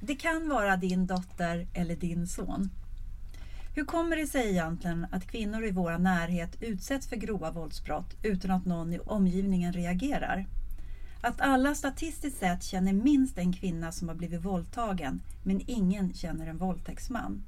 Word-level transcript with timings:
Det 0.00 0.14
kan 0.14 0.48
vara 0.48 0.76
din 0.76 1.06
dotter 1.06 1.66
eller 1.74 1.96
din 1.96 2.26
son. 2.26 2.70
Hur 3.74 3.84
kommer 3.84 4.16
det 4.16 4.26
sig 4.26 4.50
egentligen 4.50 5.06
att 5.10 5.26
kvinnor 5.26 5.64
i 5.64 5.70
vår 5.70 5.98
närhet 5.98 6.56
utsätts 6.60 7.08
för 7.08 7.16
grova 7.16 7.50
våldsbrott 7.50 8.16
utan 8.22 8.50
att 8.50 8.66
någon 8.66 8.92
i 8.92 8.98
omgivningen 8.98 9.72
reagerar? 9.72 10.46
Att 11.20 11.40
alla 11.40 11.74
statistiskt 11.74 12.38
sett 12.38 12.62
känner 12.62 12.92
minst 12.92 13.38
en 13.38 13.52
kvinna 13.52 13.92
som 13.92 14.08
har 14.08 14.14
blivit 14.14 14.44
våldtagen, 14.44 15.20
men 15.42 15.60
ingen 15.66 16.14
känner 16.14 16.46
en 16.46 16.58
våldtäktsman. 16.58 17.42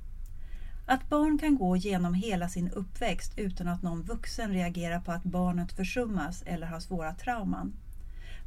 Att 0.86 1.08
barn 1.08 1.38
kan 1.38 1.56
gå 1.56 1.76
genom 1.76 2.14
hela 2.14 2.48
sin 2.48 2.70
uppväxt 2.70 3.32
utan 3.36 3.68
att 3.68 3.82
någon 3.82 4.02
vuxen 4.02 4.50
reagerar 4.50 5.00
på 5.00 5.12
att 5.12 5.24
barnet 5.24 5.72
försummas 5.72 6.42
eller 6.46 6.66
har 6.66 6.80
svåra 6.80 7.14
trauman. 7.14 7.72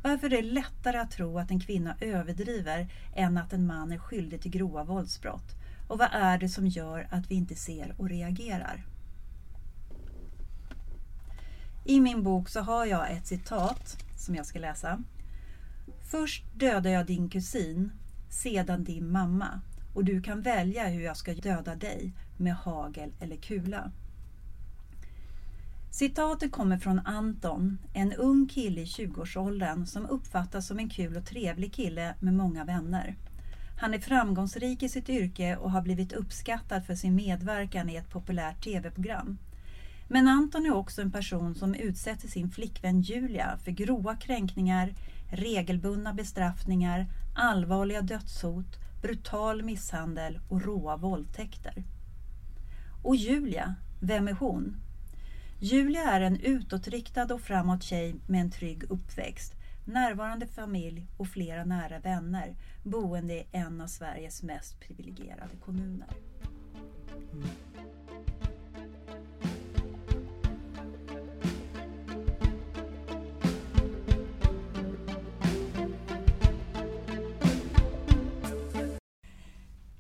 Varför 0.04 0.28
är 0.34 0.42
det 0.42 0.42
lättare 0.42 0.98
att 0.98 1.12
tro 1.12 1.40
att 1.40 1.52
en 1.52 1.60
kvinna 1.60 1.96
överdriver 2.00 2.88
än 3.16 3.38
att 3.38 3.54
en 3.54 3.66
man 3.66 3.92
är 3.92 3.98
skyldig 3.98 4.42
till 4.42 4.52
grova 4.52 4.84
våldsbrott? 4.84 5.56
Och 5.88 5.98
vad 5.98 6.10
är 6.12 6.38
det 6.38 6.50
som 6.50 6.68
gör 6.68 7.08
att 7.12 7.32
vi 7.32 7.36
inte 7.36 7.56
ser 7.56 7.96
och 7.98 8.10
reagerar? 8.10 8.86
I 11.86 12.00
min 12.00 12.24
bok 12.24 12.50
så 12.50 12.62
har 12.62 12.86
jag 12.86 13.12
ett 13.12 13.28
citat 13.28 13.98
som 14.18 14.36
jag 14.36 14.46
ska 14.46 14.60
läsa. 14.60 15.04
Först 16.12 16.46
dödar 16.56 16.92
jag 16.92 17.06
din 17.06 17.30
kusin, 17.30 17.92
sedan 18.30 18.84
din 18.84 19.12
mamma 19.12 19.62
och 19.94 20.06
du 20.06 20.22
kan 20.22 20.42
välja 20.42 20.88
hur 20.88 21.02
jag 21.02 21.18
ska 21.18 21.34
döda 21.34 21.76
dig 21.76 22.14
med 22.38 22.56
hagel 22.56 23.14
eller 23.20 23.36
kula. 23.36 23.92
Citatet 25.94 26.52
kommer 26.52 26.78
från 26.78 27.00
Anton, 27.00 27.78
en 27.94 28.14
ung 28.14 28.48
kille 28.48 28.82
i 28.82 28.86
20-årsåldern 28.86 29.86
som 29.86 30.06
uppfattas 30.06 30.68
som 30.68 30.80
en 30.80 30.90
kul 30.90 31.18
och 31.18 31.26
trevlig 31.26 31.74
kille 31.74 32.16
med 32.20 32.34
många 32.34 32.66
vänner. 32.66 33.16
Han 33.80 33.94
är 33.94 34.00
framgångsrik 34.00 34.84
i 34.84 34.90
sitt 34.90 35.10
yrke 35.10 35.56
och 35.56 35.72
har 35.72 35.82
blivit 35.82 36.14
uppskattad 36.14 36.86
för 36.86 36.96
sin 36.96 37.16
medverkan 37.16 37.90
i 37.90 37.96
ett 37.96 38.10
populärt 38.10 38.64
tv-program. 38.64 39.38
Men 40.08 40.28
Anton 40.28 40.66
är 40.66 40.74
också 40.74 41.02
en 41.02 41.12
person 41.12 41.56
som 41.56 41.76
utsätter 41.76 42.28
sin 42.28 42.50
flickvän 42.52 43.02
Julia 43.02 43.58
för 43.64 43.72
grova 43.72 44.16
kränkningar, 44.16 44.94
regelbundna 45.32 46.14
bestraffningar, 46.14 47.06
allvarliga 47.36 48.02
dödshot, 48.02 48.80
brutal 49.02 49.64
misshandel 49.64 50.40
och 50.50 50.62
råa 50.62 50.98
våldtäkter. 50.98 51.84
Och 53.04 53.16
Julia, 53.16 53.76
vem 54.00 54.28
är 54.28 54.34
hon? 54.34 54.83
Julia 55.64 56.04
är 56.04 56.22
en 56.22 56.40
utåtriktad 56.40 57.34
och 57.34 57.42
framåt 57.42 57.84
tjej 57.84 58.16
med 58.28 58.42
en 58.42 58.52
trygg 58.52 58.84
uppväxt, 58.90 59.54
närvarande 59.86 60.48
familj 60.48 61.08
och 61.18 61.28
flera 61.28 61.66
nära 61.66 62.00
vänner, 62.00 62.56
boende 62.84 63.34
i 63.34 63.48
en 63.52 63.82
av 63.82 63.88
Sveriges 63.88 64.44
mest 64.44 64.80
privilegierade 64.80 65.56
kommuner. 65.66 66.10
Mm. 67.32 67.48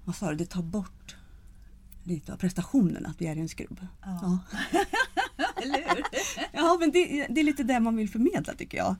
Vad 0.03 0.15
sa 0.15 0.29
du, 0.29 0.35
det 0.35 0.45
tar 0.45 0.63
bort 0.63 1.15
lite 2.03 2.33
av 2.33 2.37
prestationen 2.37 3.05
att 3.05 3.21
vi 3.21 3.27
är 3.27 3.35
i 3.35 3.39
en 3.39 3.49
skrubb. 3.49 3.87
Ja. 4.01 4.39
ja. 4.51 4.79
Eller 5.63 5.95
hur? 5.95 6.03
ja, 6.51 6.77
men 6.79 6.91
det, 6.91 7.27
det, 7.29 7.41
är 7.41 7.43
lite 7.43 7.63
det 7.63 7.79
man 7.79 7.95
vill 7.95 8.09
förmedla 8.09 8.53
tycker 8.53 8.77
jag. 8.77 8.95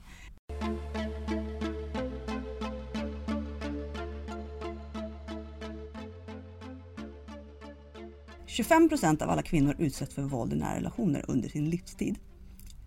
–25 8.46 8.88
procent 8.88 9.22
av 9.22 9.30
alla 9.30 9.42
kvinnor 9.42 9.76
utsätts 9.78 10.14
för 10.14 10.22
våld 10.22 10.52
i 10.52 10.56
nära 10.56 10.76
relationer 10.76 11.24
under 11.28 11.48
sin 11.48 11.70
livstid. 11.70 12.18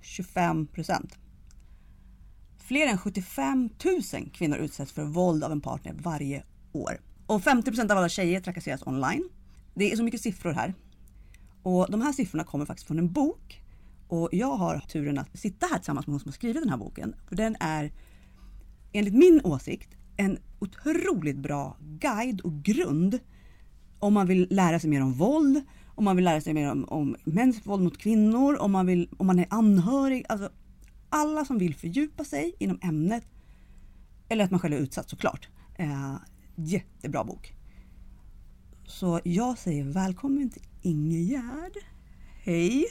25 0.02 0.68
procent. 0.68 1.18
Fler 2.58 2.88
än 2.88 2.98
75 2.98 3.70
000 4.14 4.30
kvinnor 4.34 4.58
utsätts 4.58 4.92
för 4.92 5.04
våld 5.04 5.44
av 5.44 5.52
en 5.52 5.62
partner 5.62 5.96
varje 5.98 6.44
år. 6.72 7.02
Och 7.28 7.44
50 7.44 7.72
procent 7.72 7.92
av 7.92 7.98
alla 7.98 8.10
tjejer 8.10 8.42
trakasseras 8.42 8.88
online. 8.88 9.30
Det 9.76 9.92
är 9.92 9.96
så 9.96 10.04
mycket 10.04 10.22
siffror 10.22 10.52
här. 10.52 10.74
Och 11.64 11.92
de 11.92 12.02
här 12.02 12.14
siffrorna 12.14 12.44
kommer 12.44 12.66
faktiskt 12.66 12.88
från 12.88 13.00
en 13.00 13.12
bok. 13.12 13.62
Och 14.08 14.30
jag 14.32 14.58
har 14.58 14.80
turen 14.80 15.18
att 15.18 15.40
sitta 15.40 15.68
här 15.68 15.78
tillsammans 15.78 16.08
med 16.08 16.14
hon 16.14 16.20
som 16.20 16.30
har 16.30 16.34
skrivit 16.34 16.62
den 16.62 16.70
här 16.70 16.78
boken. 16.78 17.16
För 17.28 17.36
den 17.36 17.56
är 17.60 17.92
enligt 18.94 19.14
min 19.14 19.42
åsikt 19.44 19.90
en 20.18 20.38
otroligt 20.60 21.38
bra 21.38 21.78
guide 21.80 22.42
och 22.42 22.64
grund 22.64 23.20
om 24.00 24.14
man 24.14 24.28
vill 24.28 24.48
lära 24.50 24.80
sig 24.80 24.90
mer 24.90 25.02
om 25.02 25.14
våld, 25.14 25.62
om 25.96 26.04
man 26.04 26.16
vill 26.16 26.26
lära 26.26 26.42
sig 26.42 26.54
mer 26.54 26.72
om, 26.72 26.86
om 26.86 27.16
mäns 27.24 27.66
våld 27.66 27.84
mot 27.84 27.98
kvinnor, 27.98 28.58
om 28.58 28.72
man, 28.72 28.86
vill, 28.86 29.10
om 29.18 29.28
man 29.28 29.40
är 29.40 29.48
anhörig. 29.50 30.26
Alltså, 30.30 30.50
alla 31.10 31.46
som 31.46 31.58
vill 31.58 31.76
fördjupa 31.76 32.24
sig 32.24 32.56
inom 32.60 32.80
ämnet, 32.82 33.24
eller 34.30 34.44
att 34.44 34.52
man 34.52 34.60
själv 34.60 34.74
är 34.74 34.80
utsatt 34.80 35.10
såklart. 35.10 35.50
Eh, 35.76 36.16
jättebra 36.56 37.24
bok. 37.24 37.54
Så 38.86 39.20
jag 39.24 39.58
säger 39.58 39.84
välkommen 39.84 40.50
till 40.50 40.64
Ingegärd. 40.82 41.74
Hej! 42.44 42.86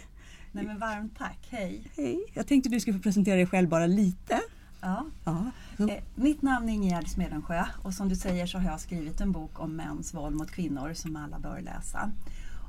Nej 0.57 0.67
men 0.67 0.79
varmt 0.79 1.19
tack, 1.19 1.49
hej! 1.51 1.83
Hej! 1.97 2.25
Jag 2.35 2.47
tänkte 2.47 2.69
du 2.69 2.81
skulle 2.81 2.97
få 2.97 3.03
presentera 3.03 3.37
dig 3.37 3.47
själv 3.47 3.69
bara 3.69 3.87
lite. 3.87 4.41
Ja. 4.81 5.07
ja. 5.25 5.53
Eh, 5.79 6.03
mitt 6.15 6.43
namn 6.43 6.69
är 6.69 6.73
Ingegärd 6.73 7.09
Smedensjö 7.09 7.65
och 7.83 7.95
som 7.95 8.09
du 8.09 8.17
säger 8.17 8.47
så 8.47 8.59
har 8.59 8.71
jag 8.71 8.81
skrivit 8.81 9.21
en 9.21 9.33
bok 9.33 9.61
om 9.61 9.77
mäns 9.77 10.15
våld 10.15 10.37
mot 10.37 10.51
kvinnor 10.51 10.95
som 10.95 11.17
alla 11.17 11.39
bör 11.39 11.61
läsa. 11.61 12.13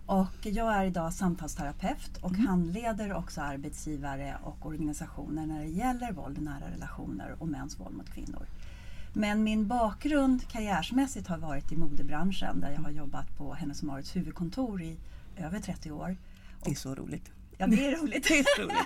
Och 0.06 0.46
jag 0.46 0.75
är 0.75 0.86
idag 0.86 1.14
samtalsterapeut 1.14 2.18
och 2.22 2.34
mm. 2.34 2.48
handleder 2.48 3.14
också 3.14 3.42
arbetsgivare 3.42 4.38
och 4.44 4.66
organisationer 4.66 5.46
när 5.46 5.59
det 5.59 5.69
gäller 5.69 6.12
våld 6.12 6.38
i 6.38 6.42
nära 6.42 6.72
relationer 6.75 7.36
och 7.40 7.48
mäns 7.48 7.80
våld 7.80 7.96
mot 7.96 8.09
kvinnor. 8.09 8.46
Men 9.14 9.44
min 9.44 9.68
bakgrund 9.68 10.48
karriärsmässigt 10.48 11.28
har 11.28 11.38
varit 11.38 11.72
i 11.72 11.78
modebranschen 11.78 12.59
där 12.59 12.72
jag 12.72 12.81
har 12.81 12.92
jobbat 12.92 13.38
på 13.38 13.54
Hennes 13.54 13.84
Mauritz 13.84 14.16
huvudkontor 14.16 14.81
i 14.81 14.98
över 15.38 15.59
30 15.59 15.92
år. 15.92 16.18
Det 16.64 16.72
är 16.72 16.75
så 16.75 16.96
roligt. 16.96 17.31
Ja, 17.57 17.68
det 17.68 17.85
är 17.85 17.97
roligt. 17.97 18.23
det 18.28 18.40
är 18.40 18.56
så 18.56 18.62
roligt. 18.62 18.78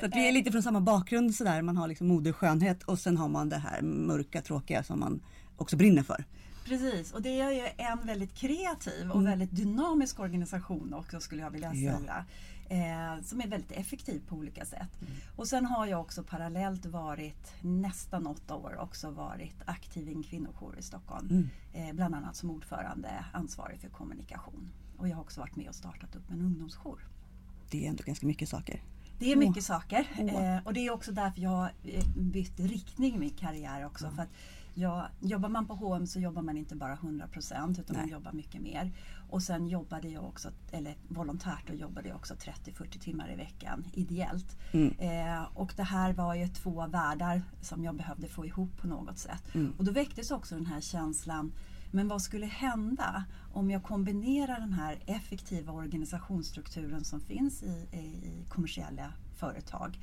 Så 0.00 0.06
att 0.06 0.16
vi 0.16 0.28
är 0.28 0.32
lite 0.32 0.52
från 0.52 0.62
samma 0.62 0.80
bakgrund 0.80 1.34
sådär. 1.34 1.62
Man 1.62 1.76
har 1.76 1.88
liksom 1.88 2.06
modeskönhet 2.06 2.82
och 2.82 2.98
sen 2.98 3.16
har 3.16 3.28
man 3.28 3.48
det 3.48 3.56
här 3.56 3.82
mörka, 3.82 4.42
tråkiga 4.42 4.82
som 4.82 5.00
man 5.00 5.20
också 5.56 5.76
brinner 5.76 6.02
för. 6.02 6.24
Precis, 6.64 7.12
och 7.12 7.22
det 7.22 7.40
är 7.40 7.50
ju 7.50 7.68
en 7.76 8.06
väldigt 8.06 8.34
kreativ 8.34 9.10
och 9.10 9.20
mm. 9.20 9.30
väldigt 9.30 9.56
dynamisk 9.56 10.20
organisation 10.20 10.94
också 10.94 11.20
skulle 11.20 11.42
jag 11.42 11.50
vilja 11.50 11.70
säga. 11.72 11.98
Ja. 12.06 12.24
Eh, 12.68 13.22
som 13.22 13.40
är 13.40 13.48
väldigt 13.48 13.72
effektiv 13.72 14.22
på 14.28 14.36
olika 14.36 14.64
sätt. 14.64 15.00
Mm. 15.00 15.12
Och 15.36 15.48
sen 15.48 15.66
har 15.66 15.86
jag 15.86 16.00
också 16.00 16.22
parallellt 16.22 16.86
varit 16.86 17.54
nästan 17.60 18.26
åtta 18.26 18.54
år 18.54 18.76
också 18.80 19.10
varit 19.10 19.56
aktiv 19.64 20.08
i 20.08 20.12
en 20.12 20.22
kvinnojour 20.22 20.78
i 20.78 20.82
Stockholm. 20.82 21.28
Mm. 21.30 21.48
Eh, 21.72 21.94
bland 21.94 22.14
annat 22.14 22.36
som 22.36 22.50
ordförande 22.50 23.24
ansvarig 23.32 23.80
för 23.80 23.88
kommunikation. 23.88 24.68
Och 24.96 25.08
jag 25.08 25.16
har 25.16 25.22
också 25.22 25.40
varit 25.40 25.56
med 25.56 25.68
och 25.68 25.74
startat 25.74 26.16
upp 26.16 26.30
en 26.30 26.40
ungdomsjour. 26.40 27.00
Det 27.70 27.84
är 27.84 27.90
ändå 27.90 28.04
ganska 28.06 28.26
mycket 28.26 28.48
saker. 28.48 28.82
Det 29.18 29.32
är 29.32 29.36
mycket 29.36 29.56
oh. 29.56 29.66
saker 29.66 30.06
oh. 30.18 30.58
Och 30.64 30.74
det 30.74 30.86
är 30.86 30.92
också 30.92 31.12
därför 31.12 31.40
jag 31.40 31.50
har 31.50 31.72
eh, 31.84 32.04
bytt 32.16 32.60
riktning 32.60 33.14
i 33.14 33.18
min 33.18 33.30
karriär 33.30 33.86
också. 33.86 34.04
Mm. 34.04 34.16
För 34.16 34.22
att 34.22 34.30
Ja, 34.74 35.08
jobbar 35.20 35.48
man 35.48 35.66
på 35.66 35.74
H&M 35.74 36.06
så 36.06 36.20
jobbar 36.20 36.42
man 36.42 36.56
inte 36.56 36.76
bara 36.76 36.96
100% 36.96 37.80
utan 37.80 37.84
Nej. 37.88 37.96
man 37.96 38.08
jobbar 38.08 38.32
mycket 38.32 38.62
mer. 38.62 38.92
Och 39.30 39.42
sen 39.42 39.68
jobbade 39.68 40.08
jag 40.08 40.24
också, 40.24 40.50
eller 40.72 40.96
volontärt, 41.08 41.70
och 41.70 41.76
jobbade 41.76 42.08
jag 42.08 42.16
också 42.16 42.34
30-40 42.34 42.98
timmar 42.98 43.32
i 43.32 43.36
veckan 43.36 43.84
ideellt. 43.92 44.56
Mm. 44.72 44.94
Eh, 44.98 45.42
och 45.54 45.72
det 45.76 45.82
här 45.82 46.12
var 46.12 46.34
ju 46.34 46.48
två 46.48 46.86
världar 46.86 47.42
som 47.60 47.84
jag 47.84 47.94
behövde 47.94 48.28
få 48.28 48.46
ihop 48.46 48.76
på 48.76 48.86
något 48.86 49.18
sätt. 49.18 49.54
Mm. 49.54 49.72
Och 49.78 49.84
då 49.84 49.92
väcktes 49.92 50.30
också 50.30 50.54
den 50.54 50.66
här 50.66 50.80
känslan 50.80 51.52
men 51.94 52.08
vad 52.08 52.22
skulle 52.22 52.46
hända 52.46 53.24
om 53.52 53.70
jag 53.70 53.82
kombinerar 53.82 54.60
den 54.60 54.72
här 54.72 55.02
effektiva 55.06 55.72
organisationsstrukturen 55.72 57.04
som 57.04 57.20
finns 57.20 57.62
i, 57.62 57.66
i 57.92 58.44
kommersiella 58.48 59.12
företag 59.34 59.98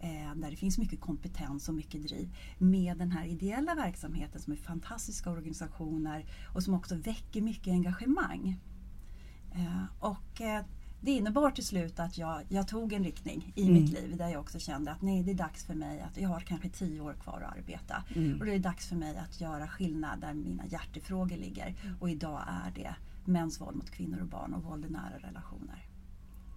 eh, 0.00 0.34
där 0.34 0.50
det 0.50 0.56
finns 0.56 0.78
mycket 0.78 1.00
kompetens 1.00 1.68
och 1.68 1.74
mycket 1.74 2.02
driv 2.02 2.36
med 2.58 2.98
den 2.98 3.10
här 3.10 3.26
ideella 3.26 3.74
verksamheten 3.74 4.40
som 4.40 4.52
är 4.52 4.56
fantastiska 4.56 5.30
organisationer 5.30 6.26
och 6.54 6.62
som 6.62 6.74
också 6.74 6.94
väcker 6.94 7.40
mycket 7.40 7.72
engagemang. 7.72 8.60
Eh, 9.54 9.84
och 10.00 10.40
eh, 10.40 10.64
det 11.04 11.10
innebar 11.10 11.50
till 11.50 11.66
slut 11.66 12.00
att 12.00 12.18
jag, 12.18 12.42
jag 12.48 12.68
tog 12.68 12.92
en 12.92 13.04
riktning 13.04 13.52
i 13.54 13.62
mm. 13.62 13.74
mitt 13.74 13.92
liv 13.92 14.16
där 14.16 14.28
jag 14.28 14.40
också 14.40 14.58
kände 14.58 14.92
att 14.92 15.02
nej, 15.02 15.22
det 15.22 15.30
är 15.30 15.34
dags 15.34 15.64
för 15.64 15.74
mig 15.74 16.00
att 16.00 16.16
jag 16.16 16.28
har 16.28 16.40
kanske 16.40 16.68
tio 16.68 17.00
år 17.00 17.14
kvar 17.22 17.40
att 17.40 17.56
arbeta. 17.56 18.04
Mm. 18.14 18.40
Och 18.40 18.46
det 18.46 18.54
är 18.54 18.58
dags 18.58 18.86
för 18.86 18.96
mig 18.96 19.16
att 19.16 19.40
göra 19.40 19.68
skillnad 19.68 20.20
där 20.20 20.34
mina 20.34 20.66
hjärtefrågor 20.66 21.36
ligger. 21.36 21.66
Mm. 21.66 21.96
Och 22.00 22.10
idag 22.10 22.42
är 22.46 22.72
det 22.74 22.94
mäns 23.24 23.60
våld 23.60 23.76
mot 23.76 23.90
kvinnor 23.90 24.20
och 24.20 24.26
barn 24.26 24.54
och 24.54 24.62
våld 24.62 24.84
i 24.84 24.88
nära 24.88 25.18
relationer. 25.18 25.88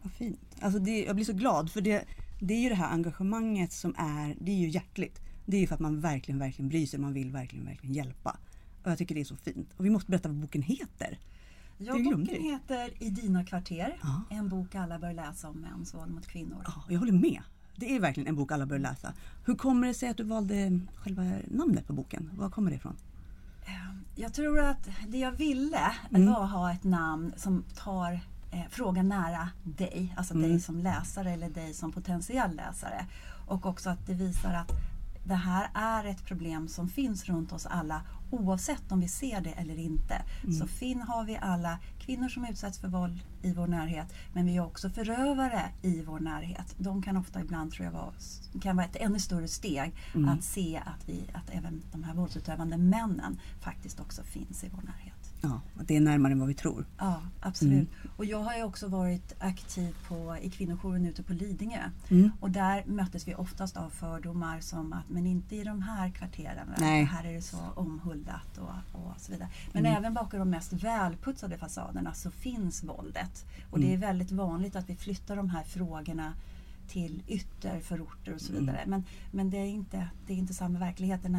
Vad 0.03 0.11
fint. 0.11 0.55
Alltså 0.61 0.79
det, 0.79 1.03
jag 1.03 1.15
blir 1.15 1.25
så 1.25 1.33
glad 1.33 1.71
för 1.71 1.81
det, 1.81 2.05
det 2.41 2.53
är 2.53 2.61
ju 2.61 2.69
det 2.69 2.75
här 2.75 2.93
engagemanget 2.93 3.71
som 3.71 3.95
är, 3.97 4.35
det 4.39 4.51
är 4.51 4.55
ju 4.55 4.69
hjärtligt. 4.69 5.21
Det 5.45 5.57
är 5.57 5.61
ju 5.61 5.67
för 5.67 5.75
att 5.75 5.81
man 5.81 6.01
verkligen, 6.01 6.39
verkligen 6.39 6.69
bryr 6.69 6.85
sig, 6.85 6.99
man 6.99 7.13
vill 7.13 7.31
verkligen, 7.31 7.65
verkligen 7.65 7.95
hjälpa. 7.95 8.37
Och 8.83 8.91
jag 8.91 8.97
tycker 8.97 9.15
det 9.15 9.21
är 9.21 9.25
så 9.25 9.35
fint. 9.35 9.73
Och 9.77 9.85
vi 9.85 9.89
måste 9.89 10.11
berätta 10.11 10.29
vad 10.29 10.37
boken 10.37 10.61
heter. 10.61 11.19
Ja, 11.77 11.93
boken 11.93 12.27
heter 12.43 13.03
I 13.03 13.09
dina 13.09 13.45
kvarter. 13.45 13.97
Ja. 14.03 14.21
En 14.29 14.49
bok 14.49 14.75
alla 14.75 14.99
bör 14.99 15.13
läsa 15.13 15.49
om 15.49 15.55
mäns 15.57 15.93
våld 15.93 16.11
mot 16.11 16.27
kvinnor. 16.27 16.61
Ja, 16.65 16.83
jag 16.89 16.99
håller 16.99 17.11
med. 17.11 17.41
Det 17.75 17.95
är 17.95 17.99
verkligen 17.99 18.27
en 18.29 18.35
bok 18.35 18.51
alla 18.51 18.65
bör 18.65 18.79
läsa. 18.79 19.13
Hur 19.45 19.55
kommer 19.55 19.87
det 19.87 19.93
sig 19.93 20.09
att 20.09 20.17
du 20.17 20.23
valde 20.23 20.79
själva 20.95 21.23
namnet 21.47 21.87
på 21.87 21.93
boken? 21.93 22.29
Var 22.37 22.49
kommer 22.49 22.71
det 22.71 22.77
ifrån? 22.77 22.95
Jag 24.15 24.33
tror 24.33 24.59
att 24.59 24.89
det 25.07 25.17
jag 25.17 25.31
ville 25.31 25.91
Mm. 26.09 26.31
var 26.33 26.43
att 26.43 26.51
ha 26.51 26.71
ett 26.71 26.83
namn 26.83 27.33
som 27.37 27.63
tar 27.75 28.19
eh, 28.51 28.61
frågan 28.69 29.09
nära 29.09 29.49
dig, 29.63 30.13
alltså 30.17 30.33
Mm. 30.33 30.49
dig 30.49 30.59
som 30.59 30.77
läsare 30.77 31.31
eller 31.31 31.49
dig 31.49 31.73
som 31.73 31.91
potentiell 31.91 32.55
läsare. 32.55 33.05
Och 33.47 33.65
också 33.65 33.89
att 33.89 34.07
det 34.07 34.13
visar 34.13 34.53
att 34.53 34.71
det 35.25 35.35
här 35.35 35.69
är 35.73 36.03
ett 36.05 36.25
problem 36.25 36.67
som 36.67 36.89
finns 36.89 37.25
runt 37.25 37.51
oss 37.53 37.65
alla 37.65 38.01
oavsett 38.29 38.91
om 38.91 38.99
vi 38.99 39.07
ser 39.07 39.41
det 39.41 39.51
eller 39.51 39.79
inte. 39.79 40.21
Mm. 40.43 40.55
Så 40.55 40.67
fin 40.67 41.01
har 41.01 41.25
vi 41.25 41.37
alla 41.41 41.79
kvinnor 41.99 42.29
som 42.29 42.45
utsätts 42.45 42.79
för 42.79 42.87
våld 42.87 43.19
i 43.41 43.53
vår 43.53 43.67
närhet 43.67 44.13
men 44.33 44.45
vi 44.45 44.57
har 44.57 44.65
också 44.65 44.89
förövare 44.89 45.61
i 45.81 46.01
vår 46.01 46.19
närhet. 46.19 46.75
De 46.77 47.01
kan 47.01 47.17
ofta 47.17 47.41
ibland 47.41 47.71
tror 47.71 47.85
jag 47.85 47.91
vara, 47.91 48.13
kan 48.61 48.75
vara 48.75 48.85
ett 48.85 48.95
ännu 48.95 49.19
större 49.19 49.47
steg 49.47 49.93
Mm. 50.15 50.29
att 50.29 50.43
se 50.43 50.81
att, 50.85 51.09
vi, 51.09 51.23
att 51.33 51.49
även 51.49 51.81
de 51.91 52.03
här 52.03 52.13
våldsutövande 52.13 52.77
männen 52.77 53.39
faktiskt 53.61 53.99
också 53.99 54.23
finns 54.23 54.63
i 54.63 54.69
vår 54.69 54.81
närhet. 54.81 55.16
Ja, 55.41 55.61
det 55.87 55.95
är 55.95 56.01
närmare 56.01 56.33
än 56.33 56.39
vad 56.39 56.47
vi 56.47 56.53
tror. 56.53 56.85
Ja, 56.97 57.21
absolut. 57.41 57.89
Och 58.17 58.25
jag 58.25 58.39
har 58.43 58.55
ju 58.55 58.63
också 58.63 58.87
varit 58.87 59.35
aktiv 59.39 59.95
på, 60.07 60.37
i 60.41 60.49
kvinnojouren 60.49 61.05
ute 61.05 61.23
på 61.23 61.33
Lidingö. 61.33 61.79
Mm. 62.09 62.31
Och 62.39 62.51
där 62.51 62.83
möttes 62.85 63.27
vi 63.27 63.35
oftast 63.35 63.77
av 63.77 63.89
fördomar 63.89 64.59
som 64.59 64.93
att 64.93 65.09
men 65.09 65.25
inte 65.25 65.55
i 65.55 65.63
de 65.63 65.81
här 65.81 66.09
kvarteren. 66.09 66.67
Nej. 66.77 67.03
Här 67.03 67.23
är 67.23 67.33
det 67.33 67.41
så 67.41 67.57
omhuldat 67.75 68.57
och, 68.57 68.99
och 69.01 69.13
så 69.17 69.31
vidare. 69.31 69.49
Men 69.73 69.85
Mm. 69.85 69.97
även 69.97 70.13
bakom 70.13 70.39
de 70.39 70.49
mest 70.49 70.73
välputsade 70.73 71.57
fasaderna 71.57 72.13
så 72.13 72.31
finns 72.31 72.83
våldet. 72.83 73.45
Och 73.71 73.77
Mm. 73.77 73.89
det 73.89 73.95
är 73.95 73.97
väldigt 73.97 74.31
vanligt 74.31 74.75
att 74.75 74.89
vi 74.89 74.95
flyttar 74.95 75.35
de 75.35 75.49
här 75.49 75.63
frågorna 75.63 76.33
till 76.87 77.23
ytterförorter 77.27 78.33
och 78.33 78.41
så 78.41 78.51
Mm. 78.53 78.65
vidare. 78.65 78.83
Men, 78.87 79.03
men 79.31 79.49
det, 79.49 79.57
är 79.57 79.67
inte, 79.67 80.07
det 80.27 80.33
är 80.33 80.37
inte 80.37 80.53
samma 80.53 80.79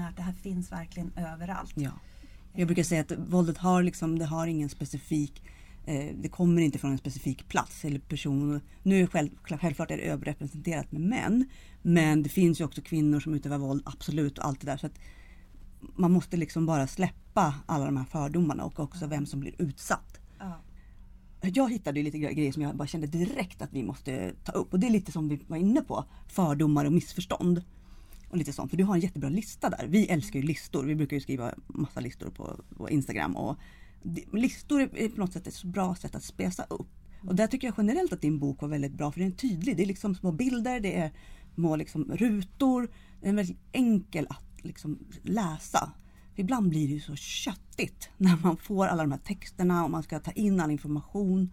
att 0.09 0.17
det 0.17 0.23
här 0.23 0.33
finns 0.33 0.73
verkligen 0.73 1.13
överallt. 1.17 1.73
Ja. 1.75 1.91
Jag 2.55 2.69
brukar 2.69 2.83
säga 2.83 3.01
att 3.01 3.13
våldet 3.19 3.59
har, 3.59 3.83
liksom, 3.83 4.19
det 4.19 4.25
har 4.25 4.47
ingen 4.47 4.69
specifik 4.69 5.43
eh, 5.87 6.15
det 6.21 6.29
kommer 6.29 6.63
inte 6.63 6.79
från 6.79 6.93
en 6.93 6.99
specifik 6.99 7.49
plats 7.49 7.85
eller 7.85 7.99
person. 7.99 8.61
Nu 8.83 9.03
är 9.03 9.07
själv, 9.07 9.31
självklart 9.43 9.91
är 9.91 9.97
det 9.97 10.03
överrepresenterat 10.03 10.93
med 10.93 11.01
män. 11.01 11.49
Men 11.83 12.23
det 12.23 12.29
finns 12.29 12.61
ju 12.61 12.65
också 12.65 12.81
kvinnor 12.83 13.21
som 13.21 13.35
utövar 13.35 13.59
våld, 13.59 13.83
absolut 13.85 14.39
och 14.39 14.47
allt 14.47 14.61
det 14.61 14.67
där. 14.67 14.77
Så 14.77 14.87
att 14.87 14.99
man 15.81 16.13
måste 16.13 16.37
liksom 16.37 16.67
bara 16.67 16.87
släppa 16.87 17.55
alla 17.67 17.85
de 17.85 17.97
här 17.97 18.05
fördomarna 18.05 18.65
och 18.65 18.81
också 18.81 19.07
vem 19.07 19.27
som 19.27 19.41
blir 19.41 19.55
utsatt. 19.59 20.21
Ja. 20.39 20.61
Jag 21.41 21.71
hittade 21.73 22.03
lite 22.03 22.19
gre- 22.19 22.33
grejer 22.33 22.53
som 22.53 22.63
jag 22.63 22.77
bara 22.77 22.89
kände 22.89 23.07
direkt 23.07 23.63
att 23.63 23.73
vi 23.73 23.83
måste 23.83 24.33
ta 24.45 24.53
upp. 24.53 24.73
Och 24.73 24.81
det 24.81 24.87
är 24.87 24.91
lite 24.91 25.13
som 25.13 25.29
vi 25.29 25.41
var 25.47 25.57
inne 25.57 25.81
på. 25.81 26.05
Fördomar 26.29 26.85
och 26.85 26.93
missförstånd. 26.93 27.63
Och 28.29 28.37
lite 28.37 28.53
sånt. 28.53 28.71
För 28.71 28.77
du 28.77 28.85
har 28.85 28.95
en 28.95 29.01
jättebra 29.01 29.31
lista 29.31 29.71
där. 29.71 29.87
Vi 29.89 30.07
älskar 30.07 30.41
ju 30.41 30.47
listor. 30.47 30.85
Vi 30.85 30.95
brukar 30.95 31.17
ju 31.17 31.21
skriva 31.21 31.55
massa 31.67 32.01
listor 32.01 32.31
på, 32.31 32.61
på 32.77 32.91
Instagram. 32.91 33.37
Och 33.37 33.57
listor 34.33 34.81
är 34.81 34.97
är 34.97 35.09
på 35.09 35.21
något 35.21 35.33
sätt 35.33 35.47
ett 35.47 35.55
så 35.55 35.67
bra 35.67 35.95
sätt 35.95 36.15
att 36.15 36.25
spesa 36.25 36.63
upp. 36.71 36.89
Och 37.23 37.35
där 37.35 37.47
tycker 37.47 37.67
jag 37.67 37.75
generellt 37.77 38.13
att 38.13 38.21
din 38.21 38.39
bok 38.39 38.63
var 38.63 38.69
väldigt 38.69 38.93
bra. 38.93 39.13
För 39.13 39.21
den 39.21 39.29
är 39.29 39.37
tydlig. 39.37 39.77
Det 39.77 39.83
är 39.83 39.87
liksom 39.87 40.15
små 40.15 40.33
bilder. 40.33 40.81
Det 40.81 40.97
är 40.97 41.13
små 41.55 41.77
liksom 41.77 42.05
rutor. 42.05 42.91
Den 43.21 43.31
är 43.31 43.35
väldigt 43.37 43.59
enkel 43.73 44.27
att 44.31 44.65
liksom 44.65 44.99
läsa. 45.23 45.93
För 46.35 46.43
ibland 46.43 46.69
blir 46.69 46.89
det 46.89 46.95
ju 46.95 47.01
så 47.01 47.17
köttigt 47.17 48.11
när 48.17 48.37
man 48.37 48.57
får 48.57 48.87
alla 48.87 49.03
de 49.03 49.13
här 49.13 49.19
texterna 49.19 49.85
och 49.85 49.91
man 49.91 50.03
ska 50.03 50.19
ta 50.19 50.31
in 50.31 50.61
all 50.61 50.71
information. 50.71 51.53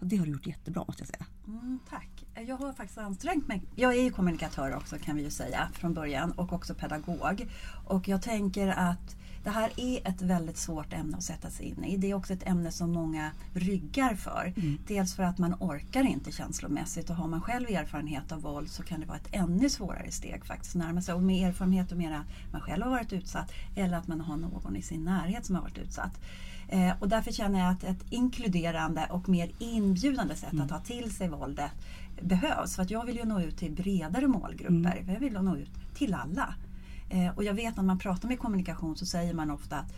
Och 0.00 0.06
det 0.06 0.16
har 0.16 0.26
du 0.26 0.32
gjort 0.32 0.46
jättebra 0.46 0.84
måste 0.86 1.02
jag 1.02 1.08
säga. 1.08 1.26
Mm, 1.46 1.78
tack. 1.90 2.24
Jag 2.46 2.56
har 2.56 2.72
faktiskt 2.72 2.98
ansträngt 2.98 3.48
mig. 3.48 3.62
Jag 3.74 3.94
är 3.94 4.02
ju 4.02 4.10
kommunikatör 4.10 4.76
också 4.76 4.98
kan 4.98 5.16
vi 5.16 5.22
ju 5.22 5.30
säga 5.30 5.68
från 5.72 5.94
början 5.94 6.32
och 6.32 6.52
också 6.52 6.74
pedagog. 6.74 7.48
Och 7.84 8.08
jag 8.08 8.22
tänker 8.22 8.68
att 8.68 9.16
det 9.44 9.50
här 9.50 9.70
är 9.76 10.08
ett 10.08 10.22
väldigt 10.22 10.56
svårt 10.56 10.92
ämne 10.92 11.16
att 11.16 11.22
sätta 11.22 11.50
sig 11.50 11.66
in 11.66 11.84
i. 11.84 11.96
Det 11.96 12.10
är 12.10 12.14
också 12.14 12.32
ett 12.32 12.46
ämne 12.46 12.72
som 12.72 12.92
många 12.92 13.30
ryggar 13.54 14.14
för. 14.14 14.52
Dels 14.86 15.16
för 15.16 15.22
att 15.22 15.38
man 15.38 15.54
orkar 15.60 16.04
inte 16.04 16.32
känslomässigt 16.32 17.10
och 17.10 17.16
har 17.16 17.28
man 17.28 17.40
själv 17.40 17.68
erfarenhet 17.68 18.32
av 18.32 18.40
våld 18.40 18.70
så 18.70 18.82
kan 18.82 19.00
det 19.00 19.06
vara 19.06 19.18
ett 19.18 19.28
ännu 19.32 19.70
svårare 19.70 20.10
steg 20.10 20.44
faktiskt 20.44 20.76
att 20.76 20.82
närma 20.82 21.02
sig. 21.02 21.14
Och 21.14 21.22
med 21.22 21.48
erfarenhet 21.48 21.92
och 21.92 21.98
mera 21.98 22.18
att 22.18 22.52
man 22.52 22.60
själv 22.60 22.82
har 22.82 22.90
varit 22.90 23.12
utsatt 23.12 23.52
eller 23.76 23.96
att 23.96 24.08
man 24.08 24.20
har 24.20 24.36
någon 24.36 24.76
i 24.76 24.82
sin 24.82 25.04
närhet 25.04 25.46
som 25.46 25.54
har 25.54 25.62
varit 25.62 25.78
utsatt. 25.78 26.20
Eh, 26.68 26.92
och 27.00 27.08
därför 27.08 27.32
känner 27.32 27.58
jag 27.58 27.68
att 27.72 27.84
ett 27.84 28.04
inkluderande 28.10 29.06
och 29.10 29.28
mer 29.28 29.50
inbjudande 29.58 30.34
sätt 30.36 30.60
att 30.60 30.68
ta 30.68 30.78
till 30.80 31.14
sig 31.14 31.28
våldet 31.28 31.70
behövs. 32.20 32.76
För 32.76 32.82
att 32.82 32.90
jag 32.90 33.04
vill 33.06 33.16
ju 33.16 33.24
nå 33.24 33.40
ut 33.40 33.56
till 33.56 33.72
bredare 33.72 34.26
målgrupper. 34.26 35.04
Jag 35.12 35.20
vill 35.20 35.32
nå 35.32 35.56
ut 35.56 35.70
till 35.94 36.14
alla. 36.14 36.54
Eh, 37.10 37.28
och 37.36 37.44
jag 37.44 37.54
vet 37.54 37.76
när 37.76 37.84
man 37.84 37.98
pratar 37.98 38.28
med 38.28 38.38
kommunikation 38.38 38.96
så 38.96 39.06
säger 39.06 39.34
man 39.34 39.50
ofta 39.50 39.76
att, 39.76 39.92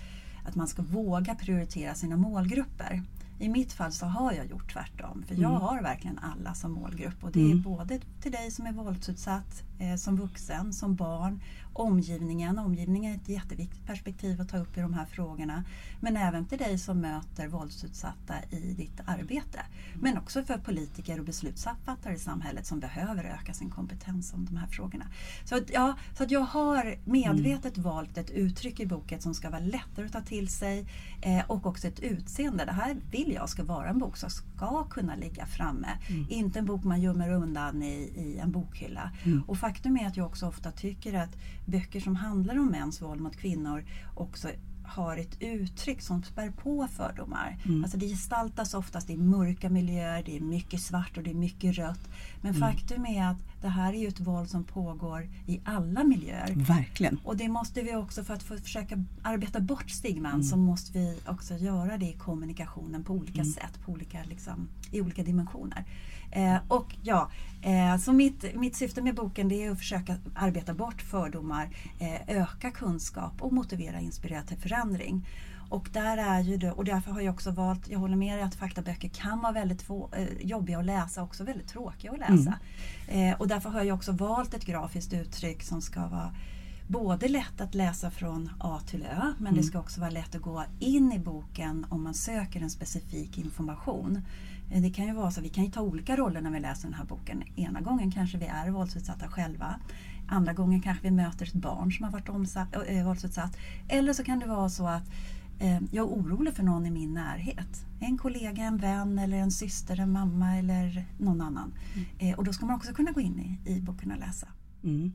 att 0.49 0.55
man 0.55 0.69
ska 0.69 0.83
våga 0.83 1.35
prioritera 1.35 1.95
sina 1.95 2.17
målgrupper. 2.17 3.03
I 3.41 3.49
mitt 3.49 3.73
fall 3.73 3.93
så 3.93 4.07
har 4.07 4.33
jag 4.33 4.47
gjort 4.47 4.73
tvärtom. 4.73 5.25
För 5.29 5.35
jag 5.35 5.49
har 5.49 5.83
verkligen 5.83 6.19
alla 6.19 6.55
som 6.55 6.73
målgrupp. 6.73 7.25
Och 7.25 7.33
det 7.33 7.41
är 7.41 7.45
Mm. 7.45 7.63
både 7.63 8.01
till 8.23 8.33
dig 8.33 8.51
som 8.51 8.67
är 8.67 8.73
våldsutsatt, 8.73 9.63
som 9.97 10.17
vuxen, 10.17 10.73
som 10.73 10.95
barn, 10.95 11.41
omgivningen. 11.79 12.59
Omgivningen 12.59 13.13
är 13.13 13.17
ett 13.17 13.29
jätteviktigt 13.29 13.87
perspektiv 13.87 14.41
att 14.41 14.49
ta 14.49 14.59
upp 14.59 14.79
i 14.79 14.81
de 14.81 14.95
här 14.95 15.05
frågorna. 15.07 15.65
Men 16.01 16.17
även 16.17 16.47
till 16.47 16.59
dig 16.59 16.79
som 16.79 17.01
möter 17.01 17.49
våldsutsatta 17.49 18.35
i 18.51 18.75
ditt 18.77 19.01
arbete. 19.07 19.61
Men 19.95 20.19
också 20.19 20.43
för 20.43 20.59
politiker 20.59 21.19
och 21.19 21.25
beslutsfattare 21.25 22.15
i 22.15 22.19
samhället 22.19 22.67
som 22.67 22.81
behöver 22.81 23.25
öka 23.25 23.55
sin 23.55 23.71
kompetens 23.71 24.35
om 24.35 24.45
de 24.45 24.57
här 24.57 24.67
frågorna. 24.67 25.07
Så 25.45 25.57
att, 25.57 25.71
ja, 25.71 25.97
så 26.17 26.23
att 26.23 26.31
jag 26.31 26.41
har 26.41 26.97
medvetet 27.05 27.79
valt 27.79 28.19
ett 28.19 28.31
uttryck 28.31 28.81
i 28.81 28.87
boken 28.87 29.21
som 29.21 29.35
ska 29.35 29.51
vara 29.51 29.61
lättare 29.61 30.07
att 30.07 30.13
ta 30.13 30.21
till 30.21 30.49
sig 30.49 30.87
eh, 31.21 31.45
och 31.47 31.67
också 31.67 31.89
ett 31.89 32.01
utseende. 32.01 32.65
Det 32.65 32.73
här 32.73 32.97
vill 33.11 33.33
jag 33.33 33.49
ska 33.49 33.65
vara 33.65 33.89
en 33.89 33.99
bok 33.99 34.17
som 34.17 34.31
ska 34.31 34.85
kunna 34.85 35.17
ligga 35.17 35.47
framme. 35.47 35.89
Inte 36.29 36.59
en 36.59 36.67
bok 36.67 36.85
man 36.85 37.01
gömmer 37.01 37.31
undan 37.31 37.83
i, 37.83 37.95
i 38.17 38.39
en 38.39 38.53
bokhylla. 38.53 39.11
Och 39.47 39.59
faktum 39.69 39.97
är 39.97 40.07
att 40.07 40.17
jag 40.17 40.27
också 40.27 40.47
ofta 40.47 40.71
tycker 40.71 41.15
att 41.15 41.37
böcker 41.67 42.01
som 42.01 42.17
handlar 42.17 42.59
om 42.59 42.67
mäns 42.67 43.03
våld 43.03 43.21
mot 43.21 43.37
kvinnor 43.37 43.85
också 44.15 44.49
har 44.85 45.17
ett 45.17 45.37
uttryck 45.41 46.03
som 46.03 46.23
spär 46.23 46.51
på 46.51 46.89
fördomar. 46.97 47.59
Alltså 47.83 47.99
det 47.99 48.09
gestaltas 48.09 48.75
oftast 48.75 49.11
i 49.11 49.17
mörka 49.17 49.71
miljöer, 49.71 50.23
det 50.27 50.37
är 50.37 50.41
mycket 50.41 50.81
svart 50.81 51.17
och 51.17 51.23
det 51.23 51.31
är 51.31 51.35
mycket 51.35 51.79
rött. 51.79 52.09
Men 52.43 52.55
faktum 52.55 53.07
är 53.07 53.31
att 53.31 53.37
det 53.61 53.69
här 53.69 53.93
är 53.93 53.99
ju 53.99 54.09
ett 54.09 54.21
våld 54.21 54.51
som 54.51 54.65
pågår 54.65 55.29
i 55.47 55.61
alla 55.65 56.05
miljöer. 56.05 56.55
Verkligen. 56.57 57.19
Och 57.25 57.37
det 57.37 57.49
måste 57.49 57.83
vi 57.83 57.95
också, 57.95 58.25
för 58.25 58.35
att 58.35 58.43
försöka 58.43 59.05
arbeta 59.23 59.61
bort 59.61 59.91
stigman, 59.91 60.45
så 60.45 60.57
måste 60.57 60.99
vi 60.99 61.19
också 61.27 61.55
göra 61.55 61.99
det 61.99 62.07
i 62.07 62.13
kommunikationen 62.13 63.05
på 63.05 63.13
olika 63.13 63.45
sätt, 63.45 63.81
på 63.85 63.93
olika, 63.93 64.19
liksom, 64.25 64.69
i 64.91 65.01
olika 65.01 65.23
dimensioner. 65.23 65.85
Eh, 66.31 66.57
och 66.69 66.97
ja, 67.03 67.31
eh, 67.63 67.97
så 67.97 68.13
mitt, 68.13 68.55
mitt 68.55 68.77
syfte 68.77 69.03
med 69.03 69.15
boken 69.15 69.49
det 69.49 69.65
är 69.65 69.71
att 69.71 69.79
försöka 69.79 70.17
arbeta 70.35 70.75
bort 70.75 71.03
fördomar, 71.03 71.69
eh, 71.99 72.37
öka 72.43 72.71
kunskap 72.71 73.43
och 73.43 73.53
motivera, 73.53 74.01
inspirera 74.01 74.43
till 74.43 74.59
förändring. 74.59 75.27
Och, 75.71 75.89
där 75.93 76.17
är 76.17 76.41
ju 76.41 76.57
det, 76.57 76.73
och 76.73 76.85
därför 76.85 77.13
har 77.13 77.21
jag 77.21 77.35
också 77.35 77.51
valt, 77.51 77.89
jag 77.89 77.99
håller 77.99 78.17
med 78.17 78.39
dig 78.39 78.43
att 78.43 78.55
faktaböcker 78.55 79.09
kan 79.09 79.41
vara 79.41 79.53
väldigt 79.53 79.83
få, 79.83 80.11
eh, 80.13 80.27
jobbiga 80.41 80.79
att 80.79 80.85
läsa 80.85 81.23
och 81.23 81.29
också 81.29 81.45
väldigt 81.45 81.69
tråkiga 81.69 82.13
att 82.13 82.19
läsa. 82.19 82.55
Eh, 83.09 83.41
och 83.41 83.49
därför 83.49 83.71
har 83.71 83.83
jag 83.83 83.95
också 83.95 84.13
valt 84.13 84.55
ett 84.55 84.65
grafiskt 84.65 85.13
uttryck 85.13 85.63
som 85.63 85.83
ska 85.83 86.07
vara 86.07 86.35
både 86.89 87.29
lätt 87.29 87.61
att 87.61 87.75
läsa 87.75 88.11
från 88.11 88.51
A 88.59 88.81
till 88.87 89.03
Ö 89.03 89.33
men 89.39 89.55
det 89.55 89.63
ska 89.63 89.79
också 89.79 90.01
vara 90.01 90.11
lätt 90.11 90.35
att 90.35 90.43
gå 90.43 90.65
in 90.79 91.13
i 91.13 91.19
boken 91.19 91.87
om 91.89 92.03
man 92.03 92.15
söker 92.15 92.61
en 92.61 92.71
specifik 92.71 93.39
information. 93.39 94.23
Eh, 94.71 94.83
Det 94.83 94.91
kan 94.91 95.07
ju 95.07 95.13
vara 95.13 95.31
så, 95.31 95.41
vi 95.41 95.49
kan 95.49 95.65
ju 95.65 95.71
ta 95.71 95.81
olika 95.81 96.17
roller 96.17 96.41
när 96.41 96.51
vi 96.51 96.61
läser 96.61 96.83
den 96.83 96.95
här 96.95 97.05
boken. 97.05 97.43
Ena 97.57 97.81
gången 97.81 98.11
kanske 98.13 98.39
vi 98.39 98.47
är 98.47 98.71
våldsutsatta 98.71 99.29
själva. 99.29 99.81
Andra 100.29 100.53
gången 100.53 100.81
kanske 100.83 101.03
vi 101.03 101.11
möter 101.11 101.47
ett 101.47 101.53
barn 101.55 101.93
som 101.93 102.05
har 102.05 102.13
varit 102.13 102.29
omsatt, 102.29 102.77
äh, 102.89 103.05
våldsutsatt. 103.07 103.57
Eller 103.89 104.13
så 104.13 104.25
kan 104.25 104.39
det 104.39 104.47
vara 104.47 104.69
så 104.69 104.87
att 104.87 105.03
eh, 105.61 105.81
jag 105.93 105.97
är 105.97 106.03
orolig 106.15 106.55
för 106.55 106.63
någon 106.63 106.87
i 106.87 106.91
min 106.91 107.15
närhet. 107.15 107.85
En 108.01 108.19
kollega, 108.19 108.63
en 108.63 108.77
vän 108.77 109.19
eller 109.19 109.37
en 109.37 109.51
syster, 109.51 110.01
en 110.01 110.13
mamma 110.13 110.57
eller 110.57 111.05
någon 111.19 111.41
annan. 111.41 111.75
Eh, 112.19 112.39
och 112.39 112.45
då 112.45 112.53
ska 112.53 112.67
man 112.67 112.77
också 112.77 112.93
kunna 112.93 113.11
gå 113.11 113.21
in 113.21 113.59
i, 113.67 113.71
i 113.73 113.81
boken 113.81 114.11
och 114.13 114.19
läsa, 114.19 114.49
Mm. 114.85 115.13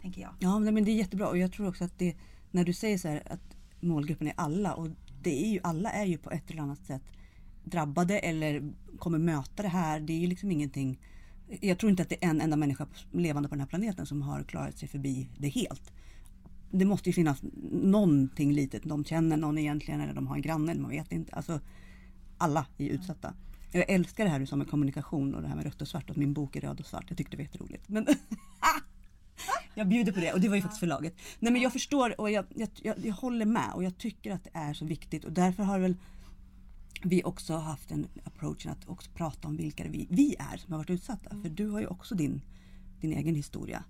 tänker 0.00 0.20
jag. 0.22 0.30
Ja 0.38 0.58
men 0.58 0.84
det 0.84 0.90
är 0.90 0.96
jättebra 0.96 1.28
och 1.28 1.38
jag 1.38 1.52
tror 1.52 1.68
också 1.68 1.84
att 1.84 1.98
det 1.98 2.16
när 2.50 2.64
du 2.64 2.72
säger 2.72 2.98
så 2.98 3.08
här 3.08 3.22
att 3.32 3.56
målgruppen 3.80 4.26
är 4.28 4.32
alla 4.36 4.74
och 4.74 4.88
det 5.22 5.44
är 5.46 5.48
ju 5.52 5.60
alla 5.62 5.90
är 5.90 6.04
ju 6.04 6.18
på 6.18 6.30
ett 6.30 6.50
eller 6.50 6.62
annat 6.62 6.84
sätt 6.86 7.02
drabbade 7.66 8.18
eller 8.18 8.72
kommer 8.98 9.18
möta 9.18 9.62
det 9.62 9.68
här. 9.68 10.00
Det 10.00 10.12
är 10.12 10.18
ju 10.18 10.26
liksom 10.26 10.50
ingenting. 10.50 10.98
Jag 11.60 11.78
tror 11.78 11.90
inte 11.90 12.02
att 12.02 12.08
det 12.08 12.24
är 12.24 12.28
en 12.28 12.40
enda 12.40 12.56
människa 12.56 12.86
levande 13.12 13.48
på 13.48 13.54
den 13.54 13.60
här 13.60 13.68
planeten 13.68 14.06
som 14.06 14.22
har 14.22 14.42
klarat 14.42 14.78
sig 14.78 14.88
förbi 14.88 15.28
det 15.38 15.48
helt. 15.48 15.92
det 16.70 16.84
måste 16.84 17.08
ju 17.08 17.12
finnas 17.12 17.38
någonting 17.72 18.52
litet. 18.52 18.82
De 18.82 19.04
känner 19.04 19.36
någon 19.36 19.58
egentligen 19.58 20.00
eller 20.00 20.14
de 20.14 20.26
har 20.26 20.36
en 20.36 20.42
granne, 20.42 20.74
man 20.74 20.90
vet 20.90 21.12
inte. 21.12 21.34
Alltså, 21.34 21.60
alla 22.38 22.66
är 22.78 22.88
utsatta. 22.88 23.34
Jag 23.72 23.90
älskar 23.90 24.24
det 24.24 24.30
här 24.30 24.40
du 24.40 24.46
sa 24.46 24.56
med 24.56 24.70
kommunikation 24.70 25.34
och 25.34 25.42
det 25.42 25.48
här 25.48 25.56
med 25.56 25.64
rött 25.64 25.82
och 25.82 25.88
svart. 25.88 26.10
Att 26.10 26.16
min 26.16 26.32
bok 26.32 26.56
är 26.56 26.60
röd 26.60 26.80
och 26.80 26.86
svart. 26.86 27.04
Jag 27.08 27.18
tyckte 27.18 27.30
det 27.30 27.36
var 27.36 27.44
jätteroligt. 27.44 27.88
Men 27.88 28.06
jag 29.74 29.88
bjuder 29.88 30.12
på 30.12 30.20
det 30.20 30.32
och 30.32 30.40
det 30.40 30.48
var 30.48 30.56
ju 30.56 30.62
faktiskt 30.62 30.80
förlaget. 30.80 31.14
Nej 31.38 31.52
men 31.52 31.62
jag 31.62 31.72
förstår 31.72 32.20
och 32.20 32.30
jag, 32.30 32.44
jag, 32.54 32.68
jag, 32.82 32.94
jag 33.04 33.14
håller 33.14 33.46
med 33.46 33.72
och 33.74 33.84
jag 33.84 33.98
tycker 33.98 34.32
att 34.32 34.44
det 34.44 34.50
är 34.52 34.74
så 34.74 34.84
viktigt 34.84 35.24
och 35.24 35.32
därför 35.32 35.62
har 35.62 35.78
väl 35.78 35.96
vi 37.02 37.24
också 37.24 37.56
haft 37.56 37.90
en 37.90 38.06
approach 38.24 38.66
att 38.66 38.88
också 38.88 39.10
prata 39.14 39.48
om 39.48 39.56
vilka 39.56 39.88
vi, 39.88 40.06
vi 40.10 40.36
är 40.38 40.56
som 40.56 40.72
har 40.72 40.78
varit 40.78 40.90
utsatta. 40.90 41.30
Mm. 41.30 41.42
För 41.42 41.50
du 41.50 41.68
har 41.68 41.80
ju 41.80 41.86
också 41.86 42.14
din, 42.14 42.40
din 43.00 43.12
egen 43.12 43.34
historia. 43.34 43.84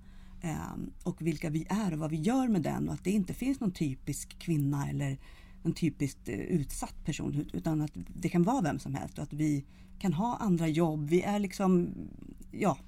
Um, 0.72 0.92
och 1.02 1.22
vilka 1.22 1.50
vi 1.50 1.66
är 1.68 1.92
och 1.92 1.98
vad 1.98 2.10
vi 2.10 2.16
gör 2.16 2.48
med 2.48 2.62
den 2.62 2.88
och 2.88 2.94
att 2.94 3.04
det 3.04 3.10
inte 3.10 3.34
finns 3.34 3.60
någon 3.60 3.72
typisk 3.72 4.38
kvinna 4.38 4.88
eller 4.88 5.18
en 5.62 5.72
typiskt 5.72 6.28
uh, 6.28 6.34
utsatt 6.34 7.04
person 7.04 7.50
utan 7.52 7.82
att 7.82 7.92
det 7.94 8.28
kan 8.28 8.42
vara 8.42 8.60
vem 8.60 8.78
som 8.78 8.94
helst 8.94 9.18
och 9.18 9.24
att 9.24 9.32
vi 9.32 9.64
kan 9.98 10.12
ha 10.12 10.36
andra 10.36 10.68
jobb. 10.68 11.08
Vi 11.08 11.22
är 11.22 11.38
liksom, 11.38 11.94
ja, 12.50 12.78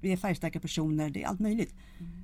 vi 0.00 0.12
är 0.12 0.16
färgstarka 0.16 0.60
personer, 0.60 1.10
det 1.10 1.22
är 1.22 1.26
allt 1.26 1.40
möjligt. 1.40 1.74
Mm. 1.98 2.23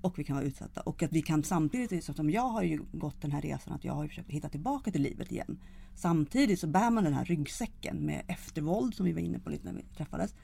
Och 0.00 0.18
vi 0.18 0.24
kan 0.24 0.36
vara 0.36 0.46
utsatta 0.46 0.80
och 0.80 1.02
att 1.02 1.12
vi 1.12 1.22
kan 1.22 1.42
samtidigt, 1.42 1.90
liksom, 1.90 2.14
som 2.14 2.30
jag 2.30 2.48
har 2.48 2.62
ju 2.62 2.80
gått 2.92 3.22
den 3.22 3.32
här 3.32 3.40
resan 3.40 3.74
att 3.74 3.84
jag 3.84 3.92
har 3.92 4.08
försökt 4.08 4.30
hitta 4.30 4.48
tillbaka 4.48 4.90
till 4.90 5.02
livet 5.02 5.32
igen. 5.32 5.58
Samtidigt 5.94 6.60
så 6.60 6.66
bär 6.66 6.90
man 6.90 7.04
den 7.04 7.14
här 7.14 7.24
ryggsäcken 7.24 7.96
med 7.96 8.22
eftervåld 8.26 8.94
som 8.94 9.06
vi 9.06 9.12
var 9.12 9.20
inne 9.20 9.38
på 9.38 9.50
lite 9.50 9.64
när 9.64 9.72
vi 9.72 9.82
träffades. 9.96 10.34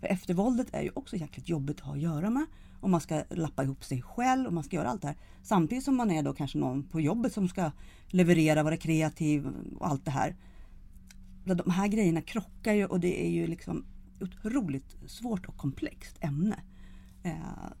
För 0.00 0.06
eftervåldet 0.06 0.74
är 0.74 0.82
ju 0.82 0.90
också 0.94 1.16
jäkligt 1.16 1.48
jobbigt 1.48 1.76
att 1.80 1.86
ha 1.86 1.94
att 1.94 2.00
göra 2.00 2.30
med. 2.30 2.46
Och 2.80 2.90
man 2.90 3.00
ska 3.00 3.22
lappa 3.30 3.64
ihop 3.64 3.84
sig 3.84 4.02
själv 4.02 4.46
och 4.46 4.52
man 4.52 4.64
ska 4.64 4.76
göra 4.76 4.88
allt 4.88 5.02
det 5.02 5.08
här. 5.08 5.16
Samtidigt 5.42 5.84
som 5.84 5.96
man 5.96 6.10
är 6.10 6.22
då 6.22 6.32
kanske 6.32 6.58
någon 6.58 6.82
på 6.82 7.00
jobbet 7.00 7.32
som 7.32 7.48
ska 7.48 7.70
leverera, 8.08 8.62
vara 8.62 8.76
kreativ 8.76 9.46
och 9.78 9.86
allt 9.86 10.04
det 10.04 10.10
här. 10.10 10.36
De 11.44 11.70
här 11.70 11.88
grejerna 11.88 12.22
krockar 12.22 12.72
ju 12.72 12.86
och 12.86 13.00
det 13.00 13.26
är 13.26 13.30
ju 13.30 13.46
liksom 13.46 13.84
otroligt 14.20 14.96
svårt 15.06 15.46
och 15.46 15.56
komplext 15.56 16.18
ämne. 16.20 16.60
Eh, 17.22 17.72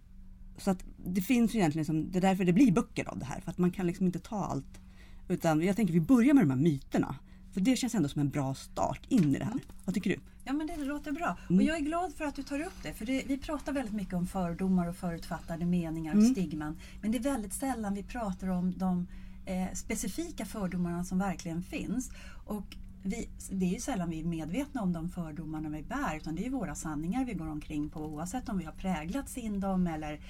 så 0.56 0.70
att 0.70 0.84
det 0.96 1.20
finns 1.20 1.54
ju 1.54 1.58
egentligen, 1.58 1.84
som, 1.84 2.10
det 2.10 2.18
är 2.18 2.20
därför 2.20 2.44
det 2.44 2.52
blir 2.52 2.72
böcker 2.72 3.08
av 3.08 3.18
det 3.18 3.24
här. 3.24 3.40
För 3.40 3.50
att 3.50 3.58
man 3.58 3.70
kan 3.70 3.86
liksom 3.86 4.06
inte 4.06 4.18
ta 4.18 4.44
allt. 4.44 4.80
Utan 5.28 5.62
jag 5.62 5.76
tänker 5.76 5.94
vi 5.94 6.00
börjar 6.00 6.34
med 6.34 6.42
de 6.42 6.50
här 6.50 6.58
myterna. 6.58 7.16
För 7.52 7.60
det 7.60 7.76
känns 7.76 7.94
ändå 7.94 8.08
som 8.08 8.20
en 8.20 8.30
bra 8.30 8.54
start 8.54 9.00
in 9.08 9.34
i 9.34 9.38
det 9.38 9.44
här. 9.44 9.52
Mm. 9.52 9.64
Vad 9.84 9.94
tycker 9.94 10.10
du? 10.10 10.16
Ja 10.44 10.52
men 10.52 10.66
det 10.66 10.76
låter 10.76 11.12
bra. 11.12 11.36
Mm. 11.50 11.58
Och 11.58 11.62
jag 11.62 11.76
är 11.76 11.80
glad 11.80 12.14
för 12.14 12.24
att 12.24 12.34
du 12.34 12.42
tar 12.42 12.60
upp 12.60 12.82
det. 12.82 12.92
För 12.92 13.06
det, 13.06 13.22
vi 13.26 13.38
pratar 13.38 13.72
väldigt 13.72 13.94
mycket 13.94 14.14
om 14.14 14.26
fördomar 14.26 14.88
och 14.88 14.96
förutfattade 14.96 15.66
meningar 15.66 16.14
och 16.14 16.20
mm. 16.20 16.32
stigman. 16.32 16.76
Men 17.02 17.12
det 17.12 17.18
är 17.18 17.22
väldigt 17.22 17.52
sällan 17.52 17.94
vi 17.94 18.02
pratar 18.02 18.48
om 18.48 18.78
de 18.78 19.06
eh, 19.46 19.74
specifika 19.74 20.46
fördomarna 20.46 21.04
som 21.04 21.18
verkligen 21.18 21.62
finns. 21.62 22.10
Och 22.46 22.76
vi, 23.06 23.28
det 23.50 23.66
är 23.66 23.70
ju 23.70 23.80
sällan 23.80 24.10
vi 24.10 24.20
är 24.20 24.24
medvetna 24.24 24.82
om 24.82 24.92
de 24.92 25.08
fördomarna 25.08 25.68
vi 25.68 25.82
bär 25.82 26.16
utan 26.16 26.34
det 26.34 26.46
är 26.46 26.50
våra 26.50 26.74
sanningar 26.74 27.24
vi 27.24 27.34
går 27.34 27.48
omkring 27.48 27.88
på 27.88 28.00
oavsett 28.00 28.48
om 28.48 28.58
vi 28.58 28.64
har 28.64 28.72
präglats 28.72 29.38
in 29.38 29.60
dem 29.60 29.86
eller, 29.86 30.20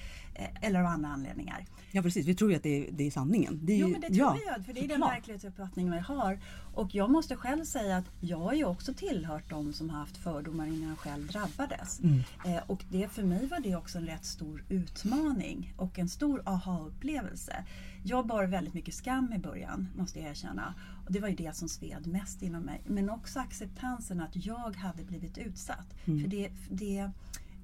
eller 0.61 0.79
av 0.79 0.85
andra 0.85 1.09
anledningar. 1.09 1.65
Ja 1.91 2.01
precis, 2.01 2.25
vi 2.25 2.35
tror 2.35 2.51
ju 2.51 2.57
att 2.57 2.63
det 2.63 2.87
är, 2.87 2.91
det 2.91 3.07
är 3.07 3.11
sanningen. 3.11 3.59
Det 3.63 3.73
är, 3.73 3.77
jo 3.77 3.87
men 3.87 4.01
det 4.01 4.07
tror 4.07 4.19
ja, 4.19 4.37
jag, 4.45 4.65
för 4.65 4.73
det 4.73 4.83
är 4.83 4.87
den 4.87 4.99
verklighetsuppfattning 4.99 5.91
vi 5.91 5.99
har. 5.99 6.39
Och 6.73 6.95
jag 6.95 7.09
måste 7.09 7.35
själv 7.35 7.65
säga 7.65 7.97
att 7.97 8.05
jag 8.19 8.37
har 8.37 8.53
ju 8.53 8.65
också 8.65 8.93
tillhört 8.93 9.49
de 9.49 9.73
som 9.73 9.89
har 9.89 9.99
haft 9.99 10.17
fördomar 10.17 10.67
innan 10.67 10.89
jag 10.89 10.97
själv 10.97 11.27
drabbades. 11.27 11.99
Mm. 11.99 12.19
Eh, 12.45 12.63
och 12.67 12.83
det, 12.89 13.07
för 13.07 13.23
mig 13.23 13.47
var 13.47 13.59
det 13.59 13.75
också 13.75 13.97
en 13.97 14.05
rätt 14.05 14.25
stor 14.25 14.63
utmaning 14.69 15.73
och 15.77 15.99
en 15.99 16.09
stor 16.09 16.41
aha-upplevelse. 16.45 17.65
Jag 18.03 18.27
bar 18.27 18.43
väldigt 18.43 18.73
mycket 18.73 18.93
skam 18.93 19.33
i 19.33 19.39
början, 19.39 19.87
måste 19.97 20.19
jag 20.19 20.29
erkänna. 20.29 20.73
Och 21.05 21.11
det 21.11 21.19
var 21.19 21.27
ju 21.27 21.35
det 21.35 21.55
som 21.55 21.69
sved 21.69 22.07
mest 22.07 22.41
inom 22.41 22.63
mig. 22.63 22.81
Men 22.85 23.09
också 23.09 23.39
acceptansen 23.39 24.21
att 24.21 24.45
jag 24.45 24.75
hade 24.75 25.03
blivit 25.03 25.37
utsatt. 25.37 25.95
Mm. 26.05 26.21
För 26.21 26.27
det, 26.27 26.49
det, 26.69 27.11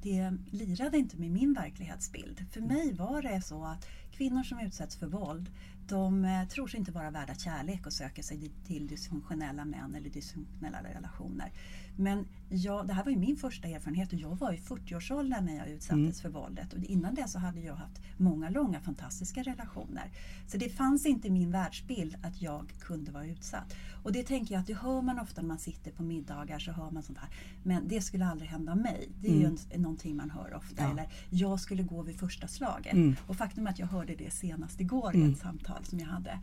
det 0.02 0.32
lirade 0.52 0.98
inte 0.98 1.18
med 1.18 1.32
min 1.32 1.54
verklighetsbild. 1.54 2.46
För 2.52 2.62
mig 2.62 2.94
var 2.94 3.22
det 3.22 3.42
så 3.42 3.66
att 3.66 3.88
kvinnor 4.12 4.44
som 4.44 4.60
utsätts 4.60 4.96
för 4.96 5.08
våld 5.08 5.52
de 5.88 6.26
eh, 6.26 6.48
tror 6.48 6.68
sig 6.68 6.80
inte 6.80 6.92
vara 6.92 7.12
värda 7.12 7.36
kärlek 7.36 7.86
och 7.86 7.94
söker 7.94 8.24
sig 8.24 8.52
till 8.68 8.88
dysfunktionella 8.88 9.66
män 9.66 9.96
eller 9.96 10.10
dysfunktionella 10.10 10.84
relationer. 10.84 11.52
Men 11.96 12.26
jag, 12.50 12.88
det 12.88 12.94
här 12.94 13.04
var 13.04 13.12
ju 13.12 13.18
min 13.18 13.36
första 13.36 13.68
erfarenhet 13.68 14.14
och 14.14 14.20
jag 14.20 14.36
var 14.36 14.54
i 14.54 14.58
40-årsåldern 14.58 15.46
när 15.46 15.58
jag 15.58 15.68
utsattes 15.68 15.96
mm. 15.96 16.14
för 16.14 16.30
våldet. 16.30 16.74
Och 16.74 16.84
innan 16.84 17.16
det 17.16 17.28
så 17.28 17.40
hade 17.40 17.60
jag 17.60 17.76
haft 17.76 18.02
många 18.18 18.50
långa 18.50 18.80
fantastiska 18.80 19.44
relationer. 19.44 20.12
Så 20.48 20.58
det 20.58 20.70
fanns 20.70 21.06
inte 21.06 21.28
i 21.28 21.32
min 21.32 21.52
världsbild 21.52 22.16
att 22.24 22.42
jag 22.42 22.74
kunde 22.80 23.12
vara 23.12 23.26
utsatt. 23.26 23.76
Och 24.04 24.12
det 24.12 24.24
tänker 24.24 24.54
jag 24.54 24.62
att 24.62 24.68
det 24.68 24.74
hör 24.74 25.02
man 25.02 25.20
ofta 25.20 25.42
när 25.42 25.48
man 25.48 25.60
sitter 25.60 25.92
på 25.92 26.04
middagar 26.04 26.60
så 26.60 26.72
hör 26.72 26.92
man 26.92 27.04
sånt 27.04 27.18
här. 27.18 27.30
Men 27.64 27.88
det 27.88 28.02
skulle 28.02 28.26
aldrig 28.26 28.50
hända 28.50 28.76
mig. 28.76 29.10
Det 29.22 29.28
är 29.28 29.32
mm. 29.32 29.42
ju 29.42 29.58
en, 29.72 29.82
någonting 29.82 30.16
man 30.16 30.32
hör 30.32 30.54
ofta. 30.54 30.84
Ja. 30.84 30.92
Eller 30.92 31.08
jag 31.30 31.60
skulle 31.60 31.84
gå 31.84 32.02
vid 32.02 32.20
första 32.20 32.48
slaget. 32.48 32.94
Mm. 32.94 33.16
Och 33.28 33.36
faktum 33.36 33.68
är 33.68 33.72
att 33.72 33.80
jag 33.80 33.88
hörde 33.88 34.16
det 34.16 34.34
senast 34.34 34.82
igår 34.82 35.16
i 35.16 35.20
ett 35.20 35.26
mm. 35.26 35.36
samtal 35.36 35.84
som 35.84 36.00
jag 36.00 36.08
hade. 36.08 36.40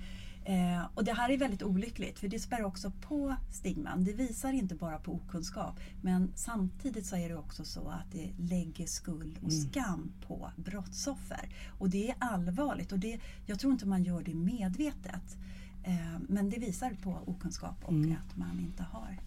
Eh, 0.48 0.86
och 0.94 1.04
det 1.04 1.12
här 1.12 1.30
är 1.30 1.38
väldigt 1.38 1.62
olyckligt 1.62 2.18
för 2.18 2.28
det 2.28 2.38
spär 2.38 2.64
också 2.64 2.92
på 3.00 3.36
stigman. 3.50 4.04
Det 4.04 4.12
visar 4.12 4.52
inte 4.52 4.74
bara 4.74 4.98
på 4.98 5.12
okunskap 5.12 5.80
men 6.02 6.32
samtidigt 6.34 7.06
så 7.06 7.16
är 7.16 7.28
det 7.28 7.36
också 7.36 7.64
så 7.64 7.88
att 7.88 8.12
det 8.12 8.30
lägger 8.38 8.86
skuld 8.86 9.38
och 9.42 9.50
mm. 9.50 9.70
skam 9.70 10.12
på 10.26 10.50
brottsoffer. 10.56 11.48
Och 11.78 11.90
det 11.90 12.10
är 12.10 12.16
allvarligt 12.18 12.92
och 12.92 12.98
det, 12.98 13.20
jag 13.46 13.58
tror 13.58 13.72
inte 13.72 13.86
man 13.86 14.04
gör 14.04 14.22
det 14.22 14.34
medvetet. 14.34 15.36
Eh, 15.82 16.18
men 16.28 16.50
det 16.50 16.58
visar 16.58 16.96
på 17.02 17.18
okunskap 17.26 17.84
och 17.84 17.92
mm. 17.92 18.16
att 18.16 18.36
man 18.36 18.60
inte 18.60 18.82
har 18.82 19.18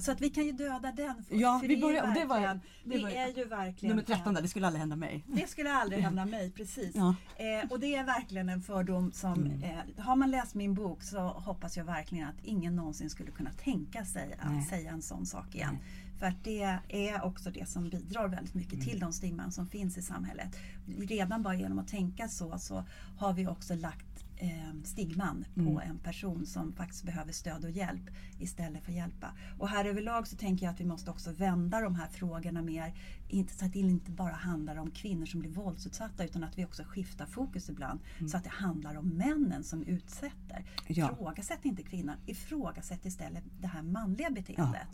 så 0.00 0.12
att 0.12 0.20
vi 0.20 0.30
kan 0.30 0.44
ju 0.44 0.52
döda 0.52 0.92
den 0.92 1.14
först. 1.14 1.40
Ja, 1.40 1.60
vi 1.64 1.80
börjar, 1.80 2.14
det, 2.14 2.24
var, 2.24 2.40
det, 2.40 2.60
det 2.84 3.16
är 3.16 3.36
ju 3.36 3.44
verkligen 3.44 3.96
nummer 3.96 4.06
13 4.06 4.34
det 4.34 4.48
skulle 4.48 4.66
aldrig 4.66 4.80
hända 4.80 4.96
mig. 4.96 5.24
Det 5.26 5.50
skulle 5.50 5.72
aldrig 5.72 6.02
hända 6.02 6.24
mig, 6.24 6.50
precis. 6.56 6.94
Ja. 6.94 7.14
Eh, 7.36 7.70
och 7.70 7.80
det 7.80 7.94
är 7.94 8.04
verkligen 8.04 8.48
en 8.48 8.62
fördom 8.62 9.12
som, 9.12 9.32
mm. 9.32 9.62
eh, 9.62 10.04
har 10.04 10.16
man 10.16 10.30
läst 10.30 10.54
min 10.54 10.74
bok 10.74 11.02
så 11.02 11.18
hoppas 11.20 11.76
jag 11.76 11.84
verkligen 11.84 12.28
att 12.28 12.44
ingen 12.44 12.76
någonsin 12.76 13.10
skulle 13.10 13.30
kunna 13.30 13.50
tänka 13.50 14.04
sig 14.04 14.38
att 14.40 14.52
Nej. 14.52 14.64
säga 14.64 14.90
en 14.90 15.02
sån 15.02 15.26
sak 15.26 15.54
igen. 15.54 15.78
Nej. 15.80 16.10
För 16.20 16.26
att 16.26 16.44
det 16.44 16.78
är 16.88 17.24
också 17.24 17.50
det 17.50 17.68
som 17.68 17.88
bidrar 17.88 18.28
väldigt 18.28 18.54
mycket 18.54 18.72
mm. 18.72 18.86
till 18.86 19.00
de 19.00 19.12
stigman 19.12 19.52
som 19.52 19.66
finns 19.66 19.98
i 19.98 20.02
samhället. 20.02 20.56
Redan 20.98 21.42
bara 21.42 21.54
genom 21.54 21.78
att 21.78 21.88
tänka 21.88 22.28
så 22.28 22.58
så 22.58 22.84
har 23.18 23.32
vi 23.32 23.46
också 23.46 23.74
lagt 23.74 24.09
eh, 24.40 24.82
stigman 24.84 25.44
på 25.54 25.60
mm. 25.60 25.90
en 25.90 25.98
person 25.98 26.46
som 26.46 26.72
faktiskt 26.72 27.04
behöver 27.04 27.32
stöd 27.32 27.64
och 27.64 27.70
hjälp 27.70 28.10
istället 28.38 28.84
för 28.84 28.92
hjälpa. 28.92 29.32
Och 29.58 29.68
här 29.68 29.84
överlag 29.84 30.26
så 30.26 30.36
tänker 30.36 30.66
jag 30.66 30.72
att 30.72 30.80
vi 30.80 30.84
måste 30.84 31.10
också 31.10 31.32
vända 31.32 31.80
de 31.80 31.94
här 31.94 32.08
frågorna 32.08 32.62
mer, 32.62 32.94
inte, 33.28 33.54
så 33.54 33.64
att 33.64 33.72
det 33.72 33.78
inte 33.78 34.10
bara 34.10 34.34
handlar 34.34 34.76
om 34.76 34.90
kvinnor 34.90 35.26
som 35.26 35.40
blir 35.40 35.50
våldsutsatta 35.50 36.24
utan 36.24 36.44
att 36.44 36.58
vi 36.58 36.64
också 36.64 36.82
skiftar 36.86 37.26
fokus 37.26 37.68
ibland 37.68 38.00
mm. 38.18 38.28
så 38.28 38.36
att 38.36 38.44
det 38.44 38.50
handlar 38.50 38.94
om 38.94 39.08
männen 39.08 39.64
som 39.64 39.82
utsätter. 39.82 40.64
Ja. 40.86 41.12
Ifrågasätt 41.12 41.64
inte 41.64 41.82
kvinnan, 41.82 42.16
ifrågasätt 42.26 43.06
istället 43.06 43.44
det 43.60 43.66
här 43.66 43.82
manliga 43.82 44.30
beteendet. 44.30 44.88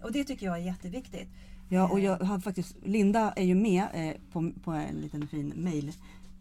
Ja. 0.00 0.06
Och 0.06 0.12
det 0.12 0.24
tycker 0.24 0.46
jag 0.46 0.58
är 0.58 0.62
jätteviktigt. 0.62 1.28
Ja, 1.68 1.88
och 1.88 2.00
jag 2.00 2.16
har 2.16 2.38
faktiskt, 2.38 2.76
Linda 2.84 3.32
är 3.36 3.44
ju 3.44 3.54
med 3.54 3.86
eh, 3.92 4.14
på, 4.32 4.52
på 4.64 4.70
en 4.70 4.94
liten 4.94 5.28
fin 5.28 5.52
mail 5.56 5.92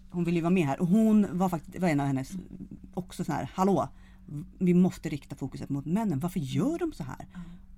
hon 0.10 0.24
ville 0.24 0.38
ju 0.38 0.42
vara 0.42 0.54
med 0.54 0.66
här 0.66 0.80
och 0.82 0.88
hon 0.88 1.38
var 1.38 1.50
faktiskt 1.50 1.80
var 1.80 1.90
en 1.90 2.00
av 2.00 2.08
hennes 2.08 2.32
också 2.94 3.24
så 3.24 3.32
här, 3.32 3.50
hallå, 3.54 3.90
vi 4.60 4.74
måste 4.74 5.10
rikta 5.10 5.36
fokuset 5.36 5.70
mot 5.70 5.86
männen. 5.86 6.20
Varför 6.20 6.40
gör 6.40 6.80
de 6.80 6.94
så 6.94 7.04
här? 7.04 7.28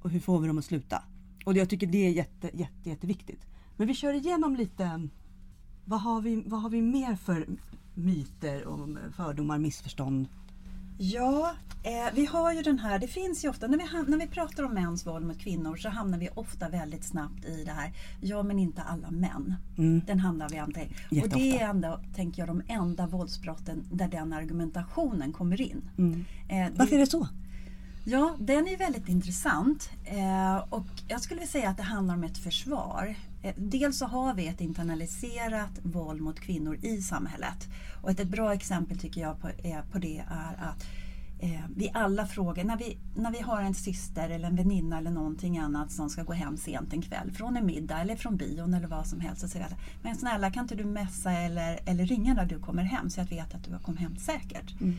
Och 0.02 0.10
hur 0.10 0.20
får 0.20 0.40
vi 0.40 0.48
dem 0.48 0.58
att 0.58 0.66
sluta? 0.66 1.04
Och 1.46 1.58
jag 1.58 1.70
tycker 1.70 1.88
det 1.88 2.06
är 2.06 2.12
jätte, 2.12 2.50
jätte, 2.54 2.90
jätteviktigt. 2.90 3.46
Men 3.78 3.88
vi 3.88 3.94
kör 3.94 4.14
igenom 4.14 4.56
lite, 4.56 5.08
vad 5.86 6.02
har 6.02 6.22
vi, 6.22 6.44
vad 6.46 6.62
har 6.62 6.70
vi 6.70 6.82
mer 6.82 7.16
för 7.16 7.48
myter 7.94 8.66
och 8.66 8.90
fördomar, 9.16 9.58
missförstånd? 9.58 10.28
Ja, 11.02 11.56
eh, 11.84 12.14
vi 12.14 12.26
har 12.26 12.54
ju 12.54 12.62
den 12.62 12.80
här, 12.80 13.00
det 13.00 13.08
finns 13.08 13.46
ju 13.46 13.50
ofta, 13.50 13.68
när 13.68 13.78
vi, 13.78 14.12
när 14.12 14.18
vi 14.18 14.28
pratar 14.28 14.64
om 14.64 14.74
mäns 14.74 15.08
våld 15.08 15.26
mot 15.26 15.40
kvinnor 15.40 15.76
så 15.76 15.90
hamnar 15.90 16.18
vi 16.18 16.30
ofta 16.36 16.70
väldigt 16.70 17.04
snabbt 17.04 17.46
i 17.46 17.64
det 17.64 17.72
här, 17.72 17.92
ja 18.22 18.44
men 18.44 18.60
inte 18.60 18.82
alla 18.82 19.12
män. 19.12 19.56
Mm. 19.78 20.02
Den 20.08 20.20
hamnar 20.20 20.50
vi 20.50 20.60
alltid 20.60 20.84
Och 21.24 21.30
det 21.30 21.60
är 21.60 21.70
ändå, 21.70 22.00
tänker 22.16 22.42
jag, 22.42 22.50
de 22.50 22.62
enda 22.68 23.08
våldsbrotten 23.08 23.84
där 23.92 24.08
den 24.08 24.34
argumentationen 24.34 25.34
kommer 25.34 25.62
in. 25.62 25.82
Mm. 25.98 26.26
Eh, 26.50 26.78
Varför 26.78 26.96
är 26.96 27.00
det 27.00 27.08
så? 27.08 27.28
Ja, 28.04 28.36
den 28.40 28.68
är 28.68 28.78
väldigt 28.78 29.10
intressant 29.10 29.90
eh, 30.06 30.58
och 30.70 30.88
jag 31.08 31.22
skulle 31.22 31.40
vilja 31.40 31.52
säga 31.52 31.70
att 31.70 31.78
det 31.78 31.84
handlar 31.84 32.14
om 32.14 32.24
ett 32.24 32.38
försvar. 32.38 33.16
Eh, 33.42 33.54
dels 33.58 33.98
så 33.98 34.06
har 34.06 34.34
vi 34.34 34.48
ett 34.48 34.62
internaliserat 34.62 35.80
våld 35.84 36.22
mot 36.22 36.40
kvinnor 36.40 36.78
i 36.82 37.02
samhället. 37.02 37.68
Och 38.02 38.10
ett, 38.12 38.20
ett 38.20 38.30
bra 38.30 38.54
exempel 38.54 39.00
tycker 39.00 39.22
jag 39.22 39.42
på, 39.42 39.48
är, 39.48 39.82
på 39.92 40.00
det 40.00 40.24
är 40.28 40.56
att 40.58 40.88
eh, 41.40 41.62
vi 41.76 41.92
alla 41.94 42.28
frågar, 42.28 42.64
när 42.64 42.78
vi, 42.78 42.98
när 43.16 43.32
vi 43.32 43.40
har 43.40 43.62
en 43.62 43.74
syster 43.74 44.30
eller 44.30 44.48
en 44.48 44.56
väninna 44.56 44.98
eller 44.98 45.12
någonting 45.12 45.58
annat 45.58 45.92
som 45.92 46.10
ska 46.10 46.24
gå 46.24 46.34
hem 46.34 46.58
sent 46.58 46.94
en 46.94 47.02
kväll 47.02 47.32
från 47.32 47.58
en 47.58 47.66
middag 47.66 48.00
eller 48.00 48.16
från 48.16 48.38
bion 48.38 48.74
eller 48.74 48.88
vad 48.88 49.08
som 49.08 49.20
helst. 49.20 49.42
Så 49.42 49.48
säger 49.48 49.66
alla, 49.66 49.78
men 50.02 50.16
snälla 50.16 50.52
kan 50.52 50.64
inte 50.64 50.76
du 50.76 50.86
messa 50.86 51.32
eller, 51.32 51.80
eller 51.86 52.06
ringa 52.06 52.34
när 52.34 52.46
du 52.46 52.60
kommer 52.60 52.84
hem 52.84 53.10
så 53.10 53.20
jag 53.20 53.26
vet 53.26 53.56
att 53.56 53.64
du 53.64 53.72
har 53.72 53.80
kommit 53.80 54.02
hem 54.02 54.16
säkert. 54.18 54.82
Mm. 54.82 54.96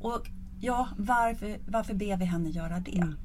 Och 0.00 0.28
ja, 0.60 0.88
varför, 0.96 1.58
varför 1.66 1.94
ber 1.94 2.16
vi 2.16 2.24
henne 2.24 2.50
göra 2.50 2.80
det? 2.80 2.96
Mm. 2.98 3.16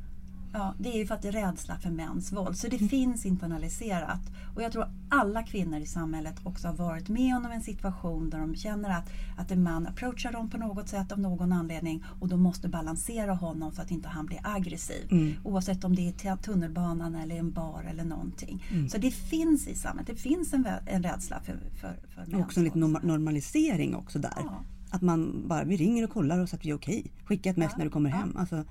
Ja, 0.58 0.74
det 0.80 0.90
är 0.90 0.98
ju 0.98 1.06
för 1.06 1.16
att 1.16 1.22
det 1.22 1.28
är 1.28 1.32
rädsla 1.32 1.78
för 1.78 1.90
mäns 1.90 2.32
våld. 2.32 2.58
Så 2.58 2.68
det 2.68 2.78
finns 2.78 3.26
internaliserat. 3.26 4.22
Och 4.56 4.62
jag 4.62 4.72
tror 4.72 4.88
alla 5.10 5.44
kvinnor 5.44 5.80
i 5.80 5.86
samhället 5.86 6.36
också 6.44 6.68
har 6.68 6.76
varit 6.76 7.10
med 7.10 7.38
om 7.38 7.46
en 7.46 7.62
situation 7.62 8.30
där 8.30 8.40
de 8.40 8.56
känner 8.56 8.90
att, 8.90 9.10
att 9.38 9.52
en 9.52 9.64
man 9.64 9.88
approachar 9.88 10.32
dem 10.32 10.50
på 10.50 10.58
något 10.58 10.90
sätt 10.90 11.12
av 11.12 11.20
någon 11.20 11.52
anledning 11.52 12.04
och 12.20 12.28
de 12.28 12.42
måste 12.42 12.68
balansera 12.68 13.34
honom 13.34 13.72
så 13.72 13.82
att 13.82 13.92
inte 13.92 14.08
han 14.10 14.26
blir 14.26 14.40
aggressiv. 14.44 15.08
Mm. 15.12 15.34
Oavsett 15.44 15.84
om 15.84 15.96
det 15.96 16.26
är 16.26 16.36
tunnelbanan 16.36 17.16
eller 17.16 17.36
en 17.36 17.52
bar 17.52 17.86
eller 17.90 18.04
någonting. 18.04 18.66
Mm. 18.72 18.90
Så 18.90 18.98
det 18.98 19.12
finns 19.12 19.68
i 19.68 19.76
samhället. 19.76 20.08
Det 20.08 20.16
finns 20.16 20.54
en, 20.54 20.68
en 20.86 21.04
rädsla 21.04 21.40
för, 21.40 21.58
för, 21.82 21.96
för 22.16 22.32
mäns 22.32 22.46
också 22.46 22.60
en 22.60 22.64
liten 22.64 22.80
normalisering 23.04 23.96
också 23.96 24.20
där. 24.20 24.38
Ja. 24.38 24.64
Att 24.90 25.02
man 25.02 25.48
bara, 25.48 25.64
vi 25.64 25.78
ringer 25.78 26.04
och 26.04 26.10
kollar 26.10 26.40
och 26.40 26.50
så 26.50 26.56
att 26.56 26.66
vi 26.66 26.70
är 26.70 26.76
okej. 26.76 27.12
Skicka 27.26 27.50
ett 27.50 27.58
mess 27.58 27.72
Ja, 27.72 27.78
när 27.78 27.86
du 27.86 27.92
kommer 27.92 28.10
ja. 28.10 28.16
hem. 28.16 28.38
Alltså, 28.38 28.64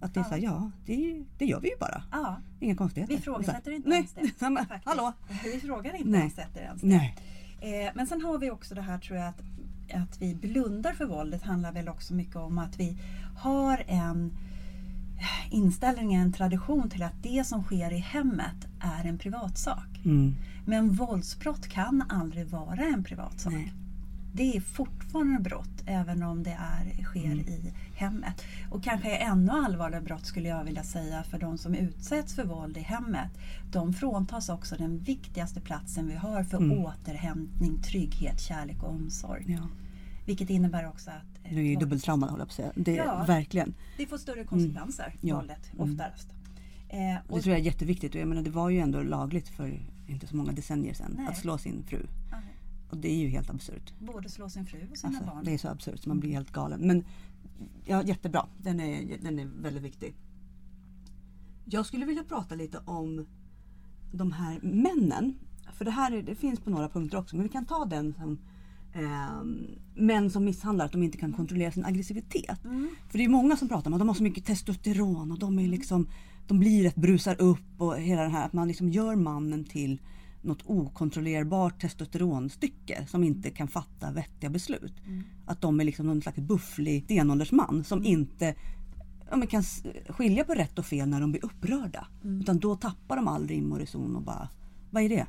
att 0.00 0.14
det 0.14 0.20
är 0.20 0.24
Ja. 0.24 0.28
så 0.28 0.34
här, 0.34 0.42
ja, 0.42 0.70
det, 0.86 1.24
det 1.38 1.44
gör 1.46 1.60
vi 1.60 1.68
ju 1.68 1.76
bara. 1.80 2.02
Ja, 2.12 2.36
Inga 2.60 2.74
konstigheter. 2.76 3.14
vi 3.14 3.18
ifrågasätter 3.20 3.70
inte 3.70 3.90
ens 3.90 4.12
det. 4.12 4.48
nej. 4.50 4.66
Hallå? 4.84 5.12
Vi 5.44 5.60
frågar 5.60 5.94
inte 5.96 6.08
Nej. 6.10 6.20
ens 6.20 6.34
det. 6.34 6.76
Nej. 6.82 7.16
Eh, 7.60 7.90
men 7.94 8.06
sen 8.06 8.22
har 8.22 8.38
vi 8.38 8.50
också 8.50 8.74
det 8.74 8.82
här 8.82 8.98
tror 8.98 9.18
jag 9.18 9.28
att, 9.28 9.40
att 9.94 10.20
vi 10.22 10.34
blundar 10.34 10.92
för 10.92 11.04
våldet 11.04 11.42
handlar 11.42 11.72
väl 11.72 11.88
också 11.88 12.14
mycket 12.14 12.36
om 12.36 12.58
att 12.58 12.80
vi 12.80 12.98
har 13.36 13.84
en 13.86 14.32
inställning, 15.50 16.14
en 16.14 16.32
tradition 16.32 16.90
till 16.90 17.02
att 17.02 17.22
det 17.22 17.46
som 17.46 17.62
sker 17.62 17.92
i 17.92 17.98
hemmet 17.98 18.66
är 18.80 19.04
en 19.08 19.18
privatsak. 19.18 20.00
Mm. 20.04 20.34
Men 20.66 20.92
våldsbrott 20.92 21.68
kan 21.68 22.02
aldrig 22.08 22.46
vara 22.46 22.80
en 22.94 23.04
privatsak. 23.04 23.52
Nej. 23.52 23.72
Det 24.32 24.56
är 24.56 24.60
fortfarande 24.60 25.40
brott 25.40 25.82
även 25.86 26.22
om 26.22 26.42
det 26.42 26.50
är, 26.60 27.04
sker 27.04 27.24
Mm. 27.24 27.38
i 27.40 27.72
hemmet. 27.94 28.44
Och 28.70 28.82
kanske 28.82 29.16
ännu 29.16 29.52
allvarligare 29.52 30.04
brott 30.04 30.26
skulle 30.26 30.48
jag 30.48 30.64
vilja 30.64 30.82
säga 30.82 31.22
för 31.22 31.38
de 31.38 31.58
som 31.58 31.74
utsätts 31.74 32.34
för 32.34 32.44
våld 32.44 32.76
i 32.76 32.80
hemmet. 32.80 33.30
De 33.72 33.92
fråntas 33.92 34.48
också 34.48 34.76
den 34.76 34.98
viktigaste 34.98 35.60
platsen 35.60 36.08
vi 36.08 36.14
har 36.14 36.44
för 36.44 36.56
Mm. 36.56 36.78
återhämtning, 36.78 37.82
trygghet, 37.82 38.40
kärlek 38.40 38.82
och 38.82 38.90
omsorg. 38.90 39.44
Ja. 39.48 39.68
Vilket 40.26 40.50
innebär 40.50 40.88
också 40.88 41.10
att 41.10 41.44
eh, 41.44 41.54
Det 41.54 41.60
är 41.60 41.64
ju 41.64 41.76
dubbeltrauma 41.76 42.26
håller 42.26 42.40
jag 42.40 42.48
på 42.48 42.52
att 42.52 42.56
säga. 42.56 42.72
Det 42.74 42.94
Ja. 42.94 43.24
verkligen. 43.26 43.74
det 43.96 44.06
får 44.06 44.18
större 44.18 44.44
konsekvenser, 44.44 45.14
Ja. 45.20 45.36
våldet, 45.36 45.70
Mm. 45.78 45.90
oftast. 45.92 46.28
Eh, 46.88 46.98
Det 46.98 47.20
och, 47.28 47.42
tror 47.42 47.52
jag 47.52 47.60
är 47.60 47.64
jätteviktigt. 47.64 48.14
Och 48.14 48.20
jag 48.20 48.28
menar, 48.28 48.42
det 48.42 48.50
var 48.50 48.70
ju 48.70 48.78
ändå 48.80 49.02
lagligt 49.02 49.48
för 49.48 49.80
inte 50.06 50.26
så 50.26 50.36
många 50.36 50.52
decennier 50.52 50.94
sedan 50.94 51.14
Nej. 51.18 51.26
att 51.26 51.36
slå 51.38 51.58
sin 51.58 51.82
fru. 51.86 52.06
Ja, 52.30 52.36
Och 52.90 52.96
det 52.96 53.08
är 53.08 53.18
ju 53.18 53.28
helt 53.28 53.50
absurt. 53.50 53.92
både 53.98 54.28
slå 54.28 54.48
sin 54.48 54.66
fru 54.66 54.88
och 54.90 54.98
sina 54.98 55.08
Alltså, 55.08 55.24
barn. 55.34 55.44
det 55.44 55.54
är 55.54 55.58
så 55.58 55.68
absurt 55.68 56.06
man 56.06 56.20
blir 56.20 56.30
helt 56.32 56.52
galen. 56.52 56.80
Men 56.86 57.04
ja, 57.84 58.02
jättebra. 58.02 58.46
Den 58.58 58.80
är, 58.80 59.18
den 59.22 59.38
är 59.38 59.44
väldigt 59.62 59.82
viktig. 59.82 60.14
Jag 61.64 61.86
skulle 61.86 62.06
vilja 62.06 62.24
prata 62.24 62.54
lite 62.54 62.78
om 62.84 63.26
de 64.12 64.32
här 64.32 64.60
männen. 64.62 65.34
För 65.74 65.84
det 65.84 65.90
här 65.90 66.12
är, 66.12 66.22
det 66.22 66.34
finns 66.34 66.60
på 66.60 66.70
några 66.70 66.88
punkter 66.88 67.18
också. 67.18 67.36
Men 67.36 67.42
vi 67.42 67.48
kan 67.48 67.64
ta 67.64 67.84
den 67.84 68.14
som 68.14 68.38
eh, 68.92 69.44
män 69.94 70.30
som 70.30 70.44
misshandlar, 70.44 70.84
att 70.84 70.92
de 70.92 71.02
inte 71.02 71.18
kan 71.18 71.32
kontrollera 71.32 71.72
sin 71.72 71.84
aggressivitet. 71.84 72.64
Mm. 72.64 72.88
För 73.08 73.18
det 73.18 73.24
är 73.24 73.28
många 73.28 73.56
som 73.56 73.68
pratar 73.68 73.90
om 73.90 73.94
att 73.94 74.00
de 74.00 74.08
har 74.08 74.14
så 74.14 74.22
mycket 74.22 74.44
testosteron 74.44 75.32
och 75.32 75.38
de 75.38 75.58
är 75.58 75.68
liksom 75.68 76.08
de 76.46 76.58
blir 76.58 76.86
ett 76.86 76.94
brusar 76.96 77.40
upp 77.40 77.80
och 77.80 78.00
hela 78.00 78.22
det 78.22 78.28
här 78.28 78.46
att 78.46 78.52
man 78.52 78.68
liksom 78.68 78.88
gör 78.88 79.16
mannen 79.16 79.64
till 79.64 79.98
något 80.42 80.62
okontrollerbart 80.64 81.80
testosteronstycke 81.80 83.06
som 83.06 83.24
inte 83.24 83.50
kan 83.50 83.68
fatta 83.68 84.12
vettiga 84.12 84.50
beslut. 84.50 84.94
Att 85.46 85.60
de 85.60 85.80
är 85.80 85.84
liksom 85.84 86.06
någon 86.06 86.22
slags 86.22 86.38
bufflig 86.38 87.04
stenåldersman 87.04 87.84
som 87.84 88.04
inte 88.04 88.54
ja, 89.30 89.46
kan 89.46 89.62
skilja 90.08 90.44
på 90.44 90.54
rätt 90.54 90.78
och 90.78 90.86
fel 90.86 91.08
när 91.08 91.20
de 91.20 91.30
blir 91.30 91.44
upprörda. 91.44 92.06
Utan 92.40 92.58
då 92.58 92.76
tappar 92.76 93.16
de 93.16 93.28
all 93.28 93.48
rim 93.48 93.72
och 93.72 93.78
reson 93.78 94.16
och 94.16 94.22
bara, 94.22 94.48
vad 94.90 95.02
är 95.02 95.08
det? 95.08 95.26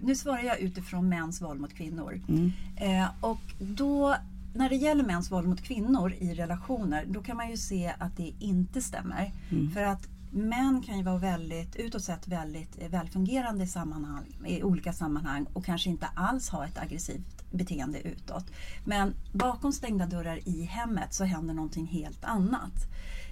Nu 0.00 0.14
svarar 0.14 0.42
jag 0.42 0.60
utifrån 0.60 1.08
mäns 1.08 1.42
våld 1.42 1.60
mot 1.60 1.74
kvinnor. 1.74 2.20
Mm. 2.28 2.52
Eh, 2.76 3.08
och 3.20 3.40
då, 3.58 4.16
när 4.54 4.68
det 4.68 4.76
gäller 4.76 5.04
mäns 5.04 5.32
våld 5.32 5.48
mot 5.48 5.62
kvinnor 5.62 6.12
i 6.18 6.34
relationer, 6.34 7.06
då 7.08 7.22
kan 7.22 7.36
man 7.36 7.50
ju 7.50 7.56
se 7.56 7.94
att 7.98 8.16
det 8.16 8.32
inte 8.38 8.82
stämmer. 8.82 9.32
Mm. 9.50 9.70
För 9.70 9.82
att 9.82 10.08
män 10.32 10.82
kan 10.82 10.98
ju 10.98 11.02
vara 11.04 11.18
väldigt, 11.18 11.76
utåt 11.76 12.02
sett 12.02 12.28
väldigt 12.28 12.82
eh, 12.82 12.88
välfungerande 12.88 13.64
i, 13.64 13.66
sammanhang, 13.66 14.24
i 14.46 14.62
olika 14.62 14.92
sammanhang 14.92 15.46
och 15.52 15.64
kanske 15.64 15.90
inte 15.90 16.06
alls 16.14 16.48
ha 16.48 16.66
ett 16.66 16.78
aggressivt 16.78 17.52
beteende 17.52 18.00
utåt. 18.00 18.44
Men 18.84 19.14
bakom 19.32 19.72
stängda 19.72 20.06
dörrar 20.06 20.48
i 20.48 20.62
hemmet 20.62 21.14
så 21.14 21.24
händer 21.24 21.54
någonting 21.54 21.86
helt 21.86 22.24
annat. 22.24 22.74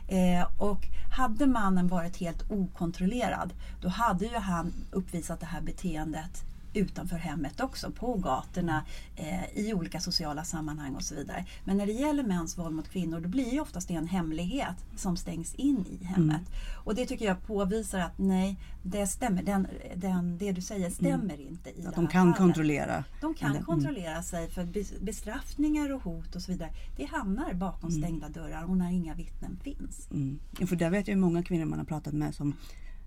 Eh, 0.08 0.60
och 0.62 0.86
hade 1.16 1.46
mannen 1.46 1.88
varit 1.88 2.16
helt 2.16 2.50
okontrollerad 2.50 3.52
då 3.80 3.88
hade 3.88 4.24
ju 4.24 4.36
han 4.36 4.72
uppvisat 4.90 5.40
det 5.40 5.46
här 5.46 5.60
beteendet 5.60 6.44
utanför 6.74 7.16
hemmet 7.16 7.60
också, 7.60 7.90
på 7.90 8.14
gatorna, 8.14 8.84
eh, 9.16 9.58
i 9.58 9.74
olika 9.74 10.00
sociala 10.00 10.44
sammanhang 10.44 10.94
och 10.94 11.02
så 11.02 11.14
vidare. 11.14 11.44
Men 11.64 11.76
när 11.76 11.86
det 11.86 11.92
gäller 11.92 12.22
mäns 12.22 12.58
våld 12.58 12.74
mot 12.74 12.88
kvinnor 12.88 13.20
då 13.20 13.28
blir 13.28 13.52
ju 13.52 13.60
oftast 13.60 13.88
det 13.88 13.94
en 13.94 14.06
hemlighet 14.08 14.76
som 14.96 15.16
stängs 15.16 15.54
in 15.54 15.84
i 16.00 16.04
hemmet. 16.04 16.42
Och 16.84 16.94
det 16.94 17.06
tycker 17.06 17.24
jag 17.24 17.46
påvisar 17.46 17.98
att 17.98 18.18
nej, 18.18 18.56
det 18.82 19.06
stämmer, 19.06 19.42
den, 19.42 19.66
den, 19.96 20.38
det 20.38 20.52
du 20.52 20.60
säger 20.62 20.90
stämmer 20.90 21.40
inte 21.40 21.70
i 21.80 21.86
Att 21.86 21.94
de 21.94 22.06
kan 22.06 22.22
fallet. 22.26 22.36
kontrollera. 22.36 23.04
De 23.20 23.34
kan 23.34 23.50
Mm. 23.50 23.64
kontrollera 23.64 24.22
sig 24.22 24.50
för 24.50 24.62
bes- 24.64 25.04
bestraffningar 25.04 25.92
och 25.92 26.02
hot 26.02 26.36
och 26.36 26.42
så 26.42 26.52
vidare. 26.52 26.70
Det 26.96 27.04
hamnar 27.04 27.54
bakom 27.54 27.90
stängda 27.90 28.28
dörrar 28.28 28.64
och 28.64 28.76
när 28.76 28.90
inga 28.90 29.14
vittnen 29.14 29.58
finns. 29.62 30.08
Mm. 30.10 30.38
För 30.68 30.76
där 30.76 30.90
vet 30.90 31.08
jag 31.08 31.18
många 31.18 31.42
kvinnor 31.42 31.64
man 31.64 31.78
har 31.78 31.86
pratat 31.86 32.14
med 32.14 32.34
som 32.34 32.54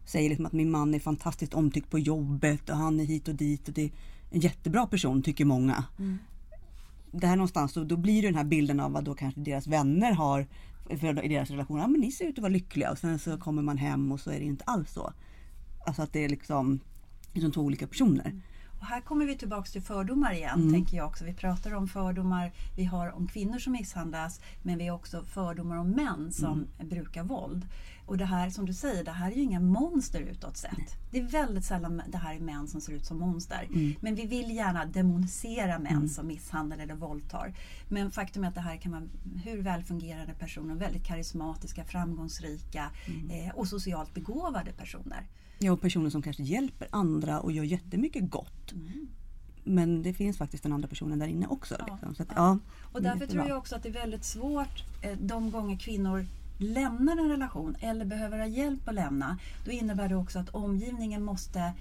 säger 0.06 0.30
liksom 0.30 0.46
att 0.46 0.54
min 0.54 0.72
man 0.72 0.94
är 0.94 1.00
fantastiskt 1.00 1.54
omtyckt 1.54 1.90
på 1.90 2.00
jobbet 2.00 2.70
och 2.70 2.76
han 2.78 3.00
är 3.00 3.06
hit 3.06 3.28
och 3.28 3.36
dit 3.36 3.68
och 3.68 3.74
det 3.74 3.82
är 3.84 3.92
en 4.32 4.40
jättebra 4.40 4.88
person 4.88 5.22
tycker 5.24 5.46
många. 5.46 5.84
Mm. 6.00 6.18
Där 7.12 7.36
någonstans 7.36 7.74
då, 7.74 7.84
då 7.84 7.98
blir 7.98 8.22
det 8.22 8.28
den 8.28 8.36
här 8.36 8.44
bilden 8.44 8.80
av 8.80 8.92
vad 8.92 9.04
då 9.04 9.14
kanske 9.14 9.40
deras 9.42 9.68
vänner 9.68 10.12
har 10.12 10.48
för 11.00 11.26
i 11.26 11.28
deras 11.28 11.50
relation. 11.50 11.80
Ja 11.80 11.88
men 11.88 12.02
ni 12.02 12.12
ser 12.12 12.26
ut 12.26 12.38
att 12.38 12.42
vara 12.42 12.54
lyckliga 12.54 12.92
och 12.92 12.98
sen 12.98 13.20
så 13.20 13.38
kommer 13.38 13.62
man 13.62 13.78
hem 13.78 14.12
och 14.12 14.20
så 14.20 14.32
är 14.32 14.40
det 14.40 14.46
inte 14.46 14.64
alls 14.64 14.92
så. 14.94 15.14
Alltså 15.86 16.02
att 16.02 16.14
det 16.14 16.26
är 16.26 16.30
liksom, 16.30 16.80
liksom 17.34 17.52
två 17.52 17.62
olika 17.62 17.88
personer. 17.88 18.42
Och 18.80 18.88
här 18.88 19.02
kommer 19.02 19.26
vi 19.26 19.38
tillbaks 19.38 19.72
till 19.72 19.82
fördomar 19.82 20.34
igen, 20.34 20.60
Mm. 20.60 20.74
tänker 20.74 20.98
jag 20.98 21.08
också. 21.08 21.26
Vi 21.26 21.34
pratar 21.34 21.74
om 21.74 21.88
fördomar 21.88 22.52
vi 22.78 22.84
har 22.84 23.12
om 23.16 23.28
kvinnor 23.28 23.60
som 23.60 23.74
misshandlas, 23.74 24.42
men 24.64 24.78
vi 24.78 24.88
har 24.88 24.96
också 24.96 25.24
fördomar 25.24 25.78
om 25.78 25.90
män 25.92 26.32
som 26.32 26.66
Mm. 26.80 26.90
brukar 26.90 27.24
våld. 27.24 27.66
Och 28.12 28.18
det 28.18 28.26
här, 28.26 28.50
som 28.50 28.66
du 28.66 28.74
säger, 28.74 29.04
det 29.04 29.12
här 29.12 29.32
är 29.32 29.36
ju 29.36 29.42
inga 29.42 29.60
monster 29.60 30.22
utåt 30.22 30.58
sett. 30.58 30.98
Det 31.12 31.20
är 31.20 31.24
väldigt 31.24 31.66
sällan 31.66 32.02
det 32.08 32.18
här 32.18 32.36
är 32.36 32.40
män 32.40 32.68
som 32.68 32.82
ser 32.82 32.94
ut 32.94 33.06
som 33.06 33.20
monster. 33.20 33.68
Mm. 33.74 33.96
Men 34.02 34.16
vi 34.16 34.26
vill 34.26 34.56
gärna 34.56 34.86
demonisera 34.86 35.80
män 35.80 36.10
som 36.10 36.28
misshandlar 36.28 36.78
eller 36.78 36.96
våldtar. 36.96 37.54
Men 37.90 38.12
faktum 38.12 38.44
är 38.44 38.48
att 38.48 38.56
det 38.56 38.62
här 38.62 38.78
kan 38.78 38.92
vara 38.92 39.04
hur 39.44 39.62
välfungerande 39.62 40.34
personer, 40.34 40.76
väldigt 40.76 41.04
karismatiska, 41.04 41.84
framgångsrika 41.84 42.90
Mm. 43.08 43.30
eh, 43.30 43.56
och 43.56 43.68
socialt 43.68 44.14
begåvade 44.14 44.72
personer. 44.72 45.28
Ja, 45.60 45.72
och 45.72 45.82
personer 45.82 46.10
som 46.10 46.22
kanske 46.22 46.44
hjälper 46.44 46.88
andra 46.92 47.40
och 47.40 47.52
gör 47.52 47.64
jättemycket 47.64 48.30
gott. 48.30 48.74
Men 49.64 50.04
det 50.04 50.14
finns 50.14 50.38
faktiskt 50.38 50.64
den 50.64 50.74
andra 50.74 50.88
personen 50.88 51.20
där 51.20 51.28
inne 51.28 51.48
också. 51.48 51.76
Ja, 51.88 52.00
Liksom. 52.08 52.10
Att, 52.12 52.20
ja. 52.20 52.34
ja. 52.36 52.60
Och 52.92 53.02
därför 53.02 53.28
tror 53.28 53.48
jag 53.48 53.58
också 53.58 53.76
att 53.76 53.84
det 53.84 53.90
är 53.90 53.94
väldigt 53.94 54.24
svårt 54.24 54.84
eh, 55.02 55.18
de 55.22 55.52
gånger 55.52 55.78
kvinnor 55.78 56.26
lämnar 56.62 57.18
en 57.18 57.30
relation 57.30 57.76
eller 57.80 58.06
behöver 58.06 58.40
ha 58.40 58.46
hjälp 58.46 58.88
att 58.88 58.96
lämna. 58.96 59.38
Då 59.66 59.72
innebär 59.72 60.10
det 60.10 60.16
också 60.16 60.40
att 60.40 60.50
omgivningen 60.50 61.24
måste 61.24 61.74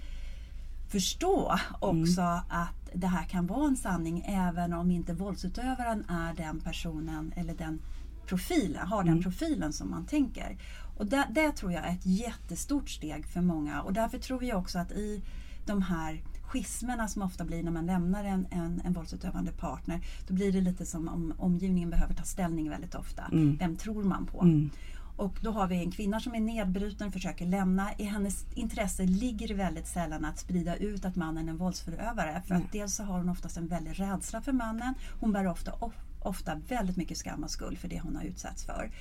förstå 0.89 1.59
också 1.79 2.21
Mm. 2.21 2.43
att 2.49 2.89
det 2.93 3.07
här 3.07 3.23
kan 3.23 3.47
vara 3.47 3.67
en 3.67 3.75
sanning 3.77 4.23
även 4.27 4.73
om 4.73 4.91
inte 4.91 5.13
våldsutövaren 5.13 6.05
är 6.09 6.33
den 6.33 6.59
personen 6.59 7.33
eller 7.35 7.53
den 7.55 7.81
profilen, 8.25 8.87
har 8.87 9.01
Mm. 9.01 9.13
den 9.13 9.23
profilen 9.23 9.73
som 9.73 9.89
man 9.91 10.05
tänker. 10.05 10.57
Och 10.97 11.05
det, 11.05 11.27
det 11.31 11.51
tror 11.51 11.71
jag 11.71 11.85
är 11.87 11.91
ett 11.93 12.05
jättestort 12.05 12.89
steg 12.89 13.25
för 13.25 13.41
många 13.41 13.81
och 13.81 13.93
därför 13.93 14.17
tror 14.17 14.43
jag 14.43 14.57
också 14.59 14.79
att 14.79 14.91
i 14.91 15.21
de 15.65 15.81
här 15.81 16.23
schismerna 16.41 17.07
som 17.07 17.21
ofta 17.21 17.45
blir 17.45 17.63
när 17.63 17.71
man 17.71 17.85
lämnar 17.85 18.23
en, 18.23 18.47
en, 18.51 18.81
en 18.85 18.93
våldsutövande 18.93 19.51
partner 19.51 20.01
då 20.27 20.33
blir 20.33 20.51
det 20.51 20.61
lite 20.61 20.85
som 20.85 21.07
om 21.07 21.33
omgivningen 21.37 21.89
behöver 21.89 22.13
ta 22.13 22.23
ställning 22.23 22.69
väldigt 22.69 22.95
ofta. 22.95 23.23
Mm. 23.31 23.57
Vem 23.57 23.75
tror 23.77 24.03
man 24.03 24.25
på? 24.25 24.41
Mm. 24.41 24.69
Och 25.17 25.39
då 25.41 25.51
har 25.51 25.67
vi 25.67 25.75
en 25.75 25.91
kvinna 25.91 26.19
som 26.19 26.35
är 26.35 26.39
nedbruten, 26.39 27.11
försöker 27.11 27.45
lämna. 27.45 27.93
I 27.97 28.03
hennes 28.03 28.45
intresse 28.55 29.03
ligger 29.03 29.47
det 29.47 29.53
väldigt 29.53 29.87
sällan 29.87 30.25
att 30.25 30.39
sprida 30.39 30.75
ut 30.75 31.05
att 31.05 31.15
mannen 31.15 31.47
är 31.47 31.51
en 31.51 31.57
våldsförövare. 31.57 32.41
För 32.47 32.55
att 32.55 32.61
Mm. 32.61 32.69
dels 32.71 32.95
så 32.95 33.03
har 33.03 33.17
hon 33.17 33.29
oftast 33.29 33.57
en 33.57 33.67
väldig 33.67 33.99
rädsla 33.99 34.41
för 34.41 34.51
mannen. 34.51 34.93
Hon 35.19 35.31
bär 35.31 35.47
ofta 35.47 35.73
ofta 36.23 36.55
väldigt 36.67 36.97
mycket 36.97 37.17
skam 37.17 37.43
och 37.43 37.51
skuld 37.51 37.77
för 37.77 37.87
det 37.87 37.99
hon 37.99 38.15
har 38.15 38.23
utsatts 38.23 38.65
för. 38.65 38.91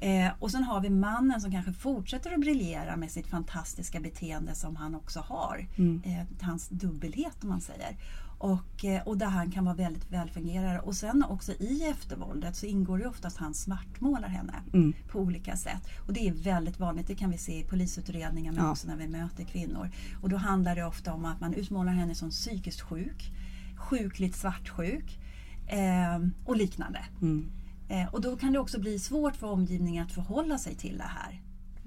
Eh, 0.00 0.32
och 0.38 0.50
sen 0.50 0.64
har 0.64 0.80
vi 0.80 0.90
mannen 0.90 1.40
som 1.40 1.50
kanske 1.52 1.72
fortsätter 1.72 2.32
att 2.34 2.40
briljera 2.40 2.96
med 2.96 3.10
sitt 3.10 3.26
fantastiska 3.26 4.00
beteende 4.00 4.54
som 4.54 4.76
han 4.76 4.94
också 4.94 5.20
har. 5.20 5.66
Mm. 5.78 6.02
Eh, 6.04 6.26
hans 6.46 6.68
dubbelhet 6.68 7.42
om 7.42 7.48
man 7.48 7.60
säger. 7.60 7.96
Och, 8.38 8.84
eh, 8.84 9.02
och 9.02 9.18
där 9.18 9.26
han 9.26 9.50
kan 9.50 9.64
vara 9.64 9.74
väldigt 9.74 10.10
välfungerande. 10.12 10.80
Och 10.80 10.94
sen 10.94 11.24
också 11.28 11.52
i 11.52 11.84
eftervåldet 11.90 12.56
så 12.56 12.66
ingår 12.66 12.98
det 12.98 13.06
oftast 13.06 13.36
att 13.36 13.42
han 13.42 13.54
svartmålar 13.54 14.28
henne 14.28 14.54
Mm. 14.72 14.92
på 15.10 15.18
olika 15.18 15.56
sätt. 15.56 15.88
Och 16.06 16.12
det 16.12 16.28
är 16.28 16.32
väldigt 16.32 16.80
vanligt, 16.80 17.06
det 17.06 17.14
kan 17.14 17.30
vi 17.30 17.38
se 17.38 17.58
i 17.58 17.64
polisutredningar 17.64 18.52
men 18.52 18.64
Ja. 18.64 18.70
också 18.70 18.88
när 18.88 18.96
vi 18.96 19.06
möter 19.08 19.44
kvinnor. 19.44 19.90
Och 20.22 20.28
då 20.28 20.36
handlar 20.36 20.76
det 20.76 20.84
ofta 20.84 21.12
om 21.12 21.24
att 21.24 21.40
man 21.40 21.54
utmålar 21.54 21.92
henne 21.92 22.14
som 22.14 22.30
psykiskt 22.30 22.80
sjuk, 22.80 23.32
sjukligt 23.76 24.36
svartsjuk 24.36 25.18
eh, 25.66 26.18
och 26.44 26.56
liknande. 26.56 27.00
Mm. 27.22 27.46
Eh, 27.94 28.14
och 28.14 28.20
då 28.20 28.36
kan 28.36 28.52
det 28.52 28.58
också 28.58 28.80
bli 28.80 28.98
svårt 28.98 29.36
för 29.36 29.46
omgivningen 29.46 30.04
att 30.06 30.12
förhålla 30.12 30.58
sig 30.58 30.74
till 30.74 30.98
det 30.98 31.04
här. 31.04 31.40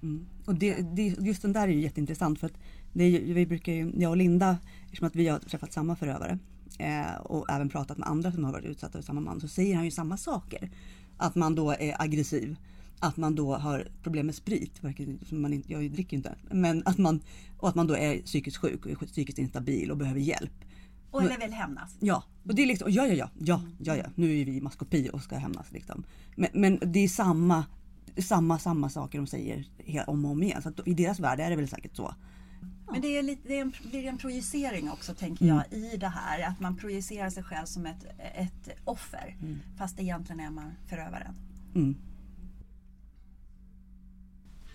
Mm. 0.04 0.26
Och 0.46 0.56
det, 0.56 0.96
det, 0.96 1.04
just 1.08 1.41
den 1.41 1.54
där 1.54 1.67
är 1.67 1.72
ju 1.72 1.82
jätteintressant 1.82 2.39
för 2.39 2.48
att 2.48 2.58
det 2.93 3.04
är, 3.04 3.10
ju- 3.10 3.34
vi 3.34 3.46
brukar 3.46 3.74
ju, 3.74 3.91
jag 3.98 4.10
och 4.10 4.17
Linda, 4.17 4.58
eftersom 4.86 5.08
att 5.08 5.15
vi 5.15 5.28
har 5.28 5.39
träffat 5.39 5.74
samma 5.74 5.96
förövare 5.96 6.39
eh, 6.80 7.15
och 7.22 7.50
även 7.50 7.70
pratat 7.70 7.98
med 7.98 8.08
andra 8.10 8.32
som 8.32 8.43
har 8.43 8.52
varit 8.52 8.65
utsatta 8.65 8.98
för 8.98 9.06
samma 9.06 9.22
man 9.22 9.41
så 9.41 9.48
säger 9.48 9.76
han 9.76 9.86
ju 9.86 9.91
samma 9.91 10.17
saker. 10.17 10.70
Att 11.17 11.36
man 11.36 11.56
då 11.56 11.72
är 11.72 12.02
aggressiv, 12.02 12.56
att 13.00 13.17
man 13.17 13.36
då 13.36 13.56
har 13.56 13.88
problem 14.04 14.26
med 14.26 14.36
sprit, 14.36 14.82
som 15.30 15.41
man 15.41 15.63
jag 15.67 15.91
dricker 15.91 16.12
ju 16.13 16.17
inte, 16.17 16.36
men 16.52 16.84
att 16.86 16.98
man, 16.98 17.20
och 17.58 17.70
att 17.70 17.76
man 17.76 17.88
då 17.88 17.96
är 17.96 18.22
psykiskt 18.22 18.58
sjuk 18.58 18.86
och 18.86 18.91
är 18.91 18.96
psykiskt 19.08 19.39
instabil 19.39 19.91
och 19.91 19.98
behöver 19.98 20.20
hjälp. 20.20 20.54
Och 21.12 21.24
eller 21.24 21.38
vill 21.38 21.54
hämnas. 21.54 21.96
Ja, 22.00 22.24
och 22.43 22.56
det 22.56 22.62
är 22.62 22.67
liksom, 22.67 22.91
ja, 22.91 23.08
ja, 23.08 23.13
ja, 23.13 23.30
ja, 23.39 23.62
ja, 23.80 23.96
ja, 23.96 24.06
nu 24.15 24.39
är 24.39 24.46
vi 24.46 24.58
i 24.58 24.62
maskopi 24.62 25.10
och 25.13 25.22
ska 25.22 25.38
hämnas 25.38 25.72
liksom. 25.72 26.04
Men, 26.36 26.50
men 26.54 26.80
det 26.86 27.00
är 27.00 27.08
samma, 27.08 27.65
samma, 28.17 28.60
samma 28.60 28.89
saker 28.89 29.17
de 29.17 29.28
säger 29.28 29.65
om 30.08 30.26
och 30.26 30.32
om 30.32 30.43
igen. 30.43 30.62
Så 30.62 30.72
i 30.86 30.93
deras 30.93 31.20
värld 31.20 31.39
är 31.39 31.50
det 31.50 31.56
väl 31.56 31.67
säkert 31.67 31.96
så. 31.96 32.15
Men 32.91 33.02
det, 33.02 33.08
är 33.08 33.24
lite, 33.24 33.48
det 33.48 33.58
är 33.58 33.62
en, 33.62 33.74
blir 33.89 34.06
en 34.06 34.17
projicering 34.17 34.91
också 34.91 35.13
tänker 35.13 35.46
Mm. 35.46 35.56
jag 35.72 35.80
i 35.80 35.98
det 35.98 36.08
här. 36.08 36.48
Att 36.50 36.60
man 36.60 36.76
projicerar 36.78 37.30
sig 37.30 37.43
själv 37.43 37.65
som 37.65 37.86
ett, 37.86 38.06
ett 38.36 38.70
offer. 38.84 39.36
Fast 39.78 40.00
egentligen 40.00 40.39
är 40.39 40.50
man 40.50 40.72
förövaren. 40.89 41.36
Mm. 41.76 41.96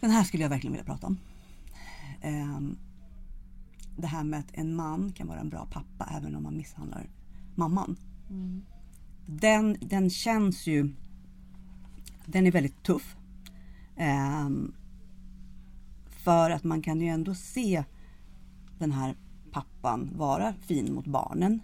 Den 0.00 0.10
här 0.10 0.24
skulle 0.24 0.42
jag 0.42 0.50
verkligen 0.50 0.72
vilja 0.72 0.84
prata 0.84 1.06
om. 1.06 1.18
Ehm, 2.22 2.78
det 3.96 4.06
här 4.06 4.24
med 4.24 4.40
att 4.40 4.50
en 4.52 4.74
man 4.76 5.12
kan 5.12 5.26
vara 5.26 5.40
en 5.40 5.48
bra 5.48 5.66
pappa 5.70 6.08
även 6.16 6.36
om 6.36 6.42
man 6.42 6.56
misshandlar 6.56 7.10
mamman. 7.54 7.96
Den, 9.26 9.76
den 9.80 10.10
känns 10.10 10.66
ju... 10.66 10.94
Den 12.26 12.46
är 12.46 12.52
väldigt 12.52 12.82
tuff. 12.82 13.16
Ehm, 13.96 14.74
för 16.08 16.50
att 16.50 16.64
man 16.64 16.82
kan 16.82 17.00
ju 17.00 17.08
ändå 17.08 17.34
se 17.34 17.84
den 18.78 18.92
här 18.92 19.16
pappan 19.52 20.10
vara 20.16 20.54
fin 20.54 20.94
mot 20.94 21.06
barnen. 21.06 21.60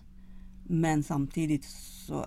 Men 0.64 1.02
samtidigt 1.02 1.64
så 1.64 2.26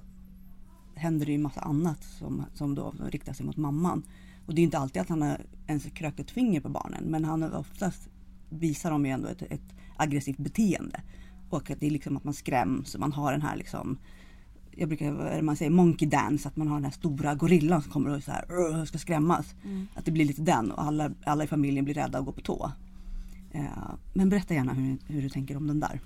händer 0.95 1.25
det 1.25 1.31
ju 1.31 1.37
massa 1.37 1.61
annat 1.61 2.03
som, 2.03 2.45
som 2.53 2.75
då 2.75 2.93
riktar 2.99 3.33
sig 3.33 3.45
mot 3.45 3.57
mamman. 3.57 4.03
Och 4.45 4.55
det 4.55 4.61
är 4.61 4.63
inte 4.63 4.77
alltid 4.77 5.01
att 5.01 5.09
han 5.09 5.21
har 5.21 5.45
ens 5.67 5.83
krökt 5.83 6.19
ett 6.19 6.31
finger 6.31 6.61
på 6.61 6.69
barnen 6.69 7.03
men 7.03 7.25
han 7.25 7.41
har 7.41 7.55
oftast 7.55 8.09
visar 8.51 8.91
de 8.91 9.05
ju 9.05 9.11
ändå 9.11 9.27
ett, 9.27 9.41
ett 9.41 9.75
aggressivt 9.97 10.37
beteende. 10.37 11.01
Och 11.49 11.71
att 11.71 11.79
det 11.79 11.85
är 11.85 11.91
liksom 11.91 12.17
att 12.17 12.23
man 12.23 12.33
skräms 12.33 12.93
och 12.93 12.99
man 12.99 13.13
har 13.13 13.31
den 13.31 13.41
här 13.41 13.55
liksom 13.55 13.97
jag 14.75 14.89
brukar, 14.89 15.41
man 15.41 15.55
säger, 15.55 15.71
monkey 15.71 16.07
dance, 16.07 16.47
att 16.47 16.55
man 16.55 16.67
har 16.67 16.75
den 16.75 16.83
här 16.83 16.91
stora 16.91 17.35
gorillan 17.35 17.81
som 17.81 17.91
kommer 17.91 18.09
och 18.09 18.23
så 18.23 18.31
här, 18.31 18.85
ska 18.85 18.97
skrämmas. 18.97 19.55
Att 19.95 20.05
det 20.05 20.11
blir 20.11 20.25
lite 20.25 20.41
den 20.41 20.71
och 20.71 20.83
alla, 20.83 21.11
alla 21.25 21.43
i 21.43 21.47
familjen 21.47 21.85
blir 21.85 21.95
rädda 21.95 22.19
och 22.19 22.25
går 22.25 22.33
på 22.33 22.41
tå. 22.41 22.71
Eh, 23.51 23.93
men 24.13 24.29
berätta 24.29 24.53
gärna 24.53 24.73
hur, 24.73 24.97
hur 25.07 25.21
du 25.21 25.29
tänker 25.29 25.57
om 25.57 25.67
den 25.67 25.79
där. 25.79 25.99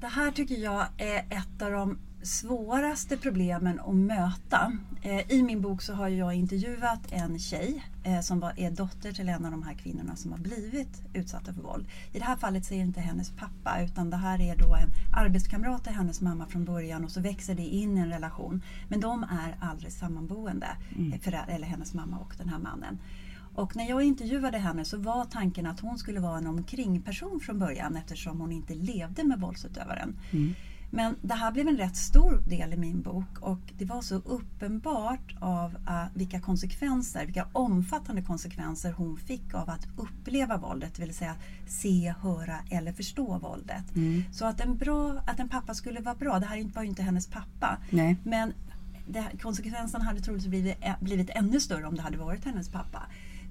Det 0.00 0.06
här 0.06 0.30
tycker 0.30 0.54
jag 0.54 0.86
är 0.98 1.18
ett 1.18 1.62
av 1.62 1.72
de 1.72 1.98
svåraste 2.22 3.16
problemen 3.16 3.80
att 3.80 3.94
möta. 3.94 4.72
Eh, 5.02 5.32
I 5.32 5.42
min 5.42 5.60
bok 5.60 5.82
så 5.82 5.94
har 5.94 6.08
jag 6.08 6.34
intervjuat 6.34 7.12
en 7.12 7.38
tjej 7.38 7.84
eh, 8.04 8.20
som 8.20 8.40
var, 8.40 8.52
är 8.56 8.70
dotter 8.70 9.12
till 9.12 9.28
en 9.28 9.44
av 9.44 9.50
de 9.50 9.62
här 9.62 9.74
kvinnorna 9.74 10.16
som 10.16 10.32
har 10.32 10.38
blivit 10.38 11.02
utsatta 11.12 11.52
för 11.52 11.62
våld. 11.62 11.86
I 12.12 12.18
det 12.18 12.24
här 12.24 12.36
fallet 12.36 12.64
så 12.64 12.74
är 12.74 12.78
det 12.78 12.84
inte 12.84 13.00
hennes 13.00 13.30
pappa 13.30 13.82
utan 13.82 14.10
det 14.10 14.16
här 14.16 14.40
är 14.40 14.56
då 14.56 14.74
en 14.74 14.88
arbetskamrat 15.12 15.84
till 15.84 15.92
hennes 15.92 16.20
mamma 16.20 16.46
från 16.46 16.64
början 16.64 17.04
och 17.04 17.10
så 17.10 17.20
växer 17.20 17.54
det 17.54 17.66
in 17.66 17.98
en 17.98 18.10
relation. 18.10 18.62
Men 18.88 19.00
de 19.00 19.22
är 19.22 19.56
aldrig 19.60 19.92
sammanboende, 19.92 20.68
eh, 20.90 21.20
föräldrar, 21.20 21.54
eller 21.54 21.66
hennes 21.66 21.94
mamma 21.94 22.18
och 22.18 22.34
den 22.38 22.48
här 22.48 22.58
mannen. 22.58 22.98
Och 23.54 23.76
när 23.76 23.88
jag 23.88 24.02
intervjuade 24.02 24.58
henne 24.58 24.84
så 24.84 24.96
var 24.96 25.24
tanken 25.24 25.66
att 25.66 25.80
hon 25.80 25.98
skulle 25.98 26.20
vara 26.20 26.38
en 26.38 26.46
omkringperson 26.46 27.40
från 27.40 27.58
början 27.58 27.96
eftersom 27.96 28.40
hon 28.40 28.52
inte 28.52 28.74
levde 28.74 29.24
med 29.24 29.40
våldsutövaren. 29.40 30.16
Men 30.94 31.16
det 31.22 31.34
här 31.34 31.52
blev 31.52 31.68
en 31.68 31.76
rätt 31.76 31.96
stor 31.96 32.42
del 32.48 32.72
i 32.72 32.76
min 32.76 33.02
bok 33.02 33.38
och 33.40 33.60
det 33.78 33.84
var 33.84 34.02
så 34.02 34.14
uppenbart 34.14 35.34
av 35.40 35.70
uh, 35.70 36.04
vilka 36.14 36.40
konsekvenser, 36.40 37.24
vilka 37.26 37.48
omfattande 37.52 38.22
konsekvenser 38.22 38.92
hon 38.92 39.16
fick 39.16 39.54
av 39.54 39.70
att 39.70 39.86
uppleva 39.96 40.56
våldet, 40.56 40.94
det 40.94 41.02
vill 41.02 41.14
säga 41.14 41.34
se, 41.66 42.14
höra 42.20 42.58
eller 42.70 42.92
förstå 42.92 43.38
våldet. 43.38 43.84
Så 44.32 44.46
att 44.46 44.60
en, 44.60 44.76
bra, 44.76 45.22
att 45.26 45.40
en 45.40 45.48
pappa 45.48 45.74
skulle 45.74 46.00
vara 46.00 46.14
bra, 46.14 46.38
det 46.38 46.46
här 46.46 46.74
var 46.74 46.82
ju 46.82 46.88
inte 46.88 47.02
hennes 47.02 47.26
pappa, 47.26 47.78
Nej. 47.90 48.16
men 48.24 48.52
det, 49.06 49.24
konsekvenserna 49.42 50.04
hade 50.04 50.20
troligtvis 50.20 50.50
blivit, 50.50 50.76
blivit 51.00 51.30
ännu 51.30 51.60
större 51.60 51.86
om 51.86 51.94
det 51.94 52.02
hade 52.02 52.18
varit 52.18 52.44
hennes 52.44 52.68
pappa. 52.68 53.02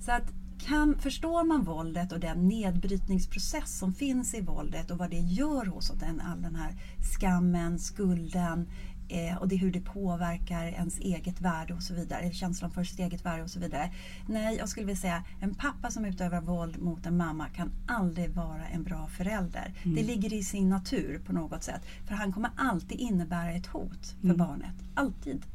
Så 0.05 0.11
att 0.11 0.33
kan, 0.61 0.99
förstår 0.99 1.43
man 1.43 1.63
våldet 1.63 2.11
och 2.11 2.19
den 2.19 2.47
nedbrytningsprocess 2.47 3.79
som 3.79 3.93
finns 3.93 4.33
i 4.33 4.41
våldet 4.41 4.91
och 4.91 4.97
vad 4.97 5.09
det 5.09 5.19
gör 5.19 5.65
hos 5.65 5.91
den, 5.99 6.21
all 6.21 6.41
den 6.41 6.55
här 6.55 6.75
skammen, 6.99 7.79
skulden 7.79 8.67
eh, 9.09 9.37
och 9.37 9.47
det, 9.47 9.55
hur 9.55 9.71
det 9.71 9.81
påverkar 9.81 10.65
ens 10.65 10.99
eget 10.99 11.41
värde 11.41 11.73
och 11.73 11.83
så 11.83 11.93
vidare, 11.93 12.31
känslan 12.31 12.71
för 12.71 12.83
sitt 12.83 12.99
eget 12.99 13.25
värde 13.25 13.43
och 13.43 13.49
så 13.49 13.59
vidare. 13.59 13.91
Nej, 14.27 14.57
jag 14.57 14.69
skulle 14.69 14.85
vilja 14.85 15.01
säga 15.01 15.23
en 15.39 15.55
pappa 15.55 15.91
som 15.91 16.05
utövar 16.05 16.41
våld 16.41 16.81
mot 16.81 17.05
en 17.05 17.17
mamma 17.17 17.49
kan 17.49 17.71
aldrig 17.87 18.29
vara 18.29 18.67
en 18.67 18.83
bra 18.83 19.07
förälder. 19.07 19.73
Det 19.83 20.03
ligger 20.03 20.33
i 20.33 20.43
sin 20.43 20.69
natur 20.69 21.21
på 21.25 21.33
något 21.33 21.63
sätt. 21.63 21.81
För 22.07 22.15
han 22.15 22.33
kommer 22.33 22.51
alltid 22.55 22.99
innebära 22.99 23.51
ett 23.51 23.67
hot 23.67 24.15
för 24.21 24.35
barnet. 24.35 24.75
Alltid. 24.95 25.45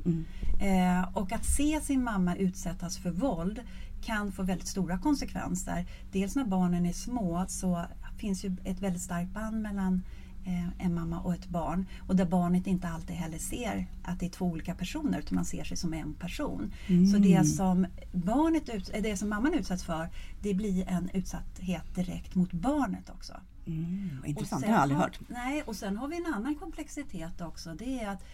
Eh, 0.60 1.16
och 1.16 1.32
att 1.32 1.44
se 1.44 1.80
sin 1.80 2.04
mamma 2.04 2.36
utsättas 2.36 2.98
för 2.98 3.10
våld 3.10 3.60
kan 4.06 4.32
få 4.32 4.42
väldigt 4.42 4.68
stora 4.68 4.98
konsekvenser. 4.98 5.86
Dels 6.12 6.36
när 6.36 6.44
barnen 6.44 6.86
är 6.86 6.92
små 6.92 7.44
så 7.48 7.84
finns 8.18 8.44
ju 8.44 8.56
ett 8.64 8.80
väldigt 8.80 9.02
starkt 9.02 9.30
band 9.30 9.62
mellan 9.62 10.02
eh, 10.46 10.84
en 10.86 10.94
mamma 10.94 11.20
och 11.20 11.34
ett 11.34 11.46
barn. 11.48 11.86
Och 12.08 12.16
där 12.16 12.24
barnet 12.26 12.66
inte 12.66 12.88
alltid 12.88 13.16
heller 13.16 13.38
ser 13.38 13.86
att 14.04 14.20
det 14.20 14.26
är 14.26 14.30
två 14.30 14.44
olika 14.44 14.74
personer 14.74 15.18
utan 15.18 15.34
man 15.36 15.44
ser 15.44 15.64
sig 15.64 15.76
som 15.76 15.94
en 15.94 16.14
person. 16.14 16.72
Så 17.12 17.18
det 17.18 17.44
som, 17.44 17.86
barnet 18.12 18.68
ut, 18.68 18.90
det 19.02 19.16
som 19.16 19.28
mamman 19.28 19.54
utsätts 19.54 19.84
för 19.84 20.08
det 20.42 20.54
blir 20.54 20.88
en 20.88 21.10
utsatthet 21.14 21.94
direkt 21.94 22.34
mot 22.34 22.52
barnet 22.52 23.10
också. 23.10 23.32
Mm, 23.66 24.22
intressant, 24.26 24.62
det 24.62 24.68
har 24.68 24.74
jag 24.74 24.82
aldrig 24.82 24.96
har- 24.98 25.04
hört. 25.04 25.20
Nej, 25.28 25.62
och 25.66 25.76
sen 25.76 25.96
har 25.96 26.08
vi 26.08 26.16
en 26.16 26.34
annan 26.34 26.54
komplexitet 26.54 27.40
också. 27.40 27.74
Det 27.78 28.00
är 28.00 28.08
att 28.10 28.24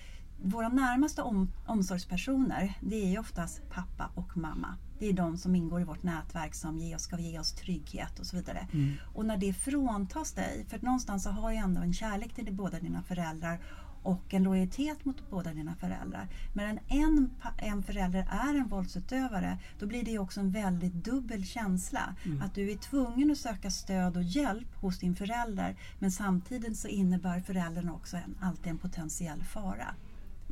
våra 0.43 0.69
närmaste 0.69 1.23
om, 1.23 1.49
omsorgspersoner, 1.67 2.75
det 2.81 3.05
är 3.05 3.09
ju 3.11 3.19
oftast 3.19 3.61
pappa 3.71 4.11
och 4.15 4.37
mamma. 4.37 4.77
Det 5.03 5.09
är 5.09 5.13
de 5.13 5.39
som 5.39 5.55
ingår 5.55 5.81
i 5.81 5.85
vårt 5.85 6.03
nätverk 6.03 6.55
som 6.55 6.79
ger 6.79 6.97
oss, 6.97 7.03
ska 7.03 7.19
ge 7.19 7.39
oss 7.39 7.53
trygghet 7.53 8.19
och 8.19 8.27
så 8.27 8.37
vidare. 8.37 8.67
Och 9.15 9.27
när 9.27 9.37
det 9.37 9.53
fråntas 9.53 10.33
dig, 10.33 10.67
för 10.69 10.79
någonstans 10.79 11.23
så 11.23 11.31
har 11.31 11.51
ju 11.51 11.57
ändå 11.57 11.81
en 11.81 11.93
kärlek 11.93 12.35
till 12.35 12.55
båda 12.55 12.81
dina 12.81 13.03
föräldrar 13.03 13.61
och 14.03 14.35
en 14.35 14.43
lojalitet 14.43 15.05
mot 15.05 15.31
båda 15.31 15.55
dina 15.55 15.75
föräldrar. 15.75 16.29
Men 16.55 16.79
en, 16.89 17.31
en 17.59 17.83
förälder 17.83 18.29
är 18.31 18.55
en 18.55 18.69
våldsutövare, 18.69 19.59
då 19.79 19.87
blir 19.87 20.05
det 20.05 20.19
också 20.19 20.41
en 20.41 20.51
väldigt 20.51 20.95
dubbel 20.95 21.45
känsla. 21.45 22.15
Att 22.41 22.55
du 22.55 22.71
är 22.71 22.77
tvungen 22.77 23.31
att 23.31 23.39
söka 23.39 23.71
stöd 23.71 24.17
och 24.17 24.23
hjälp 24.23 24.75
hos 24.75 24.99
din 24.99 25.17
förälder, 25.17 25.77
men 25.99 26.13
samtidigt 26.13 26.79
så 26.79 26.89
innebär 26.89 27.41
föräldern 27.41 27.89
också 27.89 28.17
en, 28.17 28.35
alltid 28.41 28.67
en 28.67 28.79
potentiell 28.79 29.45
fara. 29.45 29.95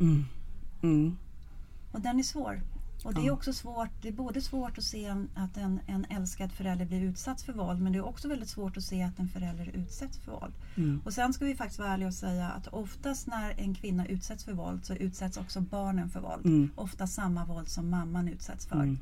Mm. 0.00 0.24
Mm. 0.82 1.16
Och 1.92 2.00
den 2.00 2.18
är 2.18 2.22
svår. 2.22 2.62
Och 3.04 3.14
det 3.14 3.26
är 3.26 3.30
också 3.30 3.52
svårt, 3.52 3.88
det 4.02 4.08
är 4.08 4.12
både 4.12 4.40
svårt 4.40 4.78
att 4.78 4.84
se 4.84 5.14
att 5.34 5.56
en, 5.56 5.80
en 5.86 6.04
älskad 6.04 6.52
förälder 6.52 6.84
blir 6.84 7.02
utsatt 7.02 7.42
för 7.42 7.52
våld 7.52 7.82
men 7.82 7.92
det 7.92 7.98
är 7.98 8.04
också 8.04 8.28
väldigt 8.28 8.48
svårt 8.48 8.76
att 8.76 8.84
se 8.84 9.02
att 9.02 9.18
en 9.18 9.28
förälder 9.28 9.70
utsätts 9.74 10.18
för 10.18 10.32
våld. 10.32 10.54
Mm. 10.76 11.00
Och 11.04 11.12
sen 11.12 11.32
ska 11.32 11.44
vi 11.44 11.54
faktiskt 11.54 11.78
vara 11.78 11.92
ärliga 11.92 12.08
och 12.08 12.14
säga 12.14 12.48
att 12.48 12.66
oftast 12.66 13.26
när 13.26 13.60
en 13.60 13.74
kvinna 13.74 14.06
utsätts 14.06 14.44
för 14.44 14.52
våld 14.52 14.84
så 14.84 14.94
utsätts 14.94 15.36
också 15.36 15.60
barnen 15.60 16.08
för 16.10 16.20
våld. 16.20 16.46
Mm. 16.46 16.70
Ofta 16.74 17.06
samma 17.06 17.44
våld 17.44 17.68
som 17.68 17.90
mamman 17.90 18.28
utsätts 18.28 18.66
för. 18.66 18.76
Mm. 18.76 18.98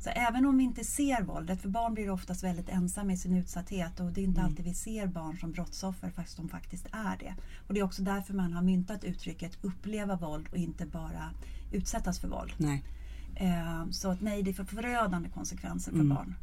Så 0.00 0.10
även 0.10 0.46
om 0.46 0.58
vi 0.58 0.64
inte 0.64 0.84
ser 0.84 1.22
våldet, 1.22 1.62
för 1.62 1.68
barn 1.68 1.94
blir 1.94 2.10
oftast 2.10 2.44
väldigt 2.44 2.68
ensamma 2.68 3.12
i 3.12 3.16
sin 3.16 3.36
utsatthet 3.36 4.00
och 4.00 4.12
det 4.12 4.20
är 4.20 4.24
inte 4.24 4.40
Mm. 4.40 4.50
alltid 4.50 4.64
vi 4.64 4.74
ser 4.74 5.06
barn 5.06 5.38
som 5.38 5.52
brottsoffer 5.52 6.10
fast 6.10 6.36
de 6.36 6.48
faktiskt 6.48 6.86
är 6.92 7.16
det. 7.18 7.34
Och 7.68 7.74
det 7.74 7.80
är 7.80 7.84
också 7.84 8.02
därför 8.02 8.34
man 8.34 8.52
har 8.52 8.62
myntat 8.62 9.04
uttrycket 9.04 9.58
uppleva 9.64 10.16
våld 10.16 10.48
och 10.52 10.56
inte 10.56 10.86
bara 10.86 11.30
utsättas 11.74 12.18
för 12.18 12.28
våld. 12.28 12.52
Nej, 12.56 12.84
Eh, 13.36 13.88
så 13.90 14.10
att 14.10 14.20
nej, 14.20 14.42
det 14.42 14.54
får 14.54 14.64
förödande 14.64 15.28
konsekvenser 15.28 15.92
för 15.92 15.98
Mm. 15.98 16.16
barn. 16.16 16.34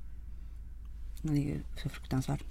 det 1.22 1.32
är 1.32 1.36
ju 1.56 1.62
så 1.84 1.89
fruktansvärt. 1.89 2.44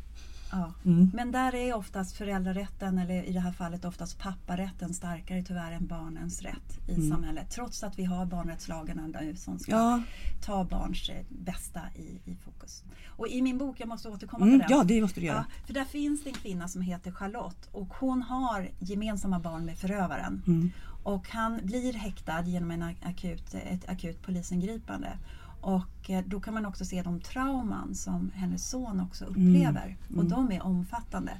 Ja. 0.52 0.72
Mm. 0.84 1.10
Men 1.14 1.32
där 1.32 1.54
är 1.54 1.74
oftast 1.74 2.16
föräldrarätten, 2.16 2.98
eller 2.98 3.22
i 3.22 3.32
det 3.32 3.40
här 3.40 3.52
fallet 3.52 3.84
oftast 3.84 4.18
papparätten, 4.18 4.94
starkare 4.94 5.42
tyvärr 5.42 5.72
än 5.72 5.86
barnens 5.86 6.42
rätt 6.42 6.78
i 6.88 6.94
Mm. 6.94 7.10
samhället. 7.10 7.50
Trots 7.50 7.82
att 7.82 7.98
vi 7.98 8.04
har 8.04 8.26
barnrättslagarna 8.26 9.06
nu 9.06 9.36
som 9.36 9.58
ska 9.58 9.72
Ja, 9.72 10.02
ta 10.42 10.64
barns 10.64 11.08
eh, 11.08 11.24
bästa 11.28 11.80
i, 11.96 12.30
i 12.30 12.36
fokus. 12.36 12.84
Och 13.06 13.28
i 13.28 13.42
min 13.42 13.58
bok, 13.58 13.80
jag 13.80 13.88
måste 13.88 14.08
återkomma 14.08 14.46
mm, 14.46 14.60
till 14.60 14.68
den. 14.68 14.78
ja 14.78 14.84
det 14.84 15.00
måste 15.00 15.20
du 15.20 15.26
Ja, 15.26 15.32
göra. 15.32 15.46
för 15.66 15.74
där 15.74 15.84
finns 15.84 16.22
det 16.24 16.30
en 16.30 16.34
kvinna 16.34 16.68
som 16.68 16.82
heter 16.82 17.10
Charlotte 17.10 17.68
och 17.72 17.88
hon 17.94 18.22
har 18.22 18.68
gemensamma 18.78 19.38
barn 19.40 19.64
med 19.64 19.78
förövaren. 19.78 20.42
Mm. 20.46 20.70
Och 21.02 21.28
han 21.28 21.60
blir 21.62 21.92
häktad 21.92 22.42
genom 22.42 22.70
en 22.70 22.82
akut, 22.82 23.54
ett 23.54 23.88
akut 23.88 24.22
polisingripande. 24.22 25.18
Och 25.60 26.10
eh, 26.10 26.24
då 26.26 26.40
kan 26.40 26.54
man 26.54 26.66
också 26.66 26.84
se 26.84 27.02
de 27.02 27.20
trauman 27.20 27.94
som 27.94 28.30
hennes 28.34 28.70
son 28.70 29.00
också 29.00 29.24
upplever. 29.24 29.96
Och 30.16 30.24
de 30.24 30.52
är 30.52 30.62
omfattande. 30.62 31.32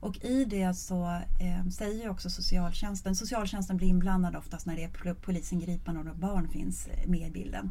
Och 0.00 0.24
i 0.24 0.44
det 0.44 0.74
så 0.74 1.20
eh, 1.40 1.68
säger 1.70 2.08
också 2.08 2.30
socialtjänsten, 2.30 3.16
socialtjänsten 3.16 3.76
blir 3.76 3.88
inblandad 3.88 4.36
oftast 4.36 4.66
när 4.66 4.76
det 4.76 4.84
är 4.84 4.88
pol- 4.88 5.14
polisingripande 5.14 6.10
och 6.10 6.16
barn 6.16 6.48
finns 6.48 6.86
eh, 6.86 7.08
med 7.08 7.28
i 7.28 7.30
bilden. 7.30 7.70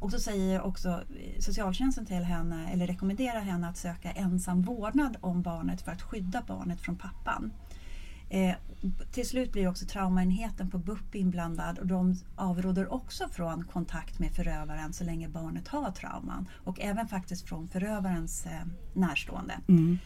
Och 0.00 0.10
så 0.10 0.18
säger 0.20 0.62
också 0.62 0.88
eh, 0.88 1.40
socialtjänsten 1.40 2.06
till 2.06 2.24
henne, 2.24 2.68
eller 2.72 2.86
rekommenderar 2.86 3.40
henne 3.40 3.68
att 3.68 3.76
söka 3.76 4.10
ensam 4.12 4.62
vårdnad 4.62 5.16
om 5.20 5.42
barnet 5.42 5.82
för 5.82 5.92
att 5.92 6.02
skydda 6.02 6.42
barnet 6.46 6.80
från 6.80 6.96
pappan. 6.96 7.52
Eh, 8.30 8.54
till 9.12 9.28
slut 9.28 9.52
blir 9.52 9.68
också 9.68 9.86
traumaenheten 9.86 10.70
på 10.70 10.78
BUP 10.78 11.14
inblandad 11.14 11.78
och 11.78 11.86
de 11.86 12.14
avråder 12.36 12.92
också 12.92 13.28
från 13.28 13.64
kontakt 13.64 14.18
med 14.18 14.30
förövaren 14.32 14.92
så 14.92 15.04
länge 15.04 15.28
barnet 15.28 15.68
har 15.68 15.90
trauman. 15.90 16.48
Och 16.64 16.80
även 16.80 17.08
faktiskt 17.08 17.48
från 17.48 17.68
förövarens 17.68 18.46
eh, 18.46 18.66
närstående. 18.94 19.54
Mm. 19.68 19.98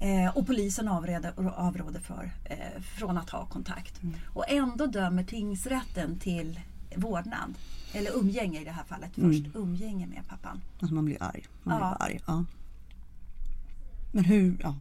Eh, 0.00 0.36
och 0.36 0.46
polisen 0.46 0.88
avråder, 0.88 1.32
avråder 1.56 2.00
för, 2.00 2.30
eh, 2.44 2.80
från 2.82 3.18
att 3.18 3.30
ha 3.30 3.46
kontakt. 3.46 4.02
Mm. 4.02 4.14
Och 4.26 4.44
ändå 4.50 4.86
dömer 4.86 5.24
tingsrätten 5.24 6.18
till 6.18 6.60
vårdnad. 6.96 7.54
Eller 7.92 8.10
umgänge 8.18 8.60
i 8.60 8.64
det 8.64 8.70
här 8.70 8.84
fallet 8.84 9.18
Mm. 9.18 9.30
först. 9.44 9.56
Umgänge 9.56 10.06
med 10.06 10.22
pappan. 10.28 10.60
Alltså 10.80 10.94
man 10.94 11.04
blir 11.04 11.22
arg. 11.22 11.46
Man 11.62 11.76
blir 11.78 11.86
Ja. 11.88 11.94
arg. 12.00 12.20
Ja. 12.26 12.44
Men 14.12 14.24
hur, 14.24 14.56
ja. 14.62 14.74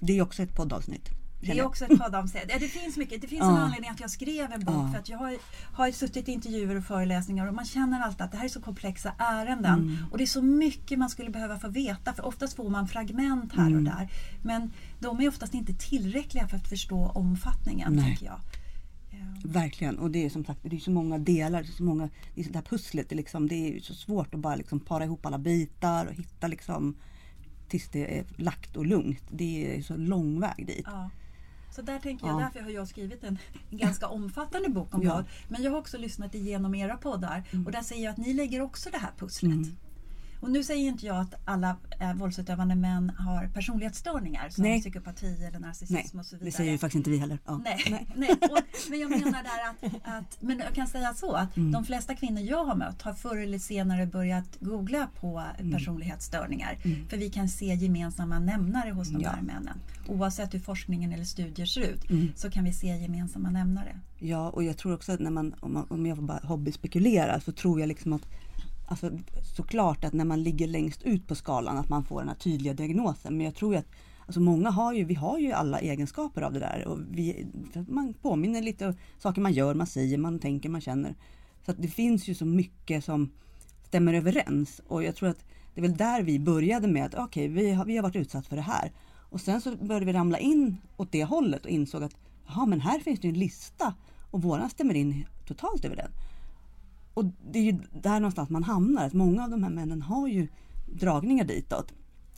Det 0.00 0.18
är 0.18 0.22
också 0.22 0.42
ett 0.42 0.54
poddavsnitt. 0.56 1.08
Det 1.46 1.58
är 1.58 1.64
också 1.64 1.84
ett 1.84 1.98
poddavsnitt. 1.98 2.44
Ja, 2.48 2.58
det 2.58 2.68
finns 2.68 2.96
mycket. 2.96 3.20
Det 3.22 3.28
finns 3.28 3.42
en 3.42 3.48
anledning 3.48 3.90
att 3.90 4.00
jag 4.00 4.10
skrev 4.10 4.52
en 4.52 4.64
bok. 4.64 4.92
För 4.92 4.98
att 4.98 5.08
jag 5.08 5.18
har, 5.18 5.36
har 5.72 5.90
suttit 5.90 6.28
i 6.28 6.32
intervjuer 6.32 6.76
och 6.76 6.84
föreläsningar 6.84 7.46
och 7.46 7.54
man 7.54 7.64
känner 7.64 8.00
alltid 8.00 8.20
att 8.22 8.30
det 8.30 8.36
här 8.38 8.44
är 8.44 8.48
så 8.48 8.60
komplexa 8.60 9.12
ärenden. 9.18 9.80
Mm. 9.80 9.96
Och 10.10 10.18
det 10.18 10.24
är 10.24 10.26
så 10.26 10.42
mycket 10.42 10.98
man 10.98 11.10
skulle 11.10 11.30
behöva 11.30 11.58
få 11.58 11.68
veta. 11.68 12.12
För 12.12 12.24
oftast 12.24 12.56
får 12.56 12.70
man 12.70 12.88
fragment 12.88 13.52
här 13.52 13.64
och 13.64 13.70
Mm. 13.70 13.84
där. 13.84 14.08
Men 14.42 14.72
de 15.00 15.20
är 15.20 15.28
oftast 15.28 15.54
inte 15.54 15.74
tillräckliga 15.74 16.48
för 16.48 16.56
att 16.56 16.68
förstå 16.68 17.06
omfattningen, 17.14 17.92
Nej. 17.92 18.04
tänker 18.04 18.26
jag. 18.26 18.40
Eh, 19.10 19.50
Verkligen. 19.52 19.98
Och 19.98 20.10
det 20.10 20.24
är 20.24 20.30
som 20.30 20.44
sagt 20.44 20.60
det 20.62 20.76
är 20.76 20.80
så 20.80 20.90
många 20.90 21.18
delar. 21.18 21.62
Så 21.62 21.82
många, 21.82 22.08
det, 22.34 22.40
är 22.40 22.44
så 22.44 22.50
det 22.50 22.58
här 22.58 22.64
pusslet. 22.64 23.08
Det 23.08 23.14
är, 23.14 23.16
liksom, 23.16 23.48
det 23.48 23.54
är 23.76 23.80
så 23.80 23.94
svårt 23.94 24.34
att 24.34 24.40
bara 24.40 24.56
liksom 24.56 24.80
para 24.80 25.04
ihop 25.04 25.26
alla 25.26 25.38
bitar 25.38 26.06
och 26.06 26.14
hitta 26.14 26.46
liksom 26.46 26.94
tills 27.68 27.88
det 27.88 28.18
är 28.18 28.24
lagt 28.36 28.76
och 28.76 28.86
lugnt. 28.86 29.22
Det 29.30 29.76
är 29.78 29.82
så 29.82 29.96
lång 29.96 30.40
väg 30.40 30.66
dit. 30.66 30.82
Ja. 30.84 31.10
Så 31.74 31.82
där 31.82 31.98
tänker 31.98 32.26
jag, 32.26 32.34
Ja. 32.36 32.40
därför 32.44 32.60
har 32.60 32.70
jag 32.70 32.88
skrivit 32.88 33.24
en, 33.24 33.38
en 33.70 33.78
ganska 33.78 34.08
omfattande 34.08 34.68
bok 34.68 34.94
om 34.94 35.02
Ja. 35.02 35.14
våld. 35.14 35.26
Men 35.48 35.62
jag 35.62 35.70
har 35.70 35.78
också 35.78 35.98
lyssnat 35.98 36.34
igenom 36.34 36.74
era 36.74 36.96
poddar 36.96 37.42
och 37.66 37.72
där 37.72 37.82
ser 37.82 37.96
jag 38.04 38.10
att 38.10 38.16
ni 38.16 38.32
lägger 38.32 38.60
också 38.60 38.90
det 38.90 38.98
här 38.98 39.12
pusslet. 39.18 39.52
Mm. 39.52 39.76
Och 40.42 40.50
nu 40.50 40.64
säger 40.64 40.88
inte 40.88 41.06
jag 41.06 41.16
att 41.16 41.34
alla 41.44 41.76
äh, 42.00 42.14
våldsutövande 42.14 42.74
män 42.74 43.10
har 43.18 43.46
personlighetsstörningar 43.54 44.48
som 44.50 44.64
Nej. 44.64 44.80
psykopati 44.80 45.44
eller 45.48 45.58
narcissism 45.58 45.94
Nej, 46.16 46.20
och 46.20 46.26
så 46.26 46.36
vidare. 46.36 46.50
det 46.50 46.56
säger 46.56 46.72
ju 46.72 46.78
faktiskt 46.78 46.96
inte 46.96 47.10
vi 47.10 47.18
heller. 47.18 47.38
Ja. 47.46 47.60
Nej, 47.64 48.06
nej. 48.16 48.30
Och, 48.50 48.58
men 48.90 49.00
jag 49.00 49.10
menar 49.10 49.42
där 49.42 49.70
att, 49.70 50.18
att, 50.18 50.42
men 50.42 50.58
jag 50.58 50.74
kan 50.74 50.86
säga 50.86 51.14
så 51.14 51.32
att 51.32 51.56
Mm. 51.56 51.72
de 51.72 51.84
flesta 51.84 52.14
kvinnor 52.14 52.40
jag 52.42 52.64
har 52.64 52.74
mött 52.74 53.02
har 53.02 53.12
förr 53.12 53.36
eller 53.36 53.58
senare 53.58 54.06
börjat 54.06 54.44
googla 54.60 55.08
på 55.20 55.42
Mm. 55.58 55.72
personlighetsstörningar. 55.72 56.76
För 57.08 57.16
vi 57.16 57.30
kan 57.30 57.48
se 57.48 57.66
gemensamma 57.74 58.38
nämnare 58.38 58.90
hos 58.90 59.08
de 59.08 59.20
Ja. 59.20 59.30
här 59.30 59.42
männen. 59.42 59.78
Oavsett 60.08 60.54
hur 60.54 60.58
forskningen 60.60 61.12
eller 61.12 61.24
studier 61.24 61.66
ser 61.66 61.80
ut 61.80 62.10
Mm. 62.10 62.32
så 62.36 62.50
kan 62.50 62.64
vi 62.64 62.72
se 62.72 62.86
gemensamma 62.86 63.50
nämnare. 63.50 63.98
Ja, 64.18 64.48
och 64.50 64.64
jag 64.64 64.76
tror 64.78 64.94
också 64.94 65.12
att 65.12 65.20
när 65.20 65.30
man, 65.30 65.54
om, 65.60 65.72
man, 65.72 65.86
om 65.90 66.06
jag 66.06 66.22
bara 66.22 66.40
hobbyspekulera 66.42 67.40
så 67.40 67.52
tror 67.52 67.80
jag 67.80 67.86
liksom 67.88 68.12
att 68.12 68.22
Alltså 68.92 69.10
såklart 69.56 70.04
att 70.04 70.12
när 70.12 70.24
man 70.24 70.42
ligger 70.42 70.66
längst 70.66 71.02
ut 71.02 71.28
på 71.28 71.34
skalan 71.34 71.78
att 71.78 71.88
man 71.88 72.04
får 72.04 72.20
den 72.20 72.28
här 72.28 72.36
tydliga 72.36 72.74
diagnosen. 72.74 73.36
Men 73.36 73.46
jag 73.46 73.54
tror 73.54 73.72
ju 73.72 73.78
att 73.78 73.86
alltså 74.26 74.40
många 74.40 74.70
har 74.70 74.92
ju, 74.92 75.04
vi 75.04 75.14
har 75.14 75.38
ju 75.38 75.52
alla 75.52 75.80
egenskaper 75.80 76.42
av 76.42 76.52
det 76.52 76.58
där. 76.58 76.86
Och 76.86 76.98
vi, 77.10 77.46
man 77.88 78.14
påminner 78.14 78.62
lite 78.62 78.86
om 78.86 78.94
saker 79.18 79.40
man 79.40 79.52
gör, 79.52 79.74
man 79.74 79.86
säger, 79.86 80.18
man 80.18 80.38
tänker, 80.38 80.68
man 80.68 80.80
känner. 80.80 81.14
Så 81.64 81.70
att 81.70 81.82
det 81.82 81.88
finns 81.88 82.28
ju 82.28 82.34
så 82.34 82.44
mycket 82.44 83.04
som 83.04 83.30
stämmer 83.86 84.14
överens. 84.14 84.80
Och 84.88 85.04
jag 85.04 85.16
tror 85.16 85.28
att 85.28 85.44
det 85.74 85.80
är 85.80 85.82
väl 85.82 85.96
där 85.96 86.22
vi 86.22 86.38
började 86.38 86.88
med 86.88 87.06
att 87.06 87.14
okej, 87.14 87.48
vi, 87.48 87.72
har, 87.72 87.84
vi 87.84 87.96
har 87.96 88.02
varit 88.02 88.16
utsatt 88.16 88.46
för 88.46 88.56
det 88.56 88.62
här. 88.62 88.92
Och 89.30 89.40
sen 89.40 89.60
så 89.60 89.76
började 89.76 90.06
vi 90.06 90.12
ramla 90.12 90.38
in 90.38 90.76
åt 90.96 91.12
det 91.12 91.24
hållet 91.24 91.64
och 91.64 91.70
insåg 91.70 92.02
att 92.02 92.16
jaha, 92.46 92.66
men 92.66 92.80
här 92.80 92.98
finns 92.98 93.20
det 93.20 93.28
ju 93.28 93.32
en 93.32 93.40
lista 93.40 93.94
och 94.30 94.42
våran 94.42 94.70
stämmer 94.70 94.94
in 94.94 95.26
totalt 95.46 95.84
över 95.84 95.96
den. 95.96 96.10
Och 97.14 97.24
det 97.24 97.58
är 97.58 97.62
ju 97.62 97.78
där 98.02 98.20
någonstans 98.20 98.50
man 98.50 98.62
hamnar. 98.62 99.06
Att 99.06 99.12
många 99.12 99.44
av 99.44 99.50
de 99.50 99.62
här 99.62 99.70
männen 99.70 100.02
har 100.02 100.28
ju 100.28 100.48
dragningar 100.86 101.44
ditåt. 101.44 101.92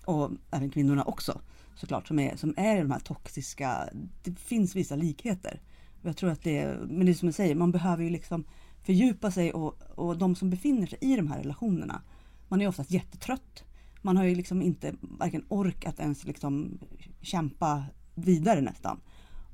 Och 0.05 0.31
även 0.51 0.71
kvinnorna 0.71 1.05
också 1.05 1.41
såklart 1.75 2.09
som 2.09 2.19
är, 2.19 2.37
som 2.37 2.55
är 2.57 2.79
de 2.79 2.91
här 2.91 3.01
toxiska. 3.01 3.89
Det 4.23 4.39
finns 4.39 4.77
vissa 4.77 4.97
likheter. 4.97 5.61
Och 6.03 6.09
jag 6.09 6.17
tror 6.17 6.31
att 6.31 6.43
det 6.43 6.59
är, 6.59 6.77
men 6.89 7.07
det 7.07 7.13
är 7.13 7.15
som 7.15 7.29
jag 7.29 7.35
säger, 7.35 7.55
man 7.55 7.73
behöver 7.73 8.05
ju 8.05 8.11
liksom 8.11 8.45
fördjupa 8.83 9.31
sig 9.31 9.53
och, 9.53 9.83
och 9.95 10.19
de 10.19 10.35
som 10.35 10.51
befinner 10.51 10.87
sig 10.87 10.99
i 11.01 11.17
de 11.17 11.29
här 11.29 11.39
relationerna. 11.39 12.03
Man 12.49 12.61
är 12.61 12.69
oftast 12.69 12.91
jättetrött. 12.91 13.65
Man 14.03 14.17
har 14.17 14.25
ju 14.25 14.35
liksom 14.35 14.63
inte 14.63 14.95
varken 15.01 15.45
ork 15.49 15.85
att 15.85 15.99
ens 16.01 16.25
liksom 16.25 16.79
kämpa 17.21 17.85
vidare 18.15 18.61
nästan. 18.61 19.01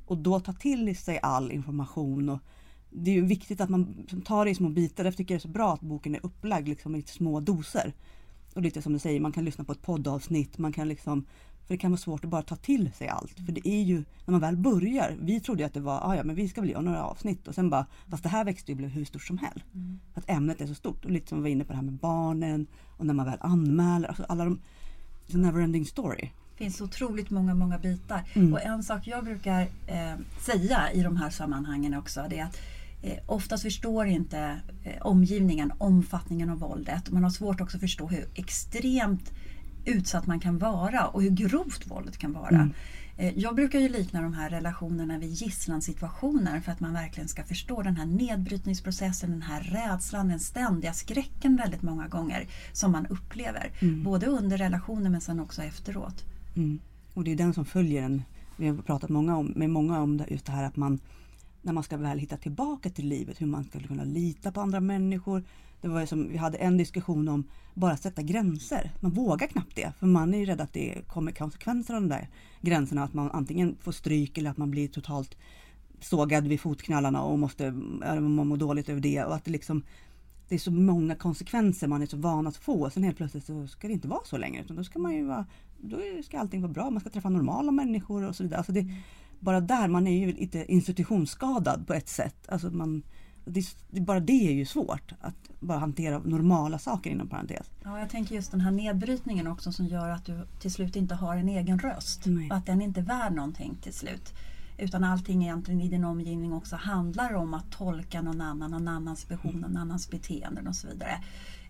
Och 0.07 0.19
då 0.19 0.41
ta 0.41 0.53
till 0.53 0.97
sig 0.97 1.19
all 1.23 1.53
information 1.53 2.29
och 2.29 2.39
det 2.91 3.11
är 3.11 3.15
ju 3.15 3.25
viktigt 3.25 3.61
att 3.61 3.71
man 3.71 4.07
tar 4.25 4.45
det 4.45 4.51
i 4.51 4.55
små 4.55 4.69
bitar. 4.69 5.05
Därför 5.05 5.17
tycker 5.17 5.35
jag 5.35 5.39
det 5.39 5.43
är 5.43 5.49
så 5.49 5.53
bra 5.53 5.75
att 5.75 5.81
boken 5.81 6.15
är 6.15 6.27
upplagd 6.27 6.69
liksom 6.69 6.97
i 6.97 7.03
små 7.03 7.41
doser. 7.41 7.93
Och 8.55 8.63
lite 8.63 8.83
som 8.83 8.93
du 8.93 8.99
säger, 8.99 9.21
man 9.21 9.33
kan 9.33 9.45
lyssna 9.45 9.65
på 9.65 9.73
ett 9.73 9.83
poddavsnitt. 9.83 10.59
Man 10.59 10.73
kan 10.73 10.89
liksom, 10.89 11.25
för 11.67 11.75
det 11.75 11.79
kan 11.79 11.91
vara 11.91 11.99
svårt 11.99 12.25
att 12.25 12.31
bara 12.31 12.43
ta 12.43 12.57
till 12.57 12.93
sig 12.93 13.09
allt. 13.09 13.41
För 13.47 13.53
det 13.53 13.69
är 13.69 13.83
ju, 13.83 14.05
när 14.25 14.33
man 14.33 14.41
väl 14.41 14.57
börjar, 14.57 15.17
vi 15.21 15.41
trodde 15.41 15.67
att 15.67 15.75
det 15.75 15.81
var, 15.81 16.01
ah, 16.03 16.17
ja 16.17 16.25
men 16.25 16.37
vi 16.37 16.49
ska 16.49 16.61
väl 16.61 16.71
göra 16.71 16.83
några 16.83 17.05
avsnitt. 17.05 17.49
Och 17.49 17.55
sen 17.55 17.71
bara, 17.71 17.87
fast 18.09 18.23
det 18.23 18.29
här 18.29 18.45
växte 18.45 18.73
ju 18.73 18.77
blev 18.77 18.91
hur 18.91 19.05
stort 19.05 19.23
som 19.23 19.39
helst. 19.39 19.65
För 20.15 20.21
att 20.21 20.31
ämnet 20.31 20.61
är 20.61 20.67
så 20.67 20.75
stort. 20.75 21.05
Och 21.05 21.11
lite 21.11 21.29
som 21.29 21.39
vi 21.39 21.43
var 21.43 21.49
inne 21.49 21.65
på 21.65 21.73
det 21.73 21.77
här 21.77 21.85
med 21.85 21.95
barnen. 21.95 22.67
Och 22.99 23.07
när 23.07 23.15
man 23.15 23.27
väl 23.27 23.39
anmäler, 23.41 24.09
alltså 24.09 24.25
alla 24.29 24.45
de, 24.45 24.61
it's 25.27 25.35
a 25.35 25.39
never 25.39 25.85
story. 25.85 26.31
Det 26.53 26.65
finns 26.65 26.81
otroligt 26.81 27.31
många, 27.31 27.55
många 27.55 27.79
bitar. 27.79 28.23
Mm. 28.35 28.53
Och 28.53 28.63
en 28.63 28.83
sak 28.83 29.07
jag 29.07 29.25
brukar 29.25 29.61
eh, 29.87 30.15
säga 30.41 30.93
i 30.93 31.03
de 31.03 31.17
här 31.17 31.31
sammanhangen 31.31 31.95
också 31.95 32.27
det 32.31 32.39
är 32.39 32.45
att 32.45 32.59
eh, 33.03 33.19
oftast 33.27 33.63
förstår 33.63 34.07
inte 34.07 34.61
eh, 34.85 35.03
omgivningen 35.03 35.73
omfattningen 35.79 36.51
av 36.51 36.59
våldet. 36.59 37.11
Man 37.11 37.25
har 37.25 37.31
svårt 37.31 37.61
också 37.61 37.77
att 37.77 37.81
förstå 37.81 38.07
hur 38.09 38.29
extremt 38.35 39.33
utsatt 39.85 40.27
man 40.27 40.41
kan 40.41 40.59
vara 40.59 41.07
och 41.07 41.23
hur 41.23 41.31
grovt 41.31 41.91
våldet 41.91 42.19
kan 42.19 42.33
vara. 42.33 42.49
Mm. 42.49 42.73
Eh, 43.17 43.39
Jag 43.39 43.55
brukar 43.55 43.79
ju 43.79 43.89
likna 43.89 44.23
de 44.23 44.33
här 44.35 44.51
relationerna 44.51 45.19
vid 45.19 45.31
gisslansituationer 45.31 46.61
för 46.61 46.73
att 46.73 46.81
man 46.81 46.93
verkligen 46.93 47.29
ska 47.29 47.45
förstå 47.45 47.83
den 47.83 47.97
här 47.97 48.07
nedbrytningsprocessen, 48.07 49.31
den 49.31 49.43
här 49.43 49.61
rädslan, 49.61 50.29
den 50.29 50.41
ständiga 50.41 50.93
skräcken 50.93 51.57
väldigt 51.57 51.83
många 51.83 52.09
gånger 52.09 52.47
som 52.73 52.93
man 52.93 53.07
upplever. 53.07 53.71
Mm. 53.81 54.03
Både 54.03 54.27
under 54.27 54.59
relationen 54.59 55.13
men 55.13 55.21
sen 55.21 55.41
också 55.41 55.63
efteråt. 55.63 56.25
Mm. 56.57 56.79
Och 57.15 57.25
det 57.25 57.33
är 57.33 57.37
den 57.37 57.55
som 57.55 57.65
följer 57.65 58.03
en. 58.03 58.23
Vi 58.57 58.69
har 58.69 58.77
pratat 58.77 59.11
många 59.11 59.37
om, 59.37 59.47
med 59.57 59.71
många 59.71 60.01
om 60.01 60.17
det, 60.17 60.27
just 60.31 60.47
det 60.47 60.53
här 60.53 60.65
att 60.65 60.77
man 60.77 61.01
när 61.63 61.73
man 61.73 61.83
ska 61.83 61.97
väl 61.97 62.19
hitta 62.19 62.37
tillbaka 62.37 62.91
till 62.91 63.09
livet, 63.09 63.41
hur 63.41 63.47
man 63.47 63.65
ska 63.65 63.81
kunna 63.81 64.05
lita 64.05 64.53
på 64.53 64.61
andra 64.61 64.81
människor. 64.81 65.45
Det 65.81 65.89
var 65.89 66.07
som, 66.07 66.29
vi 66.29 66.37
hade 66.37 66.59
en 66.59 66.77
diskussion 66.77 67.29
om 67.29 67.45
bara 67.75 67.97
sätta 67.97 68.23
gränser. 68.23 68.91
Man 69.01 69.13
vågar 69.13 69.47
knappt 69.47 69.77
det 69.77 69.93
för 69.99 70.07
man 70.07 70.35
är 70.35 70.39
ju 70.39 70.45
rädd 70.45 70.61
att 70.61 70.73
det 70.73 71.03
kommer 71.07 71.33
konsekvenser 71.33 71.95
av 71.95 72.01
de 72.01 72.09
där 72.09 72.29
gränserna. 72.61 73.05
Att 73.05 73.15
man 73.15 73.31
antingen 73.31 73.77
får 73.81 73.93
stryk 73.93 74.39
eller 74.39 74.51
att 74.51 74.57
man 74.57 74.71
blir 74.71 74.89
totalt 74.89 75.37
sågad 76.01 76.47
vid 76.47 76.61
fotknallarna 76.61 77.23
och 77.23 77.39
måste, 77.39 77.71
man 78.21 78.47
mår 78.47 78.57
dåligt 78.57 78.89
över 78.89 79.01
det. 79.01 79.25
Och 79.25 79.35
att 79.35 79.45
det 79.45 79.51
liksom 79.51 79.83
det 80.51 80.57
är 80.57 80.59
så 80.59 80.71
många 80.71 81.15
konsekvenser 81.15 81.87
man 81.87 82.03
är 82.03 82.07
så 82.07 82.17
van 82.17 82.47
att 82.47 82.57
få. 82.57 82.91
Sen 82.91 83.03
helt 83.03 83.17
plötsligt 83.17 83.45
så 83.45 83.67
ska 83.67 83.87
det 83.87 83.93
inte 83.93 84.09
vara 84.09 84.25
så 84.25 84.37
längre. 84.37 84.63
Utan 84.63 84.77
då 84.77 84.85
ska 84.85 84.99
man 84.99 85.15
ju 85.15 85.25
vara, 85.25 85.47
då 85.79 85.99
ska 86.25 86.39
allting 86.39 86.63
vara 86.63 86.73
bra. 86.73 86.91
Man 86.91 87.01
ska 87.01 87.11
träffa 87.11 87.29
normala 87.29 87.73
människor 87.73 88.29
och 88.29 88.37
så 88.37 88.43
vidare. 88.43 88.59
Alltså 88.59 88.73
det, 88.73 88.87
bara 89.41 89.61
där, 89.61 89.89
man 89.89 90.07
är 90.07 90.19
ju 90.19 90.33
lite 90.33 90.73
institutionsskadad 90.73 91.87
på 91.87 91.95
ett 91.95 92.09
sätt. 92.09 92.49
Alltså 92.49 92.71
man, 92.71 93.03
det, 93.45 93.65
bara 94.01 94.21
det 94.21 94.49
är 94.49 94.53
ju 94.53 94.65
svårt. 94.65 95.13
Att 95.21 95.51
bara 95.61 95.79
hantera 95.79 96.19
normala 96.19 96.79
saker 96.79 97.11
inom 97.11 97.29
parentes. 97.29 97.71
Ja, 97.85 97.99
jag 97.99 98.11
tänker 98.11 98.35
just 98.35 98.51
den 98.51 98.61
här 98.61 98.71
nedbrytningen 98.71 99.47
också 99.47 99.73
som 99.73 99.87
gör 99.87 100.09
att 100.09 100.25
du 100.25 100.47
till 100.61 100.73
slut 100.73 100.97
inte 100.97 101.15
har 101.15 101.37
en 101.37 101.49
egen 101.49 101.79
röst. 101.79 102.27
Nej. 102.27 102.51
Och 102.51 102.57
att 102.57 102.67
den 102.67 102.83
inte 102.83 103.01
är 103.01 103.05
värd 103.05 103.33
någonting 103.33 103.77
till 103.83 103.95
slut. 103.95 104.35
Utan 104.79 105.05
allting 105.05 105.43
egentligen 105.43 105.81
i 105.81 105.89
din 105.89 106.05
omgivning 106.05 106.53
också 106.53 106.77
handlar 106.77 107.35
om 107.35 107.55
att 107.55 107.71
tolka 107.71 108.23
någon 108.23 108.41
annan, 108.41 108.71
någon 108.71 108.89
annans 108.89 109.29
behov, 109.29 109.57
någon 109.57 109.77
annans 109.77 110.11
beteenden 110.11 110.67
och 110.67 110.77
så 110.77 110.89
vidare. 110.89 111.25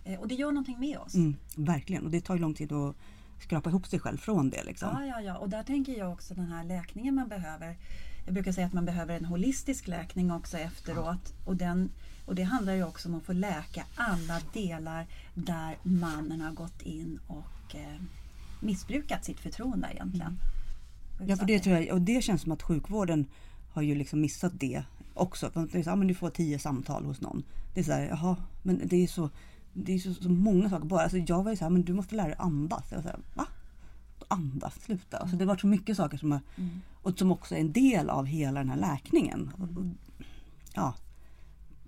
Eh, 0.04 0.20
och 0.20 0.28
det 0.28 0.35
gör 0.35 0.52
någonting 0.52 0.80
med 0.80 0.98
oss. 0.98 1.14
Mm, 1.14 1.37
verkligen, 1.56 2.04
och 2.04 2.11
det 2.11 2.20
tar 2.20 2.35
ju 2.35 2.40
lång 2.40 2.54
tid 2.54 2.72
att 2.72 2.96
skrapa 3.40 3.70
ihop 3.70 3.87
sig 3.87 4.00
själv 4.00 4.18
från 4.18 4.50
det. 4.50 4.64
Liksom. 4.64 4.88
Ja, 4.92 5.07
ja, 5.07 5.20
ja. 5.20 5.37
Och 5.38 5.48
där 5.48 5.62
tänker 5.62 5.98
jag 5.98 6.12
också 6.12 6.35
den 6.35 6.46
här 6.46 6.64
läkningen 6.64 7.14
man 7.14 7.29
behöver. 7.29 7.76
Jag 8.24 8.35
brukar 8.35 8.53
säga 8.53 8.66
att 8.66 8.72
man 8.72 8.85
behöver 8.85 9.16
en 9.16 9.24
holistisk 9.24 9.88
läkning 9.88 10.33
också 10.33 10.59
efteråt. 10.59 11.35
Och, 11.44 11.57
den, 11.57 11.90
och 12.26 12.35
det 12.35 12.42
handlar 12.42 12.74
ju 12.74 12.85
också 12.85 13.09
om 13.09 13.14
att 13.14 13.22
få 13.22 13.33
läka 13.33 13.85
alla 13.94 14.40
delar 14.53 15.07
där 15.35 15.76
mannen 15.83 16.40
har 16.40 16.53
gått 16.53 16.83
in 16.83 17.18
och 17.26 17.74
eh, 17.74 18.00
missbrukat 18.61 19.24
sitt 19.24 19.40
förtroende 19.40 19.88
egentligen. 19.92 20.38
Ja, 21.26 21.37
för 21.37 21.46
det 21.46 21.61
tror 21.61 21.76
jag, 21.76 21.94
och 21.94 22.00
det 22.00 22.22
känns 22.22 22.42
som 22.42 22.53
att 22.53 22.62
sjukvården 22.62 23.26
har 23.72 23.83
ju 23.83 23.94
liksom 23.94 24.20
missat 24.20 24.53
det 24.55 24.83
också. 25.14 25.50
För 25.50 25.68
det 25.72 25.79
är 25.79 25.83
så, 25.83 25.90
ja, 25.90 25.96
men 25.96 26.09
du 26.09 26.14
får 26.14 26.31
tio 26.31 26.59
samtal 26.59 27.05
hos 27.05 27.20
någon. 27.20 27.42
Det 27.74 27.81
är 27.81 27.85
så 27.85 27.92
här, 27.92 28.03
jaha, 28.03 28.37
men 28.62 28.81
det 28.85 28.96
är 28.96 29.07
så, 29.07 29.31
det 29.72 29.94
är 29.94 29.98
så, 29.98 30.14
så 30.14 30.28
många 30.28 30.70
saker 30.70 30.87
bara. 30.87 31.02
Alltså 31.02 31.18
jag 31.18 31.42
var 31.42 31.50
ju 31.50 31.56
så 31.56 31.64
här, 31.64 31.70
men 31.70 31.83
du 31.83 31.92
måste 31.92 32.14
lära 32.14 32.26
dig 32.26 32.37
andas. 32.38 32.85
Jag 32.90 32.96
var 32.96 33.02
så 33.02 33.09
här, 33.09 33.18
va? 33.35 33.46
Andas, 34.28 34.74
sluta. 34.83 35.16
Alltså 35.18 35.37
det 35.37 35.44
var 35.44 35.56
så 35.56 35.66
mycket 35.66 35.96
saker 35.96 36.18
som, 36.18 36.33
har, 36.33 36.40
Mm. 36.56 36.80
och 37.02 37.18
som 37.18 37.33
också 37.33 37.54
är 37.54 37.61
en 37.61 37.72
del 37.72 38.11
av 38.11 38.26
hela 38.26 38.61
den 38.61 38.68
här 38.68 38.76
läkningen. 38.76 39.50
Och, 39.59 39.78
och, 39.78 39.85
ja, 40.74 40.94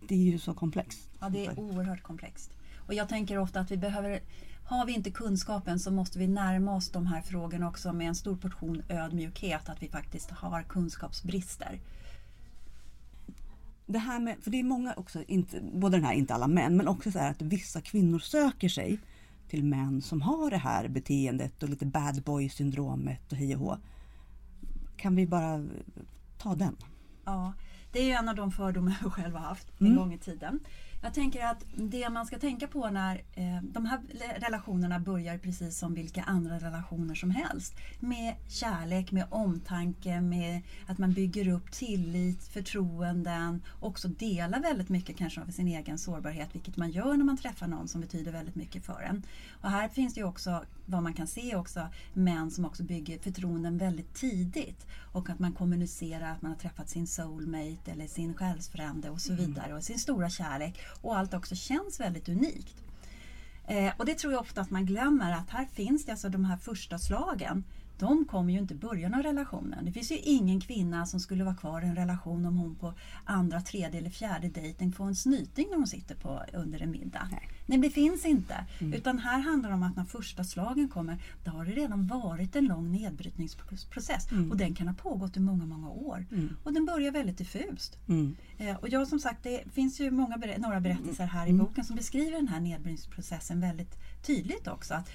det 0.09 0.15
är 0.15 0.33
ju 0.33 0.39
så 0.39 0.55
komplext. 0.55 1.11
Ja, 1.21 1.29
det 1.29 1.47
är 1.47 1.59
oerhört 1.59 2.03
komplext. 2.03 2.51
Och 2.87 2.95
jag 2.95 3.09
tänker 3.09 3.39
ofta 3.39 3.61
att 3.61 3.71
vi 3.71 3.77
behöver, 3.77 4.21
har 4.65 4.87
vi 4.87 4.93
inte 4.93 5.11
kunskapen 5.11 5.79
så 5.79 5.91
måste 5.91 6.19
vi 6.19 6.27
närma 6.29 6.75
oss 6.77 6.91
de 6.91 7.07
här 7.07 7.23
frågorna 7.23 7.69
också 7.69 7.93
med 7.93 8.09
en 8.09 8.15
stor 8.15 8.37
portion 8.37 8.83
ödmjukhet, 8.89 9.69
att 9.69 9.83
vi 9.83 9.89
faktiskt 9.89 10.31
har 10.31 10.63
kunskapsbrister. 10.63 11.81
Det 13.87 13.99
här 13.99 14.21
med, 14.21 14.37
för 14.43 14.51
det 14.51 14.61
är 14.61 14.65
många 14.65 14.95
också, 14.97 15.23
inte, 15.29 15.61
både 15.61 15.97
den 15.97 16.05
här, 16.05 16.13
inte 16.13 16.35
alla 16.35 16.47
män, 16.49 16.77
men 16.77 16.89
också 16.89 17.11
så 17.13 17.19
här 17.19 17.31
att 17.31 17.43
vissa 17.43 17.81
kvinnor 17.81 18.19
söker 18.19 18.69
sig 18.69 18.99
till 19.49 19.65
män 19.65 20.03
som 20.03 20.23
har 20.23 20.51
det 20.51 20.57
här 20.57 20.89
beteendet 20.89 21.63
och 21.63 21.69
lite 21.69 21.87
bad 21.87 22.23
boy 22.23 22.49
syndromet 22.49 23.33
och 23.33 23.39
hej 23.39 23.55
och 23.55 23.61
hå. 23.61 23.77
Kan 24.97 25.17
vi 25.17 25.27
bara 25.27 25.67
ta 26.39 26.55
den? 26.55 26.77
Ja, 27.25 27.53
det 27.93 28.11
är 28.13 28.19
en 28.19 28.29
av 28.29 28.35
de 28.37 28.53
fördomar 28.53 28.97
jag 29.03 29.13
själv 29.13 29.35
har 29.35 29.41
haft 29.47 29.81
en 29.81 29.87
Mm. 29.87 29.99
gång 29.99 30.13
i 30.15 30.19
tiden. 30.19 30.61
Jag 31.05 31.15
tänker 31.15 31.45
att 31.45 31.65
det 31.75 32.09
man 32.09 32.27
ska 32.27 32.39
tänka 32.39 32.67
på 32.69 32.91
när 32.91 33.15
eh, 33.35 33.63
de 33.63 33.87
här 33.87 34.01
relationerna 34.37 34.99
börjar 34.99 35.39
precis 35.39 35.79
som 35.79 35.95
vilka 35.95 36.23
andra 36.23 36.59
relationer 36.59 37.15
som 37.15 37.31
helst. 37.31 37.75
Med 38.01 38.35
kärlek, 38.49 39.13
med 39.13 39.27
omtanke, 39.31 40.21
med 40.21 40.63
att 40.87 40.99
man 40.99 41.13
bygger 41.13 41.49
upp 41.49 41.73
tillit, 41.73 42.45
förtroenden. 42.45 43.63
Också 43.81 44.09
delar 44.09 44.61
väldigt 44.61 44.89
mycket 44.89 45.17
kanske 45.17 45.41
av 45.41 45.47
sin 45.47 45.69
egen 45.69 45.99
sårbarhet, 45.99 46.49
vilket 46.53 46.77
man 46.77 46.91
gör 46.91 47.17
när 47.17 47.25
man 47.25 47.37
träffar 47.37 47.67
någon 47.67 47.89
som 47.89 48.01
betyder 48.01 48.33
väldigt 48.33 48.55
mycket 48.55 48.85
för 48.85 49.03
en. 49.03 49.23
Och 49.61 49.71
här 49.71 49.89
finns 49.89 50.15
det 50.15 50.21
ju 50.21 50.27
också, 50.27 50.65
vad 50.87 51.03
man 51.03 51.15
kan 51.15 51.27
se 51.27 51.57
också, 51.57 51.89
män 52.13 52.51
som 52.51 52.65
också 52.65 52.83
bygger 52.83 53.19
förtroenden 53.19 53.79
väldigt 53.79 54.15
tidigt. 54.15 54.87
Och 55.13 55.31
att 55.31 55.39
man 55.39 55.53
kommunicerar 55.53 56.33
att 56.33 56.43
man 56.43 56.51
har 56.51 56.59
träffat 56.59 56.89
sin 56.89 57.07
soulmate 57.07 57.91
eller 57.91 58.07
sin 58.07 58.35
själsfrände 58.35 59.11
och 59.11 59.21
så 59.21 59.35
vidare. 59.35 59.75
Och 59.75 59.85
sin 59.85 59.99
stora 59.99 60.31
kärlek. 60.31 60.81
Och 61.01 61.19
allt 61.19 61.35
också 61.35 61.55
känns 61.55 62.01
väldigt 62.01 62.29
unikt. 62.29 62.77
Eh, 63.69 63.93
och 63.97 64.07
det 64.07 64.15
tror 64.15 64.33
jag 64.33 64.41
ofta 64.41 64.61
att 64.61 64.71
man 64.71 64.87
glömmer 64.87 65.33
att 65.33 65.51
här 65.51 65.65
finns 65.65 66.05
det 66.05 66.13
alltså 66.13 66.29
de 66.29 66.45
här 66.45 66.57
första 66.57 66.99
slagen. 66.99 67.65
De 67.99 68.25
kommer 68.25 68.53
ju 68.53 68.59
inte 68.59 68.75
i 68.75 68.77
början 68.77 69.15
av 69.15 69.23
relationen. 69.23 69.85
Det 69.85 69.93
finns 69.93 70.13
ju 70.13 70.19
ingen 70.19 70.61
kvinna 70.61 71.07
som 71.07 71.21
skulle 71.21 71.45
vara 71.45 71.55
kvar 71.55 71.83
i 71.83 71.87
en 71.87 71.97
relation 71.97 72.45
om 72.47 72.57
hon 72.57 72.75
på 72.75 72.95
andra, 73.25 73.61
tredje 73.61 74.01
eller 74.01 74.11
fjärde 74.11 74.49
dejten 74.49 74.93
får 74.93 75.05
en 75.07 75.15
snyting 75.17 75.67
när 75.71 75.77
hon 75.77 75.87
sitter 75.87 76.15
på 76.15 76.43
under 76.53 76.81
en 76.83 76.91
middag. 76.91 77.29
Nej. 77.31 77.49
Nej, 77.67 77.79
det 77.79 77.91
finns 77.91 78.25
inte. 78.25 78.65
Utan 78.81 79.19
här 79.19 79.39
handlar 79.41 79.69
det 79.69 79.75
om 79.75 79.83
att 79.83 79.97
när 79.97 80.05
första 80.05 80.45
slagen 80.45 80.89
kommer, 80.89 81.19
då 81.45 81.51
har 81.51 81.65
det 81.65 81.73
redan 81.73 82.07
varit 82.07 82.57
en 82.57 82.65
lång 82.65 82.93
nedbrytningsprocess. 82.93 84.29
Och 84.51 84.57
den 84.57 84.75
kan 84.75 84.89
ha 84.89 84.95
pågått 84.95 85.37
i 85.37 85.41
många, 85.41 85.67
många 85.67 85.91
år. 85.91 86.27
Och 86.65 86.73
den 86.73 86.87
börjar 86.87 87.13
väldigt 87.13 87.39
diffust. 87.39 87.99
Mm. 88.09 88.37
Eh, 88.59 88.77
Och 88.77 88.89
jag 88.89 89.09
som 89.09 89.19
sagt, 89.19 89.43
det 89.43 89.63
finns 89.73 90.01
ju 90.01 90.11
många, 90.11 90.37
några 90.59 90.81
berättelser 90.81 91.27
här 91.27 91.47
i 91.47 91.53
boken 91.53 91.85
som 91.85 91.97
beskriver 91.97 92.37
den 92.37 92.49
här 92.49 92.61
nedbrytningsprocessen 92.61 93.61
väldigt 93.61 93.99
tydligt 94.27 94.69
också. 94.69 94.95
Att 94.95 95.11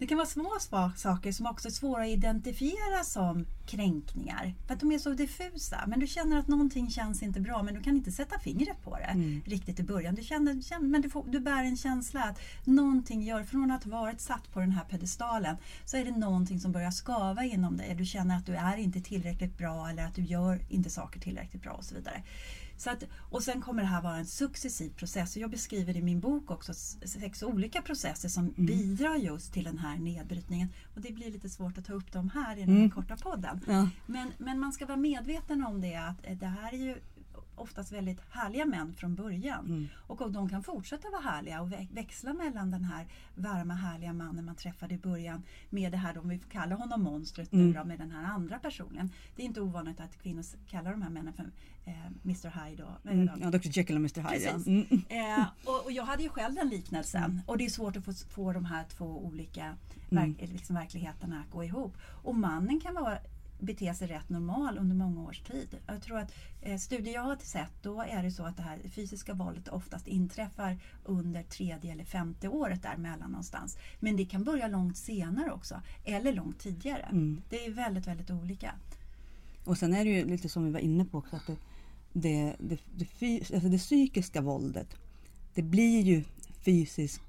det 0.00 0.06
kan 0.06 0.18
vara 0.18 0.26
små 0.26 0.50
saker 0.96 1.32
som 1.32 1.46
också 1.46 1.68
är 1.68 1.72
svåra 1.72 2.02
att 2.02 2.08
identifiera 2.08 3.04
som 3.04 3.46
kränkningar. 3.66 4.54
För 4.66 4.74
att 4.74 4.80
de 4.80 4.92
är 4.92 4.98
så 4.98 5.10
diffusa. 5.10 5.84
Men 5.86 6.00
du 6.00 6.06
känner 6.06 6.38
att 6.38 6.48
någonting 6.48 6.90
känns 6.90 7.22
inte 7.22 7.40
bra 7.40 7.62
men 7.62 7.74
du 7.74 7.82
kan 7.82 7.96
inte 7.96 8.12
sätta 8.12 8.38
fingret 8.38 8.82
på 8.84 8.96
det 8.96 9.40
riktigt 9.50 9.80
i 9.80 9.82
början. 9.82 10.14
Du 10.14 10.22
känner, 10.22 10.62
känner, 10.62 10.86
men 10.86 11.02
du, 11.02 11.10
får, 11.10 11.24
du 11.28 11.40
bär 11.40 11.64
en 11.64 11.76
känsla 11.76 12.22
att 12.22 12.40
någonting 12.64 13.22
gör, 13.22 13.44
från 13.44 13.70
att 13.70 13.84
ha 13.84 13.90
varit 13.90 14.20
satt 14.20 14.52
på 14.52 14.60
den 14.60 14.72
här 14.72 14.84
pedestalen 14.84 15.56
så 15.84 15.96
är 15.96 16.04
det 16.04 16.10
någonting 16.10 16.60
som 16.60 16.72
börjar 16.72 16.90
skava 16.90 17.44
inom 17.44 17.76
dig. 17.76 17.94
Du 17.94 18.04
känner 18.04 18.36
att 18.36 18.46
du 18.46 18.54
är 18.54 18.76
inte 18.76 19.00
tillräckligt 19.00 19.58
bra 19.58 19.88
eller 19.88 20.04
att 20.04 20.14
du 20.14 20.22
gör 20.22 20.60
inte 20.68 20.90
saker 20.90 21.20
tillräckligt 21.20 21.62
bra 21.62 21.72
och 21.72 21.84
så 21.84 21.94
vidare. 21.94 22.22
Så 22.80 22.90
att, 22.90 23.04
och 23.30 23.42
sen 23.42 23.60
kommer 23.60 23.82
det 23.82 23.88
här 23.88 24.02
vara 24.02 24.16
en 24.16 24.26
successiv 24.26 24.90
process. 24.90 25.36
Och 25.36 25.42
jag 25.42 25.50
beskriver 25.50 25.96
i 25.96 26.02
min 26.02 26.20
bok 26.20 26.50
också 26.50 26.74
sex 27.04 27.42
olika 27.42 27.82
processer 27.82 28.28
som 28.28 28.54
bidrar 28.56 29.16
just 29.16 29.52
till 29.52 29.64
den 29.64 29.78
här 29.78 29.98
nedbrytningen. 29.98 30.68
Och 30.94 31.00
det 31.00 31.12
blir 31.12 31.30
lite 31.30 31.48
svårt 31.48 31.78
att 31.78 31.84
ta 31.84 31.92
upp 31.92 32.12
dem 32.12 32.30
här 32.34 32.56
i 32.56 32.60
den 32.64 32.76
här 32.76 32.88
korta 32.88 33.16
podden. 33.16 33.60
Ja. 33.66 33.88
Men, 34.06 34.32
men 34.38 34.58
man 34.58 34.72
ska 34.72 34.86
vara 34.86 34.96
medveten 34.96 35.64
om 35.64 35.80
det 35.80 35.94
att 35.94 36.40
det 36.40 36.46
här 36.46 36.74
är 36.74 36.78
ju 36.78 36.96
oftast 37.60 37.92
väldigt 37.92 38.20
härliga 38.30 38.64
män 38.66 38.94
från 38.94 39.14
början. 39.14 39.88
Och 40.06 40.32
de 40.32 40.48
kan 40.48 40.62
fortsätta 40.62 41.10
vara 41.10 41.20
härliga 41.22 41.60
och 41.62 41.68
vä- 41.68 41.94
växla 41.94 42.32
mellan 42.34 42.70
den 42.70 42.84
här 42.84 43.06
varma 43.34 43.74
härliga 43.74 44.12
mannen 44.12 44.44
man 44.44 44.54
träffade 44.54 44.94
i 44.94 44.98
början 44.98 45.42
med 45.70 45.92
det 45.92 45.98
här, 45.98 46.18
om 46.18 46.28
vi 46.28 46.38
får 46.38 46.50
kalla 46.50 46.74
honom 46.74 47.02
monstret 47.02 47.52
nu 47.52 47.72
då, 47.72 47.84
med 47.84 47.98
den 47.98 48.10
här 48.10 48.24
andra 48.24 48.58
personen. 48.58 49.10
Det 49.36 49.42
är 49.42 49.46
inte 49.46 49.60
ovanligt 49.60 50.00
att 50.00 50.22
kvinnor 50.22 50.44
kallar 50.68 50.90
de 50.90 51.02
här 51.02 51.10
männen 51.10 51.32
för 51.32 51.50
eh, 51.84 52.06
Mr 52.24 52.64
Hyde. 52.64 52.84
Och, 52.84 53.06
Mm. 53.10 53.30
Ja, 53.42 53.50
Dr 53.50 53.68
Jekyll 53.78 53.96
och 53.96 54.00
Mr 54.00 54.20
Hyde. 54.30 54.44
Ja. 54.44 54.52
Precis. 54.52 54.66
Mm. 54.66 54.86
Eh, 55.38 55.46
och, 55.64 55.84
och 55.84 55.92
jag 55.92 56.04
hade 56.04 56.22
ju 56.22 56.28
själv 56.28 56.54
den 56.54 56.68
liknelsen. 56.68 57.40
Och 57.46 57.58
det 57.58 57.64
är 57.64 57.70
svårt 57.70 57.96
att 57.96 58.04
få, 58.04 58.12
få 58.12 58.52
de 58.52 58.64
här 58.64 58.84
två 58.84 59.04
olika 59.24 59.76
verk, 60.08 60.36
liksom 60.52 60.76
verkligheterna 60.76 61.40
att 61.40 61.50
gå 61.50 61.64
ihop. 61.64 61.96
Och 62.22 62.34
mannen 62.34 62.80
kan 62.80 62.94
vara 62.94 63.18
bete 63.60 63.94
sig 63.94 64.08
rätt 64.08 64.28
normal 64.28 64.78
under 64.78 64.96
många 64.96 65.22
års 65.22 65.40
tid. 65.40 65.76
Jag 65.86 66.02
tror 66.02 66.18
att 66.18 66.34
eh, 66.62 66.78
studier 66.78 67.14
jag 67.14 67.22
har 67.22 67.36
sett, 67.36 67.82
då 67.82 68.02
är 68.02 68.22
det 68.22 68.30
så 68.30 68.44
att 68.44 68.56
det 68.56 68.62
här 68.62 68.78
fysiska 68.88 69.34
våldet 69.34 69.68
oftast 69.68 70.08
inträffar 70.08 70.78
under 71.04 71.42
tredje 71.42 71.92
eller 71.92 72.04
femte 72.04 72.48
året 72.48 72.82
däremellan 72.82 73.30
någonstans. 73.30 73.78
Men 74.00 74.16
det 74.16 74.24
kan 74.24 74.44
börja 74.44 74.68
långt 74.68 74.96
senare 74.96 75.52
också, 75.52 75.82
eller 76.04 76.32
långt 76.32 76.58
tidigare. 76.58 77.08
Det 77.48 77.66
är 77.66 77.70
väldigt, 77.70 78.06
väldigt 78.06 78.30
olika. 78.30 78.74
Och 79.64 79.78
sen 79.78 79.94
är 79.94 80.04
det 80.04 80.10
ju 80.10 80.24
lite 80.24 80.48
som 80.48 80.64
vi 80.64 80.70
var 80.70 80.80
inne 80.80 81.04
på 81.04 81.18
också 81.18 81.36
att 81.36 81.46
det, 81.46 81.56
det, 82.12 82.56
det, 82.58 82.78
det, 82.96 83.04
fys- 83.04 83.54
alltså 83.54 83.68
det 83.68 83.78
psykiska 83.78 84.40
våldet 84.40 84.96
det 85.54 85.62
blir 85.62 86.00
ju 86.00 86.24
fysisk, 86.64 87.22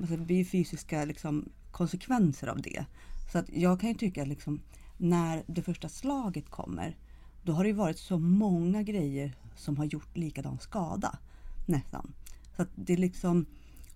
alltså 0.00 0.16
det 0.16 0.24
blir 0.24 0.44
fysiska 0.44 1.04
liksom, 1.04 1.48
konsekvenser 1.70 2.46
av 2.46 2.62
det. 2.62 2.84
Så 3.32 3.38
att 3.38 3.50
jag 3.52 3.80
kan 3.80 3.88
ju 3.88 3.94
tycka 3.94 4.22
att 4.22 4.28
liksom, 4.28 4.60
när 4.98 5.44
det 5.46 5.62
första 5.62 5.88
slaget 5.88 6.50
kommer 6.50 6.96
då 7.42 7.52
har 7.52 7.64
det 7.64 7.68
ju 7.68 7.74
varit 7.74 7.98
så 7.98 8.18
många 8.18 8.82
grejer 8.82 9.36
som 9.56 9.76
har 9.76 9.84
gjort 9.84 10.16
likadan 10.16 10.58
skada. 10.58 11.18
Nästan. 11.66 12.12
Så 12.56 12.62
att 12.62 12.68
det 12.74 12.92
är 12.92 12.96
liksom, 12.96 13.46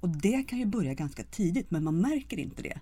och 0.00 0.08
det 0.08 0.42
kan 0.42 0.58
ju 0.58 0.66
börja 0.66 0.94
ganska 0.94 1.22
tidigt 1.22 1.70
men 1.70 1.84
man 1.84 2.00
märker 2.00 2.38
inte 2.38 2.62
det. 2.62 2.80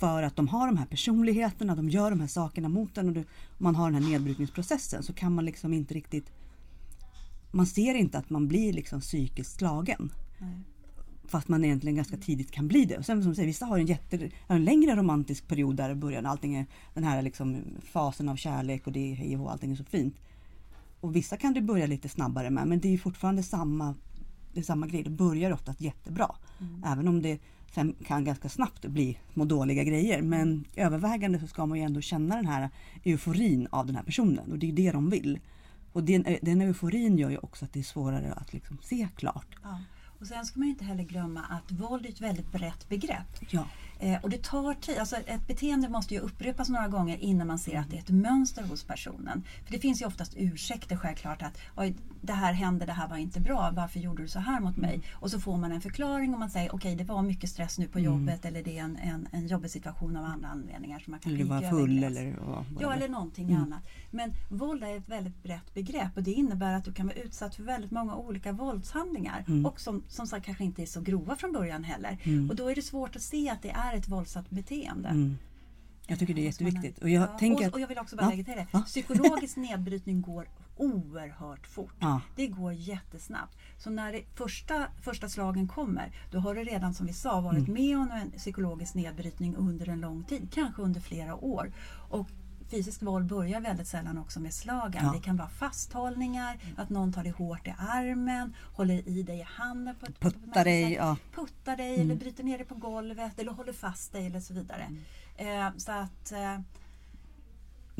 För 0.00 0.22
att 0.22 0.36
de 0.36 0.48
har 0.48 0.66
de 0.66 0.76
här 0.76 0.86
personligheterna, 0.86 1.76
de 1.76 1.88
gör 1.88 2.10
de 2.10 2.20
här 2.20 2.26
sakerna 2.26 2.68
mot 2.68 2.98
en 2.98 3.08
och 3.08 3.14
du, 3.14 3.24
man 3.58 3.76
har 3.76 3.90
den 3.90 4.02
här 4.02 4.10
nedbrytningsprocessen 4.10 5.02
så 5.02 5.12
kan 5.12 5.34
man 5.34 5.44
liksom 5.44 5.72
inte 5.72 5.94
riktigt 5.94 6.32
man 7.50 7.66
ser 7.66 7.94
inte 7.94 8.18
att 8.18 8.30
man 8.30 8.48
blir 8.48 8.72
liksom 8.72 9.00
psykiskt 9.00 9.58
slagen. 9.58 10.12
Nej. 10.38 10.60
Fast 11.30 11.48
man 11.48 11.64
egentligen 11.64 11.96
ganska 11.96 12.16
tidigt 12.16 12.50
kan 12.50 12.68
bli 12.68 12.84
det. 12.84 12.98
Och 12.98 13.06
sen 13.06 13.22
som 13.22 13.30
du 13.30 13.34
säger, 13.34 13.46
vissa 13.46 13.66
har 13.66 13.78
en, 13.78 13.86
jätte, 13.86 14.30
en 14.46 14.64
längre 14.64 14.96
romantisk 14.96 15.48
period 15.48 15.76
där 15.76 15.90
i 15.90 15.94
början. 15.94 16.26
Allting 16.26 16.54
är 16.54 16.66
den 16.94 17.04
här 17.04 17.22
liksom 17.22 17.62
fasen 17.82 18.28
av 18.28 18.36
kärlek 18.36 18.86
och 18.86 18.92
det 18.92 19.12
är 19.12 19.14
hej 19.14 19.36
och 19.36 19.52
allting 19.52 19.72
är 19.72 19.76
så 19.76 19.84
fint. 19.84 20.16
Och 21.00 21.16
vissa 21.16 21.36
kan 21.36 21.54
det 21.54 21.60
börja 21.60 21.86
lite 21.86 22.08
snabbare 22.08 22.50
med 22.50 22.66
men 22.66 22.80
det 22.80 22.88
är 22.88 22.92
ju 22.92 22.98
fortfarande 22.98 23.42
samma 23.42 23.94
det 24.54 24.62
samma 24.62 24.86
grej. 24.86 25.02
Det 25.02 25.10
börjar 25.10 25.52
ofta 25.52 25.74
jättebra. 25.78 26.34
Mm. 26.60 26.84
Även 26.86 27.08
om 27.08 27.22
det 27.22 27.38
sen 27.74 27.94
kan 28.06 28.24
ganska 28.24 28.48
snabbt 28.48 28.86
bli 28.86 29.18
små 29.32 29.44
dåliga 29.44 29.84
grejer. 29.84 30.22
Men 30.22 30.64
övervägande 30.76 31.40
så 31.40 31.46
ska 31.46 31.66
man 31.66 31.78
ju 31.78 31.84
ändå 31.84 32.00
känna 32.00 32.36
den 32.36 32.46
här 32.46 32.70
euforin 33.04 33.68
av 33.70 33.86
den 33.86 33.96
här 33.96 34.02
personen 34.02 34.52
och 34.52 34.58
det 34.58 34.68
är 34.68 34.72
det 34.72 34.92
de 34.92 35.10
vill. 35.10 35.38
Och 35.92 36.04
den, 36.04 36.36
den 36.42 36.60
euforin 36.60 37.18
gör 37.18 37.30
ju 37.30 37.38
också 37.38 37.64
att 37.64 37.72
det 37.72 37.80
är 37.80 37.84
svårare 37.84 38.32
att 38.32 38.52
liksom 38.52 38.78
se 38.82 39.08
klart. 39.16 39.56
Ja. 39.62 39.78
Och 40.20 40.26
sen 40.26 40.46
ska 40.46 40.58
man 40.58 40.68
inte 40.68 40.84
heller 40.84 41.04
glömma 41.04 41.40
att 41.40 41.72
våld 41.72 42.06
är 42.06 42.10
ett 42.10 42.20
väldigt 42.20 42.52
brett 42.52 42.88
begrepp. 42.88 43.38
Ja. 43.50 43.64
Eh, 44.00 44.18
och 44.22 44.30
det 44.30 44.42
tar 44.42 44.74
tid. 44.74 44.98
Alltså 44.98 45.16
ett 45.16 45.46
beteende 45.46 45.88
måste 45.88 46.14
ju 46.14 46.20
upprepas 46.20 46.68
några 46.68 46.88
gånger 46.88 47.16
innan 47.16 47.46
man 47.46 47.58
ser 47.58 47.78
att 47.78 47.90
det 47.90 47.96
är 47.96 48.00
ett 48.00 48.10
mönster 48.10 48.62
hos 48.62 48.84
personen. 48.84 49.44
För 49.64 49.72
det 49.72 49.78
finns 49.78 50.02
ju 50.02 50.06
oftast 50.06 50.34
ursäkter 50.36 50.96
självklart 50.96 51.42
att 51.42 51.58
Oj, 51.76 51.96
det 52.22 52.32
här 52.32 52.52
hände, 52.52 52.86
det 52.86 52.92
här 52.92 53.08
var 53.08 53.16
inte 53.16 53.40
bra, 53.40 53.70
varför 53.76 54.00
gjorde 54.00 54.22
du 54.22 54.28
så 54.28 54.38
här 54.38 54.60
mot 54.60 54.76
mig? 54.76 55.02
Och 55.12 55.30
så 55.30 55.40
får 55.40 55.56
man 55.56 55.72
en 55.72 55.80
förklaring 55.80 56.34
och 56.34 56.40
man 56.40 56.50
säger 56.50 56.68
okej 56.68 56.76
okay, 56.76 56.94
det 56.94 57.12
var 57.12 57.22
mycket 57.22 57.50
stress 57.50 57.78
nu 57.78 57.88
på 57.88 58.00
jobbet 58.00 58.44
eller 58.44 58.62
det 58.62 58.78
är 58.78 58.82
en, 58.82 58.96
en, 58.96 59.28
en 59.32 59.46
jobbig 59.46 59.70
situation 59.70 60.16
av 60.16 60.24
andra 60.24 60.48
anledningar. 60.48 60.98
Som 60.98 61.10
man 61.10 61.20
kan 61.20 61.34
eller 61.34 61.44
var 61.44 61.62
full 61.70 62.04
eller 62.04 62.36
vad 62.46 62.64
Ja 62.80 62.94
eller 62.94 63.08
någonting 63.08 63.50
Mm. 63.50 63.62
annat. 63.62 63.82
Men 64.10 64.32
våld 64.48 64.82
är 64.84 64.96
ett 64.96 65.08
väldigt 65.08 65.42
brett 65.42 65.74
begrepp 65.74 66.16
och 66.16 66.22
det 66.22 66.32
innebär 66.32 66.74
att 66.74 66.84
du 66.84 66.92
kan 66.92 67.06
vara 67.06 67.16
utsatt 67.16 67.54
för 67.54 67.62
väldigt 67.62 67.90
många 67.90 68.16
olika 68.16 68.52
våldshandlingar. 68.52 69.44
Mm. 69.48 69.66
Och 69.66 69.80
som, 69.80 70.02
som 70.08 70.26
sagt 70.26 70.46
kanske 70.46 70.64
inte 70.64 70.82
är 70.82 70.86
så 70.86 71.00
grova 71.00 71.36
från 71.36 71.52
början 71.52 71.84
heller. 71.84 72.18
Och 72.50 72.56
då 72.56 72.70
är 72.70 72.74
det 72.74 72.82
svårt 72.82 73.16
att 73.16 73.22
se 73.22 73.50
att 73.50 73.62
det 73.62 73.70
är 73.70 73.89
ett 73.94 74.08
våldsamt 74.08 74.50
beteende. 74.50 75.08
Mm. 75.08 75.38
Jag 76.06 76.18
tycker 76.18 76.34
det 76.34 76.40
är 76.40 76.44
jätteviktigt. 76.44 76.98
Och 76.98 77.08
jag 77.08 77.22
ja, 77.22 77.26
tänker 77.38 77.68
och, 77.68 77.74
och 77.74 77.80
jag 77.80 77.88
vill 77.88 77.98
också 77.98 78.16
bara 78.16 78.22
Ja, 78.22 78.30
lägga 78.30 78.44
till 78.44 78.54
det. 78.56 78.66
ja. 78.72 78.80
Psykologisk 78.82 79.56
nedbrytning 79.66 80.20
går 80.22 80.48
oerhört 80.76 81.66
fort. 81.66 81.94
Ja. 82.00 82.20
Det 82.36 82.46
går 82.46 82.72
jättesnabbt. 82.72 83.58
Så 83.78 83.90
när 83.90 84.12
det 84.12 84.22
första, 84.34 84.86
första 85.02 85.28
slagen 85.28 85.68
kommer, 85.68 86.12
då 86.30 86.38
har 86.38 86.54
du 86.54 86.64
redan 86.64 86.94
som 86.94 87.06
vi 87.06 87.12
sa 87.12 87.40
varit 87.40 87.68
Mm. 87.68 87.72
med 87.74 87.98
om 87.98 88.10
en 88.10 88.30
psykologisk 88.30 88.94
nedbrytning 88.94 89.56
under 89.56 89.88
en 89.88 90.00
lång 90.00 90.24
tid, 90.24 90.48
kanske 90.54 90.82
under 90.82 91.00
flera 91.00 91.34
år. 91.34 91.72
Och 92.10 92.28
Fysiskt 92.70 93.02
våld 93.02 93.26
börjar 93.26 93.60
väldigt 93.60 93.88
sällan 93.88 94.18
också 94.18 94.40
med 94.40 94.54
slagen. 94.54 95.04
Ja. 95.04 95.12
Det 95.12 95.20
kan 95.20 95.36
vara 95.36 95.48
fasthållningar, 95.48 96.58
att 96.76 96.90
någon 96.90 97.12
tar 97.12 97.22
dig 97.22 97.32
hårt 97.32 97.66
i 97.66 97.74
armen, 97.78 98.54
håller 98.72 99.08
i 99.08 99.22
dig 99.22 99.38
i 99.38 99.46
handen 99.46 99.94
på 100.00 100.06
på 100.06 100.12
Puttar 100.12 100.40
märkligt 100.46 100.64
dig, 100.64 100.92
ja. 100.92 101.16
puttar 101.34 101.76
dig 101.76 102.00
eller 102.00 102.14
bryter 102.14 102.44
ner 102.44 102.58
dig 102.58 102.66
på 102.66 102.74
golvet 102.74 103.38
eller 103.38 103.52
håller 103.52 103.72
fast 103.72 104.12
dig 104.12 104.26
eller 104.26 104.40
så 104.40 104.54
vidare. 104.54 104.86
Eh, 105.36 105.68
så 105.76 105.92
att 105.92 106.32
eh, 106.32 106.58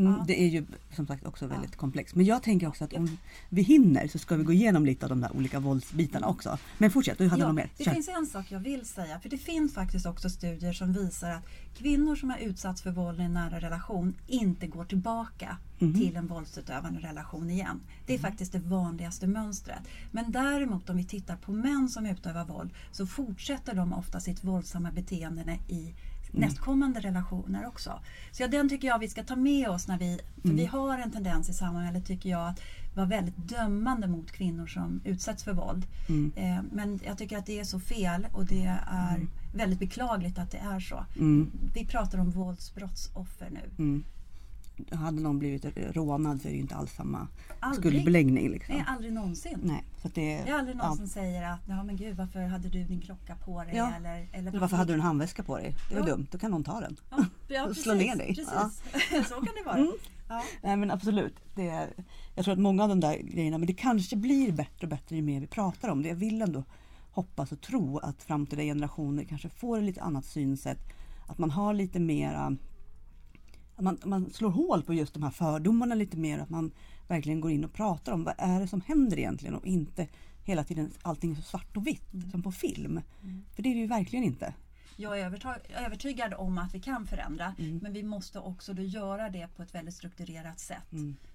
Mm. 0.06 0.20
Det 0.26 0.40
är 0.42 0.46
ju 0.48 0.66
som 0.96 1.06
sagt 1.06 1.26
också 1.26 1.46
väldigt 1.46 1.76
komplext. 1.76 2.14
Men 2.14 2.26
jag 2.26 2.42
tänker 2.42 2.68
också 2.68 2.84
att 2.84 2.92
om 2.92 3.18
vi 3.48 3.62
hinner 3.62 4.08
så 4.08 4.18
ska 4.18 4.36
vi 4.36 4.44
gå 4.44 4.52
igenom 4.52 4.86
lite 4.86 5.06
av 5.06 5.10
de 5.10 5.20
där 5.20 5.36
olika 5.36 5.60
våldsbitarna 5.60 6.26
också. 6.26 6.58
Men 6.78 6.90
fortsätt, 6.90 7.18
du 7.18 7.28
hade 7.28 7.42
Ja, 7.42 7.46
något 7.46 7.56
mer. 7.56 7.70
det 7.76 7.84
Kör. 7.84 7.92
finns 7.92 8.08
en 8.08 8.26
sak 8.26 8.46
jag 8.48 8.60
vill 8.60 8.86
säga. 8.86 9.20
För 9.20 9.28
det 9.28 9.38
finns 9.38 9.74
faktiskt 9.74 10.06
också 10.06 10.30
studier 10.30 10.72
som 10.72 10.92
visar 10.92 11.30
att 11.30 11.46
kvinnor 11.74 12.16
som 12.16 12.30
har 12.30 12.38
utsatts 12.38 12.82
för 12.82 12.90
våld 12.90 13.20
i 13.20 13.22
en 13.22 13.32
nära 13.34 13.60
relation 13.60 14.14
inte 14.26 14.66
går 14.66 14.84
tillbaka 14.84 15.56
Mhm. 15.78 15.94
till 16.00 16.16
en 16.16 16.26
våldsutövande 16.26 17.00
relation 17.00 17.50
igen. 17.50 17.80
Det 18.06 18.14
är 18.14 18.18
faktiskt 18.18 18.52
det 18.52 18.58
vanligaste 18.58 19.26
mönstret. 19.26 19.78
Men 20.10 20.32
däremot 20.32 20.90
om 20.90 20.96
vi 20.96 21.04
tittar 21.04 21.36
på 21.36 21.52
män 21.52 21.88
som 21.88 22.06
utövar 22.06 22.44
våld 22.44 22.70
så 22.92 23.06
fortsätter 23.06 23.74
de 23.74 23.92
ofta 23.92 24.20
sitt 24.20 24.44
våldsamma 24.44 24.90
beteende 24.92 25.58
i 25.68 25.80
Mm. 25.80 25.94
Nästkommande 26.32 27.00
relationer 27.00 27.66
också. 27.66 28.00
Så 28.30 28.42
ja, 28.42 28.48
den 28.48 28.68
tycker 28.68 28.88
jag 28.88 28.98
vi 28.98 29.08
ska 29.08 29.22
ta 29.24 29.36
med 29.36 29.68
oss 29.68 29.88
när 29.88 29.98
vi, 29.98 30.18
för 30.42 30.48
Mm. 30.48 30.56
vi 30.56 30.66
har 30.66 30.98
en 30.98 31.10
tendens 31.10 31.48
i 31.48 31.52
samhället 31.52 32.06
tycker 32.06 32.30
jag 32.30 32.48
att 32.48 32.60
vara 32.94 33.06
väldigt 33.06 33.36
dömande 33.36 34.06
mot 34.08 34.32
kvinnor 34.32 34.66
som 34.66 35.00
utsätts 35.04 35.44
för 35.44 35.52
våld. 35.52 35.86
Mm. 36.08 36.32
Eh, 36.36 36.62
men 36.72 37.00
jag 37.06 37.18
tycker 37.18 37.38
att 37.38 37.46
det 37.46 37.60
är 37.60 37.64
så 37.64 37.80
fel 37.80 38.26
och 38.32 38.46
det 38.46 38.78
är 38.90 39.26
väldigt 39.54 39.78
beklagligt 39.78 40.38
att 40.38 40.50
det 40.50 40.58
är 40.58 40.80
så. 40.80 41.04
Mm. 41.16 41.50
Vi 41.74 41.86
pratar 41.86 42.18
om 42.18 42.30
våldsbrottsoffer 42.30 43.50
nu. 43.50 43.70
Hade 44.92 45.20
någon 45.22 45.38
blivit 45.38 45.64
rånad 45.76 46.40
så 46.40 46.48
är 46.48 46.50
det 46.52 46.56
ju 46.56 46.62
inte 46.62 46.74
alls 46.74 46.92
samma 46.92 47.28
Aldrig. 47.60 47.92
skuldbeläggning. 47.92 48.50
Liksom. 48.50 48.74
Nej, 48.74 48.84
aldrig 48.88 49.12
någonsin. 49.12 49.58
Nej, 49.62 49.84
så 50.02 50.08
det, 50.08 50.20
Det 50.44 50.50
är 50.50 50.58
aldrig 50.58 50.76
någon 50.76 50.86
ja. 50.90 50.96
som 50.96 51.06
säger 51.06 51.50
att 51.52 51.60
ja, 51.68 51.82
men 51.82 51.96
gud, 51.96 52.16
varför 52.16 52.40
hade 52.40 52.68
du 52.68 52.84
din 52.84 53.00
klocka 53.00 53.36
på 53.36 53.64
dig? 53.64 53.76
Ja. 53.76 53.92
Eller, 53.96 54.28
eller, 54.32 54.48
Eller 54.48 54.60
varför 54.60 54.76
hade 54.76 54.90
du 54.92 54.94
en 54.94 55.00
handväska 55.00 55.42
på 55.42 55.56
dig? 55.56 55.74
Det 55.88 55.94
var 55.94 56.08
Ja. 56.08 56.14
dumt, 56.14 56.26
då 56.30 56.38
kan 56.38 56.50
någon 56.50 56.64
ta 56.64 56.80
den. 56.80 56.96
Ja, 57.10 57.24
ja, 57.48 57.66
och 57.68 57.76
slå 57.76 57.94
ner 57.94 58.16
dig. 58.16 58.26
Precis. 58.34 58.48
Så 59.28 59.34
kan 59.34 59.54
det 59.56 59.62
vara. 59.66 59.76
Mm. 59.76 59.92
Nej 60.62 60.76
men 60.76 60.90
absolut. 60.90 61.34
Det 61.54 61.68
är, 61.68 61.88
jag 62.34 62.44
tror 62.44 62.52
att 62.52 62.58
många 62.60 62.82
av 62.82 62.88
de 62.88 63.00
där 63.00 63.16
grejerna, 63.18 63.58
men 63.58 63.66
det 63.66 63.72
kanske 63.74 64.16
blir 64.16 64.52
bättre 64.52 64.86
och 64.86 64.88
bättre 64.88 65.16
ju 65.16 65.22
mer 65.22 65.40
vi 65.40 65.46
pratar 65.46 65.88
om 65.88 66.02
det. 66.02 66.08
Jag 66.08 66.16
vill 66.16 66.42
ändå 66.42 66.64
hoppas 67.12 67.52
och 67.52 67.60
tro 67.60 67.98
att 67.98 68.22
framtida 68.22 68.62
generationer 68.62 69.24
kanske 69.24 69.48
får 69.48 69.78
ett 69.78 69.84
lite 69.84 70.02
annat 70.02 70.24
synsätt. 70.24 70.78
Att 71.26 71.38
man 71.38 71.50
har 71.50 71.74
lite 71.74 72.00
mera 72.00 72.56
att 73.80 73.84
man, 73.84 73.98
man 74.04 74.30
slår 74.30 74.50
hål 74.50 74.82
på 74.82 74.94
just 74.94 75.14
de 75.14 75.22
här 75.22 75.30
fördomarna 75.30 75.94
lite 75.94 76.16
mer. 76.16 76.38
Att 76.38 76.50
man 76.50 76.70
verkligen 77.08 77.40
går 77.40 77.50
in 77.50 77.64
och 77.64 77.72
pratar 77.72 78.12
om 78.12 78.24
vad 78.24 78.34
är 78.38 78.60
det 78.60 78.68
som 78.68 78.80
händer 78.80 79.18
egentligen 79.18 79.54
och 79.54 79.66
inte 79.66 80.08
hela 80.44 80.64
tiden 80.64 80.90
allting 81.02 81.30
är 81.30 81.34
så 81.36 81.42
svart 81.42 81.76
och 81.76 81.86
vitt 81.86 82.08
som 82.30 82.42
på 82.42 82.52
film. 82.52 83.00
För 83.54 83.62
det 83.62 83.68
är 83.68 83.74
det 83.74 83.80
ju 83.80 83.86
verkligen 83.86 84.24
inte. 84.24 84.54
Jag 84.96 85.20
är 85.20 85.24
övertygad 85.86 86.34
om 86.34 86.58
att 86.58 86.74
vi 86.74 86.80
kan 86.80 87.06
förändra 87.06 87.54
Mm. 87.58 87.78
men 87.82 87.92
vi 87.92 88.02
måste 88.02 88.38
också 88.38 88.74
då 88.74 88.82
göra 88.82 89.30
det 89.30 89.48
på 89.56 89.62
ett 89.62 89.74
väldigt 89.74 89.94
strukturerat 89.94 90.58
sätt. 90.60 90.90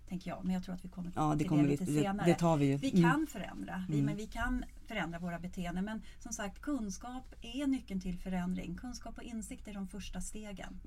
Tänker 0.09 0.29
jag. 0.31 0.39
Men 0.45 0.53
jag 0.53 0.63
tror 0.63 0.75
att 0.75 0.85
vi 0.85 0.89
kommer 0.89 1.07
Mm. 1.11 1.23
Ja, 1.23 1.31
det 1.33 1.37
till 1.39 1.49
kommer 1.49 1.63
det 1.63 1.67
vi- 1.69 1.71
lite 1.77 1.85
det- 1.91 2.01
senare. 2.01 2.27
det 2.27 2.35
tar 2.35 2.57
vi 2.57 2.65
ju. 2.65 2.77
Vi 2.77 2.89
Mm. 2.91 3.11
kan 3.11 3.27
förändra. 3.27 3.85
Vi, 3.89 4.01
men 4.01 4.15
vi 4.17 4.27
kan 4.27 4.63
förändra 4.87 5.19
våra 5.19 5.39
beteenden. 5.39 5.85
Men 5.85 6.01
som 6.19 6.33
sagt, 6.33 6.61
kunskap 6.61 7.35
är 7.41 7.67
nyckeln 7.67 7.99
till 8.01 8.17
förändring. 8.17 8.75
Kunskap 8.75 9.17
och 9.17 9.23
insikt 9.23 9.67
är 9.67 9.73
de 9.73 9.87
första 9.87 10.21
stegen. 10.21 10.79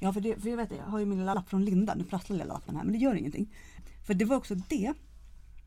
Mm. 0.00 0.08
Ja, 0.08 0.12
för, 0.12 0.20
det, 0.20 0.40
för 0.42 0.50
jag 0.50 0.56
vet, 0.56 0.70
jag 0.70 0.84
har 0.84 0.98
ju 0.98 1.06
min 1.06 1.18
lilla 1.18 1.34
lapp 1.34 1.48
från 1.48 1.64
Linda. 1.64 1.94
Nu 1.94 2.04
prasslar 2.04 2.36
lilla 2.36 2.52
lappen 2.54 2.76
här, 2.76 2.84
men 2.84 2.92
det 2.92 2.98
gör 2.98 3.14
ingenting. 3.14 3.54
För 4.06 4.14
det 4.14 4.24
var 4.24 4.36
också 4.36 4.54
det. 4.54 4.94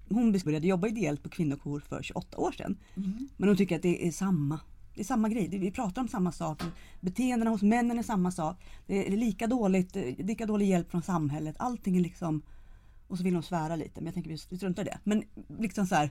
Hon 0.10 0.32
började 0.32 0.68
jobba 0.68 0.88
ideellt 0.88 1.24
på 1.24 1.30
kvinnojour 1.30 1.80
för 1.80 2.04
28 2.04 2.38
år 2.38 2.52
sedan. 2.52 2.78
Men 3.38 3.50
hon 3.50 3.58
tycker 3.58 3.76
att 3.76 3.82
det 3.82 4.08
är 4.08 4.12
samma. 4.12 4.60
Det 4.96 5.02
är 5.02 5.06
samma 5.06 5.30
grej. 5.30 5.48
Vi 5.48 5.72
pratar 5.72 6.02
om 6.02 6.08
samma 6.08 6.32
sak. 6.32 6.62
Beteendena 7.02 7.52
hos 7.52 7.62
männen 7.62 8.00
är 8.00 8.04
samma 8.04 8.32
sak. 8.32 8.66
Det 8.88 9.08
är 9.08 9.18
lika 9.18 9.48
dåligt, 9.48 9.96
lika 10.18 10.46
dålig 10.46 10.68
hjälp 10.68 10.92
från 10.92 11.02
samhället. 11.02 11.56
Allting 11.60 11.98
är 11.98 12.02
liksom... 12.02 12.42
Och 13.08 13.18
så 13.18 13.24
vill 13.24 13.34
hon 13.34 13.44
svära 13.44 13.76
lite, 13.76 13.92
men 13.96 14.06
jag 14.06 14.14
tänker 14.14 14.30
vi 14.30 14.38
vi 14.50 14.58
struntar 14.58 14.84
i 14.84 14.86
det. 14.86 15.00
Men 15.04 15.24
liksom 15.60 15.88
så 15.88 15.96
här, 15.96 16.10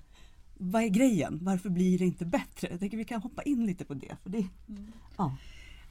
vad 0.58 0.82
är 0.82 0.88
grejen? 0.88 1.38
Varför 1.42 1.70
blir 1.70 1.98
det 1.98 2.04
inte 2.04 2.24
bättre? 2.24 2.68
Jag 2.70 2.80
tänker 2.80 2.96
vi 2.96 3.04
kan 3.04 3.22
hoppa 3.22 3.42
in 3.42 3.66
lite 3.66 3.84
på 3.84 3.94
det. 3.94 4.16
För 4.22 4.30
det 4.30 4.46
ja. 5.16 5.36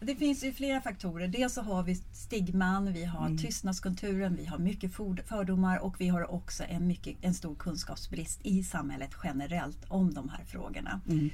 Det 0.06 0.16
finns 0.16 0.44
ju 0.44 0.54
flera 0.54 0.82
faktorer. 0.82 1.28
Dels 1.28 1.54
så 1.54 1.62
har 1.62 1.84
vi 1.84 1.96
stigman, 1.96 2.94
vi 2.94 3.04
Mm. 3.04 3.16
har 3.16 3.38
tystnadskulturen, 3.38 4.36
vi 4.36 4.46
har 4.46 4.58
mycket 4.58 4.94
fördomar 5.28 5.78
och 5.78 6.02
vi 6.02 6.08
har 6.08 6.32
också 6.32 6.64
en, 6.70 6.88
mycket, 6.88 7.18
en 7.22 7.34
stor 7.34 7.56
kunskapsbrist 7.56 8.40
i 8.44 8.64
samhället 8.64 9.12
generellt 9.24 9.86
om 9.88 10.14
de 10.14 10.30
här 10.30 10.44
frågorna. 10.46 11.02
Mm. 11.10 11.30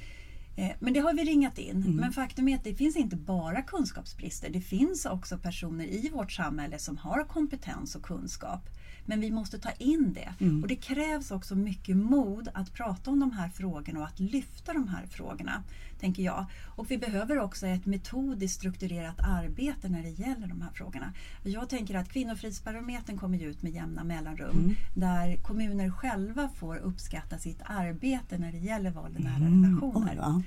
Eh, 0.56 0.70
Men 0.80 0.92
det 0.92 1.00
har 1.00 1.14
vi 1.14 1.24
ringat 1.24 1.58
in. 1.58 1.96
Men 2.00 2.12
faktum 2.12 2.48
är 2.48 2.56
att 2.56 2.64
det 2.64 2.74
finns 2.74 2.96
inte 2.96 3.16
bara 3.16 3.62
kunskapsbrister. 3.62 4.50
Det 4.50 4.60
finns 4.60 5.06
också 5.06 5.38
personer 5.38 5.84
i 5.84 6.10
vårt 6.12 6.32
samhälle 6.32 6.78
som 6.78 6.96
har 6.96 7.24
kompetens 7.24 7.94
och 7.96 8.02
kunskap. 8.02 8.60
Men 9.08 9.20
vi 9.20 9.30
måste 9.30 9.58
ta 9.58 9.70
in 9.70 10.12
det. 10.12 10.34
Och 10.62 10.68
det 10.68 10.76
krävs 10.76 11.30
också 11.30 11.54
mycket 11.54 11.96
mod 11.96 12.48
att 12.54 12.72
prata 12.74 13.10
om 13.10 13.20
de 13.20 13.32
här 13.32 13.48
frågorna 13.48 14.00
och 14.00 14.06
att 14.06 14.20
lyfta 14.20 14.72
de 14.72 14.88
här 14.88 15.06
frågorna, 15.06 15.62
tänker 16.00 16.22
jag. 16.22 16.46
Och 16.76 16.90
vi 16.90 16.98
behöver 16.98 17.38
också 17.38 17.66
ett 17.66 17.86
metodiskt 17.86 18.56
strukturerat 18.58 19.20
arbete 19.20 19.88
när 19.88 20.02
det 20.02 20.10
gäller 20.10 20.46
de 20.46 20.60
här 20.60 20.70
frågorna. 20.74 21.12
Jag 21.42 21.68
tänker 21.68 21.94
att 21.94 22.08
Kvinnofridsbarometern 22.08 23.18
kommer 23.18 23.42
ut 23.42 23.62
med 23.62 23.72
jämna 23.72 24.04
mellanrum 24.04 24.76
där 24.94 25.36
kommuner 25.36 25.90
själva 25.90 26.48
får 26.48 26.76
uppskatta 26.76 27.38
sitt 27.38 27.60
arbete 27.64 28.38
när 28.38 28.52
det 28.52 28.58
gäller 28.58 28.90
våld 28.90 29.20
i 29.20 29.22
nära 29.22 29.44
relationer. 29.44 30.12
Oj, 30.12 30.16
ja. 30.16 30.42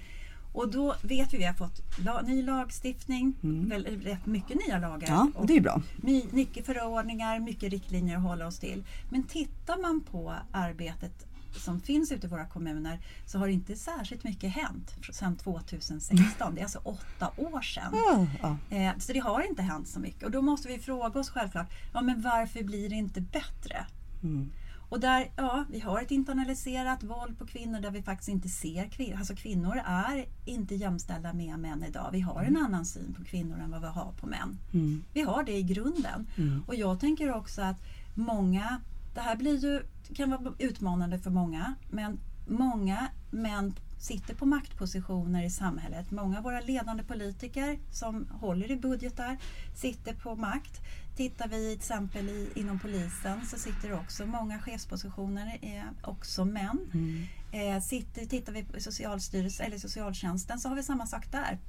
Och 0.54 0.72
då 0.72 0.96
vet 1.02 1.34
vi, 1.34 1.38
vi 1.38 1.44
har 1.44 1.54
fått 1.54 1.82
la, 2.06 2.22
ny 2.22 2.42
lagstiftning, 2.44 3.34
väl, 3.42 3.86
rätt 3.86 4.26
mycket 4.26 4.58
nya 4.68 4.80
lagar. 4.80 5.08
Ja, 5.08 5.28
och 5.36 5.48
det 5.48 5.58
är 5.58 5.62
bra. 5.62 5.82
my- 5.96 6.26
mycket 6.32 6.66
förordningar, 6.66 7.40
mycket 7.40 7.72
riktlinjer 7.72 8.18
att 8.18 8.24
hålla 8.24 8.48
oss 8.48 8.60
till. 8.60 8.84
Men 9.10 9.24
tittar 9.24 9.82
man 9.82 10.02
på 10.02 10.34
arbetet 10.52 11.26
som 11.58 11.80
finns 11.80 12.12
ute 12.12 12.28
i 12.28 12.30
våra 12.30 12.46
kommuner 12.46 13.00
så 13.26 13.38
har 13.40 13.48
inte 13.48 13.76
särskilt 13.76 14.24
mycket 14.24 14.52
hänt 14.52 14.96
sedan 15.12 15.36
2016. 15.36 16.56
Det 16.56 16.62
är 16.62 16.64
alltså 16.64 16.80
åtta 16.84 17.32
år 17.38 17.62
sedan. 17.62 17.94
Ja, 17.94 18.28
ja. 18.42 18.78
Eh, 18.78 18.98
så 18.98 19.14
det 19.14 19.20
har 19.20 19.42
inte 19.50 19.62
hänt 19.62 19.88
så 19.88 20.00
mycket. 20.00 20.24
Och 20.24 20.32
då 20.32 20.42
måste 20.42 20.68
vi 20.68 20.80
fråga 20.80 21.20
oss 21.20 21.30
självklart, 21.30 21.68
ja, 21.94 22.02
men 22.02 22.22
varför 22.22 22.64
blir 22.64 22.90
det 22.90 22.96
inte 22.96 23.22
bättre? 23.22 23.86
Mm. 24.24 24.52
Och 24.92 25.00
där, 25.00 25.32
ja, 25.36 25.66
vi 25.70 25.80
har 25.80 26.02
ett 26.02 26.12
internaliserat 26.12 27.04
våld 27.04 27.40
på 27.40 27.46
kvinnor 27.46 27.80
där 27.80 27.92
vi 27.92 28.02
faktiskt 28.02 28.30
inte 28.30 28.50
ser 28.50 28.90
kvinnor. 28.90 29.18
Alltså 29.18 29.36
kvinnor 29.36 29.82
är 29.86 30.26
inte 30.46 30.76
jämställda 30.76 31.34
med 31.34 31.60
män 31.60 31.84
idag. 31.84 32.10
Vi 32.12 32.20
har 32.20 32.44
en 32.44 32.58
annan 32.58 32.86
syn 32.86 33.14
på 33.14 33.24
kvinnor 33.24 33.60
än 33.60 33.72
vad 33.72 33.82
vi 33.82 33.88
har 33.88 34.12
på 34.12 34.28
män. 34.28 34.58
Mm. 34.74 35.04
Vi 35.14 35.22
har 35.22 35.44
det 35.44 35.58
i 35.58 35.64
grunden. 35.64 36.28
Mm. 36.38 36.64
Och 36.68 36.76
jag 36.76 37.00
tänker 37.00 37.34
också 37.34 37.62
att 37.62 37.78
många, 38.16 38.82
det 39.14 39.22
här 39.22 39.36
blir 39.36 39.58
ju, 39.58 39.84
kan 40.16 40.30
vara 40.30 40.54
utmanande 40.58 41.20
för 41.20 41.30
många, 41.30 41.76
men 41.90 42.20
många 42.48 43.08
män 43.32 43.74
sitter 44.02 44.36
på 44.36 44.46
maktpositioner 44.46 45.44
i 45.44 45.50
samhället. 45.50 46.12
Många 46.12 46.38
av 46.38 46.44
våra 46.44 46.62
ledande 46.62 47.04
politiker 47.04 47.80
som 47.92 48.28
håller 48.32 48.72
i 48.72 48.76
budgetar 48.76 49.38
sitter 49.76 50.14
på 50.14 50.36
makt. 50.36 50.82
Tittar 51.16 51.48
vi 51.48 51.70
till 51.70 51.78
exempel 51.78 52.30
i, 52.30 52.50
inom 52.56 52.80
polisen 52.80 53.46
så 53.46 53.58
sitter 53.58 53.94
också 53.94 54.26
många 54.26 54.60
chefspositioner, 54.60 55.58
är 55.62 55.84
också 56.02 56.46
män. 56.46 56.80
Mm. 56.94 57.28
Eh, 57.52 57.82
sitter, 57.82 58.26
tittar 58.26 58.54
vi 58.54 58.64
på 58.64 58.80
Socialstyrelsen 58.80 59.66
eller 59.66 59.78
socialtjänsten 59.78 60.60
så 60.60 60.70
har 60.70 60.76
vi 60.76 60.84
samma 60.84 61.08
sak 61.08 61.32
där. 61.32 61.60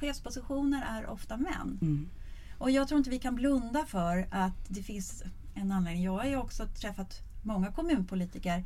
Chefspositioner 0.00 0.84
är 0.88 1.06
ofta 1.06 1.36
män. 1.36 1.78
Mm. 1.82 2.08
Och 2.58 2.70
jag 2.70 2.88
tror 2.88 2.98
inte 2.98 3.10
vi 3.10 3.18
kan 3.18 3.34
blunda 3.34 3.84
för 3.86 4.28
att 4.30 4.68
det 4.68 4.82
finns 4.82 5.22
en 5.54 5.72
anledning. 5.72 6.04
Jag 6.04 6.12
har 6.12 6.24
ju 6.24 6.36
också 6.36 6.66
träffat 6.66 7.22
många 7.42 7.72
kommunpolitiker 7.72 8.64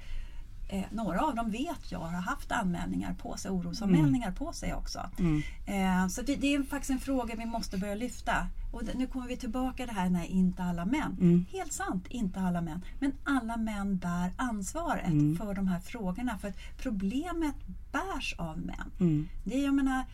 Eh, 0.72 0.84
några 0.90 1.20
av 1.20 1.34
dem 1.34 1.50
vet 1.50 1.92
jag 1.92 1.98
har 1.98 2.10
haft 2.10 2.52
anmälningar 2.52 3.14
på 3.14 3.36
sig, 3.36 3.50
orosanmälningar 3.50 4.26
mm. 4.26 4.34
på 4.34 4.52
sig 4.52 4.74
också. 4.74 5.10
Mm. 5.18 5.42
Eh, 5.66 6.08
så 6.08 6.22
det, 6.22 6.36
det, 6.36 6.54
är 6.54 6.62
faktiskt 6.62 6.90
en 6.90 6.98
fråga 6.98 7.34
vi 7.34 7.46
måste 7.46 7.78
börja 7.78 7.94
lyfta. 7.94 8.46
Och 8.72 8.84
det, 8.84 8.94
nu 8.94 9.06
kommer 9.06 9.28
vi 9.28 9.36
tillbaka 9.36 9.86
det 9.86 9.92
här 9.92 10.10
med 10.10 10.30
inte 10.30 10.62
alla 10.62 10.84
män. 10.84 11.16
Mm. 11.20 11.44
Helt 11.52 11.72
sant, 11.72 12.06
inte 12.08 12.40
alla 12.40 12.60
män. 12.60 12.84
Men 12.98 13.12
alla 13.24 13.56
män 13.56 13.96
bär 13.96 14.32
ansvaret 14.36 15.06
Mm. 15.06 15.36
för 15.36 15.54
de 15.54 15.68
här 15.68 15.80
frågorna. 15.80 16.38
För 16.38 16.48
att 16.48 16.56
problemet 16.78 17.56
bärs 17.92 18.34
av 18.38 18.58
män. 18.58 18.90
Mm. 19.00 19.28
Det 19.44 19.58
jag 19.58 19.74
menar, 19.74 20.04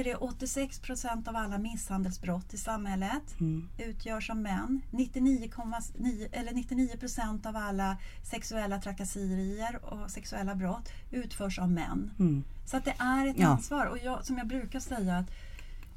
är 0.00 0.04
det, 0.04 0.14
86 0.16 0.78
procent 0.78 1.28
av 1.28 1.36
alla 1.36 1.58
misshandelsbrott 1.58 2.54
i 2.54 2.58
samhället 2.58 3.40
Mm. 3.40 3.68
utgörs 3.78 4.30
av 4.30 4.36
män. 4.36 4.80
99,9 4.90 6.28
eller 6.32 6.52
99 6.52 6.96
procent 6.96 7.46
av 7.46 7.56
alla 7.56 7.96
sexuella 8.30 8.80
trakasserier 8.80 9.84
och 9.84 10.10
sexuella 10.10 10.54
brott 10.54 10.88
utförs 11.10 11.58
av 11.58 11.70
män. 11.70 12.10
Mm. 12.18 12.44
Så 12.66 12.76
att 12.76 12.84
det 12.84 12.94
är 12.98 13.26
ett 13.26 13.38
Ja. 13.38 13.46
ansvar. 13.48 13.86
Och 13.86 13.98
jag, 13.98 14.24
som 14.26 14.38
jag 14.38 14.46
brukar 14.46 14.80
säga 14.80 15.16
att 15.18 15.30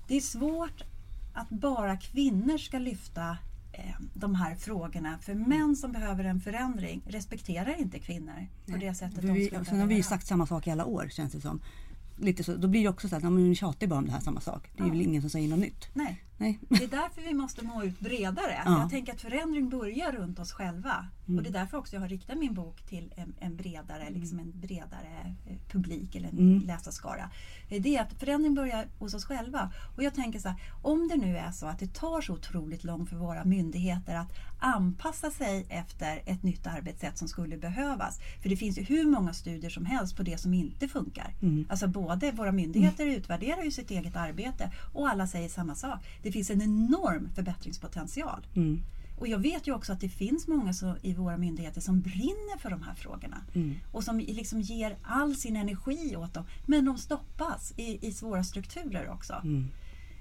det 0.07 0.15
är 0.17 0.21
svårt 0.21 0.83
att 1.33 1.49
bara 1.49 1.97
kvinnor 1.97 2.57
ska 2.57 2.77
lyfta 2.79 3.37
eh, 3.73 3.95
de 4.13 4.35
här 4.35 4.55
frågorna. 4.55 5.17
För 5.21 5.33
män 5.33 5.75
som 5.75 5.91
behöver 5.91 6.23
en 6.23 6.41
förändring 6.41 7.01
respekterar 7.07 7.79
inte 7.79 7.99
kvinnor 7.99 8.47
på 8.71 8.77
det 8.77 8.93
sättet 8.95 9.15
För 9.19 9.27
de 9.27 9.33
vi, 9.33 9.45
skulle 9.45 9.65
sen 9.65 9.79
har 9.79 9.87
vi 9.87 9.95
ju 9.95 10.03
sagt 10.03 10.27
samma 10.27 10.45
sak 10.47 10.67
i 10.67 10.71
alla 10.71 10.85
år 10.85 11.07
känns 11.11 11.31
det 11.33 11.41
som. 11.41 11.59
Lite 12.17 12.43
så, 12.43 12.55
då 12.55 12.67
blir 12.67 12.81
det 12.83 12.89
också 12.89 13.09
så 13.09 13.15
att 13.15 13.23
ni 13.23 13.55
tjatar 13.55 13.81
ju 13.81 13.87
bara 13.89 13.99
om 13.99 14.05
det 14.05 14.11
här 14.11 14.19
samma 14.19 14.41
sak. 14.41 14.69
Det 14.77 14.83
är 14.83 14.87
Ja. 14.87 14.91
väl 14.91 15.01
ingen 15.01 15.21
som 15.21 15.29
säger 15.29 15.47
något 15.49 15.59
nytt. 15.59 15.87
Nej, 15.93 16.23
Nej. 16.37 16.59
det 16.69 16.83
är 16.83 16.87
därför 16.87 17.21
vi 17.21 17.33
måste 17.33 17.65
nå 17.65 17.83
ut 17.83 17.99
bredare. 17.99 18.61
Ja. 18.65 18.79
Jag 18.81 18.89
tänker 18.89 19.13
att 19.13 19.21
förändring 19.21 19.69
börjar 19.69 20.11
runt 20.11 20.39
oss 20.39 20.51
själva. 20.51 21.07
Mm. 21.27 21.37
Och 21.37 21.43
det 21.43 21.49
är 21.49 21.53
därför 21.53 21.77
också 21.77 21.95
jag 21.95 22.01
har 22.01 22.09
riktat 22.09 22.37
min 22.37 22.53
bok 22.53 22.81
till 22.81 23.13
en, 23.17 23.33
en 23.39 23.55
bredare, 23.55 24.09
liksom 24.09 24.39
en 24.39 24.51
bredare 24.59 25.35
eh, 25.45 25.55
publik 25.71 26.15
eller 26.15 26.29
en 26.29 26.37
Mm. 26.37 26.63
läsarskara. 26.65 27.29
Eh, 27.69 27.81
Det 27.81 27.97
är 27.97 28.01
att 28.01 28.13
förändring 28.13 28.53
börjar 28.55 28.87
hos 28.99 29.13
oss 29.13 29.25
själva. 29.25 29.71
Och 29.97 30.03
jag 30.03 30.13
tänker 30.13 30.39
så 30.39 30.49
här, 30.49 30.57
om 30.81 31.07
det 31.07 31.15
nu 31.17 31.37
är 31.37 31.51
så 31.51 31.65
att 31.65 31.79
det 31.79 31.93
tar 31.93 32.21
så 32.21 32.33
otroligt 32.33 32.83
långt 32.83 33.09
för 33.09 33.15
våra 33.15 33.43
myndigheter 33.45 34.15
att 34.15 34.31
anpassa 34.59 35.31
sig 35.31 35.65
efter 35.69 36.21
ett 36.25 36.43
nytt 36.43 36.67
arbetssätt 36.67 37.17
som 37.17 37.27
skulle 37.27 37.57
behövas. 37.57 38.19
För 38.41 38.49
det 38.49 38.57
finns 38.57 38.77
ju 38.77 38.81
hur 38.83 39.05
många 39.05 39.33
studier 39.33 39.69
som 39.69 39.85
helst 39.85 40.17
på 40.17 40.23
det 40.23 40.37
som 40.37 40.53
inte 40.53 40.87
funkar. 40.87 41.33
Mm. 41.41 41.65
Alltså 41.69 41.87
både 41.87 42.31
våra 42.31 42.51
myndigheter 42.51 43.05
utvärderar 43.05 43.63
ju 43.63 43.71
sitt 43.71 43.91
eget 43.91 44.15
arbete 44.15 44.71
och 44.93 45.09
alla 45.09 45.27
säger 45.27 45.49
samma 45.49 45.75
sak. 45.75 45.99
Det 46.25 46.31
finns 46.31 46.49
en 46.49 46.61
enorm 46.61 47.29
förbättringspotential. 47.35 48.47
Mm. 48.55 48.81
Och 49.19 49.27
jag 49.27 49.39
vet 49.39 49.67
ju 49.67 49.73
också 49.73 49.93
att 49.93 49.99
det 49.99 50.09
finns 50.09 50.47
många 50.47 50.73
så, 50.73 50.95
i 51.01 51.13
våra 51.13 51.37
myndigheter 51.37 51.81
som 51.81 52.01
brinner 52.01 52.57
för 52.57 52.69
de 52.69 52.81
här 52.81 52.93
frågorna. 52.95 53.37
Mm. 53.53 53.75
Och 53.91 54.03
som 54.03 54.19
liksom 54.19 54.61
ger 54.61 54.97
all 55.01 55.35
sin 55.35 55.55
energi 55.55 56.15
åt 56.15 56.33
dem. 56.33 56.43
Men 56.65 56.85
de 56.85 56.97
stoppas 56.97 57.73
i, 57.77 58.07
i 58.07 58.11
svåra 58.13 58.43
strukturer 58.43 59.09
också. 59.09 59.33
Mm. 59.43 59.67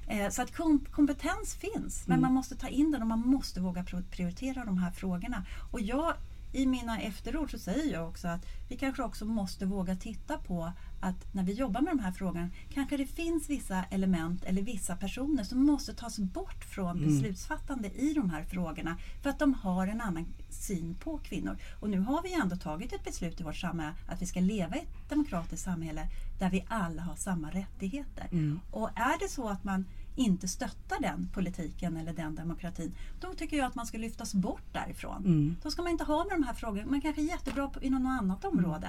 Eh, 0.08 0.30
så 0.30 0.42
att 0.42 0.56
kom, 0.56 0.84
kompetens 0.90 1.54
finns, 1.54 2.06
men 2.06 2.18
Mm. 2.18 2.22
man 2.22 2.32
måste 2.32 2.56
ta 2.56 2.68
in 2.68 2.90
den 2.90 3.02
och 3.02 3.08
man 3.08 3.20
måste 3.20 3.60
våga 3.60 3.84
prioritera 4.10 4.64
de 4.64 4.78
här 4.78 4.90
frågorna. 4.90 5.44
Och 5.72 5.80
jag, 5.80 6.14
i 6.52 6.66
mina 6.66 7.00
efterord 7.00 7.50
så 7.50 7.58
säger 7.58 7.92
jag 7.92 8.08
också 8.08 8.28
att 8.28 8.46
vi 8.68 8.76
kanske 8.76 9.02
också 9.02 9.24
måste 9.24 9.66
våga 9.66 9.96
titta 9.96 10.38
på 10.38 10.72
att 11.04 11.34
när 11.34 11.42
vi 11.42 11.52
jobbar 11.52 11.80
med 11.80 11.92
de 11.96 11.98
här 11.98 12.12
frågorna 12.12 12.48
kanske 12.70 12.96
det 12.96 13.06
finns 13.06 13.50
vissa 13.50 13.84
element 13.90 14.44
eller 14.44 14.62
vissa 14.62 14.96
personer 14.96 15.44
som 15.44 15.66
måste 15.66 15.94
tas 15.94 16.18
bort 16.18 16.64
från 16.64 16.96
Mm. 16.98 17.08
beslutsfattande 17.08 17.88
i 17.88 18.14
de 18.14 18.30
här 18.30 18.44
frågorna 18.44 18.96
för 19.22 19.30
att 19.30 19.38
de 19.38 19.54
har 19.54 19.86
en 19.86 20.00
annan 20.00 20.26
syn 20.50 20.94
på 20.94 21.18
kvinnor. 21.18 21.56
Och 21.80 21.90
nu 21.90 22.00
har 22.00 22.22
vi 22.22 22.34
ändå 22.34 22.56
tagit 22.56 22.92
ett 22.92 23.04
beslut 23.04 23.40
i 23.40 23.42
vårt 23.44 23.56
samhälle 23.56 23.94
att 24.08 24.22
vi 24.22 24.26
ska 24.26 24.40
leva 24.40 24.76
i 24.76 24.78
ett 24.78 25.08
demokratiskt 25.08 25.64
samhälle 25.64 26.08
där 26.38 26.50
vi 26.50 26.64
alla 26.68 27.02
har 27.02 27.16
samma 27.16 27.50
rättigheter. 27.50 28.28
Mm. 28.32 28.60
Och 28.70 28.90
är 28.94 29.18
det 29.18 29.28
så 29.28 29.48
att 29.48 29.64
man 29.64 29.84
inte 30.16 30.48
stöttar 30.48 31.00
den 31.00 31.28
politiken 31.34 31.96
eller 31.96 32.12
den 32.12 32.34
demokratin, 32.34 32.94
då 33.20 33.34
tycker 33.34 33.56
jag 33.56 33.66
att 33.66 33.74
man 33.74 33.86
ska 33.86 33.98
lyftas 33.98 34.34
bort 34.34 34.72
därifrån. 34.72 35.24
Mm. 35.24 35.56
Då 35.62 35.70
ska 35.70 35.82
man 35.82 35.92
inte 35.92 36.04
ha 36.04 36.24
med 36.24 36.38
de 36.38 36.42
här 36.42 36.54
frågorna. 36.54 36.90
Man 36.90 37.00
kanske 37.00 37.22
är 37.22 37.26
jättebra 37.26 37.70
inom 37.80 38.02
något 38.02 38.20
annat 38.20 38.44
område 38.44 38.88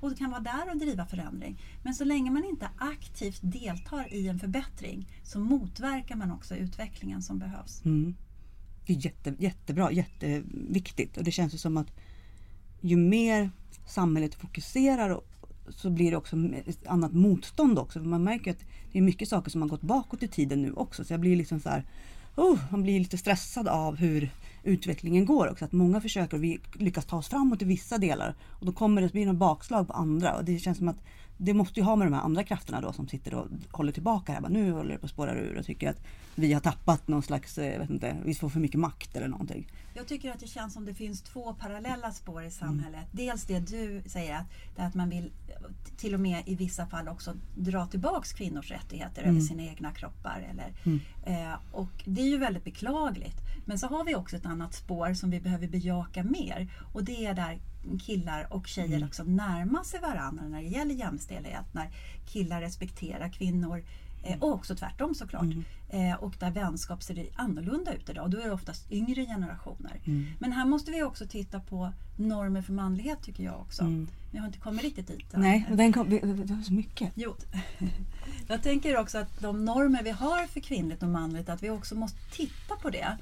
och 0.00 0.18
kan 0.18 0.30
vara 0.30 0.40
där 0.40 0.70
och 0.70 0.78
driva 0.78 1.06
förändring. 1.06 1.62
Men 1.82 1.94
så 1.94 2.04
länge 2.04 2.30
man 2.30 2.44
inte 2.44 2.68
aktivt 2.78 3.40
deltar 3.42 4.14
i 4.14 4.28
en 4.28 4.38
förbättring 4.38 5.08
så 5.22 5.38
motverkar 5.38 6.16
man 6.16 6.32
också 6.32 6.56
utvecklingen 6.56 7.22
som 7.22 7.38
behövs. 7.38 7.84
Mm. 7.84 8.14
Det 8.86 8.92
är 8.92 9.04
jätte, 9.04 9.34
jättebra, 9.38 9.92
jätteviktigt. 9.92 11.16
Och 11.16 11.24
det 11.24 11.30
känns 11.30 11.54
ju 11.54 11.58
som 11.58 11.76
att 11.76 11.92
ju 12.80 12.96
mer 12.96 13.50
samhället 13.86 14.34
fokuserar 14.34 15.20
så 15.68 15.90
blir 15.90 16.10
det 16.10 16.16
också 16.16 16.36
ett 16.66 16.86
annat 16.86 17.12
motstånd 17.12 17.78
också. 17.78 18.00
För 18.00 18.06
man 18.06 18.24
märker 18.24 18.50
att 18.50 18.64
det 18.92 18.98
är 18.98 19.02
mycket 19.02 19.28
saker 19.28 19.50
som 19.50 19.62
har 19.62 19.68
gått 19.68 19.82
bakåt 19.82 20.22
i 20.22 20.28
tiden 20.28 20.62
nu 20.62 20.72
också. 20.72 21.04
Så 21.04 21.12
jag 21.12 21.20
blir 21.20 21.36
liksom 21.36 21.60
så 21.60 21.68
här, 21.68 21.84
oh, 22.36 22.58
man 22.70 22.82
blir 22.82 22.98
lite 22.98 23.18
stressad 23.18 23.68
av 23.68 23.96
hur 23.96 24.30
utvecklingen 24.66 25.24
går 25.24 25.50
också. 25.50 25.64
Att 25.64 25.72
många 25.72 26.00
försöker 26.00 26.36
och 26.36 26.44
vi 26.44 26.60
lyckas 26.72 27.04
ta 27.04 27.16
oss 27.16 27.28
framåt 27.28 27.62
i 27.62 27.64
vissa 27.64 27.98
delar. 27.98 28.34
Och 28.50 28.66
då 28.66 28.72
kommer 28.72 29.02
det 29.02 29.12
bli 29.12 29.24
något 29.24 29.36
bakslag 29.36 29.86
på 29.86 29.92
andra. 29.92 30.36
Och 30.36 30.44
det 30.44 30.58
känns 30.58 30.78
som 30.78 30.88
att 30.88 31.02
det 31.36 31.54
måste 31.54 31.80
ju 31.80 31.86
ha 31.86 31.96
med 31.96 32.06
de 32.06 32.12
här 32.12 32.20
andra 32.20 32.44
krafterna 32.44 32.80
då 32.80 32.92
som 32.92 33.08
sitter 33.08 33.34
och 33.34 33.46
håller 33.70 33.92
tillbaka. 33.92 34.32
Här. 34.32 34.40
Bara, 34.40 34.48
nu 34.48 34.72
håller 34.72 34.92
det 34.92 34.98
på 34.98 35.06
att 35.06 35.10
spåra 35.10 35.34
ur 35.34 35.58
och 35.58 35.64
tycker 35.64 35.90
att 35.90 36.06
vi 36.34 36.52
har 36.52 36.60
tappat 36.60 37.08
någon 37.08 37.22
slags, 37.22 37.58
eh, 37.58 37.72
jag 37.72 37.78
vet 37.78 37.90
inte, 37.90 38.16
vi 38.24 38.34
får 38.34 38.48
för 38.48 38.60
mycket 38.60 38.80
makt 38.80 39.16
eller 39.16 39.28
någonting. 39.28 39.72
Jag 39.94 40.06
tycker 40.06 40.30
att 40.30 40.40
det 40.40 40.46
känns 40.46 40.74
som 40.74 40.84
det 40.84 40.94
finns 40.94 41.22
två 41.22 41.54
parallella 41.54 42.12
spår 42.12 42.44
i 42.44 42.50
samhället. 42.50 43.06
Dels 43.12 43.44
det 43.44 43.58
du 43.58 44.02
säger 44.06 44.36
att, 44.36 44.46
det 44.76 44.82
att 44.82 44.94
man 44.94 45.10
vill 45.10 45.30
till 45.96 46.14
och 46.14 46.20
med 46.20 46.42
i 46.46 46.54
vissa 46.54 46.86
fall 46.86 47.08
också 47.08 47.34
dra 47.54 47.86
tillbaks 47.86 48.32
kvinnors 48.32 48.70
rättigheter 48.70 49.22
över 49.22 49.40
sina 49.40 49.62
egna 49.62 49.92
kroppar. 49.92 50.46
Eller, 50.50 50.72
eh, 51.24 51.58
och 51.72 52.04
det 52.04 52.20
är 52.20 52.26
ju 52.26 52.38
väldigt 52.38 52.64
beklagligt. 52.64 53.45
Men 53.66 53.78
så 53.78 53.86
har 53.86 54.04
vi 54.04 54.14
också 54.14 54.36
ett 54.36 54.46
annat 54.46 54.74
spår 54.74 55.14
som 55.14 55.30
vi 55.30 55.40
behöver 55.40 55.68
bejaka 55.68 56.22
mer. 56.22 56.68
Och 56.92 57.04
det 57.04 57.26
är 57.26 57.34
där 57.34 57.58
killar 58.00 58.52
och 58.52 58.66
tjejer 58.66 59.04
också 59.04 59.24
närmar 59.24 59.84
sig 59.84 60.00
varandra 60.00 60.48
när 60.48 60.62
det 60.62 60.68
gäller 60.68 60.94
jämställdhet. 60.94 61.66
När 61.72 61.90
killar 62.26 62.60
respekterar 62.60 63.28
kvinnor. 63.28 63.84
Eh, 64.22 64.38
och 64.38 64.52
också 64.52 64.76
tvärtom 64.76 65.14
såklart. 65.14 65.46
Eh, 65.88 66.14
och 66.14 66.34
där 66.38 66.50
vänskap 66.50 67.02
ser 67.02 67.26
annorlunda 67.36 67.94
ut 67.94 68.08
idag. 68.08 68.24
Och 68.24 68.30
då 68.30 68.38
är 68.38 68.44
det 68.44 68.52
oftast 68.52 68.92
yngre 68.92 69.26
generationer. 69.26 70.00
Men 70.38 70.52
här 70.52 70.64
måste 70.64 70.90
vi 70.90 71.02
också 71.02 71.26
titta 71.26 71.60
på 71.60 71.92
normer 72.16 72.62
för 72.62 72.72
manlighet 72.72 73.22
tycker 73.22 73.44
jag 73.44 73.60
också. 73.60 73.84
Men 73.84 74.08
jag 74.30 74.40
har 74.40 74.46
inte 74.46 74.58
kommit 74.58 74.82
riktigt 74.82 75.06
dit. 75.06 75.34
än. 75.34 75.40
Nej, 75.40 75.66
den 75.72 75.92
kom, 75.92 76.10
det 76.10 76.20
var 76.24 76.62
så 76.62 76.72
mycket. 76.72 77.12
Jo, 77.14 77.36
jag 78.48 78.62
tänker 78.62 78.96
också 78.96 79.18
att 79.18 79.40
de 79.40 79.64
normer 79.64 80.02
vi 80.02 80.10
har 80.10 80.46
för 80.46 80.60
kvinnligt 80.60 81.02
och 81.02 81.08
manligt, 81.08 81.48
att 81.48 81.62
vi 81.62 81.70
också 81.70 81.94
måste 81.94 82.18
titta 82.30 82.76
på 82.82 82.90
det. 82.90 83.16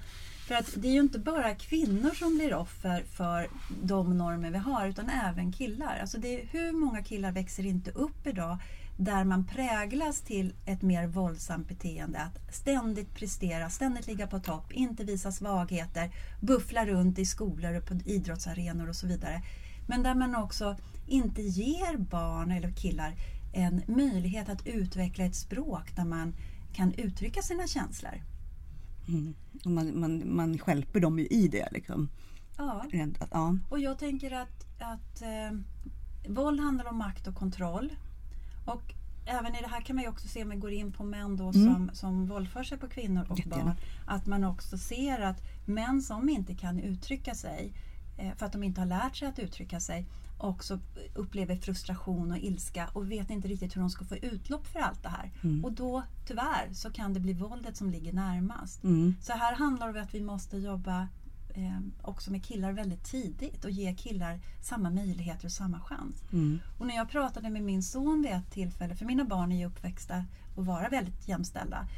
För 0.47 0.55
att 0.55 0.75
det 0.77 0.89
är 0.89 0.93
ju 0.93 1.01
inte 1.01 1.19
bara 1.19 1.55
kvinnor 1.55 2.15
som 2.15 2.35
blir 2.35 2.55
offer 2.55 3.05
för 3.05 3.49
de 3.83 4.19
normer 4.19 4.51
vi 4.51 4.59
har, 4.59 4.89
utan 4.89 5.11
även 5.11 5.53
killar. 5.53 5.99
Alltså 6.01 6.19
det 6.19 6.41
är, 6.41 6.47
hur 6.47 6.73
många 6.73 7.03
killar 7.03 7.33
växer 7.33 7.67
inte 7.67 7.91
upp 7.91 8.27
idag 8.27 8.59
där 8.97 9.25
man 9.25 9.47
präglas 9.47 10.21
till 10.21 10.55
ett 10.67 10.83
mer 10.83 11.07
våldsamt 11.07 11.69
beteende. 11.69 12.19
Att 12.19 12.55
ständigt 12.55 13.15
prestera, 13.15 13.71
ständigt 13.71 14.07
ligga 14.07 14.27
på 14.27 14.39
topp, 14.39 14.73
inte 14.73 15.05
visa 15.05 15.33
svagheter, 15.33 16.11
buffla 16.41 16.87
runt 16.87 17.19
i 17.19 17.27
skolor 17.27 17.75
och 17.75 17.87
på 17.87 17.95
idrottsarenor 18.05 18.89
och 18.89 18.97
så 18.97 19.07
vidare. 19.07 19.43
Men 19.89 20.03
där 20.03 20.15
man 20.15 20.37
också 20.37 20.77
inte 21.07 21.43
ger 21.43 21.97
barn 21.97 22.51
eller 22.51 22.71
killar 22.71 23.15
en 23.53 23.83
möjlighet 23.87 24.49
att 24.49 24.67
utveckla 24.67 25.25
ett 25.25 25.37
språk 25.37 25.97
där 25.97 26.05
man 26.05 26.35
kan 26.75 26.95
uttrycka 26.95 27.43
sina 27.43 27.67
känslor. 27.67 28.34
Mm. 29.09 29.35
Och 29.65 29.71
man, 29.71 30.01
man, 30.01 30.37
man 30.37 30.59
skälper 30.59 31.01
dem 31.01 31.19
ju 31.19 31.27
i 31.27 31.49
det 31.49 31.69
liksom. 31.73 32.09
Ja. 32.57 32.85
Rent, 32.91 33.19
ja. 33.31 33.57
Och 33.71 33.79
jag 33.81 33.99
tänker 33.99 34.31
att, 34.31 34.67
att 34.79 35.23
eh, 35.23 35.59
våld 36.33 36.61
handlar 36.61 36.87
om 36.89 36.99
makt 36.99 37.27
och 37.27 37.35
kontroll. 37.35 37.93
Och 38.65 38.95
även 39.27 39.55
i 39.55 39.61
det 39.61 39.69
här 39.69 39.81
kan 39.81 39.97
man 39.97 40.03
ju 40.03 40.09
också 40.11 40.29
se 40.29 40.43
om 40.43 40.51
vi 40.51 40.57
går 40.57 40.73
in 40.73 40.93
på 40.93 41.05
män 41.05 41.37
då 41.37 41.45
Mm. 41.49 41.75
som, 41.75 41.91
som 41.93 42.27
våldför 42.27 42.63
sig 42.65 42.79
på 42.79 42.89
kvinnor 42.89 43.27
och 43.29 43.39
Jättegärna. 43.39 43.65
barn. 43.65 43.77
Att 44.07 44.27
man 44.27 44.45
också 44.45 44.79
ser 44.79 45.21
att 45.21 45.43
män 45.65 46.03
som 46.03 46.29
inte 46.29 46.55
kan 46.55 46.79
uttrycka 46.81 47.35
sig 47.35 47.73
eh, 48.19 48.35
för 48.37 48.47
att 48.47 48.53
de 48.53 48.63
inte 48.63 48.81
har 48.81 48.87
lärt 48.87 49.17
sig 49.17 49.29
att 49.29 49.39
uttrycka 49.39 49.81
sig, 49.81 50.07
också 50.39 50.79
upplever 51.15 51.57
frustration 51.57 52.33
och 52.33 52.39
ilska 52.39 52.89
och 52.93 53.11
vet 53.11 53.31
inte 53.31 53.49
riktigt 53.49 53.77
hur 53.77 53.81
de 53.81 53.91
ska 53.91 54.05
få 54.05 54.17
utlopp 54.17 54.67
för 54.67 54.81
allt 54.81 55.03
det 55.03 55.09
här. 55.09 55.31
Mm. 55.43 55.65
Och 55.65 55.73
då 55.73 56.03
tyvärr 56.27 56.73
så 56.73 56.91
kan 56.91 57.15
det 57.15 57.21
bli 57.21 57.33
våldet 57.33 57.77
som 57.77 57.91
ligger 57.91 58.13
närmast. 58.13 58.85
Mm. 58.85 59.15
Så 59.21 59.33
här 59.33 59.55
handlar 59.55 59.93
det 59.93 59.99
om 59.99 60.05
att 60.05 60.15
vi 60.15 60.21
måste 60.21 60.59
jobba 60.59 61.09
eh, 61.55 61.81
också 62.03 62.31
med 62.31 62.45
killar 62.45 62.73
väldigt 62.73 63.05
tidigt 63.05 63.65
och 63.65 63.71
ge 63.71 63.95
killar 63.95 64.41
samma 64.63 64.91
möjligheter 64.91 65.47
och 65.47 65.53
samma 65.53 65.81
chans. 65.81 66.23
Mm. 66.33 66.61
Och 66.79 66.87
när 66.87 66.95
jag 66.95 67.11
pratade 67.11 67.51
med 67.51 67.63
min 67.63 67.83
son 67.83 68.23
vid 68.23 68.33
ett 68.33 68.51
tillfälle, 68.51 68.97
för 68.97 69.05
mina 69.05 69.25
barn 69.25 69.53
är 69.53 69.59
ju 69.59 69.67
uppväxta 69.67 70.25
och 70.57 70.67
vara 70.67 70.89
väldigt 70.89 71.29
jämställda. 71.29 71.89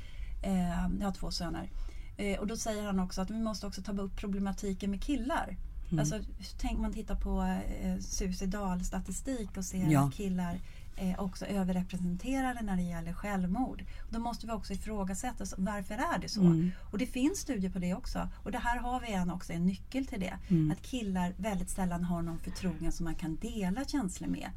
Eh, 0.43 0.89
jag 0.99 1.07
har 1.07 1.13
två 1.13 1.31
söner. 1.31 1.71
Eh, 2.17 2.39
och 2.39 2.47
då 2.47 2.57
säger 2.57 2.83
han 2.83 3.01
också 3.01 3.21
att 3.21 3.31
vi 3.31 3.41
måste 3.41 3.67
också 3.67 3.83
ta 3.83 3.93
upp 3.93 4.17
problematiken 4.17 4.91
med 4.91 5.03
killar. 5.03 5.57
Mm. 5.89 5.99
Alltså, 6.01 6.21
tänk 6.59 6.79
man 6.79 6.93
tittar 6.93 7.15
på 7.15 7.43
eh, 7.81 7.99
suicidalstatistik 7.99 9.57
och 9.57 9.65
ser 9.65 9.91
Ja. 9.91 10.07
att 10.07 10.15
killar 10.15 10.61
är 10.97 11.21
också 11.21 11.47
överrepresenterade 11.47 12.63
när 12.63 12.77
det 12.77 12.83
gäller 12.83 13.13
självmord. 13.13 13.85
Då 14.11 14.19
måste 14.19 14.47
vi 14.47 14.53
också 14.53 14.73
ifrågasätta 14.73 15.47
så 15.47 15.57
varför 15.59 15.95
är 15.95 16.19
det 16.19 16.29
så? 16.29 16.41
Mm. 16.41 16.71
Och 16.93 16.99
det 16.99 17.07
finns 17.07 17.39
studier 17.39 17.71
på 17.71 17.79
det 17.79 17.95
också. 17.95 18.29
Och 18.45 18.53
det 18.53 18.59
här 18.59 18.79
har 18.79 19.01
vi 19.01 19.13
en, 19.13 19.31
också 19.31 19.53
en 19.53 19.67
nyckel 19.67 20.07
till 20.07 20.21
det. 20.21 20.39
Mm. 20.49 20.71
Att 20.71 20.83
killar 20.83 21.35
väldigt 21.37 21.71
sällan 21.71 22.05
har 22.05 22.23
någon 22.23 22.39
förtrogen 22.39 22.93
som 22.93 23.05
man 23.05 23.15
kan 23.15 23.37
dela 23.37 23.85
känslor 23.85 24.29
med 24.29 24.51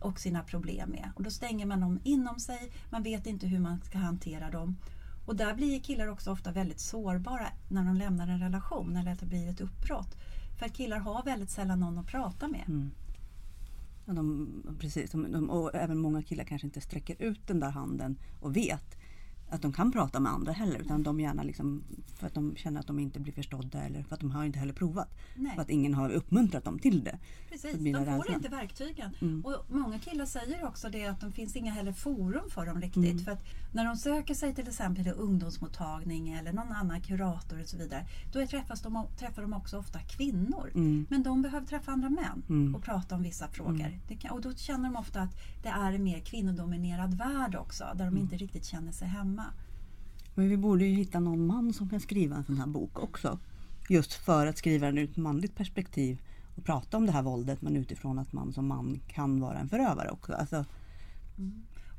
och 0.00 0.20
sina 0.20 0.42
problem 0.42 0.90
med. 0.90 1.10
Och 1.16 1.22
då 1.22 1.30
stänger 1.30 1.66
man 1.66 1.80
dem 1.80 2.00
inom 2.04 2.38
sig, 2.40 2.72
man 2.90 3.02
vet 3.02 3.26
inte 3.26 3.46
hur 3.46 3.58
man 3.60 3.80
ska 3.80 3.98
hantera 3.98 4.50
dem. 4.50 4.76
Och 5.26 5.36
där 5.36 5.54
blir 5.54 5.80
killar 5.80 6.06
också 6.06 6.30
ofta 6.32 6.52
väldigt 6.52 6.80
sårbara 6.80 7.46
när 7.68 7.84
de 7.84 7.96
lämnar 7.96 8.28
en 8.28 8.40
relation 8.40 8.96
eller 8.96 9.12
att 9.12 9.20
det 9.20 9.26
blir 9.26 9.48
ett 9.50 9.60
uppbrott. 9.60 10.16
För 10.56 10.68
killar 10.68 10.98
har 10.98 11.22
väldigt 11.22 11.50
sällan 11.50 11.80
någon 11.80 11.98
att 11.98 12.06
prata 12.06 12.48
med. 12.48 12.64
Mm. 12.68 12.90
Ja, 14.06 14.12
de, 14.12 14.48
precis, 14.80 15.10
de, 15.10 15.32
de, 15.32 15.50
och 15.50 15.74
även 15.74 15.98
många 15.98 16.22
killar 16.22 16.44
kanske 16.44 16.66
inte 16.66 16.80
sträcker 16.80 17.22
ut 17.22 17.46
den 17.46 17.60
där 17.60 17.70
handen 17.70 18.16
och 18.40 18.56
vet 18.56 18.98
att 19.48 19.62
de 19.62 19.72
kan 19.72 19.92
prata 19.92 20.20
med 20.20 20.32
andra 20.32 20.52
heller. 20.52 20.78
Utan 20.78 21.02
de 21.02 21.20
gärna 21.20 21.42
liksom, 21.42 21.82
för 22.14 22.26
att 22.26 22.34
de 22.34 22.56
känner 22.56 22.80
att 22.80 22.86
de 22.86 22.98
inte 22.98 23.20
blir 23.20 23.32
förstådda 23.32 23.82
eller 23.82 24.02
för 24.02 24.14
att 24.14 24.20
de 24.20 24.30
har 24.30 24.44
inte 24.44 24.58
heller 24.58 24.72
provat. 24.72 25.08
Nej. 25.34 25.54
För 25.54 25.62
att 25.62 25.70
ingen 25.70 25.94
har 25.94 26.10
uppmuntrat 26.10 26.64
dem 26.64 26.78
till 26.78 27.04
det. 27.04 27.18
Precis, 27.50 27.72
de 27.78 27.92
får 27.92 28.04
rädslan. 28.04 28.36
inte 28.36 28.48
verktygen. 28.48 29.10
Mm. 29.20 29.44
Och 29.44 29.64
många 29.68 29.98
killar 29.98 30.26
säger 30.26 30.64
också 30.64 30.88
det 30.90 31.06
att 31.06 31.20
det 31.20 31.30
finns 31.32 31.56
inga 31.56 31.72
heller 31.72 31.92
forum 31.92 32.50
för 32.50 32.66
dem 32.66 32.80
riktigt. 32.80 33.04
Mm. 33.12 33.18
För 33.18 33.32
att 33.32 33.44
när 33.72 33.84
de 33.84 33.96
söker 33.96 34.34
sig 34.34 34.54
till 34.54 34.68
exempel 34.68 35.04
till 35.04 35.12
ungdomsmottagning 35.60 36.28
eller 36.32 36.52
någon 36.52 36.72
annan 36.72 37.00
kurator 37.00 37.60
och 37.60 37.68
så 37.68 37.76
vidare. 37.76 38.06
Då 38.32 38.46
träffas 38.46 38.82
de, 38.82 39.06
träffar 39.18 39.42
de 39.42 39.52
också 39.52 39.78
ofta 39.78 39.98
kvinnor. 39.98 40.70
Mm. 40.74 41.06
Men 41.10 41.22
de 41.22 41.42
behöver 41.42 41.66
träffa 41.66 41.92
andra 41.92 42.10
män 42.10 42.42
Mm. 42.48 42.74
och 42.74 42.82
prata 42.82 43.14
om 43.14 43.22
vissa 43.22 43.48
frågor. 43.48 43.98
Det 44.08 44.14
kan, 44.16 44.30
och 44.30 44.40
då 44.40 44.54
känner 44.54 44.84
de 44.84 44.96
ofta 44.96 45.20
att 45.20 45.36
det 45.62 45.68
är 45.68 45.92
en 45.92 46.04
mer 46.04 46.20
kvinnodominerad 46.20 47.14
värld 47.14 47.54
också. 47.54 47.84
Där 47.94 48.06
Mm. 48.06 48.14
de 48.14 48.20
inte 48.20 48.36
riktigt 48.36 48.64
känner 48.64 48.92
sig 48.92 49.08
hemma. 49.08 49.35
Men 50.36 50.48
vi 50.48 50.56
borde 50.56 50.84
ju 50.84 50.94
hitta 50.94 51.20
någon 51.20 51.46
man 51.46 51.72
som 51.72 51.88
kan 51.88 52.00
skriva 52.00 52.36
en 52.36 52.44
sån 52.44 52.58
här 52.58 52.66
bok 52.66 53.02
också. 53.02 53.38
Just 53.88 54.14
för 54.14 54.46
att 54.46 54.58
skriva 54.58 54.86
den 54.86 54.98
ur 54.98 55.04
ett 55.04 55.16
manligt 55.16 55.54
perspektiv 55.54 56.18
och 56.56 56.64
prata 56.64 56.96
om 56.96 57.06
det 57.06 57.12
här 57.12 57.22
våldet 57.22 57.62
men 57.62 57.76
utifrån 57.76 58.18
att 58.18 58.32
man 58.32 58.52
som 58.52 58.66
man 58.66 59.00
kan 59.08 59.40
vara 59.40 59.58
en 59.58 59.68
förövare 59.68 60.10
också. 60.10 60.32
Alltså, 60.32 60.64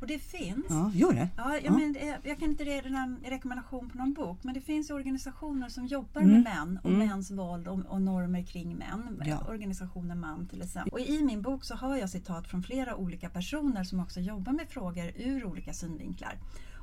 Och 0.02 0.08
det 0.08 0.20
finns. 0.20 0.66
ja, 0.70 0.92
gör 0.96 1.14
det. 1.14 1.30
Ja, 1.38 1.54
jag, 1.54 1.66
Ja. 1.66 1.72
Men, 1.72 1.96
jag 2.24 2.40
kan 2.40 2.50
inte 2.50 2.64
ge 2.64 2.78
en 2.78 3.18
rekommendation 3.26 3.90
på 3.90 3.98
någon 3.98 4.14
bok 4.14 4.44
men 4.44 4.54
det 4.54 4.62
finns 4.62 4.90
organisationer 4.90 5.70
som 5.70 5.86
jobbar 5.88 6.22
Mm. 6.22 6.34
med 6.34 6.44
män 6.44 6.80
och 6.84 6.90
Mm. 6.92 7.08
mäns 7.08 7.32
våld 7.32 7.68
och, 7.68 7.80
och 7.86 8.02
normer 8.02 8.44
kring 8.44 8.76
män. 8.78 9.22
Ja. 9.26 9.46
Organisationen 9.50 10.20
MAN 10.20 10.48
till 10.48 10.62
exempel. 10.62 10.94
Och 10.94 11.00
I 11.00 11.24
min 11.24 11.42
bok 11.42 11.64
så 11.64 11.76
har 11.76 11.98
jag 11.98 12.10
citat 12.10 12.48
från 12.48 12.64
flera 12.64 12.96
olika 12.96 13.30
personer 13.30 13.84
som 13.84 14.00
också 14.00 14.20
jobbar 14.20 14.52
med 14.54 14.68
frågor 14.70 15.12
ur 15.16 15.46
olika 15.46 15.74
synvinklar. 15.74 16.36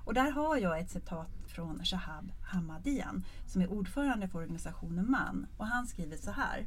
Och 0.05 0.15
där 0.15 0.31
har 0.31 0.57
jag 0.57 0.81
ett 0.81 0.91
citat 0.91 1.31
från 1.47 1.85
Shahab 1.85 2.33
Hamadian 2.43 3.25
som 3.47 3.63
är 3.63 3.73
ordförande 3.73 4.29
för 4.29 4.39
organisationen 4.39 5.11
MAN. 5.11 5.47
Och 5.57 5.67
han 5.67 5.87
skriver 5.87 6.17
så 6.17 6.31
här. 6.31 6.67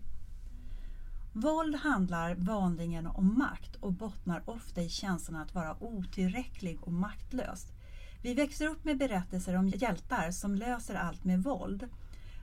Våld 1.34 1.76
handlar 1.76 2.36
vanligen 2.36 3.08
om 3.08 3.38
makt 3.38 3.76
och 3.76 3.94
bottnar 3.94 4.44
ofta 4.46 4.82
i 4.82 4.90
känslan 4.90 5.42
att 5.42 5.56
vara 5.56 5.84
otillräcklig 5.84 6.80
och 6.82 6.94
maktlös. 6.94 7.68
Vi 8.24 8.34
växer 8.34 8.68
upp 8.68 8.84
med 8.84 8.98
berättelser 8.98 9.56
om 9.56 9.68
hjältar 9.68 10.32
som 10.32 10.56
löser 10.56 10.96
allt 10.96 11.24
med 11.24 11.44
våld. 11.44 11.90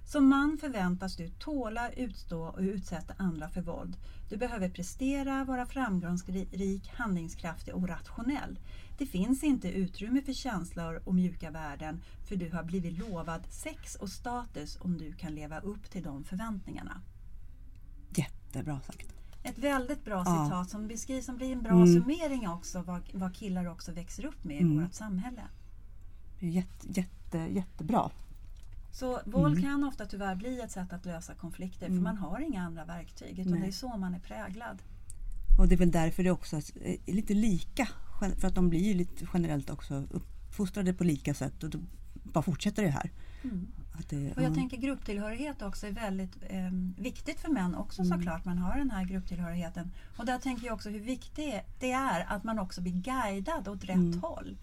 Som 0.07 0.29
man 0.29 0.59
förväntas 0.59 1.17
du 1.17 1.29
tåla, 1.29 1.91
utstå 1.91 2.43
och 2.43 2.61
utsätta 2.61 3.15
andra 3.17 3.49
för 3.49 3.61
våld. 3.61 3.97
Du 4.29 4.37
behöver 4.37 4.69
prestera, 4.69 5.45
vara 5.45 5.67
framgångsrik, 5.67 6.91
handlingskraftig 6.95 7.75
och 7.75 7.89
rationell. 7.89 8.59
Det 8.99 9.07
finns 9.07 9.45
inte 9.45 9.69
utrymme 9.69 10.23
för 10.23 10.33
känslor 10.33 11.03
och 11.05 11.15
mjuka 11.15 11.51
värden 11.51 12.01
för 12.29 12.37
du 12.37 12.51
har 12.51 12.63
blivit 12.65 12.99
lovad 12.99 13.43
sex 13.51 13.95
och 13.95 14.09
status 14.09 14.79
om 14.81 14.99
du 14.99 15.13
kan 15.13 15.35
leva 15.35 15.61
upp 15.61 15.91
till 15.91 16.03
de 16.03 16.25
förväntningarna. 16.25 17.01
Jättebra 18.17 18.81
sagt. 18.81 19.09
Ett 19.43 19.59
väldigt 19.59 20.05
bra 20.05 20.23
Ja. 20.27 20.45
citat 20.45 20.71
som 20.71 20.89
beskrivs 20.89 21.27
som 21.27 21.37
blir 21.37 21.53
en 21.53 21.63
bra 21.63 21.73
Mm. 21.73 21.95
summering 21.95 22.49
också 22.49 22.83
vad, 22.83 23.03
vad 23.15 23.35
killar 23.35 23.67
också 23.67 23.93
växer 23.93 24.25
upp 24.27 24.45
med 24.45 24.57
i 24.57 24.61
Mm. 24.63 24.83
vårt 24.83 24.95
samhälle. 24.95 25.43
Jätte, 26.39 26.87
jätte, 27.01 27.39
jättebra. 27.39 28.11
Så 28.93 29.21
våld 29.27 29.59
Mm. 29.59 29.63
kan 29.71 29.85
ofta 29.85 30.07
tyvärr 30.07 30.35
bli 30.35 30.61
ett 30.61 30.71
sätt 30.71 30.93
att 30.93 31.05
lösa 31.05 31.35
konflikter 31.35 31.87
Mm. 31.87 31.99
för 31.99 32.03
man 32.03 32.17
har 32.17 32.41
inga 32.41 32.63
andra 32.63 32.85
verktyg 32.85 33.39
utan 33.39 33.53
Nej. 33.53 33.61
det 33.61 33.67
är 33.67 33.73
så 33.73 33.97
man 33.97 34.15
är 34.15 34.19
präglad. 34.21 34.79
Och 35.59 35.69
det 35.69 35.75
är 35.75 35.79
väl 35.79 35.91
därför 35.91 36.23
det 36.25 36.31
också 36.31 36.57
är 36.57 37.13
lite 37.13 37.35
lika. 37.35 37.89
För 38.19 38.49
att 38.49 38.55
de 38.55 38.69
blir 38.69 38.81
ju 38.81 38.95
lite 38.95 39.27
generellt 39.35 39.71
också 39.71 39.95
uppfostrade 40.11 40.93
på 40.95 41.05
lika 41.05 41.35
sätt 41.35 41.63
och 41.63 41.71
då 41.71 41.79
bara 42.13 42.43
fortsätter 42.43 42.83
det 42.83 42.89
här. 42.91 43.11
Mm. 43.45 43.67
Det, 44.09 44.33
Och 44.33 44.43
jag 44.43 44.51
ja. 44.51 44.55
tänker 44.55 44.77
grupptillhörighet 44.77 45.63
också 45.63 45.87
är 45.87 45.93
väldigt 45.93 46.37
eh, 46.43 46.71
viktigt 46.99 47.41
för 47.41 47.49
män 47.53 47.75
också 47.75 48.03
Mm. 48.03 48.19
såklart. 48.19 48.45
Man 48.45 48.59
har 48.59 48.77
den 48.79 48.91
här 48.91 49.05
grupptillhörigheten. 49.05 49.91
Och 50.17 50.27
där 50.27 50.39
tänker 50.39 50.67
jag 50.67 50.75
också 50.75 50.89
hur 50.91 51.01
viktigt 51.01 51.55
det 51.81 51.93
är 51.93 52.25
att 52.29 52.45
man 52.45 52.59
också 52.59 52.81
blir 52.81 52.93
guidad 52.93 53.69
åt 53.69 53.85
rätt 53.85 53.91
Mm. 53.97 54.21
håll. 54.23 54.57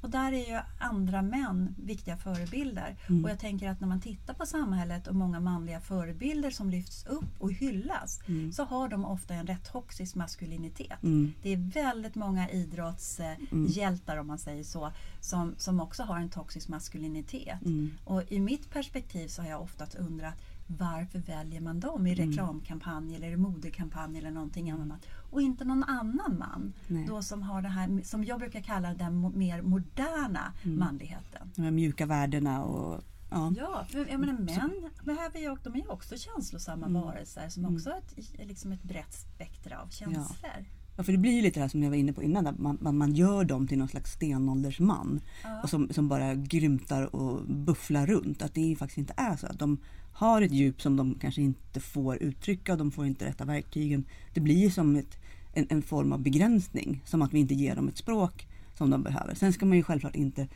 Och 0.00 0.10
där 0.10 0.32
är 0.32 0.48
ju 0.48 0.60
andra 0.78 1.22
män 1.22 1.74
viktiga 1.78 2.16
förebilder. 2.16 2.96
Mm. 3.08 3.24
Och 3.24 3.30
jag 3.30 3.38
tänker 3.38 3.68
att 3.70 3.80
när 3.80 3.88
man 3.88 4.00
tittar 4.00 4.34
på 4.34 4.46
samhället 4.46 5.06
och 5.06 5.14
många 5.14 5.40
manliga 5.40 5.80
förebilder 5.80 6.50
som 6.50 6.70
lyfts 6.70 7.06
upp 7.06 7.40
och 7.40 7.52
hyllas 7.52 8.20
Mm. 8.26 8.52
så 8.52 8.64
har 8.64 8.88
de 8.88 9.04
ofta 9.04 9.34
en 9.34 9.46
rätt 9.46 9.72
toxisk 9.72 10.14
maskulinitet. 10.14 11.02
Mm. 11.02 11.32
Det 11.42 11.52
är 11.52 11.56
väldigt 11.56 12.14
många 12.14 12.50
idrottshjältar 12.50 14.16
om 14.16 14.26
man 14.26 14.38
säger 14.38 14.64
så 14.64 14.92
som, 15.20 15.54
som 15.58 15.80
också 15.80 16.02
har 16.02 16.16
en 16.18 16.28
toxisk 16.28 16.68
maskulinitet. 16.68 17.64
Mm. 17.64 17.90
Och 18.04 18.22
i 18.28 18.40
mitt 18.40 18.70
perspektiv 18.70 19.28
så 19.28 19.42
har 19.42 19.48
jag 19.48 19.62
ofta 19.62 19.86
undrat 19.98 20.34
varför 20.70 21.18
väljer 21.18 21.60
man 21.60 21.80
dem 21.80 22.06
i 22.06 22.12
Mm. 22.12 22.28
reklamkampanj 22.30 23.14
eller 23.16 23.30
i 23.30 23.36
modekampanj 23.36 24.18
eller 24.18 24.30
någonting 24.30 24.70
annat 24.70 25.06
och 25.30 25.42
inte 25.42 25.64
någon 25.64 25.84
annan 25.84 26.38
man 26.38 26.72
Nej. 26.86 27.06
då 27.06 27.22
som 27.22 27.42
har 27.42 27.62
det 27.62 27.68
här 27.68 28.02
som 28.04 28.24
jag 28.24 28.38
brukar 28.38 28.60
kalla 28.60 28.94
den 28.94 29.38
mer 29.38 29.62
moderna 29.62 30.52
Mm. 30.64 30.78
manligheten. 30.78 31.52
De 31.56 31.70
mjuka 31.70 32.06
värdena 32.06 32.64
och 32.64 33.02
ja. 33.30 33.52
Ja, 33.56 33.84
för 33.88 34.06
jag 34.10 34.20
menar 34.20 34.32
män 34.32 34.90
behöver 35.04 35.38
ju, 35.38 35.56
de 35.64 35.74
är 35.74 35.78
ju 35.78 35.88
också 35.88 36.16
känslosamma 36.16 36.86
Mm. 36.86 37.02
varelser 37.02 37.48
som 37.48 37.64
Mm. 37.64 37.74
också 37.76 37.90
har 37.90 37.98
ett, 37.98 38.14
liksom 38.48 38.72
ett 38.72 38.82
brett 38.82 39.14
spektra 39.14 39.78
av 39.82 39.88
känslor. 39.88 40.64
Ja, 40.96 41.04
för 41.04 41.12
det 41.12 41.18
blir 41.18 41.32
ju 41.32 41.42
lite 41.42 41.60
det 41.60 41.64
här 41.64 41.68
som 41.68 41.82
jag 41.82 41.90
var 41.90 41.96
inne 41.96 42.12
på 42.12 42.22
innan, 42.22 42.46
att 42.46 42.58
man, 42.58 42.78
man, 42.80 43.14
gör 43.14 43.44
dem 43.44 43.68
till 43.68 43.78
någon 43.78 43.88
slags 43.88 44.12
stenåldersman. 44.12 45.20
Ja. 45.44 45.62
Och 45.62 45.70
som, 45.70 45.88
som 45.92 46.08
bara 46.08 46.34
grymtar 46.34 47.16
och 47.16 47.42
bufflar 47.46 48.06
runt. 48.06 48.42
Att 48.42 48.54
det 48.54 48.76
faktiskt 48.78 48.98
inte 48.98 49.14
är 49.16 49.36
så. 49.36 49.46
Att 49.46 49.58
de 49.58 49.78
har 50.18 50.42
ett 50.42 50.52
djup 50.52 50.82
som 50.82 50.96
de 50.96 51.14
kanske 51.14 51.42
inte 51.42 51.80
får 51.80 52.22
uttrycka 52.22 52.72
och 52.72 52.78
de 52.78 52.90
får 52.90 53.06
inte 53.06 53.26
rätta 53.26 53.44
verktygen. 53.44 54.04
Det 54.34 54.40
blir 54.40 54.70
som 54.70 54.96
ett, 54.96 55.18
en, 55.54 55.66
en 55.70 55.82
form 55.82 56.12
av 56.12 56.20
begränsning. 56.20 57.02
Som 57.04 57.22
att 57.22 57.32
vi 57.32 57.38
inte 57.38 57.54
ger 57.54 57.76
dem 57.76 57.88
ett 57.88 57.96
språk 57.96 58.46
som 58.74 58.90
de 58.90 59.02
behöver. 59.02 59.34
Sen 59.34 59.52
ska 59.52 59.66
man 59.66 59.76
ju 59.76 59.82
självklart 59.82 60.16
inte 60.16 60.48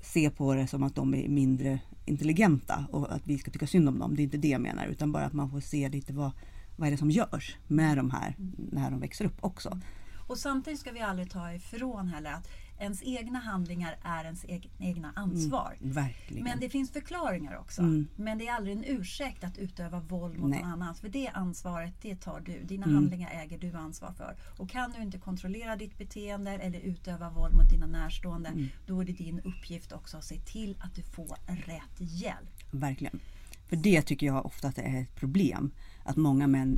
se 0.00 0.30
på 0.30 0.54
det 0.54 0.66
som 0.66 0.82
att 0.82 0.94
de 0.94 1.14
är 1.14 1.28
mindre 1.28 1.80
intelligenta 2.06 2.86
och 2.92 3.12
att 3.12 3.22
vi 3.24 3.38
ska 3.38 3.50
tycka 3.50 3.66
synd 3.66 3.88
om 3.88 3.98
dem. 3.98 4.16
Det 4.16 4.22
är 4.22 4.24
inte 4.24 4.36
det 4.36 4.48
jag 4.48 4.60
menar 4.60 4.86
utan 4.86 5.12
bara 5.12 5.24
att 5.24 5.32
man 5.32 5.50
får 5.50 5.60
se 5.60 5.88
lite 5.88 6.12
vad, 6.12 6.30
vad 6.76 6.86
är 6.86 6.90
det 6.90 6.98
som 6.98 7.10
görs 7.10 7.56
med 7.66 7.96
de 7.96 8.10
här 8.10 8.34
när 8.72 8.90
de 8.90 9.00
växer 9.00 9.24
upp 9.24 9.38
också. 9.40 9.80
Och 10.28 10.38
samtidigt 10.38 10.80
ska 10.80 10.92
vi 10.92 11.00
aldrig 11.00 11.30
ta 11.30 11.52
ifrån 11.52 12.08
heller 12.08 12.32
att 12.32 12.48
ens 12.78 13.02
egna 13.02 13.38
handlingar 13.38 13.96
är 14.02 14.24
ens 14.24 14.44
eg- 14.44 14.70
egna 14.78 15.12
ansvar. 15.16 15.76
Mm. 15.82 16.04
Men 16.44 16.60
det 16.60 16.68
finns 16.68 16.90
förklaringar 16.90 17.56
också. 17.56 17.82
Mm. 17.82 18.08
Men 18.16 18.38
det 18.38 18.48
är 18.48 18.52
aldrig 18.54 18.76
en 18.76 18.84
ursäkt 18.86 19.44
att 19.44 19.58
utöva 19.58 20.00
våld 20.00 20.38
mot 20.38 20.50
Nej. 20.50 20.60
någon 20.62 20.72
annan. 20.72 20.94
För 20.94 21.08
det 21.08 21.28
ansvaret, 21.28 21.94
det 22.02 22.16
tar 22.20 22.40
du. 22.40 22.62
Dina 22.64 22.84
Mm. 22.84 22.96
handlingar 22.96 23.30
äger 23.30 23.58
du 23.58 23.72
ansvar 23.72 24.12
för. 24.12 24.36
Och 24.58 24.70
kan 24.70 24.92
du 24.92 25.02
inte 25.02 25.18
kontrollera 25.18 25.76
ditt 25.76 25.98
beteende 25.98 26.50
eller 26.50 26.80
utöva 26.80 27.30
våld 27.30 27.54
mot 27.54 27.70
dina 27.70 27.86
närstående, 27.86 28.48
Mm. 28.48 28.66
då 28.86 29.00
är 29.00 29.04
det 29.04 29.12
din 29.12 29.40
uppgift 29.40 29.92
också 29.92 30.16
att 30.16 30.24
se 30.24 30.38
till 30.38 30.76
att 30.80 30.94
du 30.94 31.02
får 31.02 31.36
rätt 31.46 31.96
hjälp. 31.98 32.48
Verkligen. 32.70 33.20
För 33.68 33.76
det 33.76 34.02
tycker 34.02 34.26
jag 34.26 34.46
ofta 34.46 34.68
att 34.68 34.76
det 34.76 34.82
är 34.82 35.02
ett 35.02 35.14
problem. 35.14 35.70
Att 36.04 36.16
många 36.16 36.46
män 36.46 36.76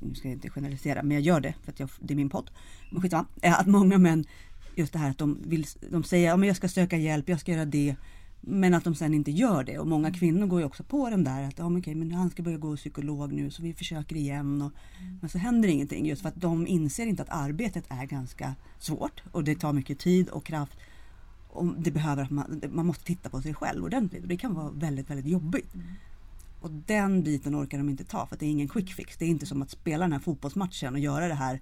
nu 0.00 0.14
ska 0.14 0.28
jag 0.28 0.32
inte 0.36 0.50
generalisera, 0.50 1.02
men 1.02 1.10
jag 1.10 1.20
gör 1.22 1.40
det 1.40 1.54
för 1.64 1.72
att 1.72 1.80
jag, 1.80 1.90
det 2.00 2.14
är 2.14 2.16
min 2.16 2.30
podd. 2.30 2.50
Men 2.90 3.02
skitsamma. 3.02 3.26
Att 3.42 3.66
många 3.66 3.98
män, 3.98 4.24
just 4.78 4.92
det 4.92 4.98
här 4.98 5.10
att 5.10 5.18
de, 5.18 5.38
vill, 5.46 5.66
de 5.90 6.04
säger 6.04 6.32
att 6.32 6.40
ja, 6.40 6.46
jag 6.46 6.56
ska 6.56 6.68
söka 6.68 6.96
hjälp, 6.96 7.28
jag 7.28 7.40
ska 7.40 7.52
göra 7.52 7.64
det. 7.64 7.96
Men 8.40 8.74
att 8.74 8.84
de 8.84 8.94
sen 8.94 9.14
inte 9.14 9.30
gör 9.30 9.64
det 9.64 9.78
och 9.78 9.86
många 9.86 10.12
kvinnor 10.12 10.46
går 10.46 10.60
ju 10.60 10.66
också 10.66 10.82
på 10.82 11.10
den 11.10 11.24
där 11.24 11.42
att 11.42 11.58
ja, 11.58 11.68
men 11.68 11.80
okej, 11.80 11.94
men 11.94 12.12
han 12.12 12.30
ska 12.30 12.42
börja 12.42 12.58
gå 12.58 12.76
psykolog 12.76 13.32
nu 13.32 13.50
så 13.50 13.62
vi 13.62 13.74
försöker 13.74 14.16
igen. 14.16 14.62
Och, 14.62 14.72
Men 15.20 15.30
så 15.30 15.38
händer 15.38 15.68
ingenting 15.68 16.06
just 16.06 16.22
för 16.22 16.28
att 16.28 16.40
de 16.40 16.66
inser 16.66 17.06
inte 17.06 17.22
att 17.22 17.28
arbetet 17.30 17.84
är 17.88 18.06
ganska 18.06 18.54
svårt 18.78 19.22
och 19.32 19.44
det 19.44 19.54
tar 19.54 19.72
mycket 19.72 19.98
tid 19.98 20.28
och 20.28 20.44
kraft. 20.44 20.78
Och 21.48 21.66
det 21.66 21.90
behöver 21.90 22.22
att 22.22 22.30
man, 22.30 22.62
man 22.68 22.86
måste 22.86 23.04
titta 23.04 23.28
på 23.28 23.42
sig 23.42 23.54
själv 23.54 23.84
ordentligt 23.84 24.22
och 24.22 24.28
det 24.28 24.36
kan 24.36 24.54
vara 24.54 24.70
väldigt, 24.70 25.10
väldigt 25.10 25.26
jobbigt. 25.26 25.74
Och 26.60 26.70
den 26.70 27.22
biten 27.22 27.56
orkar 27.56 27.78
de 27.78 27.88
inte 27.88 28.04
ta 28.04 28.26
för 28.26 28.36
det 28.36 28.46
är 28.46 28.50
ingen 28.50 28.68
quick 28.68 28.92
fix. 28.92 29.16
Det 29.16 29.24
är 29.24 29.28
inte 29.28 29.46
som 29.46 29.62
att 29.62 29.70
spela 29.70 30.04
den 30.04 30.12
här 30.12 30.20
fotbollsmatchen 30.20 30.94
och 30.94 31.00
göra 31.00 31.28
det 31.28 31.34
här 31.34 31.60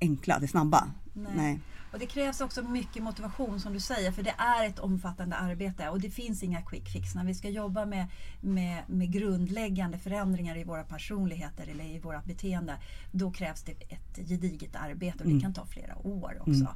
enkla, 0.00 0.38
det 0.38 0.48
snabba. 0.48 0.90
Nej. 1.14 1.32
Nej. 1.36 1.60
Och 1.92 1.98
det 1.98 2.06
krävs 2.06 2.40
också 2.40 2.62
mycket 2.62 3.02
motivation 3.02 3.60
som 3.60 3.72
du 3.72 3.80
säger 3.80 4.12
för 4.12 4.22
det 4.22 4.34
är 4.38 4.66
ett 4.68 4.78
omfattande 4.78 5.36
arbete 5.36 5.88
och 5.88 6.00
det 6.00 6.10
finns 6.10 6.42
inga 6.42 6.62
quick 6.62 6.88
fix. 6.88 7.14
När 7.14 7.24
vi 7.24 7.34
ska 7.34 7.48
jobba 7.48 7.86
med, 7.86 8.06
med, 8.40 8.82
med 8.86 9.12
grundläggande 9.12 9.98
förändringar 9.98 10.56
i 10.56 10.64
våra 10.64 10.84
personligheter 10.84 11.66
eller 11.66 11.84
i 11.84 11.98
våra 11.98 12.20
beteende 12.24 12.76
då 13.12 13.30
krävs 13.30 13.62
det 13.62 13.72
ett 13.72 14.28
gediget 14.28 14.76
arbete 14.76 15.18
och 15.18 15.24
det 15.24 15.30
Mm. 15.30 15.40
kan 15.40 15.54
ta 15.54 15.66
flera 15.66 16.06
år 16.06 16.36
också. 16.40 16.74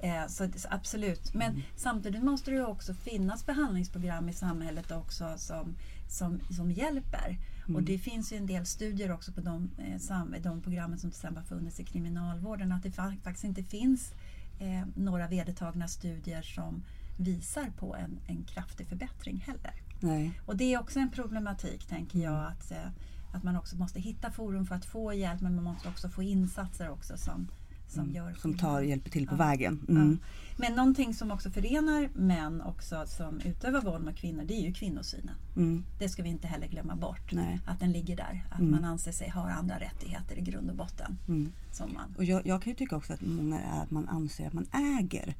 Eh, 0.00 0.26
Så, 0.28 0.48
absolut. 0.70 1.34
Men 1.34 1.50
Mm. 1.50 1.62
samtidigt 1.76 2.22
måste 2.22 2.50
det 2.50 2.64
också 2.64 2.94
finnas 2.94 3.46
behandlingsprogram 3.46 4.28
i 4.28 4.32
samhället 4.32 4.90
också 4.92 5.34
som, 5.36 5.74
som, 6.08 6.40
som 6.50 6.70
hjälper. 6.70 7.38
Mm. 7.64 7.76
Och 7.76 7.82
det 7.82 7.98
finns 7.98 8.32
ju 8.32 8.36
en 8.36 8.46
del 8.46 8.66
studier 8.66 9.12
också 9.12 9.32
på 9.32 9.40
de, 9.40 9.70
eh, 9.78 10.40
de 10.42 10.60
programmen 10.62 10.98
som 10.98 11.10
till 11.10 11.18
exempel 11.18 11.42
har 11.42 11.48
funnits 11.56 11.80
i 11.80 11.84
kriminalvården 11.84 12.72
att 12.72 12.82
det 12.82 12.88
fa- 12.90 13.20
faktiskt 13.22 13.44
inte 13.44 13.62
finns 13.62 14.12
eh, 14.58 14.86
några 14.94 15.28
vedertagna 15.28 15.88
studier 15.88 16.42
som 16.42 16.82
visar 17.16 17.70
på 17.78 17.96
en, 17.96 18.18
en 18.26 18.44
kraftig 18.44 18.86
förbättring 18.86 19.44
heller. 19.46 19.74
Nej. 20.00 20.40
Och 20.46 20.56
det 20.56 20.74
är 20.74 20.80
också 20.80 20.98
en 20.98 21.10
problematik 21.10 21.84
tänker 21.86 22.18
jag 22.18 22.32
Mm. 22.34 22.46
att, 22.46 22.70
eh, 22.70 22.88
att 23.32 23.42
man 23.42 23.56
också 23.56 23.76
måste 23.76 24.00
hitta 24.00 24.30
forum 24.30 24.66
för 24.66 24.74
att 24.74 24.84
få 24.84 25.12
hjälp 25.12 25.40
men 25.40 25.54
man 25.54 25.64
måste 25.64 25.88
också 25.88 26.08
få 26.08 26.22
insatser 26.22 26.90
också 26.90 27.16
som, 27.16 27.48
som 27.94 28.10
gör 28.12 28.22
Mm. 28.22 28.34
Som 28.36 28.52
skillnad. 28.52 28.60
tar, 28.72 28.80
hjälper 28.82 29.10
till 29.10 29.26
på 29.26 29.34
Ja. 29.34 29.38
vägen. 29.38 29.86
Mm. 29.88 30.18
Ja. 30.22 30.26
Men 30.56 30.72
någonting 30.76 31.14
som 31.14 31.30
också 31.30 31.50
förenar 31.50 32.08
män 32.14 32.60
också 32.62 33.04
som 33.06 33.40
utövar 33.40 33.80
våld 33.82 34.04
mot 34.04 34.16
kvinnor 34.16 34.44
det 34.44 34.54
är 34.54 34.60
ju 34.62 34.72
kvinnosynen. 34.72 35.34
Mm. 35.56 35.84
Det 35.98 36.08
ska 36.08 36.22
vi 36.22 36.28
inte 36.28 36.46
heller 36.48 36.66
glömma 36.68 36.96
bort. 36.96 37.32
Nej. 37.32 37.60
Att 37.66 37.80
den 37.80 37.92
ligger 37.92 38.16
där. 38.16 38.46
Att 38.50 38.58
Mm. 38.58 38.70
man 38.70 38.84
anser 38.84 39.12
sig 39.12 39.28
ha 39.30 39.50
andra 39.50 39.78
rättigheter 39.80 40.38
i 40.38 40.40
grund 40.40 40.70
och 40.70 40.76
botten. 40.76 41.18
Mm. 41.28 41.52
Som 41.72 41.92
man. 41.92 42.14
Och 42.16 42.24
jag, 42.24 42.46
jag 42.46 42.62
kan 42.62 42.70
ju 42.70 42.76
tycka 42.76 42.96
också 42.96 43.12
att 43.12 43.20
många 43.26 43.60
är 43.60 43.82
att 43.82 43.90
man 43.90 44.08
anser 44.08 44.46
att 44.46 44.52
man 44.52 44.66
äger 44.98 45.34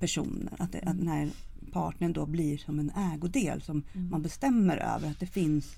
personen. 0.00 0.48
Att, 0.58 0.72
det, 0.72 0.78
att 0.78 0.98
den 0.98 1.08
här 1.08 1.30
partnern 1.72 2.12
då 2.12 2.26
blir 2.26 2.58
som 2.58 2.78
en 2.78 2.90
ägodel 3.14 3.62
som 3.62 3.82
man 4.10 4.22
bestämmer 4.22 4.76
över. 4.76 5.10
Att 5.10 5.20
det 5.20 5.26
finns, 5.26 5.76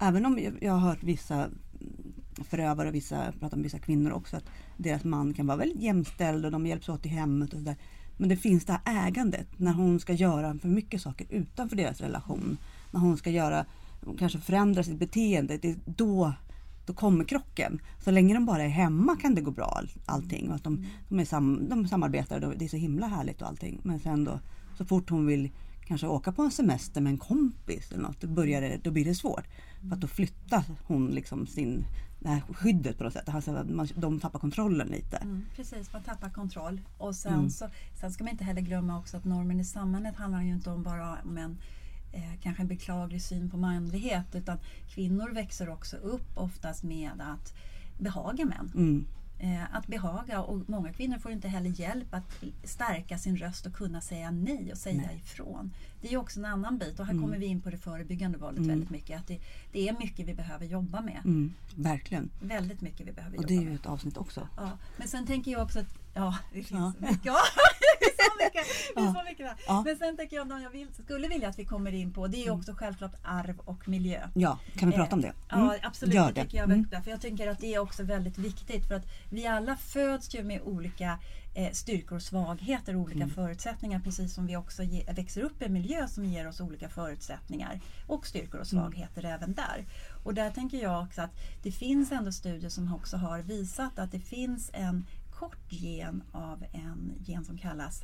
även 0.00 0.26
om 0.26 0.38
jag 0.60 0.72
har 0.72 0.80
hört 0.88 1.02
vissa 1.02 1.48
förövare 2.44 2.88
och 2.88 2.94
vissa, 2.94 3.32
pratar 3.40 3.56
om 3.56 3.62
vissa 3.62 3.78
kvinnor 3.78 4.10
också, 4.10 4.36
att 4.36 4.50
deras 4.76 5.04
man 5.04 5.34
kan 5.34 5.46
vara 5.46 5.56
väldigt 5.56 5.82
jämställd 5.82 6.44
och 6.44 6.52
de 6.52 6.66
hjälps 6.66 6.88
åt 6.88 7.06
i 7.06 7.08
hemmet 7.08 7.52
och 7.52 7.58
sådär. 7.58 7.76
Men 8.16 8.28
det 8.28 8.36
finns 8.36 8.64
det 8.64 8.80
här 8.84 9.06
ägandet 9.06 9.48
när 9.56 9.72
hon 9.72 10.00
ska 10.00 10.12
göra 10.12 10.58
för 10.58 10.68
mycket 10.68 11.02
saker 11.02 11.26
utanför 11.30 11.76
deras 11.76 12.00
relation. 12.00 12.58
När 12.90 13.00
hon 13.00 13.16
ska 13.16 13.30
göra, 13.30 13.66
kanske 14.18 14.38
förändra 14.38 14.82
sitt 14.82 14.98
beteende. 14.98 15.58
Det 15.58 15.70
är 15.70 15.76
då 15.84 16.32
då 16.88 16.94
kommer 16.94 17.24
krocken. 17.24 17.80
Så 18.04 18.10
länge 18.10 18.34
de 18.34 18.46
bara 18.46 18.62
är 18.62 18.68
hemma 18.68 19.16
kan 19.16 19.34
det 19.34 19.40
gå 19.40 19.50
bra 19.50 19.82
allting. 20.06 20.48
Och 20.48 20.54
att 20.54 20.64
de, 20.64 20.86
de, 21.08 21.20
är 21.20 21.24
sam, 21.24 21.68
de 21.68 21.88
samarbetar 21.88 22.44
och 22.44 22.58
det 22.58 22.64
är 22.64 22.68
så 22.68 22.76
himla 22.76 23.06
härligt 23.06 23.42
och 23.42 23.48
allting. 23.48 23.80
Men 23.82 24.00
sen 24.00 24.24
då 24.24 24.40
så 24.78 24.84
fort 24.84 25.10
hon 25.10 25.26
vill 25.26 25.50
kanske 25.86 26.06
åka 26.06 26.32
på 26.32 26.42
en 26.42 26.50
semester 26.50 27.00
med 27.00 27.10
en 27.10 27.18
kompis 27.18 27.92
eller 27.92 28.02
något, 28.02 28.20
då, 28.20 28.28
börjar 28.28 28.60
det, 28.60 28.80
då 28.82 28.90
blir 28.90 29.04
det 29.04 29.14
svårt. 29.14 29.44
För 29.80 29.94
att 29.94 30.00
då 30.00 30.06
flyttar 30.06 30.64
hon 30.86 31.06
liksom 31.06 31.46
sin, 31.46 31.84
det 32.20 32.28
här 32.28 32.40
skyddet 32.40 32.98
på 32.98 33.04
något 33.04 33.12
sätt. 33.12 33.28
Alltså, 33.28 33.50
man, 33.68 33.88
de 33.94 34.20
tappar 34.20 34.38
kontrollen 34.38 34.88
lite. 34.88 35.16
Mm, 35.16 35.44
precis, 35.56 35.92
man 35.92 36.02
tappar 36.02 36.30
kontroll. 36.30 36.80
Och 36.98 37.14
sen, 37.16 37.32
Mm. 37.34 37.50
så, 37.50 37.68
sen 38.00 38.12
ska 38.12 38.24
man 38.24 38.30
inte 38.30 38.44
heller 38.44 38.60
glömma 38.60 38.98
också 38.98 39.16
att 39.16 39.24
normen 39.24 39.60
i 39.60 39.64
samhället 39.64 40.16
handlar 40.16 40.42
ju 40.42 40.52
inte 40.52 40.70
om 40.70 40.82
bara 40.82 41.18
om 41.24 41.38
en 41.38 41.58
eh, 42.12 42.40
kanske 42.42 42.62
en 42.62 42.68
beklaglig 42.68 43.22
syn 43.22 43.50
på 43.50 43.56
manlighet 43.56 44.34
utan 44.34 44.58
kvinnor 44.88 45.30
växer 45.34 45.68
också 45.68 45.96
upp 45.96 46.36
oftast 46.38 46.82
med 46.82 47.10
att 47.20 47.54
behaga 47.98 48.44
män. 48.44 48.72
Mm. 48.74 49.06
Eh, 49.40 49.74
att 49.76 49.86
behaga 49.86 50.40
och 50.42 50.68
många 50.68 50.92
kvinnor 50.92 51.18
får 51.18 51.32
inte 51.32 51.48
heller 51.48 51.80
hjälp 51.80 52.14
att 52.14 52.44
stärka 52.64 53.18
sin 53.18 53.36
röst 53.36 53.66
och 53.66 53.72
kunna 53.72 54.00
säga 54.00 54.30
nej 54.30 54.72
och 54.72 54.78
säga 54.78 55.02
Nej. 55.06 55.16
ifrån. 55.24 55.72
Det 56.00 56.12
är 56.12 56.16
också 56.16 56.38
en 56.40 56.44
annan 56.44 56.78
bit 56.78 57.00
och 57.00 57.06
här 57.06 57.12
Mm. 57.12 57.24
kommer 57.24 57.38
vi 57.38 57.46
in 57.46 57.60
på 57.60 57.70
det 57.70 57.76
förebyggande 57.78 58.38
våldet 58.38 58.58
Mm. 58.58 58.68
väldigt 58.70 58.90
mycket. 58.90 59.18
Att 59.20 59.26
det, 59.26 59.38
det 59.72 59.88
är 59.88 59.96
mycket 59.98 60.26
vi 60.28 60.34
behöver 60.34 60.66
jobba 60.66 61.00
med. 61.00 61.20
Mm. 61.24 61.52
Verkligen. 61.76 62.30
Väldigt 62.42 62.80
mycket 62.80 63.06
vi 63.06 63.12
behöver 63.12 63.36
Och 63.36 63.42
jobba 63.42 63.48
det 63.48 63.54
är 63.54 63.60
med. 63.64 63.68
ju 63.70 63.74
ett 63.74 63.86
avsnitt 63.86 64.16
också. 64.16 64.48
Ja, 64.56 64.70
men 64.96 65.08
sen 65.08 65.26
tänker 65.26 65.50
jag 65.50 65.62
också 65.62 65.78
att 65.80 66.07
ja, 66.18 66.34
det 66.52 66.62
finns 66.62 66.70
Ja. 66.70 66.92
mycket. 66.98 67.24
Ja, 67.24 67.36
så 68.18 68.44
mycket. 68.44 68.66
Ja. 68.96 69.14
så 69.14 69.24
mycket. 69.30 69.56
Ja. 69.66 69.82
Men 69.86 69.96
sen 69.98 70.16
tänker 70.16 70.36
jag 70.36 70.52
att 70.52 70.62
jag 70.62 70.70
vill, 70.70 70.88
skulle 71.04 71.28
vilja 71.28 71.48
att 71.48 71.58
vi 71.58 71.64
kommer 71.64 71.94
in 71.94 72.12
på 72.12 72.26
det 72.26 72.36
är 72.36 72.44
ju 72.44 72.50
också 72.50 72.72
självklart 72.74 73.14
arv 73.22 73.58
och 73.58 73.88
miljö. 73.88 74.28
Ja, 74.34 74.58
kan 74.76 74.90
vi 74.90 74.96
prata 74.96 75.14
om 75.16 75.22
det? 75.22 75.32
Mm. 75.52 75.64
Ja, 75.66 75.76
absolut. 75.82 76.14
Gör 76.14 76.32
det 76.32 76.46
jag 76.54 76.64
Mm. 76.70 76.86
För 77.04 77.10
jag 77.10 77.20
tänker 77.20 77.48
att 77.50 77.58
det 77.58 77.74
är 77.74 77.78
också 77.78 78.02
väldigt 78.02 78.38
viktigt 78.38 78.86
för 78.88 78.94
att 78.94 79.06
vi 79.30 79.46
alla 79.46 79.76
föds 79.76 80.34
ju 80.34 80.42
med 80.42 80.60
olika 80.62 81.18
eh, 81.54 81.72
styrkor 81.72 82.16
och 82.16 82.22
svagheter 82.22 82.94
och 82.96 83.00
olika 83.02 83.22
Mm. 83.22 83.30
förutsättningar 83.34 84.00
precis 84.00 84.34
som 84.34 84.46
vi 84.46 84.56
också 84.56 84.82
ge, 84.82 85.04
växer 85.12 85.42
upp 85.42 85.62
i 85.62 85.64
en 85.64 85.72
miljö 85.72 86.08
som 86.08 86.24
ger 86.24 86.48
oss 86.48 86.60
olika 86.60 86.88
förutsättningar 86.88 87.80
och 88.06 88.26
styrkor 88.26 88.60
och 88.60 88.72
Mm. 88.72 88.84
svagheter 88.84 89.24
även 89.24 89.54
där. 89.54 89.84
Och 90.24 90.34
där 90.34 90.50
tänker 90.50 90.82
jag 90.82 91.02
också 91.02 91.22
att 91.22 91.30
det 91.62 91.72
finns 91.72 92.12
ändå 92.12 92.32
studier 92.32 92.70
som 92.70 92.94
också 92.94 93.16
har 93.16 93.38
visat 93.38 93.98
att 93.98 94.12
det 94.12 94.20
finns 94.20 94.70
en 94.72 95.06
kort 95.38 95.72
gen 95.72 96.22
av 96.32 96.64
en 96.72 97.12
gen 97.18 97.44
som 97.44 97.58
kallas 97.58 98.02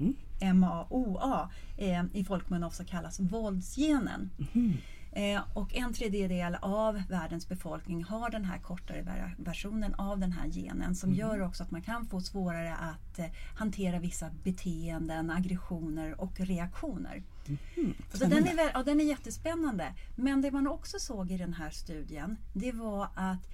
Mm. 0.00 0.60
MAOA 0.60 1.50
eh, 1.78 2.04
i 2.12 2.24
folkmun 2.24 2.64
också 2.64 2.84
kallas 2.84 3.20
våldsgenen. 3.20 4.30
Mhm. 4.52 4.76
Eh, 5.12 5.40
och 5.54 5.74
en 5.74 5.92
tredjedel 5.92 6.56
av 6.62 7.02
världens 7.10 7.48
befolkning 7.48 8.04
har 8.04 8.30
den 8.30 8.44
här 8.44 8.58
kortare 8.58 9.02
ver- 9.02 9.34
versionen 9.38 9.94
av 9.94 10.18
den 10.18 10.32
här 10.32 10.48
genen 10.48 10.94
som 10.94 11.14
gör 11.14 11.40
också 11.42 11.62
att 11.62 11.70
man 11.70 11.82
kan 11.82 12.06
få 12.06 12.20
svårare 12.20 12.74
att 12.74 13.18
eh, 13.18 13.26
hantera 13.58 13.98
vissa 13.98 14.30
beteenden, 14.44 15.30
aggressioner 15.30 16.20
och 16.20 16.40
reaktioner. 16.40 17.22
Så 18.12 18.24
den 18.24 18.46
är, 18.46 18.70
ja, 18.74 18.82
den 18.82 19.00
är 19.00 19.04
jättespännande. 19.04 19.94
Men 20.16 20.42
det 20.42 20.50
man 20.50 20.66
också 20.66 20.98
såg 20.98 21.30
i 21.30 21.36
den 21.36 21.54
här 21.54 21.70
studien 21.70 22.36
det 22.52 22.72
var 22.72 23.08
att 23.14 23.48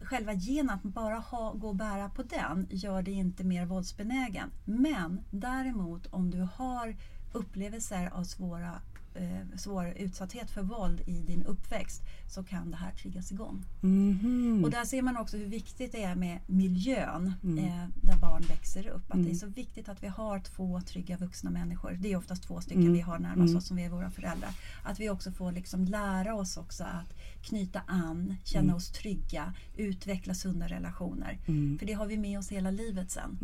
själva 0.00 0.34
genen, 0.34 0.70
att 0.70 0.82
bara 0.82 1.18
ha, 1.18 1.52
gå 1.52 1.68
och 1.68 1.76
bära 1.76 2.08
på 2.08 2.22
den 2.22 2.66
gör 2.70 3.02
dig 3.02 3.14
inte 3.14 3.44
mer 3.44 3.66
våldsbenägen. 3.66 4.50
Men 4.64 5.20
däremot 5.30 6.06
om 6.06 6.30
du 6.30 6.48
har 6.54 6.96
upplevelser 7.32 8.10
av 8.14 8.24
svåra, 8.24 8.80
eh, 9.14 9.56
svår 9.56 9.86
utsatthet 9.96 10.50
för 10.50 10.62
våld 10.62 11.00
i 11.06 11.22
din 11.22 11.42
uppväxt 11.42 12.02
så 12.28 12.42
kan 12.44 12.70
det 12.70 12.76
här 12.76 12.92
triggas 12.92 13.32
igång. 13.32 13.64
Mhm. 13.80 14.60
Och 14.64 14.70
där 14.70 14.84
ser 14.84 15.02
man 15.02 15.16
också 15.16 15.36
hur 15.36 15.46
viktigt 15.46 15.92
det 15.92 16.02
är 16.02 16.14
med 16.14 16.38
miljön 16.46 17.32
Mm. 17.42 17.58
eh, 17.58 17.84
där 18.02 18.16
barn 18.20 18.42
växer 18.48 18.88
upp. 18.88 19.04
Att 19.08 19.14
Mm. 19.14 19.26
det 19.26 19.32
är 19.32 19.34
så 19.34 19.46
viktigt 19.46 19.88
att 19.88 20.02
vi 20.02 20.06
har 20.06 20.38
två 20.40 20.80
trygga 20.80 21.16
vuxna 21.16 21.50
människor. 21.50 21.96
Det 22.00 22.12
är 22.12 22.16
oftast 22.16 22.42
två 22.42 22.60
stycken 22.60 22.82
Mm. 22.82 22.92
vi 22.92 23.00
har 23.00 23.18
närmast 23.18 23.48
Mm. 23.48 23.56
oss 23.56 23.66
som 23.66 23.78
är 23.78 23.88
våra 23.90 24.10
föräldrar. 24.10 24.50
Att 24.84 25.00
vi 25.00 25.10
också 25.10 25.32
får 25.32 25.52
liksom 25.52 25.84
lära 25.84 26.34
oss 26.34 26.56
också 26.56 26.84
att 26.84 27.14
knyta 27.42 27.80
an, 27.86 28.34
känna 28.44 28.62
Mm. 28.64 28.74
oss 28.76 28.90
trygga, 28.90 29.54
utveckla 29.76 30.34
sunda 30.34 30.66
relationer. 30.68 31.38
Mm. 31.46 31.78
För 31.78 31.86
det 31.86 31.92
har 31.92 32.06
vi 32.06 32.16
med 32.18 32.38
oss 32.38 32.48
hela 32.52 32.70
livet 32.70 33.10
sen. 33.10 33.38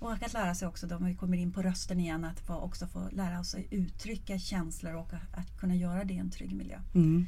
Mm. 0.00 0.12
Och 0.12 0.22
att 0.22 0.32
lära 0.32 0.54
sig 0.54 0.68
också, 0.68 0.86
då, 0.86 0.96
om 0.96 1.04
vi 1.04 1.14
kommer 1.14 1.36
in 1.36 1.52
på 1.52 1.62
rösten 1.62 2.00
igen, 2.00 2.24
att 2.24 2.40
få, 2.40 2.54
också 2.54 2.86
få 2.86 3.08
lära 3.12 3.40
oss 3.40 3.54
att 3.54 3.60
uttrycka 3.70 4.38
känslor 4.38 4.94
och 4.94 5.12
att, 5.12 5.60
kunna 5.60 5.76
göra 5.76 6.04
det 6.04 6.14
i 6.14 6.18
en 6.18 6.30
trygg 6.30 6.54
miljö. 6.54 6.78
Mm. 6.94 7.26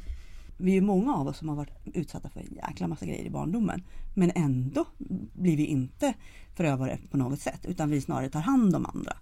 Vi 0.57 0.77
är 0.77 0.81
många 0.81 1.15
av 1.15 1.29
oss 1.29 1.39
som 1.39 1.49
har 1.49 1.57
varit 1.57 1.73
utsatta 1.85 2.29
för 2.29 2.41
en 2.41 2.55
jäkla 2.69 2.89
massa 2.89 3.07
grejer 3.07 3.25
i 3.25 3.31
barndomen. 3.31 3.83
Men 4.15 4.33
ändå 4.35 4.85
blir 5.33 5.57
vi 5.57 5.67
inte 5.67 6.15
förövare 6.55 6.99
på 7.11 7.17
något 7.17 7.41
sätt 7.41 7.67
utan 7.69 7.91
vi 7.91 8.01
snarare 8.01 8.29
tar 8.29 8.41
hand 8.41 8.77
om 8.77 8.87
andra. 8.87 9.13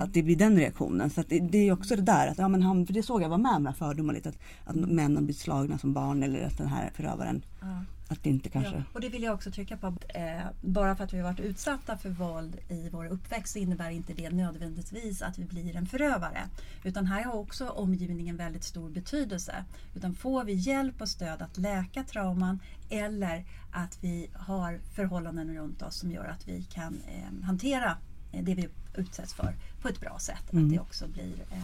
Att 0.00 0.14
det 0.14 0.22
blir 0.22 0.36
den 0.36 0.56
reaktionen. 0.56 1.10
Så 1.10 1.22
det, 1.28 1.40
det 1.40 1.68
är 1.68 1.72
också 1.72 1.96
det 1.96 2.02
där 2.02 2.26
att, 2.26 2.38
ja, 2.38 2.48
men 2.48 2.62
han, 2.62 2.86
för 2.86 2.94
det 2.94 3.02
såg 3.02 3.22
jag 3.22 3.28
var 3.28 3.38
med 3.38 3.56
om 3.56 3.74
fördomarna 3.74 4.16
lite. 4.16 4.28
Att, 4.28 4.38
att 4.64 4.76
män 4.76 5.16
har 5.16 5.22
blivit 5.22 5.40
slagna 5.40 5.78
som 5.78 5.92
barn 5.92 6.22
eller 6.22 6.46
att 6.46 6.58
den 6.58 6.68
här 6.68 6.90
förövaren 6.94 7.42
Ja. 7.60 7.84
Att 8.08 8.26
inte 8.26 8.48
kanske... 8.48 8.74
Ja, 8.74 8.82
och 8.92 9.00
det 9.00 9.08
vill 9.08 9.22
jag 9.22 9.34
också 9.34 9.50
trycka 9.50 9.76
på. 9.76 9.94
Eh, 10.08 10.40
bara 10.60 10.96
för 10.96 11.04
att 11.04 11.12
vi 11.12 11.18
har 11.18 11.24
varit 11.24 11.40
utsatta 11.40 11.96
för 11.96 12.08
våld 12.08 12.56
i 12.68 12.88
vår 12.88 13.06
uppväxt 13.06 13.52
så 13.52 13.58
innebär 13.58 13.90
inte 13.90 14.12
det 14.12 14.30
nödvändigtvis 14.30 15.22
att 15.22 15.38
vi 15.38 15.44
blir 15.44 15.76
en 15.76 15.86
förövare. 15.86 16.42
Utan 16.84 17.06
här 17.06 17.24
har 17.24 17.34
också 17.34 17.68
omgivningen 17.68 18.36
väldigt 18.36 18.64
stor 18.64 18.90
betydelse. 18.90 19.64
Utan 19.94 20.14
får 20.14 20.44
vi 20.44 20.52
hjälp 20.52 21.00
och 21.00 21.08
stöd 21.08 21.42
att 21.42 21.58
läka 21.58 22.04
trauman 22.04 22.60
eller 22.90 23.44
att 23.70 23.98
vi 24.00 24.30
har 24.34 24.80
förhållanden 24.94 25.56
runt 25.56 25.82
oss 25.82 25.96
som 25.96 26.10
gör 26.10 26.24
att 26.24 26.48
vi 26.48 26.62
kan 26.62 27.00
eh, 27.06 27.46
hantera 27.46 27.96
eh, 28.32 28.44
det 28.44 28.54
vi 28.54 28.68
utsätts 28.94 29.34
för 29.34 29.54
på 29.82 29.88
ett 29.88 30.00
bra 30.00 30.18
sätt. 30.18 30.52
Mm. 30.52 30.64
Att 30.64 30.72
det 30.72 30.80
också 30.80 31.06
blir 31.08 31.34
eh, 31.50 31.58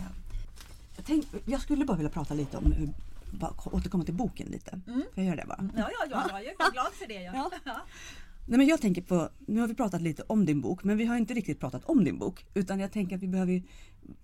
Jag, 0.97 1.05
tänk, 1.07 1.27
jag 1.45 1.61
skulle 1.61 1.85
bara 1.85 1.97
vilja 1.97 2.11
prata 2.11 2.35
lite 2.35 2.57
om 2.57 2.73
hur 2.73 2.93
bara 3.33 3.55
återkomma 3.65 4.05
till 4.05 4.15
boken 4.15 4.47
lite. 4.47 4.81
Mm. 4.87 5.03
Får 5.15 5.25
jag 5.25 5.25
göra 5.25 5.37
det 5.37 5.47
bara? 5.47 5.71
Ja, 5.77 5.91
ja, 6.01 6.07
ja, 6.11 6.27
ja, 6.31 6.41
jag 6.41 6.69
är 6.69 6.73
glad 6.73 6.93
för 6.93 7.09
det. 7.09 7.23
Ja. 7.23 7.51
Ja. 7.65 7.81
Nej, 8.47 8.59
men 8.59 8.67
jag 8.67 8.81
tänker 8.81 9.03
på, 9.03 9.29
nu 9.39 9.61
har 9.61 9.69
vi 9.69 9.75
pratat 9.75 10.03
lite 10.03 10.23
om 10.27 10.47
din 10.47 10.61
bok 10.61 10.85
men 10.85 10.97
vi 10.97 11.05
har 11.05 11.17
inte 11.17 11.35
riktigt 11.35 11.61
pratat 11.61 11.85
om 11.85 12.05
din 12.05 12.19
bok. 12.19 12.47
Utan 12.55 12.81
jag 12.81 12.93
tänker 12.93 13.17
att 13.17 13.23
vi 13.23 13.29
behöver 13.29 13.63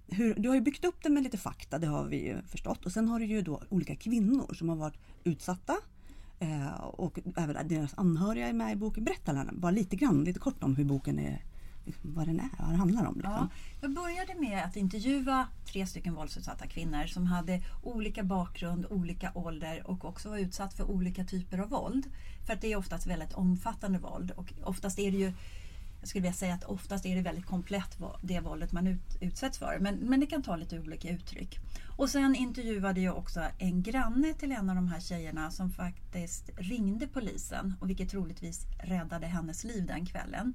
hur, 0.06 0.34
Du 0.34 0.48
har 0.48 0.54
ju 0.54 0.60
byggt 0.60 0.84
upp 0.84 1.02
den 1.02 1.14
med 1.14 1.22
lite 1.22 1.38
fakta, 1.38 1.78
det 1.78 1.86
har 1.86 2.04
vi 2.04 2.26
ju 2.26 2.42
förstått. 2.42 2.86
Och 2.86 2.92
sen 2.92 3.08
har 3.08 3.18
du 3.18 3.26
ju 3.26 3.42
då 3.42 3.62
olika 3.68 3.96
kvinnor 3.96 4.54
som 4.54 4.68
har 4.68 4.76
varit 4.76 4.98
utsatta. 5.24 5.76
Eh, 6.38 6.84
och 6.84 7.18
även 7.36 7.68
deras 7.68 7.94
anhöriga 7.98 8.48
är 8.48 8.52
med 8.52 8.72
i 8.72 8.76
boken. 8.76 9.04
Berätta 9.04 9.32
Lena, 9.32 9.52
bara 9.52 9.70
lite 9.70 9.96
grann, 9.96 10.24
lite 10.24 10.40
kort 10.40 10.62
om 10.62 10.76
hur 10.76 10.84
boken 10.84 11.18
är, 11.18 11.44
vad 12.02 12.26
den 12.26 12.40
är, 12.40 12.48
vad 12.58 12.70
det 12.70 12.76
handlar 12.76 13.06
om. 13.06 13.14
Liksom. 13.14 13.32
Ja, 13.32 13.48
jag 13.80 13.94
började 13.94 14.34
med 14.34 14.64
att 14.64 14.76
intervjua 14.76 15.48
tre 15.64 15.86
stycken 15.86 16.14
våldsutsatta 16.14 16.66
kvinnor 16.66 17.06
som 17.06 17.26
hade 17.26 17.62
olika 17.82 18.22
bakgrund, 18.22 18.86
olika 18.90 19.32
ålder 19.34 19.82
och 19.86 20.04
också 20.04 20.28
var 20.30 20.38
utsatt 20.38 20.74
för 20.74 20.90
olika 20.90 21.24
typer 21.24 21.58
av 21.58 21.68
våld. 21.68 22.06
För 22.46 22.52
att 22.52 22.60
det 22.60 22.72
är 22.72 22.76
oftast 22.76 23.06
väldigt 23.06 23.32
omfattande 23.32 23.98
våld 23.98 24.30
och 24.30 24.52
oftast 24.64 24.98
är 24.98 25.10
det 25.10 25.18
ju 25.18 25.32
jag 26.00 26.08
skulle 26.08 26.22
vilja 26.22 26.34
säga 26.34 26.54
att 26.54 26.64
oftast 26.64 27.06
är 27.06 27.16
det 27.16 27.22
väldigt 27.22 27.46
komplett 27.46 27.98
det 28.22 28.40
våldet 28.40 28.72
man 28.72 28.86
ut, 28.86 29.16
utsätts 29.20 29.58
för. 29.58 29.78
Men, 29.80 29.94
men 29.94 30.20
det 30.20 30.26
kan 30.26 30.42
ta 30.42 30.56
lite 30.56 30.80
olika 30.80 31.08
uttryck. 31.08 31.58
Och 31.96 32.10
sen 32.10 32.34
intervjuade 32.34 33.00
jag 33.00 33.16
också 33.16 33.40
en 33.58 33.82
granne 33.82 34.34
till 34.34 34.52
en 34.52 34.70
av 34.70 34.76
de 34.76 34.88
här 34.88 35.00
tjejerna 35.00 35.50
som 35.50 35.70
faktiskt 35.70 36.50
ringde 36.56 37.06
polisen 37.06 37.74
och 37.80 37.88
vilket 37.88 38.10
troligtvis 38.10 38.66
räddade 38.82 39.26
hennes 39.26 39.64
liv 39.64 39.86
den 39.86 40.06
kvällen. 40.06 40.54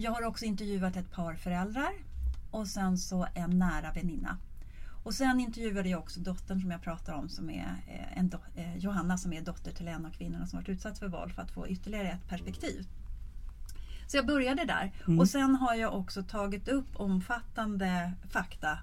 Jag 0.00 0.10
har 0.10 0.22
också 0.22 0.44
intervjuat 0.44 0.96
ett 0.96 1.10
par 1.10 1.34
föräldrar 1.34 1.92
och 2.50 2.66
sen 2.66 2.98
så 2.98 3.26
en 3.34 3.58
nära 3.58 3.92
väninna. 3.92 4.38
Och 5.02 5.14
sen 5.14 5.40
intervjuade 5.40 5.88
jag 5.88 6.00
också 6.00 6.20
dottern 6.20 6.60
som 6.60 6.70
jag 6.70 6.82
pratar 6.82 7.12
om, 7.12 7.28
som 7.28 7.50
är 7.50 7.76
eh, 7.88 8.18
en 8.18 8.32
eh, 8.56 8.76
Johanna 8.76 9.18
som 9.18 9.32
är 9.32 9.40
dotter 9.40 9.72
till 9.72 9.88
en 9.88 10.06
av 10.06 10.10
kvinnorna 10.10 10.46
som 10.46 10.58
varit 10.58 10.68
utsatt 10.68 10.98
för 10.98 11.08
våld 11.08 11.32
för 11.32 11.42
att 11.42 11.50
få 11.50 11.68
ytterligare 11.68 12.08
ett 12.08 12.28
perspektiv. 12.28 12.86
Så 14.06 14.16
jag 14.16 14.26
började 14.26 14.64
där. 14.64 14.92
Mm. 15.06 15.20
Och 15.20 15.28
sen 15.28 15.56
har 15.56 15.74
jag 15.74 15.94
också 15.94 16.22
tagit 16.22 16.68
upp 16.68 16.88
omfattande 16.92 18.12
fakta 18.30 18.78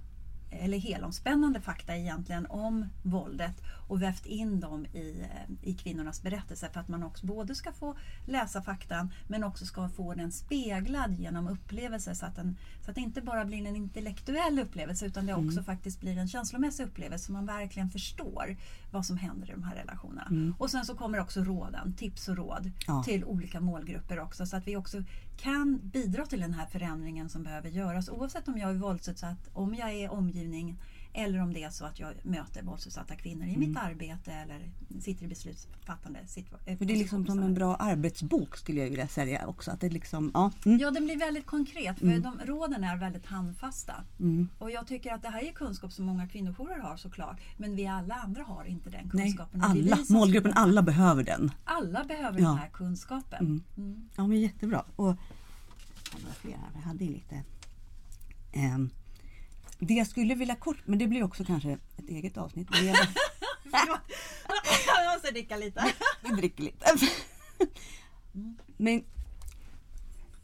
eller 0.51 0.77
helomspännande 0.77 1.61
fakta 1.61 1.95
egentligen 1.97 2.45
om 2.45 2.85
våldet 3.03 3.61
och 3.87 4.01
vävt 4.01 4.25
in 4.25 4.59
dem 4.59 4.85
i, 4.85 5.21
eh, 5.21 5.69
i 5.69 5.73
kvinnornas 5.73 6.21
berättelse 6.21 6.69
för 6.73 6.79
att 6.79 6.87
man 6.87 7.03
också 7.03 7.25
både 7.25 7.55
ska 7.55 7.71
få 7.71 7.95
läsa 8.25 8.61
faktan 8.61 9.13
men 9.27 9.43
också 9.43 9.65
ska 9.65 9.89
få 9.89 10.13
den 10.13 10.31
speglad 10.31 11.19
genom 11.19 11.47
upplevelser 11.47 12.13
så 12.13 12.25
att, 12.25 12.35
den, 12.35 12.57
så 12.85 12.89
att 12.91 12.95
det 12.95 13.01
inte 13.01 13.21
bara 13.21 13.45
blir 13.45 13.65
en 13.67 13.75
intellektuell 13.75 14.59
upplevelse 14.59 15.05
utan 15.05 15.25
det 15.25 15.33
också 15.33 15.63
faktiskt 15.63 15.99
blir 15.99 16.17
en 16.17 16.27
känslomässig 16.27 16.83
upplevelse 16.83 17.25
så 17.25 17.31
man 17.31 17.45
verkligen 17.45 17.89
förstår 17.89 18.57
vad 18.91 19.05
som 19.05 19.17
händer 19.17 19.47
i 19.47 19.51
de 19.51 19.63
här 19.63 19.75
relationerna. 19.75 20.53
Och 20.59 20.71
sen 20.71 20.85
så 20.85 20.95
kommer 20.95 21.19
också 21.19 21.43
råden, 21.43 21.93
tips 21.93 22.27
och 22.27 22.35
råd 22.37 22.71
Ja. 22.87 23.03
till 23.03 23.25
olika 23.25 23.59
målgrupper 23.61 24.19
också 24.19 24.45
så 24.45 24.57
att 24.57 24.67
vi 24.67 24.75
också 24.75 25.03
kan 25.37 25.89
bidra 25.89 26.25
till 26.25 26.39
den 26.39 26.53
här 26.53 26.65
förändringen 26.65 27.29
som 27.29 27.43
behöver 27.43 27.69
göras 27.69 28.09
oavsett 28.09 28.47
om 28.47 28.57
jag 28.57 28.69
är 28.69 28.73
våldsutsatt, 28.73 29.49
om 29.53 29.75
jag 29.75 29.93
är 29.93 30.11
omgivning 30.11 30.79
eller 31.17 31.39
om 31.39 31.53
det 31.53 31.63
är 31.63 31.69
så 31.69 31.85
att 31.85 31.99
jag 31.99 32.13
möter 32.23 32.63
våldsutsatta 32.63 33.15
kvinnor 33.15 33.47
i 33.47 33.57
mitt 33.57 33.77
arbete 33.77 34.31
eller 34.31 34.71
sitter 35.01 35.25
i 35.25 35.27
beslutsfattande 35.27 36.19
situationer. 36.27 36.77
För 36.77 36.85
det 36.85 36.93
är 36.93 36.97
liksom 36.97 37.25
som 37.25 37.39
en 37.39 37.53
bra 37.53 37.75
arbetsbok 37.75 38.57
skulle 38.57 38.81
jag 38.81 38.89
vilja 38.89 39.07
säga 39.07 39.47
också. 39.47 39.71
Att 39.71 39.81
det 39.81 39.89
liksom, 39.89 40.31
ja. 40.33 40.51
Mm. 40.65 40.77
Ja, 40.79 40.91
den 40.91 41.05
blir 41.05 41.17
väldigt 41.19 41.45
konkret 41.45 41.99
för 41.99 42.19
de 42.19 42.39
råden 42.45 42.83
är 42.83 42.97
väldigt 42.97 43.25
handfasta. 43.25 43.93
Mm. 44.19 44.49
Och 44.57 44.71
jag 44.71 44.87
tycker 44.87 45.13
att 45.13 45.21
det 45.21 45.29
här 45.29 45.43
är 45.43 45.51
kunskap 45.51 45.91
som 45.93 46.05
många 46.05 46.27
kvinnojourer 46.27 46.79
har 46.79 46.97
såklart. 46.97 47.41
Men 47.57 47.75
vi 47.75 47.87
alla 47.87 48.15
andra 48.15 48.43
har 48.43 48.65
inte 48.65 48.89
den 48.89 49.11
Nej, 49.13 49.25
kunskapen. 49.25 49.59
Vi 49.73 49.91
alla, 49.91 50.05
målgruppen 50.09 50.53
alla 50.53 50.81
behöver 50.81 51.23
den. 51.23 51.51
Alla 51.63 52.03
behöver 52.03 52.39
Ja. 52.39 52.47
den 52.47 52.57
här 52.57 52.69
kunskapen. 52.69 53.63
Mm. 53.77 54.09
Ja 54.15 54.27
men 54.27 54.39
jättebra. 54.41 54.83
Och, 54.95 55.15
jag 56.43 56.81
hade 56.81 57.05
lite. 57.05 57.43
Ehm, 58.53 58.89
det 59.79 59.93
jag 59.93 60.07
skulle 60.07 60.35
vilja 60.35 60.55
kort, 60.55 60.77
men 60.85 60.99
det 60.99 61.07
blir 61.07 61.23
också 61.23 61.45
kanske 61.45 61.71
ett 61.97 62.09
eget 62.09 62.37
avsnitt. 62.37 62.67
Jag 64.87 65.13
måste 65.13 65.31
dricka 65.31 65.57
lite. 65.57 65.93
vi 66.23 66.29
dricker 66.35 66.63
lite. 66.63 66.85
Men 68.77 69.03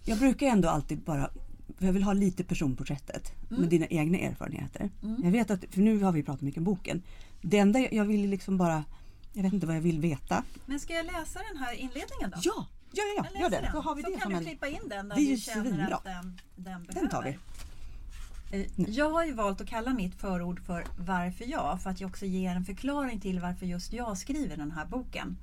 jag 0.06 0.18
brukar 0.18 0.48
ändå 0.48 0.70
alltid 0.70 1.00
bara, 1.00 1.30
för 1.78 1.86
jag 1.86 1.94
vill 1.94 2.04
ha 2.04 2.14
lite 2.14 2.44
personporträttet 2.44 3.32
med 3.50 3.70
dina 3.70 3.86
egna 3.88 4.18
erfarenheter. 4.18 4.90
Jag 5.24 5.32
vet 5.32 5.52
att, 5.52 5.66
för 5.72 5.82
nu 5.82 6.00
har 6.00 6.12
vi 6.12 6.24
pratat 6.24 6.42
mycket 6.42 6.58
om 6.58 6.64
boken. 6.64 7.04
Det 7.42 7.58
enda 7.58 7.80
jag, 7.80 7.94
jag 7.94 8.06
vill 8.06 8.30
liksom 8.30 8.58
bara, 8.58 8.84
jag 9.34 9.44
vet 9.44 9.54
inte 9.54 9.68
vad 9.68 9.76
jag 9.76 9.82
vill 9.82 10.00
veta. 10.00 10.44
Men 10.66 10.80
ska 10.80 10.94
jag 10.94 11.06
läsa 11.06 11.40
den 11.54 11.64
här 11.64 11.74
inledningen 11.74 12.30
då? 12.30 12.38
Ja, 12.42 12.66
ja, 12.94 13.04
ja, 13.18 13.26
ja 13.34 13.40
gör 13.42 13.50
det. 13.50 13.62
den. 13.62 13.74
Då 13.74 13.80
har 13.80 13.96
vi 13.96 14.02
så 14.04 14.10
det 14.10 14.14
kan 14.16 14.22
som 14.22 14.32
du 14.32 14.38
en... 14.38 14.46
klippa 14.46 14.68
in 14.68 14.90
den 14.90 15.10
där 15.10 15.16
Det 15.16 15.22
är 15.22 15.30
du 15.30 15.38
känner 15.38 15.64
svinbra. 15.64 15.96
att 15.96 16.04
den, 16.04 16.40
den 16.56 16.84
behöver. 16.84 17.02
Den 17.02 17.10
tar 17.10 17.24
vi. 17.24 17.38
Eh, 18.54 18.66
Jag 18.76 19.10
har 19.10 19.26
ju 19.26 19.34
valt 19.34 19.62
att 19.62 19.68
kalla 19.68 19.94
mitt 19.94 20.16
förord 20.16 20.60
för 20.60 20.86
Varför 20.98 21.46
jag? 21.46 21.82
För 21.82 21.90
att 21.90 22.02
jag 22.02 22.10
också 22.10 22.26
ger 22.26 22.56
en 22.56 22.66
förklaring 22.66 23.20
till 23.20 23.40
varför 23.40 23.66
just 23.66 23.94
jag 23.94 24.18
skriver 24.18 24.58
den 24.58 24.72
här 24.72 24.86
boken. 24.86 25.38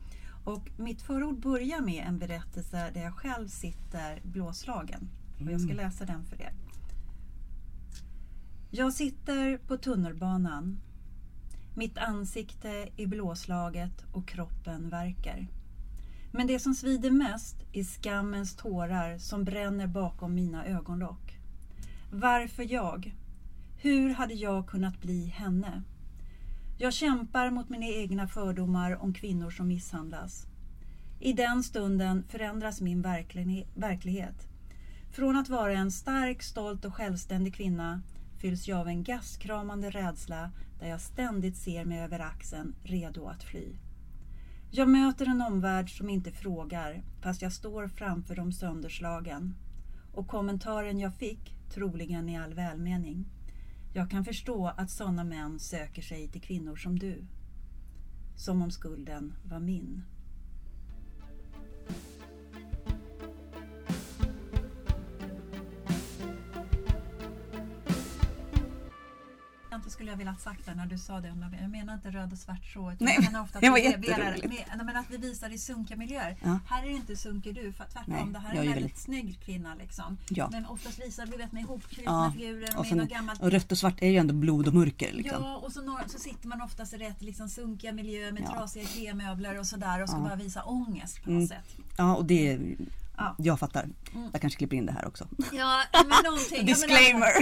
Och 0.45 0.69
mitt 0.77 1.03
förord 1.03 1.41
börjar 1.41 1.81
med 1.81 2.05
en 2.07 2.19
berättelse 2.19 2.91
där 2.95 3.03
jag 3.03 3.15
själv 3.15 3.49
sitter 3.49 4.21
blåslagen. 4.23 5.09
Och 5.45 5.53
jag 5.53 5.61
ska 5.61 5.75
läsa 5.75 6.05
den 6.05 6.25
för 6.25 6.43
er. 6.43 6.53
Jag 8.71 8.93
sitter 8.93 9.59
på 9.59 9.77
tunnelbanan. 9.77 10.81
Mitt 11.75 11.99
ansikte 11.99 12.89
är 12.97 13.07
blåslaget 13.07 14.05
och 14.13 14.29
kroppen 14.29 14.89
värker. 14.89 15.47
Men 16.33 16.47
det 16.47 16.59
som 16.59 16.75
svider 16.75 17.11
mest 17.11 17.57
är 17.73 17.85
skammens 17.85 18.57
tårar 18.57 19.19
som 19.19 19.45
bränner 19.45 19.87
bakom 19.87 20.35
mina 20.35 20.67
ögonlock. 20.67 21.30
Varför 22.13 22.73
jag? 22.73 23.15
Hur 23.77 24.15
hade 24.15 24.35
jag 24.35 24.67
kunnat 24.67 25.01
bli 25.01 25.27
henne? 25.27 25.83
Jag 26.79 26.93
kämpar 26.93 27.51
mot 27.51 27.69
mina 27.69 27.87
egna 27.87 28.29
fördomar 28.29 29.03
om 29.03 29.15
kvinnor 29.15 29.51
som 29.51 29.69
misshandlas. 29.69 30.47
I 31.21 31.33
den 31.33 31.63
stunden 31.63 32.25
förändras 32.29 32.81
min 32.81 33.03
verklighet. 33.75 34.49
Från 35.11 35.37
att 35.37 35.49
vara 35.49 35.73
en 35.73 35.91
stark, 35.91 36.43
stolt 36.43 36.85
och 36.85 36.95
självständig 36.95 37.55
kvinna 37.55 38.03
fylls 38.41 38.69
jag 38.69 38.79
av 38.79 38.89
en 38.89 39.03
gastkramande 39.03 39.91
rädsla 39.91 40.51
där 40.81 40.89
jag 40.89 41.01
ständigt 41.01 41.57
ser 41.57 41.85
mig 41.85 42.01
över 42.01 42.21
axeln, 42.21 42.75
redo 42.83 43.27
att 43.27 43.45
fly. 43.45 43.77
Jag 44.71 44.89
möter 44.89 45.27
en 45.27 45.43
omvärld 45.43 45.99
som 45.99 46.11
inte 46.11 46.33
frågar, 46.33 47.03
fast 47.21 47.43
jag 47.43 47.53
står 47.53 47.89
framför 47.89 48.37
dem 48.37 48.53
sönderslagen. 48.53 49.55
Och 50.15 50.29
kommentaren 50.29 50.99
jag 50.99 51.15
fick, 51.15 51.60
troligen 51.71 52.29
i 52.29 52.39
all 52.39 52.55
välmening. 52.55 53.27
Jag 53.93 54.11
kan 54.11 54.25
förstå 54.25 54.67
att 54.67 54.91
sådana 54.91 55.25
män 55.25 55.59
söker 55.59 56.03
sig 56.03 56.29
till 56.29 56.41
kvinnor 56.41 56.77
som 56.77 56.99
du. 56.99 57.25
Som 58.37 58.63
om 58.63 58.71
skulden 58.71 59.35
var 59.45 59.61
min. 59.61 60.03
Egentligen 69.91 70.07
skulle 70.07 70.11
jag 70.11 70.17
vilja 70.17 70.37
sagt 70.37 70.67
det 70.67 70.75
när 70.75 70.87
du 70.87 70.99
sa 70.99 71.21
det. 71.21 71.29
Jag 71.61 71.71
menar 71.71 71.95
inte 71.95 72.11
röd 72.11 72.33
och 72.33 72.39
svart 72.39 72.65
så. 72.75 72.93
Nej, 72.99 73.15
jag 73.15 73.25
menar 73.25 73.43
ofta 73.43 73.59
att 73.59 73.63
det 73.65 73.71
var 73.71 74.49
med- 74.49 74.87
men 74.87 74.97
att 74.97 75.11
vi 75.11 75.17
visar 75.17 75.51
i 75.51 75.59
sunkiga 75.59 75.97
miljöer. 75.97 76.37
Ja. 76.45 76.59
Här 76.69 76.83
är 76.83 76.87
det 76.87 76.93
inte 76.93 77.17
sunkig 77.17 77.55
du, 77.55 77.73
för 77.73 77.85
tvärtom. 77.85 78.15
Nej, 78.15 78.27
det 78.33 78.39
här 78.39 78.49
är 78.49 78.53
en 78.53 78.57
väldigt 78.59 78.77
väldigt- 78.77 78.99
snygg 78.99 79.39
kvinna. 79.45 79.75
Liksom. 79.75 80.17
Ja. 80.29 80.49
Men 80.53 80.67
oftast 80.67 80.99
visar 81.01 81.27
vi 81.27 81.37
vet, 81.37 81.53
med 81.53 81.63
ihopkrupna 81.63 82.05
Ja, 82.13 82.33
figurer 82.39 82.79
och 82.79 82.87
sen, 82.87 83.09
gammalt 83.09 83.43
och 83.43 83.51
rött 83.51 83.73
och 83.73 83.79
svart 83.79 84.03
är 84.03 84.09
ju 84.09 84.17
ändå 84.17 84.35
blod 84.35 84.69
och 84.69 84.75
mörker. 84.75 85.13
Liksom. 85.13 85.43
Ja, 85.45 85.57
och 85.57 85.73
så, 85.73 85.83
några, 85.83 86.09
så 86.09 86.19
sitter 86.19 86.49
man 86.49 86.63
oftast 86.63 86.93
i 86.95 86.97
rätt 86.97 87.23
liksom, 87.23 87.49
sunkiga 87.49 87.93
miljöer 87.93 88.33
med 88.33 88.43
Ja. 88.43 88.53
trasiga 88.53 88.83
IKEA-möbler 88.83 89.59
och 89.59 89.67
sådär 89.67 90.03
och 90.03 90.09
ska 90.09 90.19
Ja. 90.19 90.25
bara 90.25 90.37
visa 90.37 90.63
ångest 90.63 91.23
på 91.25 91.31
Mm. 91.31 91.41
något 91.43 91.49
sätt. 91.49 91.77
Ja, 91.99 92.17
och 92.17 92.25
det 92.25 92.49
är, 92.53 92.77
Ja. 93.17 93.35
jag 93.39 93.59
fattar. 93.59 93.83
Mm. 94.15 94.29
Jag 94.33 94.41
kanske 94.41 94.59
klipper 94.59 94.77
in 94.77 94.87
det 94.87 94.93
här 94.93 95.07
också. 95.07 95.29
Ja, 95.53 95.83
någonting. 96.25 96.67
Disclaimer! 96.73 97.33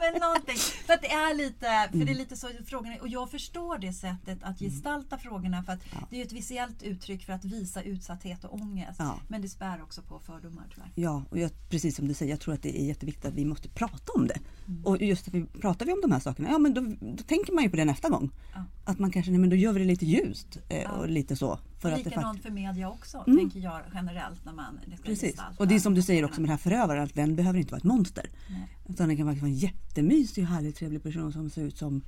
Ja, 0.00 0.10
men, 0.12 0.20
ja, 0.20 0.26
någonting. 0.26 0.56
För 0.56 0.94
att 0.94 1.02
det 1.02 1.12
är 1.12 1.34
lite, 1.34 1.88
för 1.90 2.04
det 2.04 2.12
är 2.12 2.14
lite 2.14 2.36
så 2.36 2.48
frågan 2.66 3.00
och 3.00 3.08
jag 3.08 3.30
förstår 3.30 3.78
det 3.78 3.92
sättet 3.92 4.38
att 4.42 4.58
gestalta 4.58 5.18
frågorna 5.18 5.62
för 5.62 5.72
att 5.72 5.80
det 6.10 6.20
är 6.20 6.24
ett 6.24 6.32
visuellt 6.32 6.82
uttryck 6.82 7.24
för 7.24 7.32
att 7.32 7.44
visa 7.44 7.82
utsatthet 7.82 8.44
och 8.44 8.54
ångest. 8.54 8.98
Ja. 8.98 9.20
Men 9.28 9.42
det 9.42 9.48
spär 9.48 9.82
också 9.82 10.02
på 10.02 10.18
fördomar 10.18 10.64
tyvärr. 10.74 10.92
Ja, 10.94 11.22
och 11.30 11.38
jag, 11.38 11.50
precis 11.70 11.96
som 11.96 12.08
du 12.08 12.14
säger, 12.14 12.32
jag 12.32 12.40
tror 12.40 12.54
att 12.54 12.62
det 12.62 12.80
är 12.80 12.86
jätteviktigt 12.86 13.24
att 13.24 13.34
vi 13.34 13.44
måste 13.44 13.68
prata 13.68 14.12
om 14.14 14.26
det. 14.26 14.38
Och 14.84 15.02
just 15.02 15.28
att 15.28 15.34
vi 15.34 15.46
pratar 15.46 15.86
vi 15.86 15.92
om 15.92 16.00
de 16.00 16.12
här 16.12 16.20
sakerna, 16.20 16.48
ja 16.50 16.58
men 16.58 16.74
då, 16.74 16.80
då 17.16 17.22
tänker 17.22 17.52
man 17.52 17.64
ju 17.64 17.70
på 17.70 17.76
det 17.76 17.84
nästa 17.84 18.08
gång. 18.08 18.30
Ja. 18.54 18.64
Att 18.84 18.98
man 18.98 19.10
kanske, 19.10 19.30
nej 19.30 19.40
men 19.40 19.50
då 19.50 19.56
gör 19.56 19.72
vi 19.72 19.80
det 19.80 19.86
lite 19.86 20.06
ljust 20.06 20.58
eh, 20.68 20.90
och 20.90 21.08
lite 21.08 21.36
så. 21.36 21.58
För 21.78 21.92
att 21.92 21.98
det 21.98 22.04
Likadant 22.04 22.26
faktiskt, 22.26 22.46
för 22.46 22.52
media 22.52 22.90
också, 22.90 23.24
tänker 23.24 23.60
jag 23.60 23.80
generellt 23.94 24.44
när 24.44 24.52
man 24.52 24.78
ska 24.96 25.02
precis. 25.02 25.22
gestalta 25.22 25.54
Och 25.58 25.68
det 25.68 25.74
är 25.74 25.78
som 25.78 25.94
du 25.94 26.02
säger 26.02 26.24
också 26.24 26.40
med 26.40 26.48
den 26.48 26.50
här 26.50 26.58
förövaren, 26.58 27.04
att 27.04 27.14
den 27.14 27.36
behöver 27.36 27.58
inte 27.58 27.72
vara 27.72 27.78
ett 27.78 27.84
monster. 27.84 28.30
Nej. 28.50 28.68
Utan 28.88 29.08
det 29.08 29.16
kan 29.16 29.26
faktiskt 29.26 29.42
vara 29.42 29.50
en 29.52 29.58
jättemysig, 29.58 30.42
härlig, 30.42 30.76
trevlig 30.76 31.02
person 31.02 31.32
som 31.32 31.50
ser 31.50 31.62
ut 31.62 31.76
som 31.78 32.02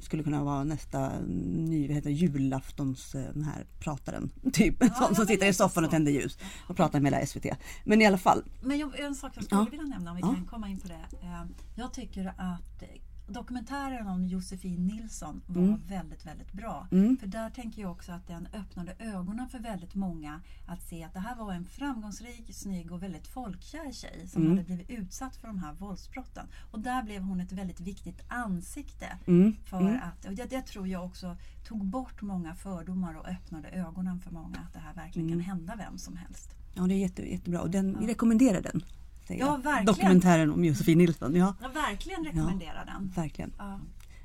skulle 0.00 0.22
kunna 0.22 0.44
vara 0.44 0.64
nästa 0.64 1.12
ny, 1.26 1.86
vad 1.86 1.94
heter 1.96 2.10
det, 2.10 2.14
julaftons 2.16 3.14
eh, 3.14 3.32
den 3.34 3.42
här 3.44 3.66
prataren. 3.80 4.30
Typ 4.52 4.76
Ja, 4.80 4.88
sån 4.94 5.14
som 5.14 5.26
sitter 5.26 5.46
i 5.46 5.52
soffan 5.52 5.84
och 5.84 5.90
tänder 5.90 6.12
ljus 6.12 6.38
och 6.68 6.76
pratar 6.76 7.00
med 7.00 7.12
hela 7.12 7.26
SVT. 7.26 7.46
Men 7.84 8.02
i 8.02 8.06
alla 8.06 8.18
fall, 8.18 8.44
Men 8.62 8.78
jag, 8.78 9.00
en 9.00 9.14
sak 9.14 9.32
jag 9.34 9.44
skulle 9.44 9.60
Ja. 9.60 9.66
vilja 9.70 9.86
nämna, 9.86 10.10
om 10.10 10.16
vi 10.16 10.22
Ja. 10.22 10.34
kan 10.34 10.44
komma 10.44 10.68
in 10.68 10.78
på 10.80 10.88
det. 10.88 10.94
Eh, 11.22 11.42
Jag 11.76 11.92
tycker 11.92 12.26
att 12.38 12.82
dokumentären 13.26 14.06
om 14.08 14.24
Josefin 14.26 14.86
Nilsson 14.86 15.42
var 15.46 15.78
väldigt, 15.88 16.26
väldigt 16.26 16.52
bra. 16.52 16.88
Mm. 16.92 17.16
För 17.16 17.26
där 17.26 17.50
tänker 17.50 17.82
jag 17.82 17.90
också 17.90 18.12
att 18.12 18.26
den 18.26 18.48
öppnade 18.52 18.94
ögonen 18.98 19.48
för 19.48 19.58
väldigt 19.58 19.94
många 19.94 20.40
att 20.66 20.82
se 20.82 21.04
att 21.04 21.12
det 21.12 21.20
här 21.20 21.36
var 21.36 21.52
en 21.52 21.64
framgångsrik, 21.64 22.54
snygg 22.54 22.92
och 22.92 23.02
väldigt 23.02 23.26
folkkär 23.26 23.92
tjej 23.92 24.28
som 24.28 24.42
Mm. 24.42 24.52
hade 24.52 24.64
blivit 24.64 24.90
utsatt 24.90 25.36
för 25.36 25.48
de 25.48 25.58
här 25.58 25.72
våldsbrotten. 25.72 26.46
Och 26.70 26.80
där 26.80 27.02
blev 27.02 27.22
hon 27.22 27.40
ett 27.40 27.52
väldigt 27.52 27.80
viktigt 27.80 28.20
ansikte 28.28 29.06
Mm. 29.26 29.56
för 29.64 30.00
att, 30.02 30.24
och 30.24 30.32
det, 30.34 30.44
det 30.50 30.62
tror 30.62 30.88
jag 30.88 31.04
också 31.04 31.36
tog 31.64 31.84
bort 31.84 32.22
många 32.22 32.54
fördomar 32.54 33.14
och 33.14 33.28
öppnade 33.28 33.68
ögonen 33.68 34.20
för 34.20 34.30
många 34.30 34.58
att 34.58 34.72
det 34.72 34.78
här 34.78 34.94
verkligen 34.94 35.28
Mm. 35.28 35.38
kan 35.44 35.56
hända 35.56 35.74
vem 35.76 35.98
som 35.98 36.16
helst. 36.16 36.54
ja 36.74 36.82
det 36.82 36.94
är 36.94 36.98
jätte, 36.98 37.22
jättebra 37.32 37.60
och 37.60 37.70
den, 37.70 37.96
vi 38.00 38.06
rekommenderar 38.06 38.60
den. 38.62 38.82
Ja, 39.28 39.56
verkligen. 39.56 39.84
Dokumentären 39.86 40.50
om 40.50 40.64
Josefin 40.64 40.98
Nilsson, 40.98 41.34
ja 41.36 41.54
Jag 41.62 41.68
verkligen 41.68 42.24
rekommenderar 42.24 42.84
den. 42.84 43.12
verkligen. 43.14 43.52
Ja. 43.58 43.80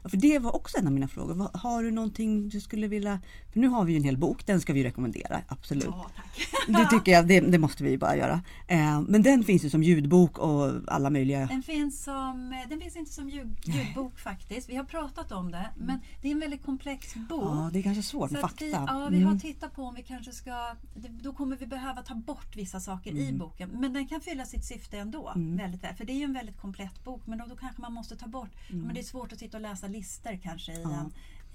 För 0.09 0.17
det 0.17 0.39
var 0.39 0.55
också 0.55 0.77
en 0.77 0.87
av 0.87 0.93
mina 0.93 1.07
frågor. 1.07 1.49
Har 1.57 1.83
du 1.83 1.91
någonting 1.91 2.49
du 2.49 2.61
skulle 2.61 2.87
vilja... 2.87 3.19
För 3.53 3.59
nu 3.59 3.67
har 3.67 3.85
vi 3.85 3.91
ju 3.93 3.97
en 3.97 4.03
hel 4.03 4.17
bok, 4.17 4.45
den 4.45 4.61
ska 4.61 4.73
vi 4.73 4.83
rekommendera, 4.83 5.41
absolut. 5.47 5.85
ja, 5.85 6.09
tack. 6.15 6.25
Det 6.67 6.85
tycker 6.89 7.11
jag, 7.11 7.27
det, 7.27 7.39
det 7.39 7.57
måste 7.59 7.83
vi 7.83 7.97
bara 7.97 8.15
göra. 8.15 8.41
Eh, 8.67 9.01
men 9.01 9.21
den 9.23 9.43
finns 9.43 9.65
ju 9.65 9.69
som 9.69 9.83
ljudbok 9.83 10.37
och 10.37 10.71
alla 10.87 11.09
möjliga... 11.09 11.45
Den 11.45 11.63
finns, 11.63 12.03
som, 12.03 12.55
den 12.69 12.79
finns 12.81 12.95
inte 12.95 13.11
som 13.11 13.29
ljud, 13.29 13.57
ljudbok 13.65 14.19
faktiskt. 14.19 14.69
Vi 14.69 14.75
har 14.75 14.83
pratat 14.83 15.31
om 15.31 15.51
det, 15.51 15.69
men 15.77 15.99
det 16.21 16.27
är 16.27 16.31
en 16.31 16.39
väldigt 16.39 16.65
komplex 16.65 17.15
bok. 17.15 17.43
Ja, 17.43 17.69
det 17.73 17.79
är 17.79 17.83
kanske 17.83 18.03
svårt 18.03 18.31
med 18.31 18.41
fakta. 18.41 18.65
vi, 18.65 18.71
ja, 18.71 19.07
vi 19.11 19.21
har 19.21 19.29
Mm. 19.29 19.39
tittat 19.39 19.75
på 19.75 19.83
om 19.83 19.95
vi 19.95 20.03
kanske 20.03 20.31
ska... 20.31 20.75
Då 21.21 21.33
kommer 21.33 21.55
vi 21.57 21.65
behöva 21.65 22.01
ta 22.01 22.15
bort 22.15 22.55
vissa 22.55 22.79
saker 22.79 23.11
Mm. 23.11 23.23
i 23.23 23.33
boken. 23.33 23.69
Men 23.69 23.93
den 23.93 24.07
kan 24.07 24.21
fylla 24.21 24.45
sitt 24.45 24.65
syfte 24.65 24.97
ändå. 24.97 25.31
Väldigt 25.35 25.83
väl. 25.83 25.95
För 25.95 26.05
det 26.05 26.13
är 26.13 26.17
ju 26.17 26.23
en 26.23 26.33
väldigt 26.33 26.57
komplett 26.57 27.03
bok. 27.03 27.21
Men 27.25 27.37
då, 27.37 27.45
då 27.49 27.55
kanske 27.55 27.81
man 27.81 27.93
måste 27.93 28.15
ta 28.15 28.27
bort... 28.27 28.49
Men 28.69 28.93
det 28.93 28.99
är 28.99 29.03
svårt 29.03 29.33
att 29.33 29.39
sitta 29.39 29.57
och 29.57 29.61
läsa 29.61 29.87
listor 29.99 30.39
kanske 30.43 30.71
i 30.71 30.81
Mm. 30.83 30.91
Ja. 30.91 30.99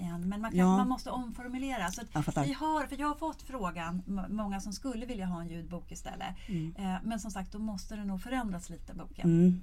en, 0.05 0.07
en... 0.14 0.28
Men 0.28 0.40
man, 0.40 0.51
kan, 0.51 0.59
Ja. 0.61 0.76
man 0.76 0.88
måste 0.88 1.11
omformulera. 1.11 1.90
Så 1.90 2.01
att 2.01 2.07
Jag 2.12 2.24
fattar. 2.24 2.45
vi 2.45 2.53
har, 2.53 2.86
för 2.86 2.97
jag 3.01 3.09
har 3.09 3.14
fått 3.14 3.42
frågan, 3.42 4.03
många 4.30 4.61
som 4.61 4.72
skulle 4.72 5.07
vilja 5.07 5.26
ha 5.26 5.40
en 5.40 5.49
ljudbok 5.49 5.92
istället. 5.92 6.28
Eh, 6.78 6.95
men 7.05 7.20
som 7.20 7.30
sagt, 7.30 7.53
då 7.53 7.59
måste 7.59 7.97
den 7.97 8.07
nog 8.07 8.20
förändras 8.22 8.70
lite, 8.70 8.95
boken. 8.95 9.24
Mm. 9.30 9.61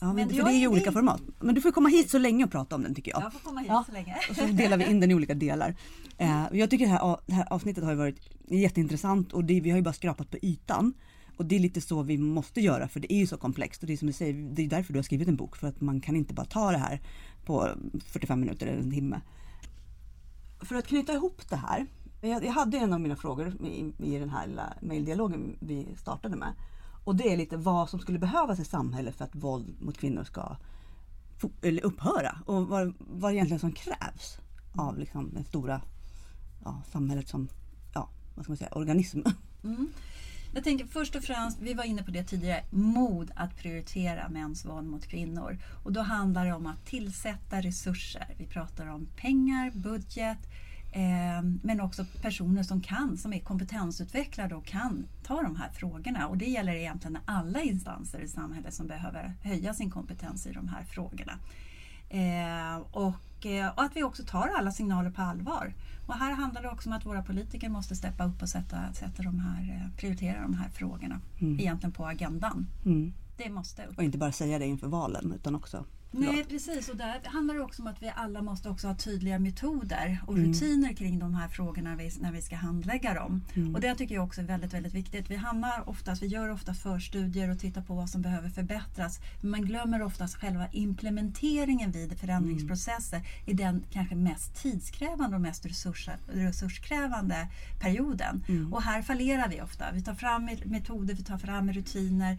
Ja, 0.00 0.06
men 0.06 0.16
Men 0.16 0.28
för 0.28 0.36
jag 0.36 0.46
det 0.46 0.52
är 0.52 0.60
ju 0.60 0.68
olika 0.68 0.92
format. 0.92 1.22
Men 1.40 1.54
du 1.54 1.60
får 1.60 1.72
komma 1.72 1.88
hit 1.88 2.10
så 2.10 2.18
länge 2.18 2.44
och 2.44 2.50
prata 2.50 2.74
om 2.76 2.82
den 2.82 2.94
tycker 2.94 3.10
jag. 3.10 3.22
Jag 3.22 3.32
får 3.32 3.40
komma 3.40 3.60
hit 3.60 3.68
Ja. 3.68 3.84
så 3.86 3.92
länge. 3.92 4.16
Och 4.30 4.36
så 4.36 4.46
delar 4.46 4.76
vi 4.76 4.84
in 4.90 5.00
den 5.00 5.10
i 5.10 5.14
olika 5.14 5.34
delar. 5.34 5.74
Eh, 6.18 6.44
jag 6.52 6.70
tycker 6.70 6.84
det 6.86 6.90
här, 6.92 7.16
det 7.26 7.34
här 7.34 7.52
avsnittet 7.52 7.84
har 7.84 7.94
varit 7.94 8.20
jätteintressant 8.50 9.32
och 9.32 9.44
det, 9.44 9.60
vi 9.60 9.70
har 9.70 9.76
ju 9.76 9.82
bara 9.82 9.92
skrapat 9.94 10.30
på 10.30 10.36
ytan. 10.42 10.94
Och 11.36 11.46
det 11.46 11.56
är 11.56 11.60
lite 11.60 11.80
så 11.80 12.02
vi 12.02 12.18
måste 12.18 12.60
göra 12.60 12.88
för 12.88 13.00
det 13.00 13.12
är 13.12 13.18
ju 13.18 13.26
så 13.26 13.36
komplext 13.36 13.82
och 13.82 13.86
det 13.86 13.92
är 13.92 13.96
som 13.96 14.06
du 14.06 14.12
säger, 14.12 14.54
det 14.54 14.62
är 14.62 14.68
därför 14.68 14.92
du 14.92 14.98
har 14.98 15.02
skrivit 15.02 15.28
en 15.28 15.36
bok 15.36 15.56
för 15.56 15.66
att 15.68 15.80
man 15.80 16.00
kan 16.00 16.16
inte 16.16 16.34
bara 16.34 16.46
ta 16.46 16.70
det 16.70 16.78
här 16.78 17.00
på 17.44 17.68
45 18.06 18.40
minuter 18.40 18.66
eller 18.66 18.82
en 18.82 18.92
timme. 18.92 19.20
För 20.60 20.74
att 20.74 20.86
knyta 20.86 21.12
ihop 21.12 21.48
det 21.48 21.56
här. 21.56 21.86
Jag, 22.20 22.44
jag 22.44 22.52
hade 22.52 22.78
en 22.78 22.92
av 22.92 23.00
mina 23.00 23.16
frågor 23.16 23.54
i, 23.64 23.92
i 23.98 24.18
den 24.18 24.30
här 24.30 24.46
lilla 24.46 24.74
mejldialogen 24.80 25.56
vi 25.60 25.86
startade 25.96 26.36
med. 26.36 26.52
Och 27.04 27.16
det 27.16 27.32
är 27.32 27.36
lite 27.36 27.56
vad 27.56 27.90
som 27.90 28.00
skulle 28.00 28.18
behövas 28.18 28.60
i 28.60 28.64
samhället 28.64 29.16
för 29.16 29.24
att 29.24 29.34
våld 29.34 29.74
mot 29.80 29.98
kvinnor 29.98 30.24
ska 30.24 30.56
upphöra 31.82 32.38
och 32.46 32.66
vad, 32.66 32.94
vad 32.98 33.32
egentligen 33.32 33.60
som 33.60 33.72
krävs 33.72 34.38
av 34.74 34.98
liksom 34.98 35.30
det 35.34 35.44
stora 35.44 35.80
ja, 36.64 36.82
samhället 36.92 37.28
som 37.28 37.48
ja, 37.94 38.08
vad 38.34 38.44
ska 38.44 38.50
man 38.50 38.56
säga, 38.56 38.70
organism. 38.72 39.20
Mm. 39.64 39.88
Jag 40.54 40.64
tänker 40.64 40.86
först 40.86 41.16
och 41.16 41.24
främst, 41.24 41.60
vi 41.60 41.74
var 41.74 41.84
inne 41.84 42.02
på 42.02 42.10
det 42.10 42.24
tidigare, 42.24 42.64
mod 42.70 43.30
att 43.36 43.56
prioritera 43.56 44.28
mäns 44.28 44.64
våld 44.64 44.86
mot 44.86 45.06
kvinnor. 45.06 45.58
Och 45.84 45.92
då 45.92 46.00
handlar 46.00 46.46
det 46.46 46.52
om 46.52 46.66
att 46.66 46.86
tillsätta 46.86 47.60
resurser. 47.60 48.26
Vi 48.38 48.46
pratar 48.46 48.86
om 48.86 49.08
pengar, 49.16 49.70
budget, 49.70 50.38
eh, 50.92 51.42
men 51.62 51.80
också 51.80 52.04
personer 52.22 52.62
som 52.62 52.80
kan, 52.80 53.18
som 53.18 53.32
är 53.32 53.40
kompetensutvecklade 53.40 54.54
och 54.54 54.64
kan 54.64 55.06
ta 55.22 55.42
de 55.42 55.56
här 55.56 55.70
frågorna. 55.70 56.28
Och 56.28 56.38
det 56.38 56.46
gäller 56.46 56.74
egentligen 56.74 57.18
alla 57.24 57.62
instanser 57.62 58.20
i 58.20 58.28
samhället 58.28 58.74
som 58.74 58.86
behöver 58.86 59.32
höja 59.42 59.74
sin 59.74 59.90
kompetens 59.90 60.46
i 60.46 60.52
de 60.52 60.68
här 60.68 60.84
frågorna. 60.84 61.38
Eh, 62.12 62.82
och, 62.90 63.46
eh, 63.46 63.68
och 63.68 63.82
att 63.82 63.96
vi 63.96 64.02
också 64.02 64.22
tar 64.22 64.50
alla 64.58 64.70
signaler 64.70 65.10
på 65.10 65.22
allvar. 65.22 65.74
Och 66.06 66.14
här 66.14 66.32
handlar 66.32 66.62
det 66.62 66.68
också 66.68 66.88
om 66.88 66.96
att 66.96 67.06
våra 67.06 67.22
politiker 67.22 67.68
måste 67.68 67.96
steppa 67.96 68.24
upp 68.24 68.42
och 68.42 68.48
sätta, 68.48 68.92
sätta 68.92 69.22
de 69.22 69.38
här, 69.38 69.62
eh, 69.62 69.96
prioritera 69.96 70.42
de 70.42 70.54
här 70.54 70.68
frågorna 70.68 71.20
egentligen 71.38 71.92
på 71.92 72.06
agendan. 72.06 72.66
Mm. 72.84 73.12
Det 73.36 73.50
måste 73.50 73.86
upp. 73.86 73.98
Och 73.98 74.04
inte 74.04 74.18
bara 74.18 74.32
säga 74.32 74.58
det 74.58 74.66
inför 74.66 74.88
valen 74.88 75.32
utan 75.32 75.54
också 75.54 75.84
Nej 76.14 76.44
precis 76.44 76.88
och 76.88 76.96
där 76.96 77.20
handlar 77.24 77.54
det 77.54 77.60
också 77.60 77.82
om 77.82 77.88
att 77.88 78.02
vi 78.02 78.12
alla 78.16 78.42
måste 78.42 78.68
också 78.68 78.88
ha 78.88 78.94
tydliga 78.94 79.38
metoder 79.38 80.18
och 80.26 80.34
Mm. 80.38 80.48
rutiner 80.48 80.92
kring 80.92 81.18
de 81.18 81.34
här 81.34 81.48
frågorna 81.48 81.90
när 81.90 81.96
vi, 81.96 82.10
när 82.20 82.32
vi 82.32 82.42
ska 82.42 82.56
handlägga 82.56 83.14
dem. 83.14 83.42
Mm. 83.54 83.74
Och 83.74 83.80
det 83.80 83.94
tycker 83.94 84.14
jag 84.14 84.24
också 84.24 84.40
är 84.40 84.44
väldigt, 84.44 84.74
väldigt 84.74 84.94
viktigt. 84.94 85.30
Vi 85.30 85.36
hamnar 85.36 85.88
oftast, 85.88 86.22
vi 86.22 86.26
gör 86.26 86.48
ofta 86.48 86.74
förstudier 86.74 87.50
och 87.50 87.58
tittar 87.58 87.82
på 87.82 87.94
vad 87.94 88.10
som 88.10 88.22
behöver 88.22 88.48
förbättras. 88.48 89.20
Men 89.40 89.50
man 89.50 89.62
glömmer 89.64 90.02
oftast 90.02 90.34
själva 90.36 90.68
implementeringen 90.72 91.90
vid 91.90 92.18
förändringsprocesser 92.18 93.20
i 93.46 93.52
den 93.52 93.84
kanske 93.90 94.14
mest 94.14 94.62
tidskrävande 94.62 95.36
och 95.36 95.42
mest 95.42 95.66
resurs, 95.66 96.08
resurskrävande 96.32 97.48
perioden. 97.80 98.44
Mm. 98.48 98.72
Och 98.74 98.82
här 98.82 99.02
fallerar 99.02 99.48
vi 99.48 99.60
ofta. 99.62 99.84
Vi 99.92 100.02
tar 100.02 100.14
fram 100.14 100.50
metoder, 100.64 101.14
vi 101.14 101.22
tar 101.24 101.38
fram 101.38 101.72
rutiner 101.72 102.38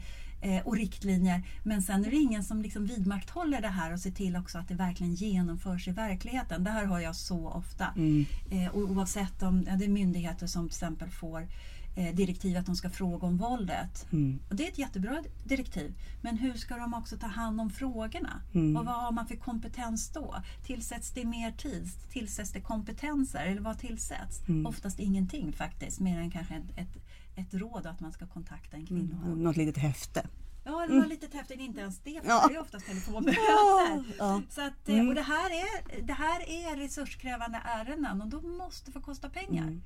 och 0.63 0.75
riktlinjer. 0.75 1.43
Men 1.63 1.81
sen 1.81 2.05
är 2.05 2.11
det 2.11 2.17
ingen 2.17 2.43
som 2.43 2.61
liksom 2.61 2.85
vidmakthåller 2.85 3.61
det 3.61 3.67
här 3.67 3.93
och 3.93 3.99
ser 3.99 4.11
till 4.11 4.35
också 4.35 4.57
att 4.57 4.67
det 4.67 4.73
verkligen 4.73 5.15
genomförs 5.15 5.87
i 5.87 5.91
verkligheten. 5.91 6.63
Det 6.63 6.71
här 6.71 6.85
hör 6.85 6.99
jag 6.99 7.15
så 7.15 7.47
ofta. 7.47 7.87
Mm. 7.95 8.25
Eh, 8.51 8.67
och 8.67 8.81
oavsett 8.81 9.43
om 9.43 9.65
ja, 9.67 9.75
det 9.75 9.85
är 9.85 9.89
myndigheter 9.89 10.47
som 10.47 10.69
till 10.69 10.75
exempel 10.75 11.09
får 11.09 11.47
eh, 11.95 12.15
direktiv 12.15 12.57
att 12.57 12.65
de 12.65 12.75
ska 12.75 12.89
fråga 12.89 13.27
om 13.27 13.37
våldet. 13.37 14.07
Mm. 14.11 14.39
Och 14.49 14.55
det 14.55 14.67
är 14.67 14.71
ett 14.71 14.77
jättebra 14.77 15.23
direktiv. 15.43 15.93
Men 16.21 16.37
hur 16.37 16.53
ska 16.53 16.77
de 16.77 16.93
också 16.93 17.17
ta 17.17 17.27
hand 17.27 17.61
om 17.61 17.69
frågorna? 17.69 18.41
Mm. 18.53 18.77
Och 18.77 18.85
vad 18.85 18.95
har 18.95 19.11
man 19.11 19.27
för 19.27 19.35
kompetens 19.35 20.09
då? 20.09 20.35
Tillsätts 20.65 21.11
det 21.11 21.25
mer 21.25 21.51
tid? 21.51 21.89
Tillsätts 22.11 22.51
det 22.51 22.61
kompetenser? 22.61 23.45
Eller 23.45 23.61
vad 23.61 23.79
tillsätts? 23.79 24.41
Mm. 24.47 24.65
Oftast 24.65 24.99
ingenting 24.99 25.53
faktiskt, 25.53 25.99
mer 25.99 26.19
än 26.19 26.31
kanske 26.31 26.55
ett, 26.55 26.77
ett, 26.77 27.03
ett 27.35 27.53
råd 27.53 27.85
att 27.85 27.99
man 27.99 28.11
ska 28.13 28.27
kontakta 28.27 28.77
en 28.77 28.85
kvinnojour. 28.85 29.25
Mm. 29.25 29.43
något 29.43 29.57
litet 29.57 29.77
häfte. 29.77 30.27
Ja, 30.65 30.85
det 30.89 30.99
var 30.99 31.05
lite 31.05 31.37
häftigt. 31.37 31.59
Inte 31.59 31.79
ens 31.81 31.99
det, 31.99 32.21
för 32.21 32.29
Ja. 32.29 32.45
det 32.49 32.55
är 32.55 32.61
oftast 32.61 32.85
telefonmöten. 32.85 33.43
Ja. 34.19 34.41
Så 34.49 34.61
att, 34.61 34.89
eh, 34.89 34.95
Mm. 34.95 35.07
och 35.09 35.15
det, 35.15 35.21
här 35.21 35.49
är, 35.49 36.01
det 36.07 36.13
här 36.13 36.49
är 36.49 36.77
resurskrävande 36.77 37.61
ärenden 37.65 38.21
och 38.21 38.27
de 38.27 38.57
måste 38.57 38.91
få 38.91 39.01
kosta 39.01 39.29
pengar. 39.29 39.63
Mm. 39.63 39.81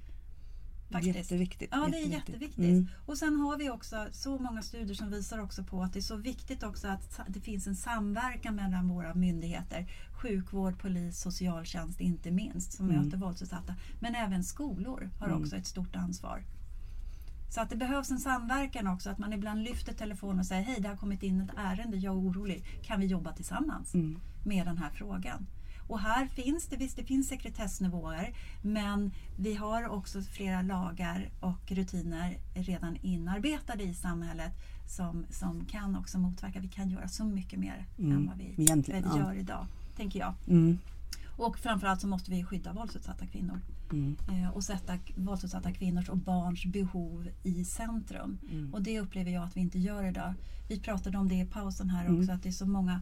Faktiskt. 0.92 1.16
Jätteviktigt. 1.18 1.70
Ja, 1.72 1.88
det 1.92 1.98
är 1.98 2.08
jätteviktigt. 2.08 2.58
Mm. 2.66 2.88
Och 3.06 3.18
sen 3.18 3.36
har 3.40 3.58
vi 3.58 3.70
också 3.70 4.08
så 4.12 4.40
många 4.40 4.62
studier 4.62 4.96
som 4.96 5.10
visar 5.12 5.40
också 5.40 5.64
på 5.64 5.84
att 5.84 5.94
det 5.94 6.00
är 6.00 6.02
så 6.02 6.16
viktigt 6.16 6.64
också 6.64 6.88
att 6.88 7.20
det 7.28 7.40
finns 7.42 7.68
en 7.68 7.76
samverkan 7.76 8.56
mellan 8.56 8.88
våra 8.88 9.14
myndigheter. 9.16 9.92
Sjukvård, 10.22 10.80
polis, 10.82 11.22
socialtjänst 11.22 12.00
inte 12.00 12.32
minst 12.32 12.74
som 12.74 12.90
Mm. 12.90 13.04
möter 13.06 13.18
våldsutsatta. 13.18 13.76
Men 14.00 14.16
även 14.16 14.44
skolor 14.44 15.10
har 15.20 15.28
Mm. 15.28 15.42
också 15.42 15.56
ett 15.56 15.68
stort 15.68 15.96
ansvar. 15.96 16.44
Så 17.50 17.62
att 17.62 17.70
det 17.70 17.76
behövs 17.76 18.12
en 18.12 18.20
samverkan 18.20 18.88
också, 18.88 19.10
att 19.10 19.18
man 19.18 19.34
ibland 19.34 19.64
lyfter 19.64 19.94
telefonen 19.94 20.40
och 20.40 20.46
säger 20.46 20.64
hej 20.64 20.78
det 20.82 20.88
har 20.88 20.96
kommit 20.96 21.24
in 21.24 21.42
ett 21.42 21.50
ärende, 21.58 21.98
jag 21.98 22.14
är 22.14 22.20
orolig, 22.20 22.64
kan 22.84 23.00
vi 23.00 23.06
jobba 23.06 23.32
tillsammans 23.34 23.94
Mm. 23.94 24.20
med 24.46 24.66
den 24.68 24.78
här 24.78 24.90
frågan? 24.90 25.48
Och 25.88 26.00
här 26.00 26.28
finns 26.28 26.66
det, 26.68 26.78
visst 26.78 26.98
det 26.98 27.04
finns 27.04 27.28
sekretessnivåer, 27.28 28.36
men 28.62 29.12
vi 29.40 29.56
har 29.56 29.88
också 29.88 30.22
flera 30.22 30.62
lagar 30.62 31.30
och 31.40 31.72
rutiner 31.72 32.38
redan 32.54 32.96
inarbetade 33.02 33.84
i 33.84 33.94
samhället 33.94 34.52
som, 34.88 35.26
som 35.30 35.66
kan 35.66 35.96
också 35.96 36.18
motverka. 36.20 36.60
Vi 36.60 36.68
kan 36.68 36.90
göra 36.90 37.08
så 37.08 37.24
mycket 37.26 37.60
mer 37.60 37.86
Mm. 38.00 38.12
än 38.18 38.28
vad 38.28 38.38
vi, 38.38 38.56
vad 38.58 38.86
vi 38.88 39.04
ja. 39.06 39.18
gör 39.18 39.34
idag, 39.34 39.66
tänker 39.96 40.20
jag. 40.20 40.34
Mm. 40.48 40.78
Och 41.38 41.58
framförallt 41.58 42.02
så 42.02 42.08
måste 42.08 42.32
vi 42.32 42.44
skydda 42.44 42.74
våldsutsatta 42.74 43.26
kvinnor. 43.28 43.62
Mm. 43.92 44.18
Eh, 44.30 44.50
och 44.50 44.64
sätta 44.64 44.98
våldsutsatta 45.16 45.72
kvinnors 45.72 46.10
och 46.10 46.18
barns 46.18 46.66
behov 46.66 47.28
i 47.44 47.66
centrum. 47.66 48.38
Mm. 48.52 48.74
Och 48.74 48.82
det 48.82 49.00
upplever 49.00 49.32
jag 49.32 49.44
att 49.44 49.58
vi 49.58 49.62
inte 49.62 49.80
gör 49.80 50.04
idag. 50.04 50.34
Vi 50.70 50.80
pratade 50.80 51.18
om 51.18 51.28
det 51.28 51.36
i 51.36 51.46
pausen 51.46 51.90
här 51.90 52.06
Mm. 52.06 52.20
också, 52.20 52.32
att 52.32 52.44
det 52.44 52.50
är 52.50 52.54
så 52.54 52.66
många 52.66 53.02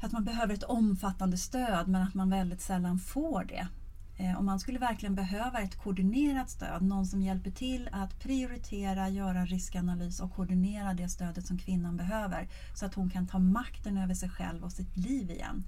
att 0.00 0.12
man 0.12 0.24
behöver 0.24 0.54
ett 0.54 0.62
omfattande 0.62 1.36
stöd 1.38 1.88
men 1.88 2.02
att 2.02 2.14
man 2.14 2.30
väldigt 2.30 2.60
sällan 2.60 2.98
får 2.98 3.44
det. 3.44 3.68
Eh, 4.16 4.36
och 4.36 4.44
man 4.44 4.60
skulle 4.60 4.78
verkligen 4.78 5.14
behöva 5.14 5.60
ett 5.60 5.76
koordinerat 5.82 6.50
stöd, 6.50 6.82
någon 6.82 7.06
som 7.06 7.22
hjälper 7.22 7.50
till 7.50 7.88
att 7.92 8.20
prioritera, 8.20 9.08
göra 9.08 9.44
riskanalys 9.44 10.20
och 10.20 10.32
koordinera 10.34 10.94
det 10.94 11.08
stödet 11.08 11.46
som 11.46 11.58
kvinnan 11.58 11.96
behöver 11.96 12.48
så 12.74 12.86
att 12.86 12.94
hon 12.94 13.10
kan 13.10 13.26
ta 13.26 13.38
makten 13.38 13.98
över 13.98 14.14
sig 14.14 14.28
själv 14.30 14.64
och 14.64 14.72
sitt 14.72 14.96
liv 14.96 15.30
igen. 15.30 15.64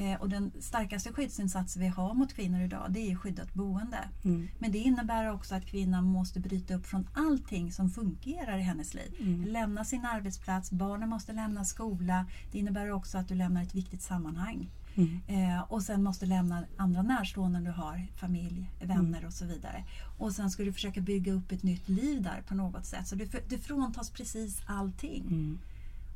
Eh, 0.00 0.20
och 0.20 0.28
den 0.28 0.52
starkaste 0.60 1.12
skyddsinsats 1.12 1.76
vi 1.76 1.86
har 1.86 2.14
mot 2.14 2.32
kvinnor 2.32 2.60
idag 2.60 2.86
det 2.90 3.10
är 3.10 3.16
skyddat 3.16 3.54
boende. 3.54 4.08
Mm. 4.24 4.48
Men 4.58 4.72
det 4.72 4.78
innebär 4.78 5.32
också 5.32 5.54
att 5.54 5.66
kvinnan 5.66 6.04
måste 6.04 6.40
bryta 6.40 6.74
upp 6.74 6.86
från 6.86 7.08
allting 7.14 7.72
som 7.72 7.90
fungerar 7.90 8.58
i 8.58 8.62
hennes 8.62 8.94
liv. 8.94 9.14
Mm. 9.20 9.44
Lämna 9.44 9.84
sin 9.84 10.04
arbetsplats, 10.04 10.70
barnen 10.70 11.08
måste 11.08 11.32
lämna 11.32 11.64
skola. 11.64 12.26
Det 12.52 12.58
innebär 12.58 12.90
också 12.90 13.18
att 13.18 13.28
du 13.28 13.34
lämnar 13.34 13.62
ett 13.62 13.74
viktigt 13.74 14.02
sammanhang. 14.02 14.70
Mm. 14.94 15.20
Eh, 15.26 15.62
och 15.72 15.82
sen 15.82 16.02
måste 16.02 16.26
lämna 16.26 16.64
andra 16.76 17.02
närstående 17.02 17.60
du 17.60 17.70
har, 17.70 18.06
familj, 18.16 18.70
vänner 18.80 19.24
och 19.26 19.32
så 19.32 19.44
vidare. 19.44 19.84
Och 20.18 20.32
sen 20.32 20.50
ska 20.50 20.62
du 20.62 20.72
försöka 20.72 21.00
bygga 21.00 21.32
upp 21.32 21.52
ett 21.52 21.62
nytt 21.62 21.88
liv 21.88 22.22
där 22.22 22.42
på 22.48 22.54
något 22.54 22.86
sätt. 22.86 23.06
Så 23.06 23.14
du, 23.14 23.28
du 23.48 23.58
fråntas 23.58 24.10
precis 24.10 24.62
allting. 24.66 25.26
Mm. 25.26 25.58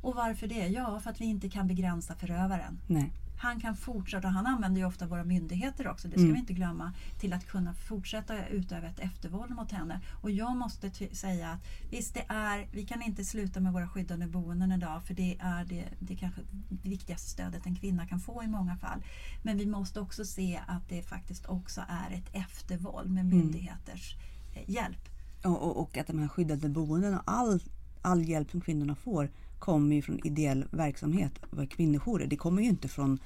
Och 0.01 0.15
varför 0.15 0.47
det? 0.47 0.67
Ja, 0.67 0.99
för 0.99 1.09
att 1.09 1.21
vi 1.21 1.25
inte 1.25 1.49
kan 1.49 1.67
begränsa 1.67 2.15
förövaren. 2.15 2.79
Nej. 2.87 3.11
Han 3.37 3.59
kan 3.59 3.75
fortsätta, 3.75 4.27
han 4.27 4.45
använder 4.47 4.81
ju 4.81 4.87
ofta 4.87 5.07
våra 5.07 5.23
myndigheter 5.23 5.87
också, 5.87 6.07
det 6.07 6.13
ska 6.13 6.21
Mm. 6.21 6.33
vi 6.33 6.39
inte 6.39 6.53
glömma, 6.53 6.93
till 7.19 7.33
att 7.33 7.47
kunna 7.47 7.73
fortsätta 7.73 8.47
utöva 8.47 8.87
ett 8.87 8.99
eftervåld 8.99 9.51
mot 9.51 9.71
henne. 9.71 10.01
Och 10.21 10.31
jag 10.31 10.57
måste 10.57 10.91
säga 11.15 11.49
att 11.49 11.59
visst, 11.91 12.13
det 12.13 12.25
är, 12.27 12.67
vi 12.71 12.85
kan 12.85 13.01
inte 13.01 13.25
sluta 13.25 13.59
med 13.59 13.73
våra 13.73 13.87
skyddade 13.87 14.27
boenden 14.27 14.71
idag 14.71 15.03
för 15.03 15.13
det 15.13 15.37
är 15.39 15.65
det, 15.65 15.85
det 15.99 16.15
kanske 16.15 16.41
det 16.69 16.89
viktigaste 16.89 17.29
stödet 17.29 17.65
en 17.65 17.75
kvinna 17.75 18.07
kan 18.07 18.19
få 18.19 18.43
i 18.43 18.47
många 18.47 18.77
fall. 18.77 19.03
Men 19.43 19.57
vi 19.57 19.65
måste 19.65 19.99
också 19.99 20.25
se 20.25 20.59
att 20.67 20.89
det 20.89 21.01
faktiskt 21.01 21.45
också 21.45 21.81
är 21.87 22.15
ett 22.15 22.29
eftervåld 22.35 23.11
med 23.11 23.25
Mm. 23.25 23.37
myndigheters 23.37 24.15
eh, 24.55 24.69
hjälp. 24.69 25.09
Och, 25.43 25.61
och, 25.63 25.77
och 25.81 25.97
att 25.97 26.07
de 26.07 26.19
här 26.19 26.27
skyddade 26.27 26.69
boenden 26.69 27.13
och 27.13 27.21
all, 27.25 27.59
all 28.01 28.23
hjälp 28.23 28.51
som 28.51 28.61
kvinnorna 28.61 28.95
får 28.95 29.29
kommer 29.59 29.95
ju 29.95 30.01
från 30.01 30.25
ideell 30.25 30.65
verksamhet 30.71 31.31
kvinnojourer. 31.69 32.27
Det 32.27 32.37
kommer 32.37 32.61
ju 32.61 32.69
inte 32.69 32.87
från 32.87 33.19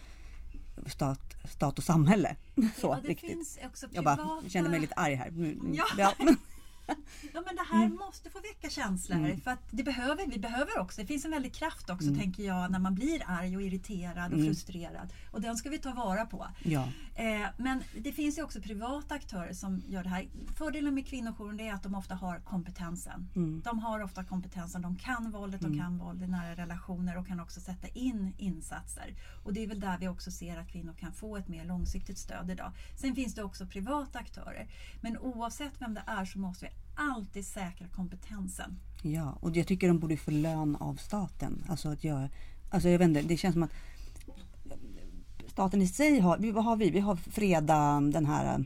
stat, 0.86 1.36
stat 1.50 1.78
och 1.78 1.84
samhälle. 1.84 2.36
Så 2.56 2.88
ja, 2.88 3.00
det 3.02 3.08
riktigt. 3.08 3.30
finns 3.30 3.60
också 3.66 3.86
Jag 3.86 4.04
privata... 4.04 4.24
bara 4.24 4.50
kände 4.50 4.70
mig 4.70 4.80
lite 4.80 4.94
arg 4.94 5.16
här. 5.16 5.34
Ja. 5.74 5.86
ja. 5.98 6.14
Ja 7.34 7.44
men 7.46 7.56
det 7.56 7.66
här 7.72 7.90
måste 7.90 8.30
få 8.30 8.40
väcka 8.40 8.70
känslor. 8.70 9.38
För 9.44 9.52
att 9.52 9.60
det 9.72 9.84
behöver 9.84 10.28
vi 10.28 10.40
behöver 10.40 10.80
också. 10.80 11.02
Det 11.02 11.08
finns 11.08 11.26
en 11.26 11.32
väldig 11.32 11.54
kraft 11.54 11.90
också 11.90 12.16
tänker 12.16 12.44
jag 12.44 12.72
när 12.72 12.80
man 12.80 12.96
blir 12.96 13.24
arg 13.26 13.56
och 13.56 13.62
irriterad 13.62 14.34
och 14.34 14.40
frustrerad. 14.40 15.14
Och 15.32 15.42
den 15.42 15.58
ska 15.58 15.70
vi 15.70 15.78
ta 15.78 15.94
vara 15.94 16.26
på. 16.26 16.48
ja. 16.64 16.88
Eh, 17.16 17.48
men 17.58 17.84
det 17.98 18.12
finns 18.12 18.38
ju 18.38 18.44
också 18.44 18.62
privata 18.62 19.16
aktörer 19.16 19.54
som 19.54 19.84
gör 19.88 20.04
det 20.04 20.10
här. 20.10 20.28
Fördelen 20.58 20.96
med 20.96 21.08
kvinnojouren 21.08 21.60
är 21.60 21.74
att 21.74 21.84
de 21.84 21.96
ofta 21.96 22.16
har 22.16 22.40
kompetensen. 22.40 23.30
Mm. 23.36 23.62
De 23.66 23.80
har 23.80 24.04
ofta 24.04 24.24
kompetensen. 24.24 24.82
De 24.82 24.96
kan 24.96 25.32
våldet, 25.32 25.62
de 25.62 25.78
kan 25.80 25.98
våld 25.98 26.24
i 26.24 26.28
nära 26.28 26.56
relationer 26.56 27.18
och 27.18 27.28
kan 27.28 27.40
också 27.40 27.60
sätta 27.60 27.88
in 27.88 28.34
insatser. 28.38 29.16
Och 29.44 29.54
det 29.54 29.64
är 29.64 29.68
väl 29.68 29.80
där 29.80 29.98
vi 29.98 30.08
också 30.08 30.32
ser 30.32 30.58
att 30.58 30.72
kvinnor 30.72 30.94
kan 30.94 31.14
få 31.14 31.38
ett 31.38 31.48
mer 31.48 31.66
långsiktigt 31.66 32.18
stöd 32.18 32.52
idag. 32.52 32.72
Sen 32.96 33.16
finns 33.16 33.36
det 33.36 33.44
också 33.44 33.66
privata 33.66 34.20
aktörer. 34.20 34.68
Men 35.02 35.18
oavsett 35.18 35.82
vem 35.82 35.94
det 35.94 36.04
är 36.08 36.26
så 36.26 36.40
måste 36.40 36.66
vi 36.66 36.72
alltid 37.00 37.46
säkra 37.46 37.88
kompetensen. 37.88 38.80
Ja, 39.04 39.38
och 39.42 39.56
jag 39.58 39.68
tycker 39.68 39.88
de 39.88 40.00
borde 40.00 40.18
få 40.18 40.32
lön 40.32 40.76
av 40.76 40.96
staten. 40.96 41.64
Alltså 41.70 41.90
att 41.90 42.04
göra, 42.04 42.30
alltså 42.70 42.90
jag 42.90 43.00
vet 43.00 43.08
inte, 43.08 43.22
det 43.22 43.38
känns 43.38 43.54
som 43.54 43.64
att 43.64 43.72
staten 45.48 45.82
i 45.82 45.88
sig 45.88 46.20
har, 46.20 46.52
vad 46.52 46.64
har 46.64 46.76
vi? 46.76 46.90
Vi 46.90 47.00
har 47.00 47.16
freda 47.16 48.02
den 48.02 48.26
här 48.26 48.66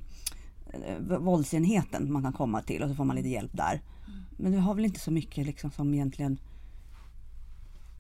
eh, 0.74 1.18
våldsenheten 1.18 2.12
man 2.14 2.24
kan 2.24 2.34
komma 2.34 2.62
till 2.62 2.84
och 2.84 2.90
så 2.90 2.96
får 2.96 3.06
man 3.06 3.16
lite 3.16 3.30
hjälp 3.30 3.52
där. 3.54 3.82
Men 4.38 4.52
vi 4.52 4.58
har 4.58 4.76
väl 4.76 4.86
inte 4.86 5.00
så 5.00 5.12
mycket 5.12 5.46
liksom 5.46 5.72
som 5.72 5.94
egentligen 5.94 6.40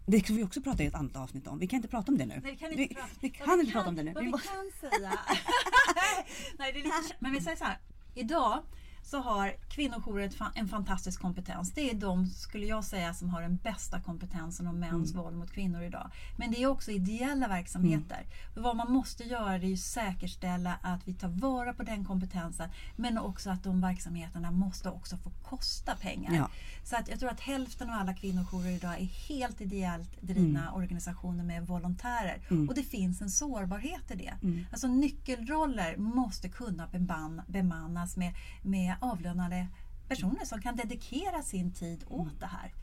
det 0.05 0.19
ska 0.19 0.33
vi 0.33 0.43
också 0.43 0.61
prata 0.61 0.83
i 0.83 0.85
ett 0.85 0.95
annat 0.95 1.15
avsnitt 1.15 1.47
om. 1.47 1.59
Vi 1.59 1.67
kan 1.67 1.77
inte 1.77 1.87
prata 1.87 2.11
om 2.11 2.17
det 2.17 2.25
nu. 2.25 2.39
Nej, 2.43 2.51
vi 2.51 2.57
kan 2.57 2.71
inte, 2.71 2.81
vi, 2.81 2.87
prata. 2.95 3.07
vi 3.21 3.29
Vad 3.39 3.47
kan 3.47 3.59
inte 3.59 3.71
prata 3.71 3.89
om 3.89 3.95
det 3.95 4.03
nu. 4.03 4.13
Vad 4.13 4.23
Vi 4.23 4.25
vi 4.27 4.31
måste- 4.31 4.47
kan 4.47 4.89
säga. 4.89 5.11
Nej, 6.59 6.73
lite, 6.73 6.89
men 7.19 7.31
vi 7.31 7.41
säger 7.41 7.57
så 7.57 7.63
här. 7.63 7.77
Idag 8.15 8.59
så 9.03 9.19
har 9.21 9.55
kvinnojourer 9.69 10.31
en 10.55 10.67
fantastisk 10.67 11.21
kompetens. 11.21 11.71
Det 11.71 11.89
är 11.89 11.93
de, 11.93 12.27
skulle 12.27 12.65
jag 12.65 12.83
säga, 12.83 13.13
som 13.13 13.29
har 13.29 13.41
den 13.41 13.55
bästa 13.57 14.01
kompetensen 14.01 14.67
om 14.67 14.79
mäns 14.79 15.11
Mm. 15.11 15.23
våld 15.23 15.37
mot 15.37 15.51
kvinnor 15.51 15.81
idag. 15.83 16.11
Men 16.37 16.51
det 16.51 16.63
är 16.63 16.67
också 16.67 16.91
ideella 16.91 17.47
verksamheter. 17.47 18.15
Mm. 18.53 18.63
Vad 18.63 18.75
man 18.75 18.91
måste 18.91 19.23
göra 19.23 19.53
är 19.53 19.59
ju 19.59 19.77
säkerställa 19.77 20.73
att 20.81 21.07
vi 21.07 21.13
tar 21.13 21.27
vara 21.27 21.73
på 21.73 21.83
den 21.83 22.05
kompetensen. 22.05 22.69
Men 22.95 23.17
också 23.17 23.49
att 23.49 23.63
de 23.63 23.81
verksamheterna 23.81 24.51
måste 24.51 24.89
också 24.89 25.17
få 25.17 25.29
kosta 25.43 25.95
pengar. 25.95 26.35
Ja. 26.35 26.49
Så 26.83 26.95
att 26.95 27.09
jag 27.09 27.19
tror 27.19 27.29
att 27.29 27.39
hälften 27.39 27.89
av 27.89 27.99
alla 27.99 28.13
kvinnojourer 28.13 28.69
idag 28.71 28.93
är 29.01 29.05
helt 29.29 29.61
ideellt 29.61 30.21
drivna 30.21 30.61
Mm. 30.61 30.73
organisationer 30.73 31.43
med 31.43 31.67
volontärer. 31.67 32.41
Och 32.69 32.75
det 32.75 32.83
finns 32.83 33.21
en 33.21 33.29
sårbarhet 33.29 34.11
i 34.11 34.15
det. 34.15 34.33
Mm. 34.43 34.65
Alltså 34.71 34.87
nyckelroller 34.87 35.97
måste 35.97 36.49
kunna 36.49 36.87
beman, 36.87 37.41
bemannas 37.47 38.17
med, 38.17 38.33
med 38.61 38.92
avlönade 39.01 39.67
personer 40.07 40.45
som 40.45 40.61
kan 40.61 40.75
dedikera 40.75 41.41
sin 41.43 41.71
tid 41.71 42.03
Mm. 42.09 42.21
åt 42.21 42.39
det 42.39 42.45
här. 42.45 42.73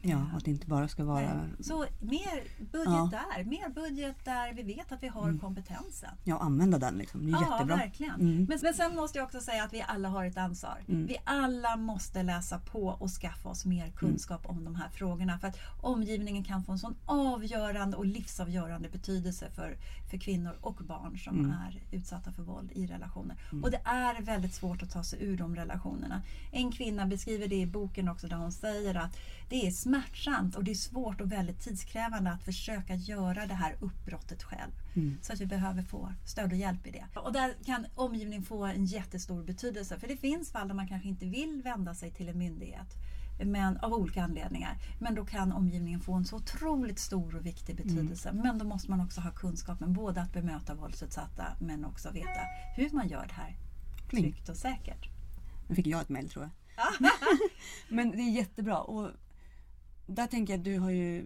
Ja, 0.00 0.26
att 0.36 0.44
det 0.44 0.50
inte 0.50 0.66
bara 0.66 0.88
ska 0.88 1.04
vara... 1.04 1.34
Nej. 1.34 1.64
Så 1.64 1.86
mer 2.00 2.42
budget 2.72 2.84
Ja. 2.86 3.10
där, 3.36 3.44
mer 3.44 3.68
budget 3.68 4.16
där 4.24 4.52
vi 4.52 4.62
vet 4.62 4.92
att 4.92 5.02
vi 5.02 5.08
har 5.08 5.38
kompetensen. 5.38 6.10
Ja, 6.24 6.38
använda 6.38 6.78
den 6.78 6.94
liksom. 6.94 7.26
Det 7.26 7.30
är 7.32 7.32
Ja, 7.32 7.52
jättebra. 7.52 7.76
verkligen. 7.76 8.14
Mm. 8.14 8.44
Men, 8.48 8.58
men 8.62 8.74
sen 8.74 8.94
måste 8.96 9.18
jag 9.18 9.24
också 9.24 9.40
säga 9.40 9.64
att 9.64 9.72
vi 9.72 9.84
alla 9.88 10.08
har 10.08 10.24
ett 10.24 10.36
ansvar. 10.36 10.78
Vi 10.86 11.16
alla 11.24 11.76
måste 11.76 12.22
läsa 12.22 12.58
på 12.58 12.86
och 12.86 13.10
skaffa 13.10 13.48
oss 13.48 13.64
mer 13.64 13.90
kunskap 13.90 14.46
om 14.46 14.64
de 14.64 14.74
här 14.74 14.88
frågorna. 14.88 15.38
För 15.38 15.48
att 15.48 15.58
omgivningen 15.80 16.44
kan 16.44 16.64
få 16.64 16.72
en 16.72 16.78
sån 16.78 16.96
avgörande 17.06 17.96
och 17.96 18.06
livsavgörande 18.06 18.88
betydelse 18.88 19.50
för, 19.50 19.76
för 20.10 20.18
kvinnor 20.18 20.56
och 20.60 20.74
barn 20.74 21.18
som 21.18 21.50
är 21.50 21.82
utsatta 21.90 22.32
för 22.32 22.42
våld 22.42 22.72
i 22.72 22.86
relationer. 22.86 23.36
Och 23.62 23.70
det 23.70 23.80
är 23.84 24.22
väldigt 24.22 24.54
svårt 24.54 24.82
att 24.82 24.90
ta 24.90 25.02
sig 25.04 25.24
ur 25.24 25.36
de 25.36 25.56
relationerna. 25.56 26.22
En 26.52 26.72
kvinna 26.72 27.06
beskriver 27.06 27.48
det 27.48 27.60
i 27.60 27.66
boken 27.66 28.08
också 28.08 28.26
där 28.28 28.36
hon 28.36 28.52
säger 28.52 28.94
att 28.94 29.16
det 29.48 29.66
är 29.66 29.70
smärtsamt 29.70 30.56
och 30.56 30.64
det 30.64 30.70
är 30.70 30.74
svårt 30.74 31.20
och 31.20 31.32
väldigt 31.32 31.60
tidskrävande 31.60 32.30
att 32.30 32.42
försöka 32.42 32.94
göra 32.94 33.46
det 33.46 33.54
här 33.54 33.76
uppbrottet 33.80 34.42
själv. 34.42 34.72
Så 35.22 35.32
att 35.32 35.40
vi 35.40 35.46
behöver 35.46 35.82
få 35.82 36.12
stöd 36.26 36.52
och 36.52 36.58
hjälp 36.58 36.86
i 36.86 36.90
det. 36.90 37.04
Och 37.20 37.32
där 37.32 37.54
kan 37.64 37.86
omgivningen 37.94 38.42
få 38.44 38.64
en 38.64 38.84
jättestor 38.84 39.42
betydelse. 39.42 39.98
För 39.98 40.08
det 40.08 40.16
finns 40.16 40.52
fall 40.52 40.68
där 40.68 40.74
man 40.74 40.88
kanske 40.88 41.08
inte 41.08 41.26
vill 41.26 41.62
vända 41.64 41.94
sig 41.94 42.10
till 42.10 42.28
en 42.28 42.38
myndighet. 42.38 42.88
Men, 43.38 43.76
av 43.76 43.92
olika 43.92 44.22
anledningar. 44.22 44.78
Men 44.98 45.14
då 45.14 45.24
kan 45.24 45.52
omgivningen 45.52 46.00
få 46.00 46.14
en 46.14 46.24
så 46.24 46.36
otroligt 46.36 46.98
stor 46.98 47.36
och 47.36 47.46
viktig 47.46 47.76
betydelse. 47.76 48.32
Men 48.32 48.58
då 48.58 48.64
måste 48.64 48.90
man 48.90 49.00
också 49.00 49.20
ha 49.20 49.30
kunskapen 49.30 49.92
både 49.92 50.20
att 50.20 50.32
bemöta 50.32 50.74
våldsutsatta 50.74 51.44
men 51.60 51.84
också 51.84 52.10
veta 52.10 52.40
hur 52.76 52.90
man 52.90 53.08
gör 53.08 53.26
det 53.26 53.34
här 53.34 53.56
tryggt 54.10 54.48
och 54.48 54.56
säkert. 54.56 55.08
Nu 55.68 55.74
fick 55.74 55.86
jag 55.86 56.00
ett 56.00 56.08
mejl 56.08 56.28
tror 56.28 56.44
jag. 56.44 56.52
Men 57.96 58.10
det 58.10 58.22
är 58.22 58.30
jättebra. 58.30 58.80
Och 58.80 59.10
där 60.06 60.26
tänker 60.26 60.52
jag 60.52 60.58
att 60.58 60.64
du 60.64 60.78
har 60.78 60.90
ju 60.90 61.24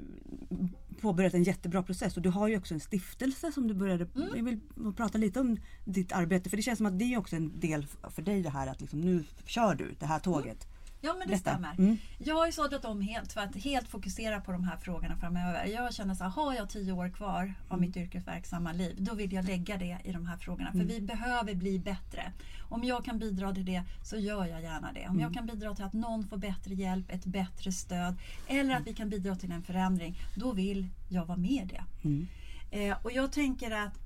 påbörjat 1.01 1.35
en 1.35 1.43
jättebra 1.43 1.83
process 1.83 2.17
och 2.17 2.23
du 2.23 2.29
har 2.29 2.49
ju 2.49 2.57
också 2.57 2.75
en 2.75 2.81
stiftelse 2.81 3.53
som 3.53 3.69
du 3.69 3.75
började... 3.75 4.09
Mm. 4.17 4.29
Jag 4.37 4.45
vill 4.45 4.61
prata 4.97 5.19
lite 5.19 5.41
om 5.41 5.57
ditt 5.85 6.13
arbete 6.13 6.51
för 6.51 6.57
det 6.57 6.63
känns 6.63 6.77
som 6.77 6.87
att 6.87 6.99
det 6.99 7.15
är 7.15 7.19
också 7.19 7.37
en 7.37 7.61
del 7.61 7.87
för 8.11 8.23
dig 8.23 8.43
det 8.43 8.51
här 8.51 8.67
att 8.67 8.81
liksom, 8.81 9.01
nu 9.01 9.25
kör 9.45 9.75
du 9.75 9.95
det 9.99 10.07
här 10.07 10.19
tåget. 10.19 10.69
Ja 11.03 11.13
men 11.13 11.21
det 11.21 11.27
Berätta. 11.27 11.51
stämmer. 11.51 11.75
Mm. 11.79 11.99
Jag 12.19 12.35
har 12.35 12.47
ju 12.47 12.53
sadlat 12.53 12.85
om 12.85 13.01
helt 13.01 13.33
för 13.33 13.41
att 13.41 13.57
helt 13.57 13.89
fokusera 13.89 14.41
på 14.41 14.53
de 14.53 14.65
här 14.65 14.77
frågorna 14.77 15.17
framöver. 15.17 15.65
Jag 15.67 15.95
känner 15.95 16.15
så 16.15 16.25
här, 16.25 16.31
har 16.31 16.55
jag 16.55 16.69
tio 16.71 16.93
år 16.93 17.09
kvar 17.09 17.55
av 17.69 17.79
Mm. 17.79 17.81
mitt 17.81 17.97
yrkesverksamma 17.97 18.73
liv, 18.73 18.97
då 18.99 19.15
vill 19.15 19.33
jag 19.33 19.45
lägga 19.45 19.77
det 19.77 19.99
i 20.05 20.13
de 20.13 20.27
här 20.27 20.37
frågorna. 20.37 20.71
Mm. 20.71 20.89
För 20.89 20.95
vi 20.95 21.01
behöver 21.01 21.55
bli 21.55 21.79
bättre. 21.79 22.33
Om 22.69 22.85
jag 22.85 23.05
kan 23.05 23.19
bidra 23.19 23.55
till 23.55 23.65
det 23.65 23.83
så 24.03 24.17
gör 24.17 24.47
jag 24.47 24.63
gärna 24.63 24.93
det. 24.93 25.01
Om 25.09 25.11
Mm. 25.11 25.21
jag 25.21 25.35
kan 25.35 25.47
bidra 25.47 25.75
till 25.75 25.85
att 25.85 25.93
någon 25.93 26.25
får 26.27 26.37
bättre 26.37 26.75
hjälp, 26.75 27.11
ett 27.11 27.25
bättre 27.25 27.73
stöd 27.73 28.15
eller 28.49 28.77
att 28.77 28.87
vi 28.87 28.95
kan 28.95 29.09
bidra 29.11 29.37
till 29.37 29.53
en 29.53 29.63
förändring, 29.63 30.19
då 30.37 30.53
vill 30.53 30.89
jag 31.09 31.27
vara 31.27 31.39
med 31.39 31.51
i 31.51 31.65
det. 31.67 31.85
Mm. 32.09 32.27
Eh, 32.71 32.97
och 33.05 33.13
jag 33.13 33.33
tänker 33.33 33.71
att 33.71 33.99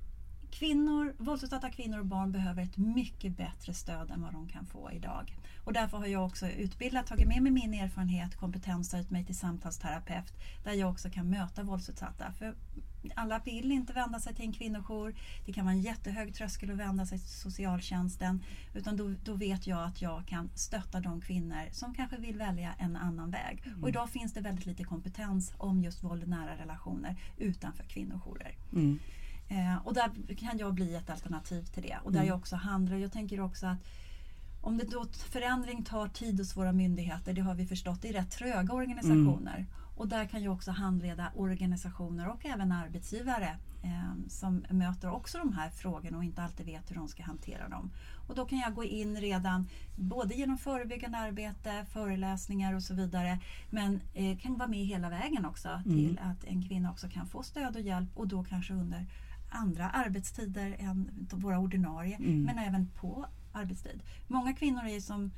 kvinnor, 0.51 1.13
våldsutsatta 1.17 1.69
kvinnor 1.69 1.99
och 1.99 2.05
barn 2.05 2.31
behöver 2.31 2.63
ett 2.63 2.77
mycket 2.77 3.37
bättre 3.37 3.73
stöd 3.73 4.11
än 4.11 4.21
vad 4.21 4.33
de 4.33 4.47
kan 4.47 4.65
få 4.65 4.91
idag. 4.91 5.35
Och 5.65 5.73
därför 5.73 5.97
har 5.97 6.05
jag 6.05 6.25
också 6.25 6.47
utbildat, 6.47 7.07
tagit 7.07 7.27
med 7.27 7.43
mig 7.43 7.51
min 7.51 7.73
erfarenhet, 7.73 8.35
kompetens 8.35 8.93
och 8.93 9.11
mig 9.11 9.25
till 9.25 9.37
samtalsterapeut 9.37 10.33
där 10.63 10.73
jag 10.73 10.89
också 10.89 11.09
kan 11.09 11.29
möta 11.29 11.63
våldsutsatta. 11.63 12.31
För 12.31 12.55
alla 13.15 13.39
vill 13.39 13.71
inte 13.71 13.93
vända 13.93 14.19
sig 14.19 14.35
till 14.35 14.45
en 14.45 14.53
kvinnojour. 14.53 15.15
Det 15.45 15.53
kan 15.53 15.65
vara 15.65 15.73
en 15.73 15.81
jättehög 15.81 16.35
tröskel 16.35 16.71
att 16.71 16.77
vända 16.77 17.05
sig 17.05 17.19
till 17.19 17.29
socialtjänsten. 17.29 18.43
Utan 18.73 18.97
då, 18.97 19.13
då 19.23 19.33
vet 19.33 19.67
jag 19.67 19.83
att 19.83 20.01
jag 20.01 20.27
kan 20.27 20.49
stötta 20.55 20.99
de 20.99 21.21
kvinnor 21.21 21.69
som 21.71 21.93
kanske 21.93 22.17
vill 22.17 22.37
välja 22.37 22.73
en 22.77 22.95
annan 22.95 23.31
väg. 23.31 23.63
Mm. 23.65 23.83
Och 23.83 23.89
idag 23.89 24.09
finns 24.09 24.33
det 24.33 24.41
väldigt 24.41 24.65
lite 24.65 24.83
kompetens 24.83 25.53
om 25.57 25.81
just 25.81 26.03
våld 26.03 26.23
i 26.23 26.27
nära 26.27 26.57
relationer 26.57 27.15
utanför 27.37 27.83
kvinnojourer. 27.83 28.55
Mm. 28.73 28.99
Eh, 29.47 29.75
och 29.87 29.93
där 29.93 30.35
kan 30.35 30.57
jag 30.57 30.73
bli 30.73 30.95
ett 30.95 31.09
alternativ 31.09 31.63
till 31.63 31.83
det. 31.83 31.97
Och 32.03 32.11
där 32.11 32.19
mm. 32.19 32.27
jag 32.27 32.37
också 32.37 32.55
handlar. 32.55 32.97
Jag 32.97 33.11
tänker 33.11 33.39
också 33.39 33.67
att 33.67 33.87
om 34.65 34.77
det 34.77 34.91
då 34.91 35.05
förändring 35.31 35.83
tar 35.83 36.07
tid 36.07 36.39
hos 36.39 36.57
våra 36.57 36.71
myndigheter, 36.71 37.33
det 37.33 37.41
har 37.41 37.55
vi 37.55 37.65
förstått, 37.65 38.01
det 38.01 38.09
är 38.09 38.13
rätt 38.13 38.31
tröga 38.31 38.73
organisationer. 38.73 39.55
Mm. 39.55 39.67
Och 39.95 40.07
där 40.07 40.25
kan 40.25 40.43
jag 40.43 40.53
också 40.53 40.71
handleda 40.71 41.31
organisationer 41.35 42.29
och 42.29 42.45
även 42.45 42.71
arbetsgivare 42.71 43.57
eh, 43.83 44.29
som 44.29 44.65
möter 44.69 45.09
också 45.09 45.37
de 45.37 45.53
här 45.53 45.69
frågorna 45.69 46.17
och 46.17 46.23
inte 46.23 46.43
alltid 46.43 46.65
vet 46.65 46.91
hur 46.91 46.95
de 46.95 47.07
ska 47.07 47.23
hantera 47.23 47.69
dem. 47.69 47.91
Och 48.27 48.35
då 48.35 48.45
kan 48.45 48.59
jag 48.59 48.75
gå 48.75 48.83
in 48.83 49.17
redan 49.17 49.67
både 49.95 50.33
genom 50.35 50.57
förebyggande 50.57 51.17
arbete, 51.17 51.85
föreläsningar 51.93 52.73
och 52.73 52.83
så 52.83 52.93
vidare 52.93 53.39
men 53.69 53.99
eh, 54.13 54.37
kan 54.37 54.57
vara 54.57 54.67
med 54.69 54.85
hela 54.85 55.09
vägen 55.09 55.45
också 55.45 55.69
mm. 55.69 55.83
till 55.83 56.19
att 56.21 56.43
en 56.43 56.67
kvinna 56.67 56.91
också 56.91 57.09
kan 57.09 57.27
få 57.27 57.43
stöd 57.43 57.75
och 57.75 57.81
hjälp 57.81 58.09
och 58.17 58.27
då 58.27 58.43
kanske 58.43 58.73
under 58.73 59.05
andra 59.49 59.89
arbetstider 59.89 60.75
än 60.79 61.27
våra 61.31 61.59
ordinarie 61.59 62.15
mm. 62.15 62.43
men 62.43 62.59
även 62.59 62.87
på 62.87 63.25
arbetstid. 63.55 64.03
Många 64.27 64.53
kvinnor 64.53 64.85
är 64.85 64.99
som 64.99 65.31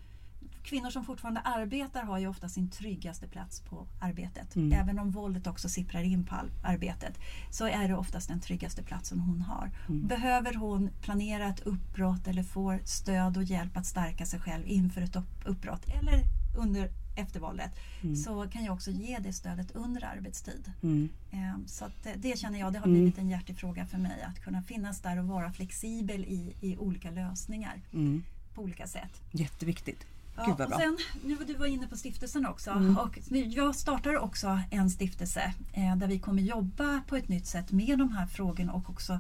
Kvinnor 0.64 0.90
som 0.90 1.06
fortfarande 1.06 1.40
arbetar 1.40 2.04
har 2.04 2.20
ju 2.20 2.28
ofta 2.28 2.50
sin 2.50 2.70
tryggaste 2.70 3.28
plats 3.28 3.62
på 3.62 3.88
arbetet. 4.00 4.56
Mm. 4.56 4.80
Även 4.80 5.00
om 5.00 5.12
våldet 5.12 5.48
också 5.48 5.70
sipprar 5.70 6.02
in 6.02 6.26
på 6.26 6.36
arbetet 6.64 7.20
så 7.52 7.68
är 7.68 7.88
det 7.88 7.96
oftast 7.96 8.28
den 8.28 8.40
tryggaste 8.40 8.84
platsen 8.84 9.20
hon 9.20 9.42
har. 9.42 9.72
Mm. 9.90 10.08
Behöver 10.08 10.54
hon 10.54 10.90
planera 11.02 11.48
ett 11.48 11.60
uppbrott 11.60 12.28
eller 12.28 12.44
får 12.44 12.80
stöd 12.84 13.38
och 13.38 13.44
hjälp 13.44 13.78
att 13.78 13.86
stärka 13.86 14.26
sig 14.26 14.40
själv 14.40 14.68
inför 14.68 15.02
ett 15.02 15.16
uppbrott 15.46 15.86
eller 15.88 16.24
under 16.58 16.90
eftervåldet 17.18 17.72
mm. 18.04 18.16
så 18.16 18.48
kan 18.48 18.66
jag 18.66 18.74
också 18.74 18.92
ge 18.92 19.18
det 19.20 19.34
stödet 19.34 19.72
under 19.72 20.06
arbetstid. 20.06 20.72
Mm. 20.84 21.10
Ehm, 21.32 21.68
så 21.68 21.86
det, 22.04 22.14
det, 22.16 22.40
känner 22.40 22.60
jag, 22.60 22.74
det 22.74 22.80
har 22.80 22.86
mm. 22.86 22.98
blivit 22.98 23.18
en 23.18 23.30
hjärtefråga 23.30 23.86
för 23.86 23.98
mig 23.98 24.22
att 24.22 24.44
kunna 24.44 24.62
finnas 24.62 25.02
där 25.02 25.20
och 25.20 25.28
vara 25.28 25.52
flexibel 25.52 26.26
i, 26.26 26.54
i 26.62 26.78
olika 26.78 27.12
lösningar 27.12 27.82
mm. 27.94 28.24
på 28.54 28.62
olika 28.62 28.88
sätt. 28.88 29.22
Jätteviktigt. 29.32 30.06
Ja, 30.38 30.66
och 30.66 30.74
sen, 30.74 30.98
nu 31.26 31.36
var 31.36 31.46
du 31.46 31.54
var 31.54 31.66
inne 31.66 31.88
på 31.88 31.98
stiftelsen 31.98 32.46
också. 32.46 32.72
Mm. 32.72 32.98
Och 32.98 33.20
jag 33.30 33.76
startar 33.76 34.18
också 34.18 34.60
en 34.72 34.90
stiftelse 34.90 35.54
eh, 35.74 35.96
där 35.96 36.08
vi 36.08 36.20
kommer 36.20 36.42
jobba 36.42 37.02
på 37.08 37.16
ett 37.16 37.30
nytt 37.30 37.48
sätt 37.48 37.72
med 37.72 38.00
de 38.00 38.12
här 38.12 38.26
frågorna 38.26 38.74
och 38.74 38.90
också 38.90 39.20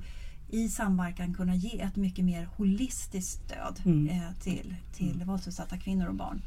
i 0.49 0.69
samverkan 0.69 1.33
kunna 1.33 1.55
ge 1.55 1.81
ett 1.81 1.95
mycket 1.95 2.25
mer 2.25 2.49
holistiskt 2.57 3.43
stöd 3.45 3.81
mm. 3.85 4.09
eh, 4.09 4.33
till, 4.41 4.75
till 4.93 5.15
mm. 5.15 5.27
våldsutsatta 5.27 5.77
kvinnor 5.77 6.07
och 6.07 6.15
barn. 6.15 6.41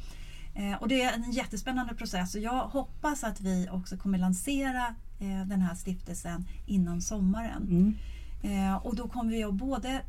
Eh, 0.60 0.74
och 0.74 0.88
det 0.88 1.02
är 1.02 1.12
en 1.12 1.32
jättespännande 1.32 1.94
process 1.94 2.34
och 2.34 2.40
jag 2.40 2.68
hoppas 2.68 3.24
att 3.24 3.40
vi 3.40 3.68
också 3.72 3.96
kommer 3.96 4.18
lansera 4.18 4.94
eh, 5.20 5.46
den 5.46 5.60
här 5.60 5.74
stiftelsen 5.74 6.44
innan 6.66 7.00
sommaren. 7.00 7.62
Mm. 7.62 7.94
Eh, 8.42 8.76
och 8.76 8.96
då 8.96 9.08
kommer 9.08 9.30
vi 9.30 9.44
att 9.44 9.54
både 9.54 10.02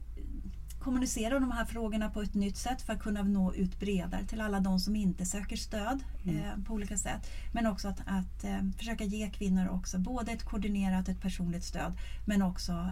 kommunicera 0.80 1.40
de 1.40 1.52
här 1.52 1.66
frågorna 1.66 2.10
på 2.10 2.22
ett 2.22 2.34
nytt 2.34 2.58
sätt 2.58 2.82
för 2.82 2.94
att 2.94 3.00
kunna 3.00 3.24
nå 3.24 3.54
ut 3.54 3.80
bredare 3.80 4.26
till 4.26 4.42
alla 4.42 4.60
de 4.60 4.80
som 4.80 4.96
inte 4.96 5.26
söker 5.26 5.58
stöd 5.58 6.04
mm. 6.24 6.64
på 6.64 6.74
olika 6.74 6.98
sätt. 6.98 7.30
Men 7.54 7.66
också 7.68 7.88
att, 7.88 8.00
att 8.06 8.46
försöka 8.78 9.04
ge 9.04 9.30
kvinnor 9.30 9.70
också 9.70 10.00
både 10.00 10.32
ett 10.32 10.44
koordinerat, 10.44 11.10
ett 11.10 11.22
personligt 11.22 11.64
stöd 11.64 11.94
men 12.26 12.42
också 12.42 12.90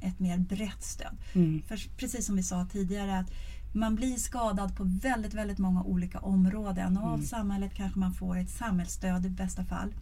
ett 0.00 0.18
mer 0.18 0.38
brett 0.38 0.82
stöd. 0.82 1.16
Mm. 1.34 1.62
För 1.62 1.96
precis 1.96 2.26
som 2.26 2.36
vi 2.36 2.42
sa 2.42 2.66
tidigare 2.72 3.18
att 3.18 3.30
man 3.72 3.94
blir 3.94 4.16
skadad 4.16 4.76
på 4.76 4.84
väldigt, 4.84 5.34
väldigt 5.34 5.58
många 5.58 5.82
olika 5.82 6.18
områden 6.18 6.96
och 6.96 7.08
av 7.08 7.14
mm. 7.14 7.26
samhället 7.26 7.74
kanske 7.74 7.98
man 7.98 8.12
får 8.12 8.38
ett 8.38 8.50
samhällsstöd 8.50 9.26
i 9.26 9.28
bästa 9.28 9.64
fall. 9.64 9.94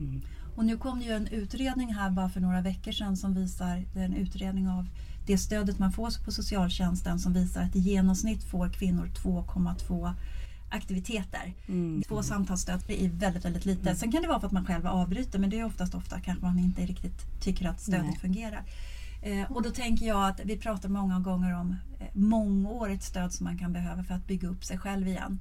Mm. 0.00 0.22
Och 0.56 0.64
nu 0.64 0.76
kom 0.76 0.98
det 0.98 1.04
ju 1.04 1.12
en 1.12 1.26
utredning 1.26 1.94
här 1.94 2.10
bara 2.10 2.28
för 2.28 2.40
några 2.40 2.60
veckor 2.60 2.92
sedan 2.92 3.16
som 3.16 3.34
visar, 3.34 3.84
det 3.94 4.00
är 4.00 4.04
en 4.04 4.14
utredning 4.14 4.68
av 4.68 4.88
det 5.26 5.38
stödet 5.38 5.78
man 5.78 5.92
får 5.92 6.24
på 6.24 6.32
socialtjänsten 6.32 7.18
som 7.18 7.32
visar 7.32 7.62
att 7.62 7.76
i 7.76 7.78
genomsnitt 7.78 8.44
får 8.44 8.68
kvinnor 8.68 9.10
2,2 9.22 10.12
aktiviteter. 10.70 11.54
Mm. 11.68 12.02
Två 12.02 12.22
samtalsstöd 12.22 12.82
är 12.88 13.08
väldigt, 13.08 13.44
väldigt 13.44 13.66
lite. 13.66 13.82
Mm. 13.82 13.96
Sen 13.96 14.12
kan 14.12 14.22
det 14.22 14.28
vara 14.28 14.40
för 14.40 14.46
att 14.46 14.52
man 14.52 14.66
själv 14.66 14.86
avbryter 14.86 15.38
men 15.38 15.50
det 15.50 15.58
är 15.58 15.64
oftast 15.64 15.94
ofta 15.94 16.20
kanske 16.20 16.44
man 16.44 16.58
inte 16.58 16.86
riktigt 16.86 17.40
tycker 17.40 17.68
att 17.68 17.80
stödet 17.80 18.06
Nej. 18.06 18.18
fungerar. 18.18 18.62
Eh, 19.24 19.52
och 19.52 19.62
då 19.62 19.70
tänker 19.70 20.06
jag 20.06 20.28
att 20.28 20.40
vi 20.44 20.56
pratar 20.56 20.88
många 20.88 21.20
gånger 21.20 21.54
om 21.54 21.76
eh, 21.98 22.06
mångårigt 22.12 23.02
stöd 23.02 23.32
som 23.32 23.44
man 23.44 23.58
kan 23.58 23.72
behöva 23.72 24.04
för 24.04 24.14
att 24.14 24.26
bygga 24.26 24.48
upp 24.48 24.64
sig 24.64 24.78
själv 24.78 25.08
igen. 25.08 25.38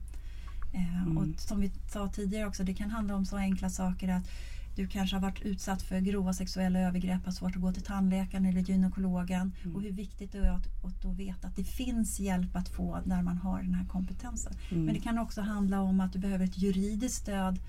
Eh, 0.74 1.04
mm. 1.04 1.18
Och 1.18 1.40
som 1.40 1.62
vi 1.62 1.72
sa 1.94 2.10
tidigare 2.10 2.48
också, 2.48 2.64
det 2.64 2.74
kan 2.74 2.90
handla 2.90 3.16
om 3.16 3.26
så 3.26 3.38
enkla 3.38 3.70
saker 3.70 4.10
att 4.10 4.30
du 4.76 4.88
kanske 4.88 5.16
har 5.16 5.22
varit 5.22 5.42
utsatt 5.42 5.82
för 5.82 6.00
grova 6.00 6.34
sexuella 6.34 6.80
övergrepp, 6.80 7.26
har 7.26 7.32
svårt 7.32 7.56
att 7.56 7.62
gå 7.62 7.74
till 7.74 7.84
tandläkaren 7.84 8.46
eller 8.46 8.62
gynekologen. 8.62 9.54
Mm. 9.64 9.76
Och 9.76 9.82
hur 9.82 9.92
viktigt 9.92 10.32
det 10.32 10.38
är 10.38 10.52
att, 10.52 10.86
att 10.86 11.02
då 11.02 11.12
veta 11.12 11.48
att 11.48 11.56
det 11.56 11.64
finns 11.64 12.20
hjälp 12.20 12.56
att 12.56 12.70
få 12.70 13.00
när 13.06 13.22
man 13.22 13.38
har 13.38 13.62
den 13.62 13.74
här 13.74 13.86
kompetensen. 13.86 14.54
Mm. 14.72 14.86
Men 14.86 14.94
det 14.94 15.00
kan 15.00 15.20
också 15.20 15.42
handla 15.42 15.82
om 15.82 16.00
att 16.00 16.14
du 16.14 16.20
behöver 16.20 16.46
ett 16.46 16.58
juridiskt 16.58 17.22
stöd 17.22 17.60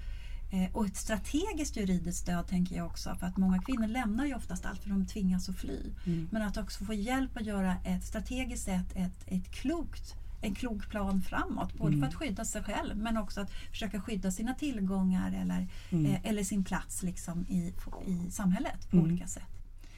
och 0.73 0.87
ett 0.87 0.97
strategiskt 0.97 1.77
juridiskt 1.77 2.19
stöd 2.19 2.47
tänker 2.47 2.77
jag 2.77 2.87
också. 2.87 3.15
För 3.21 3.27
att 3.27 3.37
många 3.37 3.63
kvinnor 3.63 3.87
lämnar 3.87 4.27
ju 4.27 4.35
oftast 4.35 4.67
allt 4.67 4.83
för 4.83 4.91
de 4.91 5.07
tvingas 5.07 5.49
att 5.49 5.57
fly. 5.57 5.81
Mm. 6.07 6.29
Men 6.33 6.43
att 6.43 6.57
också 6.57 6.85
få 6.85 6.95
hjälp 6.95 7.37
att 7.37 7.47
göra 7.47 7.77
ett 7.85 8.05
strategiskt 8.05 8.65
sätt, 8.65 8.93
ett, 8.95 9.25
ett 9.27 9.51
klokt 9.51 10.15
en 10.45 10.55
klok 10.55 10.89
plan 10.91 11.23
framåt. 11.23 11.75
Både 11.75 11.89
mm. 11.89 12.01
för 12.01 12.09
att 12.09 12.15
skydda 12.15 12.45
sig 12.45 12.63
själv 12.63 12.97
men 12.97 13.17
också 13.17 13.41
att 13.41 13.51
försöka 13.71 14.01
skydda 14.01 14.31
sina 14.31 14.55
tillgångar 14.55 15.33
eller, 15.43 15.69
mm. 15.91 16.07
eh, 16.07 16.21
eller 16.25 16.45
sin 16.45 16.65
plats 16.65 17.03
liksom 17.03 17.47
i, 17.49 17.75
i 18.07 18.31
samhället 18.31 18.91
på 18.91 18.97
mm. 18.97 19.11
olika 19.11 19.27
sätt. 19.27 19.43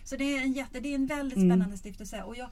Så 0.04 0.16
det 0.16 0.24
är 0.24 0.42
en, 0.42 0.52
jätte, 0.52 0.80
det 0.80 0.88
är 0.88 0.94
en 0.94 1.06
väldigt 1.06 1.38
mm. 1.38 1.50
spännande 1.50 1.78
stiftelse 1.78 2.22
och 2.22 2.36
jag 2.36 2.50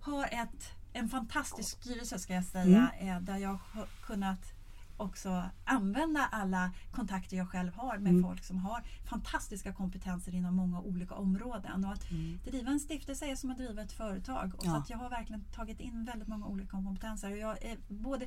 har 0.00 0.24
ett, 0.24 0.70
en 0.92 1.08
fantastisk 1.08 1.82
styrelse 1.82 2.18
ska 2.18 2.34
jag 2.34 2.44
säga 2.44 2.90
mm. 2.98 3.16
eh, 3.16 3.20
där 3.20 3.36
jag 3.36 3.58
har 3.72 3.86
kunnat 4.06 4.55
också 4.96 5.42
använda 5.64 6.28
alla 6.32 6.70
kontakter 6.92 7.36
jag 7.36 7.50
själv 7.50 7.74
har 7.74 7.98
med 7.98 8.10
mm. 8.10 8.22
folk 8.22 8.44
som 8.44 8.58
har 8.58 8.82
fantastiska 9.10 9.72
kompetenser 9.72 10.34
inom 10.34 10.54
många 10.54 10.80
olika 10.80 11.14
områden. 11.14 11.84
Och 11.84 11.92
att 11.92 12.10
mm. 12.10 12.38
driva 12.44 12.70
en 12.70 12.80
stiftelse 12.80 13.26
är 13.26 13.36
som 13.36 13.50
att 13.50 13.58
driva 13.58 13.82
ett 13.82 13.92
företag. 13.92 14.54
Och 14.58 14.66
ja. 14.66 14.84
så 14.86 14.92
jag 14.92 14.98
har 14.98 15.10
verkligen 15.10 15.44
tagit 15.44 15.80
in 15.80 16.04
väldigt 16.04 16.28
många 16.28 16.46
olika 16.46 16.70
kompetenser. 16.70 17.30
Och 17.30 17.38
jag 17.38 17.64
är 17.64 17.78
både 17.88 18.26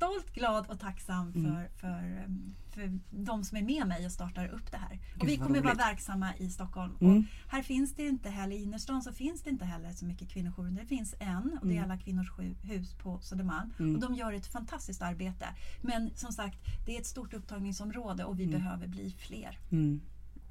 stolt, 0.00 0.34
glad 0.34 0.66
och 0.66 0.80
tacksam 0.80 1.32
mm. 1.32 1.52
för, 1.52 1.68
för, 1.76 2.26
för 2.70 2.98
de 3.10 3.44
som 3.44 3.56
är 3.56 3.62
med 3.62 3.86
mig 3.86 4.06
och 4.06 4.12
startar 4.12 4.48
upp 4.48 4.70
det 4.70 4.76
här. 4.76 4.98
Gud, 5.14 5.22
och 5.22 5.28
vi 5.28 5.36
kommer 5.36 5.62
vara 5.62 5.74
verksamma 5.74 6.36
i 6.36 6.50
Stockholm. 6.50 6.96
Mm. 7.00 7.18
Och 7.18 7.52
här 7.52 7.62
finns 7.62 7.94
det 7.94 8.06
inte 8.06 8.30
heller, 8.30 8.56
i 8.56 8.62
innerstan 8.62 9.02
så 9.02 9.12
finns 9.12 9.42
det 9.42 9.50
inte 9.50 9.64
heller 9.64 9.92
så 9.92 10.04
mycket 10.04 10.28
kvinnojourer. 10.28 10.70
Det 10.70 10.86
finns 10.86 11.14
en 11.18 11.58
och 11.60 11.66
det 11.66 11.72
är 11.72 11.78
mm. 11.78 11.90
alla 11.90 12.00
kvinnors 12.00 12.32
hus 12.62 12.94
på 12.94 13.20
Södermalm. 13.20 13.72
Mm. 13.78 13.94
Och 13.94 14.00
de 14.00 14.14
gör 14.14 14.32
ett 14.32 14.46
fantastiskt 14.46 15.02
arbete. 15.02 15.46
Men 15.82 16.10
som 16.14 16.32
sagt, 16.32 16.58
det 16.86 16.96
är 16.96 17.00
ett 17.00 17.06
stort 17.06 17.34
upptagningsområde 17.34 18.24
och 18.24 18.38
vi 18.38 18.44
mm. 18.44 18.58
behöver 18.58 18.86
bli 18.86 19.10
fler. 19.18 19.58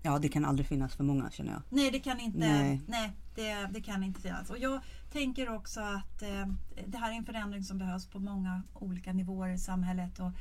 Ja, 0.01 0.19
det 0.19 0.29
kan 0.29 0.45
aldrig 0.45 0.67
finnas 0.67 0.95
för 0.95 1.03
många 1.03 1.31
känner 1.31 1.51
jag. 1.51 1.61
Nej, 1.69 1.91
det 1.91 1.99
kan 1.99 2.19
inte, 2.19 2.37
nej. 2.37 2.81
nej 2.87 3.11
det, 3.35 3.69
det 3.71 3.81
kan 3.81 4.03
inte 4.03 4.21
finnas. 4.21 4.49
Och 4.49 4.57
jag 4.57 4.81
tänker 5.11 5.49
också 5.49 5.79
att 5.79 6.21
eh, 6.21 6.47
det 6.87 6.97
här 6.97 7.11
är 7.11 7.15
en 7.15 7.25
förändring 7.25 7.63
som 7.63 7.77
behövs 7.77 8.07
på 8.07 8.19
många 8.19 8.63
olika 8.73 9.13
nivåer 9.13 9.49
i 9.49 9.57
samhället. 9.57 10.19
Och, 10.19 10.31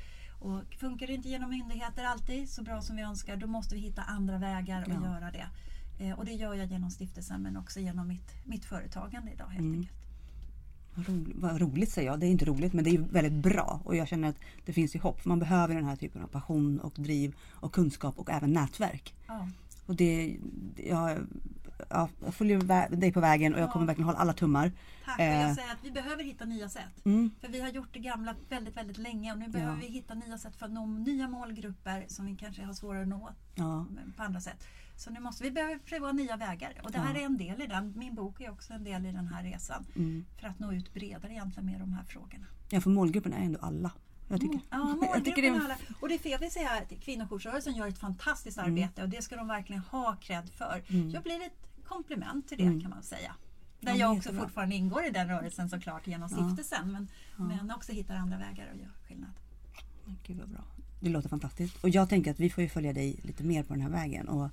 och 0.49 0.75
funkar 0.75 1.07
det 1.07 1.13
inte 1.13 1.29
genom 1.29 1.51
myndigheter 1.51 2.05
alltid 2.05 2.51
så 2.51 2.63
bra 2.63 2.83
som 2.83 2.97
vi 2.97 3.03
önskar, 3.03 3.37
då 3.37 3.47
måste 3.47 3.75
vi 3.75 3.81
hitta 3.81 4.03
andra 4.03 4.39
vägar 4.39 4.85
ja. 4.89 4.97
att 4.97 5.05
göra 5.05 5.31
det. 5.31 5.47
Eh, 5.99 6.19
och 6.19 6.25
det 6.25 6.33
gör 6.33 6.55
jag 6.55 6.67
genom 6.67 6.91
stiftelsen 6.91 7.43
men 7.43 7.57
också 7.57 7.81
genom 7.81 8.09
mitt, 8.09 8.33
mitt 8.45 8.65
företagande 8.65 9.33
idag 9.33 9.49
helt 9.49 9.61
mm. 9.61 9.81
enkelt. 9.81 9.98
Vad 10.99 11.09
roligt, 11.09 11.37
vad 11.37 11.61
roligt 11.61 11.91
säger 11.93 12.11
jag, 12.11 12.21
det 12.21 12.27
är 12.27 12.31
inte 12.31 12.45
roligt 12.45 12.73
men 12.73 12.85
det 12.85 12.91
är 12.91 12.99
väldigt 12.99 13.33
bra 13.33 13.81
och 13.85 13.97
jag 13.97 14.09
känner 14.09 14.29
att 14.29 14.37
det 14.65 14.73
finns 14.73 14.97
ju 14.97 15.01
hopp. 15.01 15.25
Man 15.25 15.39
behöver 15.39 15.75
den 15.75 15.85
här 15.85 15.97
typen 15.97 16.23
av 16.23 16.27
passion 16.27 16.81
och 16.81 16.95
driv 16.97 17.35
och 17.51 17.73
kunskap 17.73 18.19
och 18.19 18.31
även 18.31 18.53
nätverk. 18.53 19.15
Ja. 19.27 19.49
Och 19.87 19.97
det, 19.97 20.37
jag, 20.77 21.19
ja, 21.91 22.09
jag 22.25 22.35
följer 22.35 22.97
dig 22.97 23.13
på 23.13 23.21
vägen 23.21 23.55
och 23.55 23.61
jag 23.61 23.73
kommer 23.73 23.87
verkligen 23.87 24.07
hålla 24.07 24.19
alla 24.19 24.33
tummar. 24.33 24.73
Tack, 25.05 25.21
eh. 25.21 25.41
jag 25.41 25.55
säger 25.55 25.73
att 25.73 25.85
vi 25.85 25.91
behöver 25.91 26.25
hitta 26.25 26.45
nya 26.45 26.69
sätt. 26.69 27.05
Mm. 27.05 27.31
För 27.41 27.49
vi 27.49 27.61
har 27.61 27.69
gjort 27.69 27.89
det 27.93 27.99
gamla 27.99 28.35
väldigt, 28.49 28.77
väldigt 28.77 28.99
länge 28.99 29.33
och 29.33 29.39
nu 29.39 29.49
behöver 29.49 29.75
ja. 29.75 29.81
vi 29.81 29.87
hitta 29.87 30.15
nya 30.15 30.39
sätt 30.39 30.57
för 30.57 30.67
att 30.67 30.73
nå 30.73 30.87
nya 30.87 31.29
målgrupper 31.29 32.05
som 32.09 32.27
vi 32.27 32.37
kanske 32.37 32.65
har 32.65 32.73
svårare 32.73 33.03
att 33.03 33.09
nå 33.09 33.31
ja. 33.55 33.87
på 34.17 34.23
andra 34.23 34.41
sätt. 34.41 34.65
Så 34.99 35.11
nu 35.11 35.21
måste 35.21 35.43
vi 35.45 35.51
behöva 35.51 35.79
pröva 35.87 36.13
nya 36.13 36.37
vägar 36.37 36.81
och 36.85 36.93
det 36.93 36.99
här 36.99 37.15
Ja. 37.15 37.21
är 37.21 37.25
en 37.25 37.37
del 37.37 37.63
i 37.63 37.67
den. 37.67 37.93
Min 37.97 38.15
bok 38.15 38.41
är 38.41 38.51
också 38.51 38.73
en 38.73 38.85
del 38.85 39.07
i 39.07 39.13
den 39.13 39.27
här 39.29 39.43
resan. 39.43 39.87
Mm. 39.97 40.25
För 40.41 40.47
att 40.49 40.59
nå 40.59 40.73
ut 40.73 40.95
bredare 40.95 41.33
egentligen 41.33 41.67
med 41.67 41.81
de 41.81 41.93
här 41.93 42.05
frågorna. 42.05 42.47
Ja, 42.71 42.81
för 42.81 42.91
målgruppen 42.91 43.33
är 43.33 43.39
ändå 43.45 43.59
alla. 43.63 43.91
Jag 44.29 44.41
tycker, 44.41 44.55
Mm. 44.55 44.99
Ja, 45.01 45.09
jag 45.15 45.25
tycker 45.25 45.43
det 45.43 45.49
alla. 45.51 45.77
Och 46.01 46.09
det 46.09 46.27
jag 46.27 46.39
vill 46.39 46.51
säga 46.51 46.71
att 46.71 47.01
kvinnojoursrörelsen 47.01 47.75
gör 47.75 47.87
ett 47.89 47.99
fantastiskt 47.99 48.59
Mm. 48.59 48.71
arbete 48.73 49.03
och 49.03 49.09
det 49.09 49.23
ska 49.23 49.37
de 49.37 49.49
verkligen 49.49 49.83
ha 49.83 50.17
cred 50.21 50.51
för. 50.51 50.83
Jag 51.13 51.23
blir 51.23 51.43
ett 51.47 51.85
komplement 51.85 52.49
till 52.49 52.59
det 52.59 52.65
Mm. 52.65 52.81
kan 52.81 52.91
man 52.91 53.03
säga. 53.03 53.35
Ja, 53.81 53.87
Där 53.87 53.93
men 53.93 54.01
jag 54.01 54.13
också 54.17 54.33
fortfarande 54.33 54.75
ingår 54.75 55.05
i 55.07 55.11
den 55.11 55.29
rörelsen 55.29 55.69
såklart 55.69 56.07
genom 56.07 56.29
Ja. 56.33 56.37
stiftelsen. 56.37 56.93
Men, 56.93 57.09
Ja. 57.39 57.45
men 57.45 57.71
också 57.71 57.93
hittar 57.93 58.15
andra 58.15 58.39
vägar 58.39 58.71
att 58.73 58.79
göra 58.81 58.91
skillnad. 59.09 59.31
Gud 60.27 60.39
vad 60.39 60.49
bra. 60.49 60.65
Det 61.01 61.09
låter 61.11 61.29
fantastiskt. 61.29 61.85
Och 61.85 61.89
jag 61.89 62.09
tänker 62.09 62.31
att 62.31 62.41
vi 62.41 62.51
får 62.51 62.63
ju 62.65 62.69
följa 62.71 62.93
dig 62.93 63.21
lite 63.23 63.45
mer 63.45 63.63
på 63.63 63.73
den 63.73 63.83
här 63.83 63.91
vägen. 63.91 64.29
Och 64.29 64.51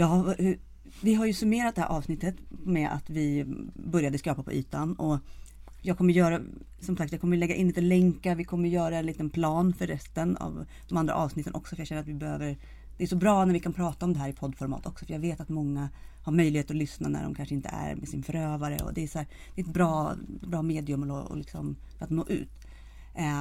Ja, 0.00 0.34
vi 1.02 1.14
har 1.14 1.26
ju 1.26 1.32
summerat 1.32 1.74
det 1.74 1.80
här 1.80 1.88
avsnittet 1.88 2.36
med 2.48 2.92
att 2.92 3.10
vi 3.10 3.44
började 3.74 4.18
skrapa 4.18 4.42
på 4.42 4.52
ytan. 4.52 4.94
Och 4.94 5.18
jag 5.82 5.98
kommer 5.98 6.12
göra, 6.12 6.40
som 6.80 6.96
sagt, 6.96 7.12
jag 7.12 7.20
kommer 7.20 7.36
lägga 7.36 7.54
in 7.54 7.66
lite 7.66 7.80
länkar. 7.80 8.34
Vi 8.34 8.44
kommer 8.44 8.68
göra 8.68 8.96
en 8.96 9.06
liten 9.06 9.30
plan 9.30 9.72
för 9.72 9.86
resten 9.86 10.36
av 10.36 10.66
de 10.88 10.98
andra 10.98 11.14
avsnitten 11.14 11.54
också. 11.54 11.76
För 11.76 11.80
jag 11.80 11.88
känner 11.88 12.02
att 12.02 12.08
vi 12.08 12.14
behöver 12.14 12.56
det 12.96 13.04
är 13.04 13.08
så 13.08 13.16
bra 13.16 13.44
när 13.44 13.52
vi 13.52 13.60
kan 13.60 13.72
prata 13.72 14.06
om 14.06 14.12
det 14.12 14.18
här 14.18 14.28
i 14.28 14.32
poddformat 14.32 14.86
också. 14.86 15.06
För 15.06 15.12
jag 15.12 15.20
vet 15.20 15.40
att 15.40 15.48
många 15.48 15.88
har 16.24 16.32
möjlighet 16.32 16.70
att 16.70 16.76
lyssna 16.76 17.08
när 17.08 17.22
de 17.22 17.34
kanske 17.34 17.54
inte 17.54 17.68
är 17.68 17.96
med 17.96 18.08
sin 18.08 18.22
förövare. 18.22 18.76
Och 18.84 18.94
det 18.94 19.02
är, 19.02 19.08
så 19.08 19.18
här, 19.18 19.26
det 19.54 19.60
är 19.60 19.64
ett 19.64 19.72
bra, 19.72 20.14
bra 20.26 20.62
medium 20.62 21.10
och, 21.10 21.30
och 21.30 21.36
liksom, 21.36 21.76
för 21.98 22.04
att 22.04 22.10
nå 22.10 22.26
ut. 22.28 22.66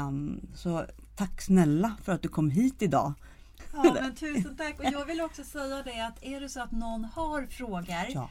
Um, 0.08 0.42
så 0.54 0.86
tack 1.16 1.42
snälla 1.42 1.98
för 2.04 2.12
att 2.12 2.22
du 2.22 2.30
kom 2.30 2.50
hit 2.50 2.82
idag. 2.82 3.14
Ja, 3.74 3.94
men 4.02 4.16
tusen 4.16 4.56
tack. 4.58 4.80
Och 4.80 4.86
jag 4.86 5.06
vill 5.06 5.22
också 5.22 5.44
säga 5.44 5.84
det 5.84 6.02
att 6.06 6.24
är 6.24 6.40
det 6.42 6.50
så 6.50 6.62
att 6.62 6.72
någon 6.72 7.06
har 7.06 7.46
frågor, 7.46 8.06
Ja. 8.10 8.30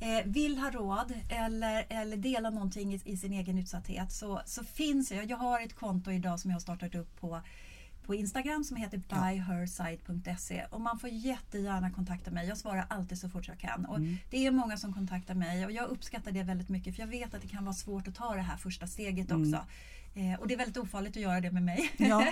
eh, 0.00 0.24
vill 0.24 0.58
ha 0.58 0.70
råd 0.70 1.12
eller, 1.30 1.86
eller 1.88 2.16
dela 2.16 2.50
någonting 2.50 2.94
i, 2.94 3.00
i 3.04 3.16
sin 3.16 3.32
egen 3.32 3.58
utsatthet 3.58 4.12
så, 4.12 4.40
så 4.46 4.64
finns 4.64 5.12
jag. 5.12 5.30
Jag 5.30 5.36
har 5.36 5.60
ett 5.60 5.76
konto 5.76 6.10
idag 6.10 6.40
som 6.40 6.50
jag 6.50 6.54
har 6.54 6.60
startat 6.60 6.94
upp 6.94 7.20
på 7.20 7.40
på 8.06 8.14
Instagram 8.14 8.64
som 8.64 8.76
heter 8.76 8.98
byherside.se 9.08 10.64
och 10.70 10.80
man 10.80 10.98
får 10.98 11.10
jättegärna 11.10 11.90
kontakta 11.90 12.30
mig. 12.30 12.48
Jag 12.48 12.58
svarar 12.58 12.86
alltid 12.90 13.18
så 13.18 13.28
fort 13.28 13.48
jag 13.48 13.58
kan. 13.58 13.84
Och 13.86 13.96
Mm. 13.96 14.16
Det 14.30 14.46
är 14.46 14.50
många 14.50 14.76
som 14.76 14.92
kontaktar 14.94 15.34
mig 15.34 15.64
och 15.64 15.72
jag 15.72 15.88
uppskattar 15.88 16.32
det 16.32 16.42
väldigt 16.42 16.68
mycket 16.68 16.94
för 16.96 17.02
jag 17.02 17.06
vet 17.08 17.34
att 17.34 17.42
det 17.42 17.48
kan 17.48 17.64
vara 17.64 17.74
svårt 17.74 18.08
att 18.08 18.14
ta 18.14 18.34
det 18.34 18.40
här 18.42 18.56
första 18.56 18.86
steget 18.86 19.30
Mm. 19.30 19.42
också. 19.42 19.66
Eh, 20.14 20.40
och 20.40 20.48
det 20.48 20.54
är 20.54 20.58
väldigt 20.58 20.76
ofarligt 20.76 21.16
att 21.16 21.22
göra 21.22 21.40
det 21.40 21.50
med 21.50 21.62
mig. 21.62 21.90
Ja, 21.96 22.16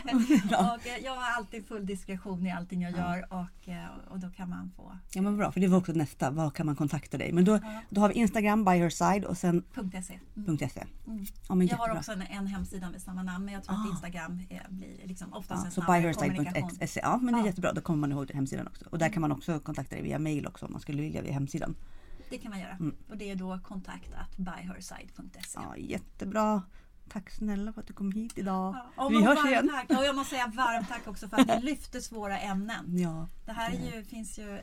och, 0.75 0.87
eh, 0.87 0.99
jag 1.05 1.15
har 1.17 1.33
alltid 1.37 1.67
full 1.69 1.87
diskretion 1.87 2.47
i 2.47 2.51
allting 2.53 2.83
jag 2.83 2.93
gör 2.93 3.27
och, 3.33 3.69
eh, 3.69 3.85
och 4.09 4.19
då 4.19 4.31
kan 4.31 4.49
man 4.51 4.71
få 4.77 4.99
ja 5.15 5.23
men 5.23 5.37
bra, 5.37 5.53
för 5.53 5.61
det 5.61 5.67
var 5.69 5.79
också 5.79 5.93
nästa. 5.93 6.31
Var 6.31 6.51
kan 6.51 6.67
man 6.67 6.77
kontakta 6.77 7.19
dig? 7.19 7.33
Men 7.33 7.45
då, 7.45 7.53
Ja. 7.63 7.81
då 7.91 8.01
har 8.01 8.09
vi 8.09 8.15
Instagram, 8.15 8.65
by 8.65 8.71
her 8.71 8.91
side 8.91 9.25
och 9.25 9.37
sen 9.39 9.65
.se. 9.75 10.19
Mm. 10.37 10.59
.se. 10.59 10.85
Mm. 11.07 11.25
Ja, 11.49 11.55
men 11.55 11.67
Jag 11.67 11.77
har 11.77 11.97
också 11.97 12.13
en, 12.13 12.23
en 12.23 12.47
hemsida 12.47 12.91
med 12.91 13.03
samma 13.03 13.23
namn 13.23 13.45
men 13.45 13.55
jag 13.55 13.65
tror 13.65 13.77
Ah. 13.77 13.81
att 13.85 13.91
Instagram 13.91 14.41
eh, 14.51 14.61
blir 14.69 15.07
liksom 15.07 15.33
oftast 15.33 15.61
Ja, 15.63 15.67
en 15.67 15.73
så 15.73 15.83
kommunikation. 15.83 16.35
byherside.se. 16.55 17.01
Ja 17.03 17.17
men 17.23 17.35
det 17.35 17.39
är 17.39 17.43
Ja. 17.43 17.47
jättebra, 17.47 17.73
då 17.73 17.81
kommer 17.81 17.99
man 18.01 18.13
ihåg 18.13 18.31
hemsidan 18.35 18.67
också. 18.67 18.85
Och 18.91 18.99
där 18.99 19.09
kan 19.09 19.21
man 19.21 19.33
också 19.33 19.61
kontakta 19.61 19.95
dig 19.95 20.05
via 20.05 20.19
mail 20.19 20.47
också 20.47 20.67
om 20.67 20.73
man 20.73 20.81
skulle 20.81 21.03
vilja 21.03 21.23
via 21.23 21.33
hemsidan. 21.33 21.75
Det 22.31 22.39
kan 22.39 22.51
man 22.51 22.61
göra. 22.61 22.73
Mm. 22.73 22.95
Och 23.11 23.17
det 23.17 23.31
är 23.31 23.35
då 23.37 23.59
kontakt 23.65 24.11
byherside.se. 24.37 25.59
Ja, 25.63 25.77
jättebra. 25.77 26.63
Tack 27.09 27.31
snälla 27.31 27.73
för 27.73 27.81
att 27.81 27.87
du 27.87 27.93
kom 27.93 28.13
hit 28.13 28.39
idag. 28.39 28.75
Ja, 28.97 29.05
och 29.05 29.13
vi 29.13 29.25
hörs 29.25 29.47
igen. 29.47 29.71
Tack. 29.75 29.99
Och 29.99 30.05
jag 30.05 30.17
måste 30.17 30.35
säga 30.35 30.47
varmt 30.57 30.89
tack 30.89 31.09
också 31.09 31.29
för 31.29 31.37
att 31.37 31.47
ni 31.47 31.61
lyfte 31.63 32.01
svåra 32.01 32.39
ämnen. 32.39 32.99
Ja, 32.99 33.29
Det 33.47 33.53
här 33.53 33.71
är 33.71 33.97
ju, 33.97 34.05
finns 34.05 34.39
ju 34.39 34.51
och 34.53 34.59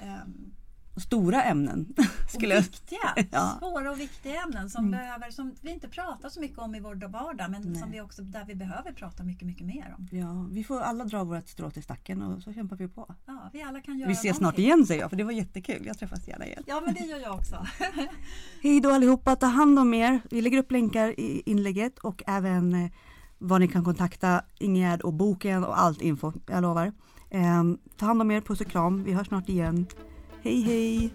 stora 1.01 1.43
ämnen. 1.43 1.93
och 1.97 2.29
skulle 2.31 2.53
jag... 2.55 2.61
viktiga, 2.61 2.99
Ja. 3.31 3.55
svåra 3.59 3.91
och 3.91 3.99
viktiga 3.99 4.41
ämnen 4.43 4.69
som, 4.69 4.85
Mm. 4.85 4.91
behöver, 4.99 5.31
som 5.31 5.55
vi 5.61 5.71
inte 5.71 5.87
pratar 5.89 6.29
så 6.29 6.39
mycket 6.39 6.57
om 6.59 6.75
i 6.75 6.79
vår 6.79 6.95
vardag 7.07 7.51
men 7.51 7.61
Nej. 7.61 7.81
som 7.81 7.91
vi 7.91 8.01
också, 8.01 8.21
där 8.21 8.45
vi 8.45 8.55
behöver 8.55 8.91
prata 8.91 9.23
mycket, 9.23 9.47
mycket 9.47 9.67
mer 9.67 9.95
om. 9.97 10.07
Ja, 10.11 10.47
vi 10.51 10.63
får 10.63 10.81
alla 10.81 11.03
dra 11.05 11.23
vårt 11.23 11.47
strå 11.47 11.69
till 11.71 11.83
stacken 11.83 12.21
och 12.21 12.41
så 12.43 12.53
kämpar 12.53 12.75
vi 12.75 12.87
på. 12.87 13.15
Ja, 13.25 13.49
vi 13.53 13.61
alla 13.63 13.81
kan 13.81 13.99
göra 13.99 14.07
Vi 14.07 14.13
ses 14.13 14.37
snart 14.37 14.41
någonting. 14.41 14.65
igen 14.65 14.85
säger 14.85 15.01
jag, 15.01 15.09
för 15.09 15.17
det 15.17 15.23
var 15.23 15.31
jättekul. 15.31 15.85
Jag 15.85 15.97
träffas 15.99 16.27
gärna 16.27 16.45
igen. 16.45 16.63
Ja, 16.67 16.81
men 16.85 16.93
det 16.93 16.99
gör 17.05 17.19
jag 17.19 17.35
också. 17.35 17.65
Hej 18.63 18.81
då 18.81 18.91
allihopa, 18.91 19.35
ta 19.35 19.45
hand 19.45 19.79
om 19.79 19.93
er. 19.93 20.19
Vi 20.31 20.41
lägger 20.41 20.57
upp 20.57 20.71
länkar 20.71 21.19
i 21.19 21.43
inlägget 21.45 21.99
och 21.99 22.23
även 22.27 22.73
eh, 22.85 22.91
var 23.37 23.59
ni 23.59 23.67
kan 23.67 23.83
kontakta 23.83 24.41
Ingegärd 24.59 25.01
och 25.01 25.13
boken 25.13 25.63
och 25.63 25.79
allt 25.79 26.01
info, 26.01 26.33
jag 26.47 26.61
lovar. 26.61 26.91
Eh, 27.29 27.63
ta 27.97 28.05
hand 28.05 28.21
om 28.21 28.31
er, 28.31 28.41
puss 28.41 28.61
och 28.61 28.67
kram. 28.67 29.03
Vi 29.03 29.13
hörs 29.13 29.27
snart 29.27 29.49
igen. 29.49 29.85
Hej 30.45 30.61
hej! 30.63 31.09